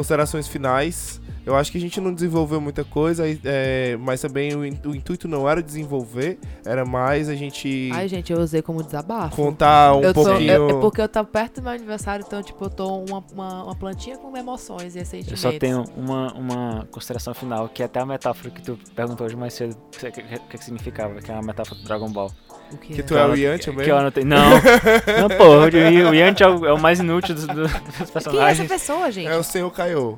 Considerações 0.01 0.47
finais. 0.47 1.19
Eu 1.43 1.55
acho 1.55 1.71
que 1.71 1.77
a 1.79 1.81
gente 1.81 1.99
não 1.99 2.13
desenvolveu 2.13 2.61
muita 2.61 2.83
coisa, 2.83 3.23
é, 3.43 3.97
mas 3.99 4.21
também 4.21 4.53
o, 4.53 4.63
in- 4.63 4.77
o 4.85 4.93
intuito 4.93 5.27
não 5.27 5.49
era 5.49 5.63
desenvolver, 5.63 6.37
era 6.65 6.85
mais 6.85 7.29
a 7.29 7.33
gente 7.35 7.89
Ai, 7.93 8.07
gente, 8.07 8.31
eu 8.31 8.39
usei 8.39 8.61
como 8.61 8.83
desabafo. 8.83 9.35
contar 9.35 9.95
um 9.95 10.01
eu 10.01 10.13
tô, 10.13 10.23
pouquinho. 10.25 10.51
eu- 10.51 10.69
é 10.69 10.73
porque 10.81 11.01
eu 11.01 11.07
tô 11.09 11.23
perto 11.25 11.55
do 11.55 11.63
meu 11.63 11.71
aniversário, 11.71 12.23
então, 12.27 12.43
tipo, 12.43 12.63
eu 12.65 12.69
tô 12.69 12.97
uma, 12.99 13.23
uma, 13.33 13.63
uma 13.63 13.75
plantinha 13.75 14.17
com 14.17 14.35
emoções 14.37 14.93
e 14.95 14.99
Eu 14.99 15.05
sentimentos. 15.05 15.39
só 15.39 15.51
tenho 15.53 15.83
uma, 15.95 16.31
uma 16.33 16.87
consideração 16.91 17.33
final, 17.33 17.67
que 17.69 17.81
é 17.81 17.85
até 17.85 18.01
a 18.01 18.05
metáfora 18.05 18.49
que 18.51 18.61
tu 18.61 18.77
perguntou 18.93 19.25
hoje 19.25 19.35
mais 19.37 19.53
cedo, 19.53 19.75
o 19.75 19.89
que, 19.97 20.11
que, 20.11 20.21
que 20.21 20.57
significava, 20.63 21.15
que 21.21 21.31
é 21.31 21.33
a 21.35 21.41
metáfora 21.41 21.79
do 21.79 21.85
Dragon 21.85 22.11
Ball. 22.11 22.29
O 22.71 22.77
que 22.77 22.93
Que 22.95 22.99
é? 23.01 23.03
tu 23.03 23.17
é 23.17 23.25
o 23.25 23.33
Yantia 23.35 23.71
Que 23.71 23.77
mesmo? 23.77 23.91
eu 23.93 23.97
anotei. 23.97 24.23
Não, 24.23 24.49
não, 24.51 25.29
pô, 25.37 25.45
o, 25.45 26.09
o 26.09 26.13
Yanti 26.15 26.43
é 26.43 26.47
o, 26.47 26.65
é 26.65 26.73
o 26.73 26.79
mais 26.79 26.99
inútil 26.99 27.33
dos, 27.35 27.47
dos 27.47 27.71
Quem 27.71 27.79
é 27.79 27.93
essa 28.01 28.11
personagens. 28.11 28.67
pessoa, 28.69 29.11
gente? 29.11 29.27
É 29.27 29.35
o 29.37 29.43
senhor 29.43 29.71
Kaiô. 29.71 30.17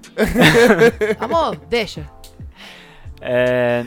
Amor, 1.20 1.56
deixa. 1.70 2.10
É, 3.22 3.86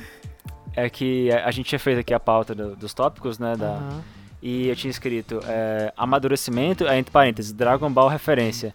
é 0.77 0.89
que 0.91 1.31
a 1.33 1.47
a 1.47 1.51
gente 1.51 1.67
tinha 1.67 1.79
feito 1.79 1.99
aqui 2.01 2.15
a 2.15 2.21
pauta 2.21 2.55
do- 2.55 2.77
dos 2.77 2.93
tópicos, 2.95 3.39
né, 3.39 3.57
da, 3.57 3.67
Aham. 3.73 4.01
e 4.43 4.69
eu 4.69 4.77
tinha 4.77 4.91
escrito 4.91 5.41
é, 5.47 5.93
amadurecimento, 5.97 6.87
é, 6.87 6.99
entre 6.99 7.11
parênteses, 7.11 7.53
Dragon 7.53 7.91
Ball 7.91 8.09
referência. 8.09 8.75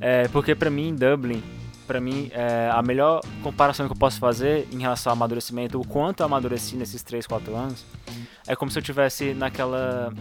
É, 0.00 0.28
porque 0.28 0.54
pra 0.54 0.70
mim, 0.70 0.94
Dublin, 0.94 1.42
pra 1.86 2.00
mim, 2.00 2.30
é, 2.32 2.68
a 2.72 2.82
melhor 2.82 3.20
comparação 3.42 3.86
que 3.86 3.92
eu 3.92 3.98
posso 3.98 4.18
fazer 4.18 4.68
em 4.72 4.80
relação 4.80 5.10
ao 5.10 5.16
amadurecimento, 5.16 5.80
o 5.80 5.86
quanto 5.86 6.20
eu 6.20 6.26
amadureci 6.26 6.76
nesses 6.76 7.02
3, 7.02 7.26
4 7.26 7.54
anos, 7.54 7.84
é 8.46 8.54
como 8.54 8.70
se 8.70 8.78
eu 8.78 8.82
tivesse 8.82 9.32
naquela. 9.34 10.12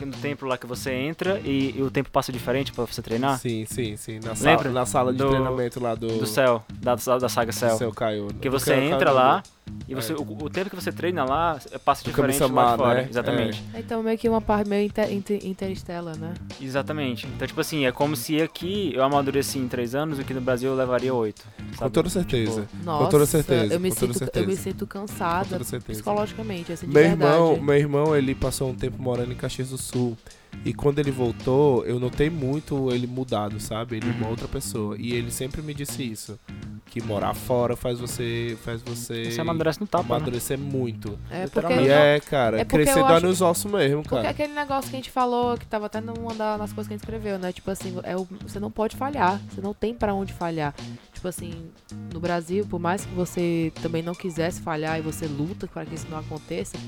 No 0.00 0.12
templo 0.12 0.48
lá 0.48 0.56
que 0.58 0.66
você 0.66 0.92
entra 0.92 1.40
e, 1.44 1.74
e 1.76 1.82
o 1.82 1.90
tempo 1.90 2.10
passa 2.10 2.32
diferente 2.32 2.72
pra 2.72 2.84
você 2.84 3.00
treinar. 3.02 3.38
Sim, 3.38 3.64
sim, 3.66 3.96
sim. 3.96 4.14
Na, 4.22 4.32
Lembra? 4.32 4.36
sala, 4.64 4.70
na 4.70 4.86
sala 4.86 5.12
de 5.12 5.18
Do- 5.18 5.28
treinamento 5.30 5.80
lá 5.80 5.94
do, 5.94 6.06
Do 6.18 6.26
céu, 6.26 6.62
da, 6.80 6.94
da 6.94 7.28
saga 7.28 7.52
Cell. 7.52 7.76
seu 7.78 7.92
Kaiô. 7.92 8.28
Que 8.40 8.48
você 8.50 8.70
Kaiô 8.74 8.84
entra 8.84 9.06
Kaiô. 9.06 9.14
lá 9.14 9.42
e 9.88 9.94
você, 9.94 10.12
É. 10.12 10.16
o, 10.16 10.20
o 10.44 10.50
tempo 10.50 10.70
que 10.70 10.76
você 10.76 10.92
treina 10.92 11.24
lá 11.24 11.58
passa 11.84 12.02
Do 12.04 12.10
diferente 12.10 12.38
lá 12.40 12.72
de 12.72 12.76
fora. 12.76 12.94
né? 13.02 13.06
Exatamente. 13.10 13.62
Então, 13.74 14.02
meio 14.02 14.18
que 14.18 14.28
uma 14.28 14.40
parte 14.40 14.68
meio 14.68 14.84
inter, 14.86 15.10
inter, 15.12 15.44
interestela, 15.46 16.12
né? 16.14 16.34
Exatamente. 16.60 17.26
Então, 17.26 17.46
tipo 17.46 17.60
assim, 17.60 17.86
é 17.86 17.92
como 17.92 18.14
se 18.16 18.40
aqui 18.40 18.92
eu 18.94 19.02
amadureci 19.02 19.58
em 19.58 19.68
3 19.68 19.94
anos, 19.94 20.18
o 20.18 20.24
que 20.24 20.34
no 20.34 20.40
Brasil 20.40 20.70
eu 20.70 20.76
levaria 20.76 21.12
8. 21.14 21.42
Com 21.76 21.90
toda 21.90 22.08
certeza. 22.08 22.66
Nossa, 22.84 23.10
toda 23.10 23.26
certeza, 23.26 23.74
eu 23.74 23.80
me, 23.80 23.88
com 23.90 23.94
toda 23.96 24.12
sinto, 24.12 24.18
certeza. 24.18 24.44
eu 24.44 24.48
me 24.48 24.56
sinto 24.56 24.86
Com 24.86 24.98
cansada 25.00 25.44
toda 25.50 25.64
certeza. 25.64 25.98
psicologicamente, 25.98 26.72
assim, 26.72 26.86
de 26.86 26.92
Meu 26.94 27.02
verdade. 27.02 27.32
irmão, 27.34 27.60
meu 27.62 27.76
irmão, 27.76 28.16
ele 28.16 28.34
passou 28.34 28.70
um 28.70 28.74
tempo 28.74 29.00
morando 29.02 29.32
em 29.32 29.36
Caxias 29.36 29.70
do 29.70 29.78
Sul. 29.84 30.16
E 30.64 30.72
quando 30.72 31.00
ele 31.00 31.10
voltou, 31.10 31.84
eu 31.84 31.98
notei 31.98 32.30
muito 32.30 32.90
ele 32.92 33.08
mudado, 33.08 33.58
sabe? 33.58 33.96
Ele 33.96 34.08
é 34.08 34.12
uma 34.12 34.28
outra 34.28 34.46
pessoa. 34.46 34.96
E 34.98 35.12
ele 35.12 35.30
sempre 35.30 35.60
me 35.60 35.74
disse 35.74 36.02
isso. 36.02 36.38
Que 36.86 37.02
morar 37.02 37.34
fora 37.34 37.74
faz 37.74 37.98
você. 37.98 38.56
faz 38.64 38.80
você. 38.80 39.32
Você 39.32 39.40
amadurece 39.40 39.80
no 39.80 39.86
tapa, 39.86 40.04
né? 40.04 40.14
amadurecer 40.16 40.56
muito. 40.56 41.18
É 41.28 41.48
porque, 41.48 41.58
E 41.72 41.76
Literalmente. 41.76 41.90
é, 41.90 42.20
cara, 42.20 42.60
É 42.60 42.64
porque 42.64 42.84
crescer 42.84 43.00
acho 43.00 43.26
nos 43.26 43.40
ossos 43.42 43.70
mesmo, 43.70 44.02
porque 44.02 44.14
cara. 44.14 44.30
aquele 44.30 44.52
negócio 44.52 44.88
que 44.90 44.96
a 44.96 44.98
gente 45.00 45.10
falou, 45.10 45.58
que 45.58 45.66
tava 45.66 45.86
até 45.86 46.00
numa 46.00 46.32
da- 46.34 46.56
nas 46.56 46.72
coisas 46.72 46.86
que 46.86 46.94
a 46.94 46.96
gente 46.96 47.02
escreveu, 47.04 47.36
né? 47.36 47.52
Tipo 47.52 47.72
assim, 47.72 47.96
é 48.04 48.16
o- 48.16 48.28
você 48.46 48.60
não 48.60 48.70
pode 48.70 48.96
falhar. 48.96 49.40
Você 49.50 49.60
não 49.60 49.74
tem 49.74 49.92
pra 49.92 50.14
onde 50.14 50.32
falhar. 50.32 50.72
Tipo 51.12 51.26
assim, 51.26 51.52
no 52.12 52.20
Brasil, 52.20 52.64
por 52.64 52.78
mais 52.78 53.04
que 53.04 53.12
você 53.12 53.72
também 53.82 54.02
não 54.02 54.14
quisesse 54.14 54.60
falhar 54.62 54.96
e 54.98 55.02
você 55.02 55.26
luta 55.26 55.66
para 55.66 55.84
que 55.84 55.96
isso 55.96 56.06
não 56.08 56.18
aconteça, 56.18 56.78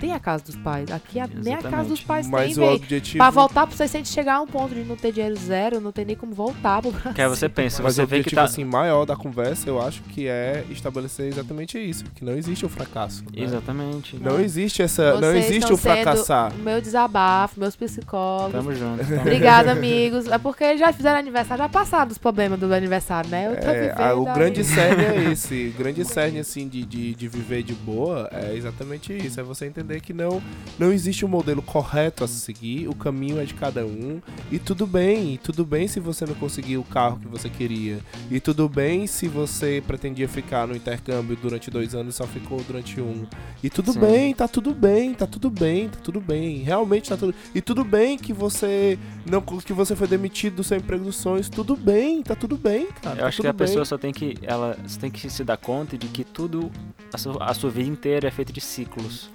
tem 0.00 0.12
a 0.12 0.18
casa 0.18 0.42
dos 0.44 0.56
pais. 0.56 0.90
Aqui 0.90 1.20
a- 1.20 1.28
nem 1.32 1.54
a 1.54 1.58
casa 1.62 1.88
dos 1.88 2.00
pais 2.00 2.26
Mas 2.26 2.54
tem, 2.54 2.64
o 2.64 2.66
véi. 2.66 2.76
objetivo. 2.76 3.18
Pra 3.18 3.30
voltar 3.30 3.66
pra 3.66 3.76
vocês, 3.76 3.90
se 3.90 3.96
a 3.96 4.00
gente 4.00 4.08
chegar 4.08 4.36
a 4.36 4.40
um 4.40 4.46
ponto 4.46 4.74
de 4.74 4.80
não 4.82 4.96
ter 4.96 5.12
dinheiro 5.12 5.36
zero, 5.36 5.80
não 5.80 5.92
tem 5.92 6.04
nem 6.04 6.16
como 6.16 6.34
voltar 6.34 6.80
pro 6.82 6.90
Brasil. 6.90 7.12
Que 7.12 7.22
aí 7.22 7.28
você 7.28 7.48
pensa, 7.48 7.82
Mas 7.82 7.92
o 7.92 7.96
você 7.96 8.02
vê 8.06 8.16
que 8.16 8.20
objetivo 8.22 8.36
tá. 8.40 8.44
assim, 8.44 8.64
maior 8.64 9.04
da 9.04 9.14
conversa, 9.14 9.68
eu 9.68 9.80
acho 9.80 10.02
que 10.02 10.26
é 10.26 10.64
estabelecer 10.70 11.26
exatamente 11.26 11.78
isso. 11.78 12.04
Que 12.14 12.24
não 12.24 12.32
existe 12.32 12.64
o 12.64 12.68
fracasso. 12.68 13.22
né? 13.24 13.42
Exatamente. 13.44 14.16
Não 14.16 14.40
existe 14.40 14.82
essa. 14.82 15.12
não 15.14 15.20
Vocês 15.20 15.44
existe 15.44 15.58
estão 15.58 15.74
o 15.74 15.78
fracassar. 15.78 16.52
meu 16.54 16.80
desabafo, 16.80 17.60
meus 17.60 17.76
psicólogos. 17.76 18.52
Tamo 18.52 18.74
junto. 18.74 19.04
tamo 19.06 19.20
Obrigada, 19.20 19.72
amigos. 19.72 20.26
É 20.26 20.38
porque 20.38 20.76
já 20.78 20.92
fizeram 20.92 21.18
aniversário, 21.18 21.62
já 21.64 21.68
passaram 21.68 22.08
dos 22.08 22.18
problemas 22.18 22.58
do 22.58 22.72
aniversário, 22.72 23.28
né? 23.30 23.48
Eu 23.48 23.56
tô 23.60 23.68
É, 23.68 23.92
a- 23.96 24.14
o 24.14 24.26
aí. 24.28 24.34
grande 24.34 24.64
cerne 24.64 25.04
é 25.04 25.24
esse. 25.32 25.72
O 25.74 25.78
grande 25.78 26.04
cerne, 26.04 26.38
assim, 26.38 26.68
de, 26.68 26.84
de, 26.84 27.14
de 27.14 27.28
viver 27.28 27.62
de 27.62 27.74
boa 27.74 28.28
é 28.32 28.54
exatamente 28.54 29.12
isso. 29.16 29.38
É 29.40 29.42
você 29.42 29.66
entender 29.66 29.89
que 29.98 30.12
não, 30.12 30.42
não 30.78 30.92
existe 30.92 31.24
um 31.24 31.28
modelo 31.28 31.62
correto 31.62 32.22
a 32.22 32.28
se 32.28 32.38
seguir, 32.38 32.86
o 32.86 32.94
caminho 32.94 33.40
é 33.40 33.44
de 33.44 33.54
cada 33.54 33.84
um. 33.84 34.20
E 34.52 34.58
tudo 34.58 34.86
bem, 34.86 35.34
e 35.34 35.38
tudo 35.38 35.64
bem 35.64 35.88
se 35.88 35.98
você 35.98 36.24
não 36.26 36.34
conseguiu 36.34 36.80
o 36.80 36.84
carro 36.84 37.18
que 37.18 37.26
você 37.26 37.48
queria. 37.48 37.98
E 38.30 38.38
tudo 38.38 38.68
bem 38.68 39.06
se 39.06 39.26
você 39.26 39.82
pretendia 39.86 40.28
ficar 40.28 40.66
no 40.66 40.76
intercâmbio 40.76 41.36
durante 41.36 41.70
dois 41.70 41.94
anos 41.94 42.14
e 42.14 42.18
só 42.18 42.26
ficou 42.26 42.62
durante 42.62 43.00
um. 43.00 43.26
E 43.62 43.70
tudo 43.70 43.92
Sim. 43.92 44.00
bem, 44.00 44.34
tá 44.34 44.46
tudo 44.46 44.74
bem, 44.74 45.14
tá 45.14 45.26
tudo 45.26 45.50
bem, 45.50 45.88
tá 45.88 45.98
tudo 46.02 46.20
bem. 46.20 46.58
Realmente 46.58 47.08
tá 47.08 47.16
tudo. 47.16 47.34
E 47.54 47.60
tudo 47.60 47.84
bem 47.84 48.18
que 48.18 48.32
você 48.32 48.98
não 49.28 49.40
que 49.40 49.72
você 49.72 49.96
foi 49.96 50.06
demitido 50.06 50.56
do 50.56 50.64
seu 50.64 50.76
emprego 50.76 51.04
dos 51.04 51.16
sonhos. 51.16 51.48
Tudo 51.48 51.76
bem, 51.76 52.22
tá 52.22 52.34
tudo 52.34 52.56
bem, 52.56 52.86
cara. 53.02 53.16
Eu 53.16 53.20
tá 53.22 53.26
acho 53.28 53.40
que 53.40 53.46
a 53.46 53.52
bem. 53.52 53.66
pessoa 53.66 53.84
só 53.84 53.96
tem 53.96 54.12
que. 54.12 54.36
Ela 54.42 54.76
tem 55.00 55.10
que 55.10 55.28
se 55.30 55.44
dar 55.44 55.56
conta 55.56 55.96
de 55.96 56.08
que 56.08 56.24
tudo. 56.24 56.70
A 57.12 57.18
sua, 57.18 57.44
a 57.44 57.54
sua 57.54 57.70
vida 57.70 57.88
inteira 57.88 58.28
é 58.28 58.30
feita 58.30 58.52
de 58.52 58.60
ciclos. 58.60 59.30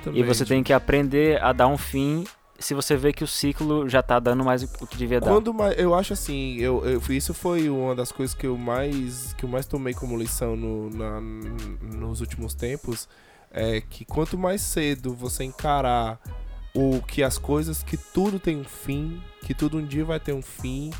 Exatamente. 0.00 0.20
E 0.20 0.22
você 0.26 0.44
tem 0.44 0.62
que 0.62 0.72
aprender 0.72 1.42
a 1.42 1.52
dar 1.52 1.66
um 1.68 1.76
fim 1.78 2.24
se 2.58 2.74
você 2.74 2.94
vê 2.96 3.10
que 3.12 3.24
o 3.24 3.26
ciclo 3.26 3.88
já 3.88 4.02
tá 4.02 4.18
dando 4.20 4.44
mais 4.44 4.62
o 4.62 4.86
que 4.86 4.96
devia 4.96 5.18
dar. 5.20 5.30
Quando 5.30 5.52
mais, 5.54 5.78
eu 5.78 5.94
acho 5.94 6.12
assim, 6.12 6.56
eu, 6.58 6.84
eu- 6.84 7.00
isso 7.08 7.32
foi 7.32 7.70
uma 7.70 7.94
das 7.94 8.12
coisas 8.12 8.34
que 8.34 8.46
eu 8.46 8.56
mais 8.58 9.32
que 9.32 9.44
eu 9.44 9.48
mais 9.48 9.64
tomei 9.66 9.94
como 9.94 10.16
lição 10.16 10.56
no, 10.56 10.90
na- 10.90 11.20
nos 11.20 12.20
últimos 12.20 12.52
tempos, 12.54 13.08
é 13.50 13.80
que 13.80 14.04
quanto 14.04 14.36
mais 14.36 14.60
cedo 14.60 15.14
você 15.14 15.42
encarar 15.44 16.20
o 16.74 17.00
que 17.02 17.22
as 17.22 17.38
coisas, 17.38 17.82
que 17.82 17.96
tudo 17.96 18.38
tem 18.38 18.58
um 18.60 18.64
fim, 18.64 19.20
que 19.46 19.54
tudo 19.54 19.78
um 19.78 19.84
dia 19.84 20.04
vai 20.04 20.20
ter 20.20 20.32
um 20.34 20.42
fim 20.42 20.90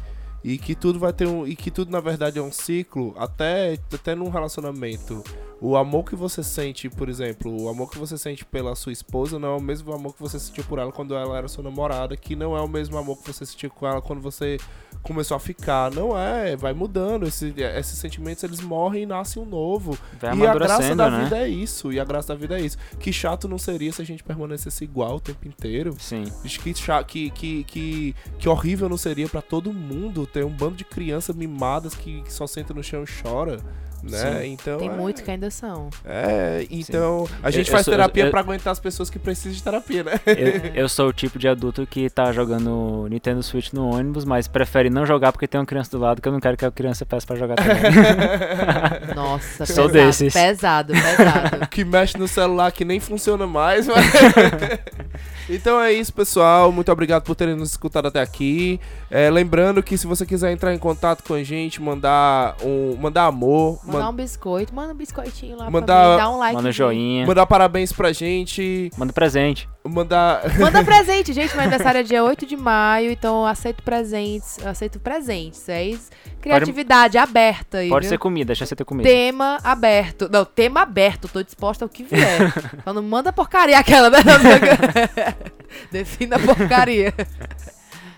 e 0.43 0.57
que 0.57 0.75
tudo 0.75 0.99
vai 0.99 1.13
ter 1.13 1.29
um 1.29 1.47
e 1.47 1.55
que 1.55 1.71
tudo 1.71 1.91
na 1.93 2.01
verdade 2.01 2.39
é 2.39 2.43
um 2.43 2.51
ciclo, 2.51 3.15
até 3.19 3.79
até 3.93 4.15
num 4.15 4.31
relacionamento. 4.31 5.23
O 5.63 5.77
amor 5.77 6.05
que 6.05 6.17
você 6.17 6.43
sente, 6.43 6.89
por 6.89 7.07
exemplo, 7.09 7.55
o 7.65 7.69
amor 7.69 7.91
que 7.91 7.99
você 7.99 8.17
sente 8.17 8.47
pela 8.47 8.75
sua 8.75 8.93
esposa 8.93 9.39
não 9.39 9.49
é 9.49 9.57
o 9.57 9.61
mesmo 9.61 9.93
amor 9.93 10.15
que 10.15 10.21
você 10.21 10.39
sentiu 10.39 10.65
por 10.65 10.79
ela 10.79 10.91
quando 10.91 11.15
ela 11.15 11.37
era 11.37 11.49
sua 11.49 11.63
namorada, 11.63 12.17
que 12.17 12.35
não 12.35 12.57
é 12.57 12.61
o 12.63 12.69
mesmo 12.69 12.97
amor 12.97 13.19
que 13.19 13.31
você 13.31 13.45
sentiu 13.45 13.69
com 13.69 13.87
ela 13.87 14.01
quando 14.01 14.23
você 14.23 14.57
começou 15.03 15.37
a 15.37 15.41
ficar. 15.41 15.91
Não 15.93 16.19
é, 16.19 16.57
vai 16.57 16.73
mudando. 16.73 17.27
Esse- 17.27 17.53
esses 17.59 17.99
sentimentos 17.99 18.43
eles 18.43 18.61
morrem 18.63 19.03
e 19.03 19.07
nasce 19.07 19.39
um 19.39 19.45
novo. 19.45 19.99
Vai 20.19 20.35
e 20.39 20.47
a 20.47 20.55
graça 20.55 20.97
da 20.97 21.11
né? 21.11 21.25
vida 21.25 21.39
é 21.39 21.49
isso. 21.49 21.93
E 21.93 22.01
a 22.01 22.05
graça 22.05 22.29
da 22.29 22.35
vida 22.35 22.59
é 22.59 22.63
isso. 22.63 22.79
Que 22.99 23.13
chato 23.13 23.47
não 23.47 23.59
seria 23.59 23.93
se 23.93 24.01
a 24.01 24.05
gente 24.05 24.25
permanecesse 24.25 24.83
igual 24.85 25.17
o 25.17 25.21
tempo 25.21 25.47
inteiro. 25.47 25.95
Sim. 25.99 26.25
Que, 26.43 26.73
que, 27.07 27.31
que, 27.31 27.65
que, 27.65 28.15
que 28.39 28.49
horrível 28.49 28.89
não 28.89 28.97
seria 28.97 29.29
pra 29.29 29.43
todo 29.43 29.73
mundo 29.75 30.27
ter 30.27 30.43
um 30.43 30.51
bando 30.51 30.77
de 30.77 30.85
crianças 30.87 31.37
mimadas 31.37 31.95
que, 31.95 32.23
que 32.23 32.33
só 32.33 32.47
senta 32.47 32.73
no 32.73 32.83
chão 32.83 33.05
e 33.05 33.23
chora. 33.23 33.59
Né? 34.03 34.47
Então, 34.47 34.79
Tem 34.79 34.89
é, 34.89 34.93
muitos 34.93 35.23
que 35.23 35.31
ainda 35.31 35.51
são. 35.51 35.91
É, 36.05 36.67
então 36.71 37.29
a 37.43 37.51
gente 37.51 37.67
Eu- 37.69 37.73
eu 37.73 37.77
faz 37.77 37.85
sou- 37.85 37.93
terapia 37.93 38.25
eu- 38.27 38.31
pra 38.31 38.41
aguentar 38.41 38.73
as 38.73 38.81
pessoas 38.81 39.11
que 39.11 39.19
precisam 39.19 39.53
de 39.53 39.63
terapia, 39.63 40.03
né? 40.05 40.13
Eu, 40.27 40.83
eu 40.83 40.89
sou 40.89 41.09
o 41.09 41.13
tipo 41.13 41.39
de 41.39 41.47
adulto 41.49 41.87
que 41.87 42.09
tá 42.09 42.33
jogando 42.33 43.07
Nintendo 43.11 43.43
Switch 43.43 43.73
no 43.73 43.95
ônibus, 43.95 44.25
mas 44.25 44.49
prefere 44.49 44.89
não 44.91 45.05
jogar 45.05 45.33
porque 45.33 45.47
tem 45.47 45.61
uma 45.61 45.67
criança 45.67 45.91
do 45.91 45.99
lado 45.99 46.21
que 46.23 46.29
eu 46.29 46.33
não 46.33 46.41
quero 46.41 46.57
que 46.57 46.65
a 46.65 46.71
criança 46.71 47.05
peça 47.05 47.27
pra 47.27 47.37
jogar 47.37 47.57
também. 47.57 47.77
Nossa, 49.15 49.67
Sou 49.67 49.89
pesado, 49.89 49.93
desses. 49.93 50.33
pesado, 50.33 50.93
pesado. 50.93 51.67
que 51.71 51.85
mexe 51.85 52.17
no 52.19 52.27
celular 52.29 52.73
que 52.73 52.85
nem 52.85 53.01
funciona 53.01 53.47
mais. 53.47 53.87
mas- 53.87 54.11
então 55.51 55.81
é 55.81 55.93
isso, 55.93 56.13
pessoal. 56.13 56.71
Muito 56.73 56.91
obrigado 56.91 57.23
por 57.23 57.35
terem 57.35 57.55
nos 57.55 57.71
escutado 57.71 58.07
até 58.09 58.21
aqui. 58.21 58.81
É, 59.11 59.29
lembrando 59.31 59.83
que 59.83 59.97
se 59.99 60.07
você 60.07 60.25
quiser 60.25 60.53
entrar 60.53 60.75
em 60.75 60.79
contato 60.79 61.23
com 61.25 61.35
a 61.35 61.43
gente, 61.43 61.81
mandar 61.83 62.57
um, 62.63 62.97
mandar 62.97 63.27
amor, 63.27 63.79
Mandar 63.85 63.99
man- 64.05 64.09
um 64.11 64.15
biscoito, 64.15 64.75
manda 64.75 64.93
um 64.93 64.97
biscoitinho 64.97 65.57
lá 65.57 65.71
Mandar- 65.71 66.03
pra 66.05 66.11
mim, 66.13 66.19
dá 66.19 66.31
um 66.31 66.39
like. 66.39 66.57
Manda 66.57 66.69
um 66.69 66.73
joinha, 66.73 67.27
mandar 67.27 67.47
parabéns 67.47 67.93
pra 67.93 68.13
gente. 68.13 68.91
manda 68.97 69.13
presente. 69.13 69.69
Mandar. 69.85 70.43
Manda 70.59 70.83
presente, 70.85 71.33
gente. 71.33 71.53
Meu 71.53 71.63
aniversário 71.63 72.01
é 72.01 72.03
dia 72.03 72.23
8 72.23 72.47
de 72.47 72.57
maio, 72.57 73.11
então 73.11 73.47
aceito 73.47 73.83
presentes. 73.83 74.59
aceito 74.65 74.99
presentes. 74.99 75.69
É 75.69 75.85
isso. 75.85 76.11
Criatividade 76.41 77.19
aberta 77.19 77.79
aí. 77.79 77.89
Pode 77.89 78.05
viu? 78.05 78.11
ser 78.11 78.19
comida, 78.19 78.47
deixa 78.49 78.65
você 78.65 78.75
ter 78.75 78.85
comida. 78.85 79.09
Tema 79.09 79.59
aberto. 79.63 80.29
Não, 80.31 80.45
tema 80.45 80.83
aberto. 80.83 81.29
Tô 81.29 81.43
disposta 81.43 81.85
ao 81.85 81.89
que 81.89 82.03
vier. 82.03 82.53
Só 82.85 82.93
não 82.95 83.03
manda 83.03 83.33
porcaria 83.33 83.79
aquela, 83.79 84.09
né? 84.11 84.19
Defina 85.93 86.39
porcaria. 86.39 87.13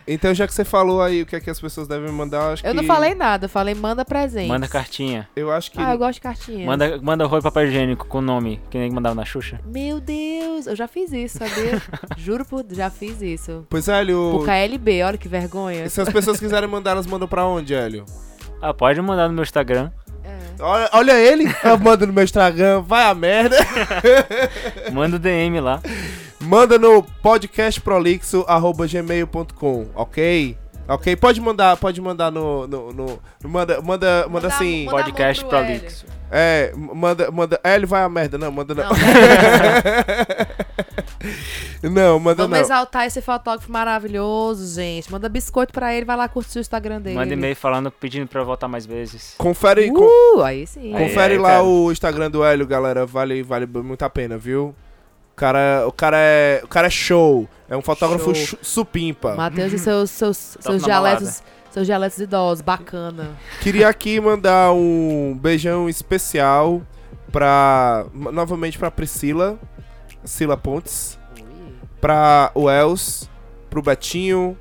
Então, 0.07 0.35
já 0.35 0.47
que 0.47 0.55
você 0.55 0.65
falou 0.65 1.01
aí 1.03 1.23
o 1.23 1.27
que 1.27 1.37
é 1.37 1.41
que 1.41 1.51
as 1.51 1.61
pessoas 1.61 1.87
devem 1.87 2.11
mandar, 2.11 2.53
acho 2.53 2.67
Eu 2.67 2.71
que. 2.73 2.77
não 2.77 2.85
falei 2.85 3.15
nada, 3.15 3.47
eu 3.47 3.49
falei 3.49 3.75
manda 3.75 4.05
presente. 4.05 4.49
Manda 4.49 4.67
cartinha. 4.69 5.29
Eu 5.37 5.51
acho 5.53 5.71
que. 5.71 5.81
Ah, 5.81 5.93
eu 5.93 5.99
gosto 5.99 6.15
de 6.15 6.21
cartinha. 6.21 6.67
Manda, 6.67 6.99
manda 7.03 7.25
rolo 7.25 7.41
de 7.41 7.45
papel 7.45 7.67
higiênico 7.69 8.07
com 8.07 8.21
nome, 8.21 8.61
que 8.71 8.79
nem 8.79 8.91
mandava 8.91 9.15
na 9.15 9.25
Xuxa. 9.25 9.61
Meu 9.67 10.01
Deus, 10.01 10.67
eu 10.67 10.75
já 10.77 10.89
fiz 10.89 11.13
isso, 11.13 11.39
sabia? 11.39 11.81
Juro 12.17 12.45
por 12.45 12.65
já 12.71 12.91
fiz 12.91 13.23
isso. 13.23 13.67
Pois, 13.69 13.89
Hélio. 13.89 14.33
Por 14.39 14.47
KLB, 14.47 15.03
olha 15.03 15.19
que 15.19 15.29
vergonha. 15.29 15.89
Se 15.89 16.01
as 16.01 16.09
pessoas 16.09 16.39
quiserem 16.41 16.69
mandar, 16.69 16.93
elas 16.93 17.07
mandam 17.07 17.29
pra 17.29 17.45
onde, 17.47 17.75
Hélio? 17.75 18.05
Ah, 18.61 18.73
pode 18.75 19.01
mandar 19.01 19.29
no 19.29 19.35
meu 19.35 19.43
Instagram. 19.43 19.91
É. 20.25 20.63
Olha, 20.63 20.89
olha 20.93 21.13
ele, 21.19 21.45
eu 21.65 21.79
mando 21.79 22.07
no 22.07 22.13
meu 22.13 22.23
Instagram, 22.23 22.83
vai 22.83 23.05
a 23.05 23.15
merda. 23.15 23.57
Manda 24.93 25.17
o 25.17 25.19
DM 25.19 25.59
lá. 25.61 25.81
Manda 26.53 26.77
no 26.79 27.03
podcastprolixo.gmail.com, 27.03 29.87
ok? 29.95 30.59
Ok? 30.87 31.17
Pode 31.17 31.41
mandar, 31.41 31.79
pode 31.79 31.99
mandar 31.99 32.31
no. 32.31 32.67
no, 32.67 32.93
no- 32.93 33.19
manda, 33.45 33.81
manda, 33.81 34.29
manda 34.29 34.49
assim. 34.49 34.85
manda- 34.85 34.99
Podcast 34.99 35.43
pro 35.47 35.59
Prolixo. 35.59 36.05
É, 36.31 36.71
manda, 36.77 37.31
manda. 37.31 37.59
Hélio 37.65 37.89
vai 37.89 38.03
a 38.03 38.09
merda, 38.11 38.37
não, 38.37 38.53
manda 38.53 38.75
não. 38.75 38.85
Não, 38.85 38.93
Não, 41.91 42.19
manda 42.21 42.43
Vamos 42.43 42.59
não. 42.59 42.65
exaltar 42.65 43.07
esse 43.07 43.23
fotógrafo 43.23 43.73
maravilhoso, 43.73 44.75
gente. 44.75 45.11
Manda 45.11 45.31
biscoito 45.31 45.73
pra 45.73 45.95
ele, 45.95 46.05
vai 46.05 46.19
lá 46.19 46.29
curtir 46.29 46.59
o 46.59 46.61
Instagram 46.61 47.01
dele. 47.01 47.17
Manda 47.17 47.33
e-mail 47.33 47.57
falando, 47.57 47.91
pedindo 47.91 48.27
pra 48.27 48.43
eu 48.43 48.45
voltar 48.45 48.69
mais 48.69 48.85
vezes. 48.85 49.37
Confere, 49.39 49.91
con- 49.91 50.05
Uh, 50.37 50.43
aí 50.43 50.67
sim. 50.67 50.95
Aí, 50.95 51.03
confere 51.03 51.33
aí, 51.33 51.39
lá 51.41 51.49
cara. 51.49 51.63
o 51.65 51.91
Instagram 51.91 52.31
do 52.31 52.45
Hélio, 52.45 52.67
galera. 52.67 53.07
Vale, 53.07 53.43
vale 53.43 53.65
muito 53.67 54.03
a 54.05 54.11
pena, 54.11 54.37
viu? 54.37 54.75
O 55.33 55.35
cara, 55.35 55.85
o 55.87 55.93
cara 55.93 56.19
é, 56.19 56.61
o 56.63 56.69
cara 56.69 56.87
é 56.87 56.91
show. 56.91 57.49
É 57.69 57.77
um 57.77 57.83
fotógrafo 57.83 58.35
Show. 58.35 58.59
supimpa. 58.61 59.35
Matheus 59.35 59.73
e 59.73 59.79
seus, 59.79 60.11
seus, 60.11 60.53
Top 60.55 60.65
seus 60.65 60.85
dialetos. 60.85 61.43
Seus 61.71 61.87
dialetos 61.87 62.19
idosos, 62.19 62.61
bacana. 62.61 63.31
Queria 63.63 63.89
aqui 63.89 64.21
mandar 64.21 64.73
um 64.73 65.39
beijão 65.41 65.89
especial 65.89 66.83
pra 67.33 68.05
novamente 68.13 68.79
pra 68.79 68.91
Priscila, 68.91 69.59
Sila 70.23 70.55
Pontes, 70.55 71.19
pra 71.99 72.51
o 72.55 72.69
Els, 72.69 73.29
pro 73.71 73.81
Betinho, 73.81 74.57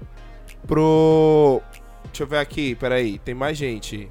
pro 0.65 1.61
Deixa 2.05 2.23
eu 2.23 2.27
ver 2.27 2.37
aqui, 2.39 2.75
peraí, 2.75 3.19
tem 3.19 3.33
mais 3.33 3.57
gente. 3.57 4.09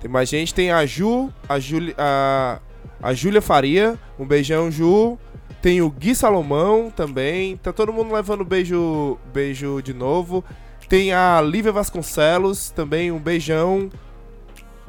Tem 0.00 0.10
mais 0.10 0.28
gente, 0.28 0.52
tem 0.52 0.70
a 0.70 0.84
Ju, 0.84 1.32
a 1.48 1.58
Júlia, 1.58 1.94
a, 1.96 2.58
a 3.02 3.14
Júlia 3.14 3.40
Faria, 3.40 3.98
um 4.18 4.26
beijão 4.26 4.70
Ju. 4.70 5.18
Tem 5.64 5.80
o 5.80 5.88
Gui 5.88 6.14
Salomão 6.14 6.90
também. 6.90 7.56
Tá 7.56 7.72
todo 7.72 7.90
mundo 7.90 8.12
levando 8.12 8.44
beijo, 8.44 9.16
beijo 9.32 9.80
de 9.80 9.94
novo. 9.94 10.44
Tem 10.90 11.14
a 11.14 11.40
Lívia 11.40 11.72
Vasconcelos 11.72 12.68
também, 12.68 13.10
um 13.10 13.18
beijão. 13.18 13.88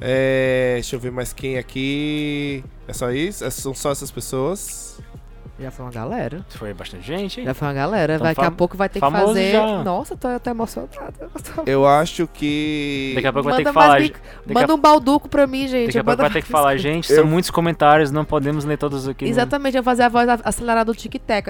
É, 0.02 0.74
deixa 0.74 0.98
eu 0.98 1.00
ver 1.00 1.14
mais 1.14 1.32
quem 1.32 1.58
aqui. 1.58 2.62
É 2.90 2.92
só 2.92 3.10
isso? 3.10 3.46
É- 3.46 3.50
são 3.50 3.74
só 3.74 3.90
essas 3.90 4.12
pessoas? 4.12 5.00
Já 5.58 5.72
foi 5.72 5.86
uma 5.86 5.92
galera. 5.92 6.46
Foi 6.50 6.74
bastante 6.74 7.08
gente, 7.08 7.40
hein? 7.40 7.46
Já 7.46 7.54
foi 7.54 7.66
uma 7.68 7.74
galera. 7.74 8.16
Então, 8.16 8.28
Daqui 8.28 8.42
a 8.44 8.52
pouco 8.52 8.76
vai 8.76 8.90
ter 8.90 9.00
que 9.00 9.10
fazer. 9.10 9.52
já. 9.54 9.84
Nossa, 9.84 10.18
tô 10.18 10.28
até 10.28 10.52
emocionada. 10.52 11.30
Eu 11.66 11.88
acho 11.88 12.28
que. 12.28 13.14
Daqui 13.16 13.28
a 13.28 13.32
pouco 13.34 13.48
vai 13.50 13.58
ter 13.58 13.64
Manda 13.64 13.70
que 13.70 13.74
falar. 13.74 13.94
Daqui 14.00 14.14
bico- 14.14 14.54
Manda 14.54 14.76
um 14.76 14.78
balduco 14.80 15.30
pra 15.30 15.48
mim, 15.48 15.66
gente. 15.68 15.98
a 15.98 16.04
pouco 16.04 16.10
Manda 16.12 16.24
vai 16.24 16.32
ter 16.34 16.42
que 16.44 16.50
falar, 16.50 16.74
biscoito. 16.74 16.96
gente. 16.96 17.10
Eu- 17.10 17.16
São 17.20 17.26
muitos 17.26 17.50
comentários, 17.50 18.12
não 18.12 18.26
podemos 18.26 18.66
ler 18.66 18.78
todos 18.78 19.08
aqui. 19.08 19.24
né? 19.24 19.32
Exatamente, 19.32 19.78
eu 19.78 19.82
vou 19.84 19.90
fazer 19.92 20.04
a 20.04 20.10
voz 20.10 20.28
acelerada 20.44 20.92
do 20.92 20.98
tic-tac. 20.98 21.50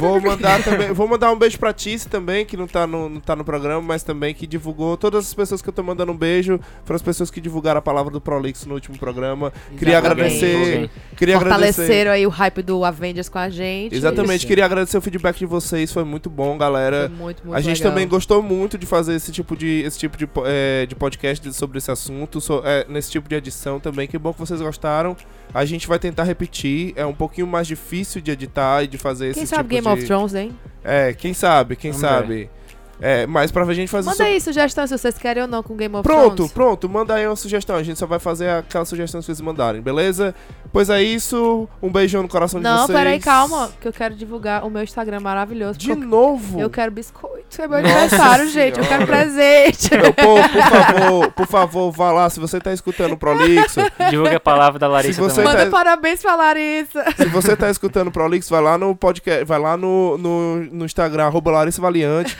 Vou 0.00 0.20
mandar 0.20 0.62
também. 0.62 0.92
Vou 0.92 1.08
mandar 1.08 1.32
um 1.32 1.38
beijo 1.38 1.58
pra 1.58 1.72
Tice 1.72 2.06
também, 2.08 2.44
que 2.44 2.58
não 2.58 2.66
tá, 2.66 2.86
no, 2.86 3.08
não 3.08 3.20
tá 3.20 3.34
no 3.34 3.44
programa, 3.44 3.80
mas 3.80 4.02
também 4.02 4.34
que 4.34 4.46
divulgou. 4.46 4.98
Todas 4.98 5.26
as 5.26 5.32
pessoas 5.32 5.62
que 5.62 5.68
eu 5.70 5.72
tô 5.72 5.82
mandando 5.82 6.12
um 6.12 6.16
beijo 6.16 6.60
foram 6.84 6.96
as 6.96 7.02
pessoas 7.02 7.30
que 7.30 7.40
divulgaram 7.40 7.78
a 7.78 7.82
palavra 7.82 8.12
do 8.12 8.20
Prolixo 8.20 8.68
no 8.68 8.74
último 8.74 8.98
programa. 8.98 9.50
Queria 9.78 9.98
Exatamente. 9.98 10.44
agradecer. 10.44 10.90
Queria 11.16 11.36
agradecer. 11.36 11.72
Fortaleceram 11.72 12.10
aí 12.12 12.26
o 12.26 12.30
hype 12.30 12.62
do 12.62 12.84
Avengers 12.84 13.28
com 13.30 13.38
a 13.38 13.45
gente. 13.50 13.94
Exatamente, 13.94 14.38
Isso. 14.38 14.46
queria 14.46 14.64
agradecer 14.64 14.96
o 14.96 15.00
feedback 15.00 15.36
de 15.38 15.46
vocês, 15.46 15.92
foi 15.92 16.04
muito 16.04 16.28
bom, 16.30 16.50
Foi 16.50 16.58
galera. 16.58 17.08
muito, 17.08 17.44
muito 17.44 17.54
a 17.54 17.60
gente 17.60 17.78
legal. 17.78 17.92
também 17.92 18.08
gostou 18.08 18.42
muito 18.42 18.76
de 18.78 18.86
fazer 18.86 19.14
esse 19.14 19.30
tipo 19.32 19.56
de, 19.56 19.82
esse 19.82 19.98
tipo 19.98 20.16
de, 20.16 20.28
é, 20.44 20.86
de 20.86 20.94
podcast 20.94 21.52
sobre 21.52 21.78
esse 21.78 21.90
assunto, 21.90 22.40
so- 22.40 22.62
é, 22.64 22.86
nesse 22.88 23.10
tipo 23.10 23.28
de 23.28 23.34
edição 23.34 23.78
também. 23.80 24.06
Que 24.08 24.18
bom 24.18 24.32
que 24.32 24.38
vocês 24.40 24.60
gostaram. 24.60 25.16
A 25.54 25.64
gente 25.64 25.86
vai 25.86 25.98
tentar 25.98 26.24
repetir. 26.24 26.92
É 26.96 27.06
um 27.06 27.14
pouquinho 27.14 27.46
mais 27.46 27.66
difícil 27.66 28.20
de 28.20 28.30
editar 28.30 28.82
e 28.82 28.86
de 28.86 28.98
fazer 28.98 29.32
Quem 29.34 29.42
esse 29.44 29.50
sabe 29.54 29.74
tipo 29.74 29.82
Game 29.82 29.86
de... 29.96 30.02
of 30.02 30.06
Thrones, 30.06 30.34
hein? 30.34 30.56
É, 30.84 31.12
quem 31.12 31.32
sabe, 31.34 31.76
quem 31.76 31.90
Vamos 31.92 32.06
sabe. 32.06 32.50
É, 32.98 33.26
mas 33.26 33.50
pra 33.52 33.62
gente 33.74 33.90
fazer 33.90 34.06
Manda 34.06 34.16
so- 34.16 34.22
aí 34.22 34.40
sugestão 34.40 34.86
se 34.86 34.96
vocês 34.96 35.18
querem 35.18 35.42
ou 35.42 35.48
não 35.48 35.62
com 35.62 35.76
Game 35.76 35.94
of 35.94 36.02
Pronto, 36.02 36.34
Thrones. 36.36 36.52
pronto, 36.52 36.88
manda 36.88 37.14
aí 37.14 37.26
uma 37.26 37.36
sugestão. 37.36 37.76
A 37.76 37.82
gente 37.82 37.98
só 37.98 38.06
vai 38.06 38.18
fazer 38.18 38.48
aquela 38.48 38.86
sugestão 38.86 39.20
que 39.20 39.26
vocês 39.26 39.38
mandarem, 39.38 39.82
beleza? 39.82 40.34
Pois 40.76 40.90
é 40.90 41.02
isso. 41.02 41.66
Um 41.82 41.90
beijão 41.90 42.20
no 42.22 42.28
coração 42.28 42.60
de 42.60 42.64
Não, 42.64 42.84
vocês. 42.86 42.98
peraí, 42.98 43.18
calma, 43.18 43.70
que 43.80 43.88
eu 43.88 43.92
quero 43.94 44.14
divulgar 44.14 44.62
o 44.62 44.68
meu 44.68 44.82
Instagram 44.82 45.20
maravilhoso. 45.20 45.78
De 45.78 45.94
novo. 45.94 46.60
eu, 46.60 46.68
quero 46.68 46.92
biscoito. 46.92 47.62
É 47.62 47.66
meu 47.66 47.80
Nossa 47.80 47.94
aniversário, 47.98 48.48
gente. 48.50 48.78
Eu 48.78 48.84
quero 48.84 49.06
Senhora. 49.06 49.06
presente. 49.06 49.90
Meu 49.96 50.12
povo, 50.12 50.46
por 50.50 50.60
favor, 50.68 51.32
por 51.32 51.46
favor, 51.46 51.90
vá 51.92 52.12
lá. 52.12 52.28
Se 52.28 52.38
você 52.38 52.60
tá 52.60 52.74
escutando 52.74 53.12
o 53.12 53.16
Prolixo, 53.16 53.80
Divulga 54.10 54.36
a 54.36 54.40
palavra 54.40 54.78
da 54.78 54.86
Larissa 54.86 55.14
Se 55.14 55.20
você 55.20 55.42
tá- 55.42 55.48
Manda 55.48 55.66
parabéns 55.70 56.20
pra 56.20 56.34
Larissa. 56.36 57.04
se 57.16 57.24
você 57.24 57.56
tá 57.56 57.70
escutando 57.70 58.08
o 58.08 58.12
Prolixo, 58.12 58.50
vai 58.50 58.60
lá 58.60 58.76
no 58.76 58.94
podcast, 58.94 59.46
vai 59.46 59.58
lá 59.58 59.78
no, 59.78 60.18
no, 60.18 60.56
no 60.56 60.84
Instagram, 60.84 61.24
arroba 61.24 61.52
Larissa 61.52 61.80
Valiante. 61.80 62.36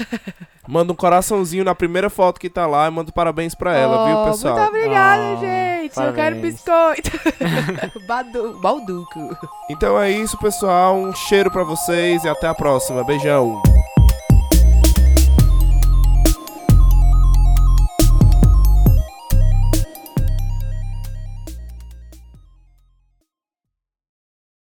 Manda 0.68 0.92
um 0.92 0.96
coraçãozinho 0.96 1.64
na 1.64 1.74
primeira 1.74 2.10
foto 2.10 2.40
que 2.40 2.50
tá 2.50 2.66
lá 2.66 2.86
e 2.88 2.90
manda 2.90 3.12
parabéns 3.12 3.54
pra 3.54 3.76
ela, 3.76 4.02
Oh, 4.02 4.06
viu, 4.24 4.32
pessoal? 4.32 4.56
Muito 4.58 4.68
obrigada, 4.68 5.22
Oh, 5.22 5.40
gente. 5.40 5.96
Eu 5.96 6.12
quero 6.12 6.14
parabéns. 6.14 6.54
biscoito. 6.54 7.10
Badu, 8.06 8.58
balduco. 8.60 9.36
Então 9.70 10.00
é 10.00 10.10
isso, 10.10 10.36
pessoal. 10.38 10.96
Um 10.96 11.14
cheiro 11.14 11.50
pra 11.50 11.62
vocês 11.62 12.24
e 12.24 12.28
até 12.28 12.48
a 12.48 12.54
próxima. 12.54 13.04
Beijão. 13.04 13.62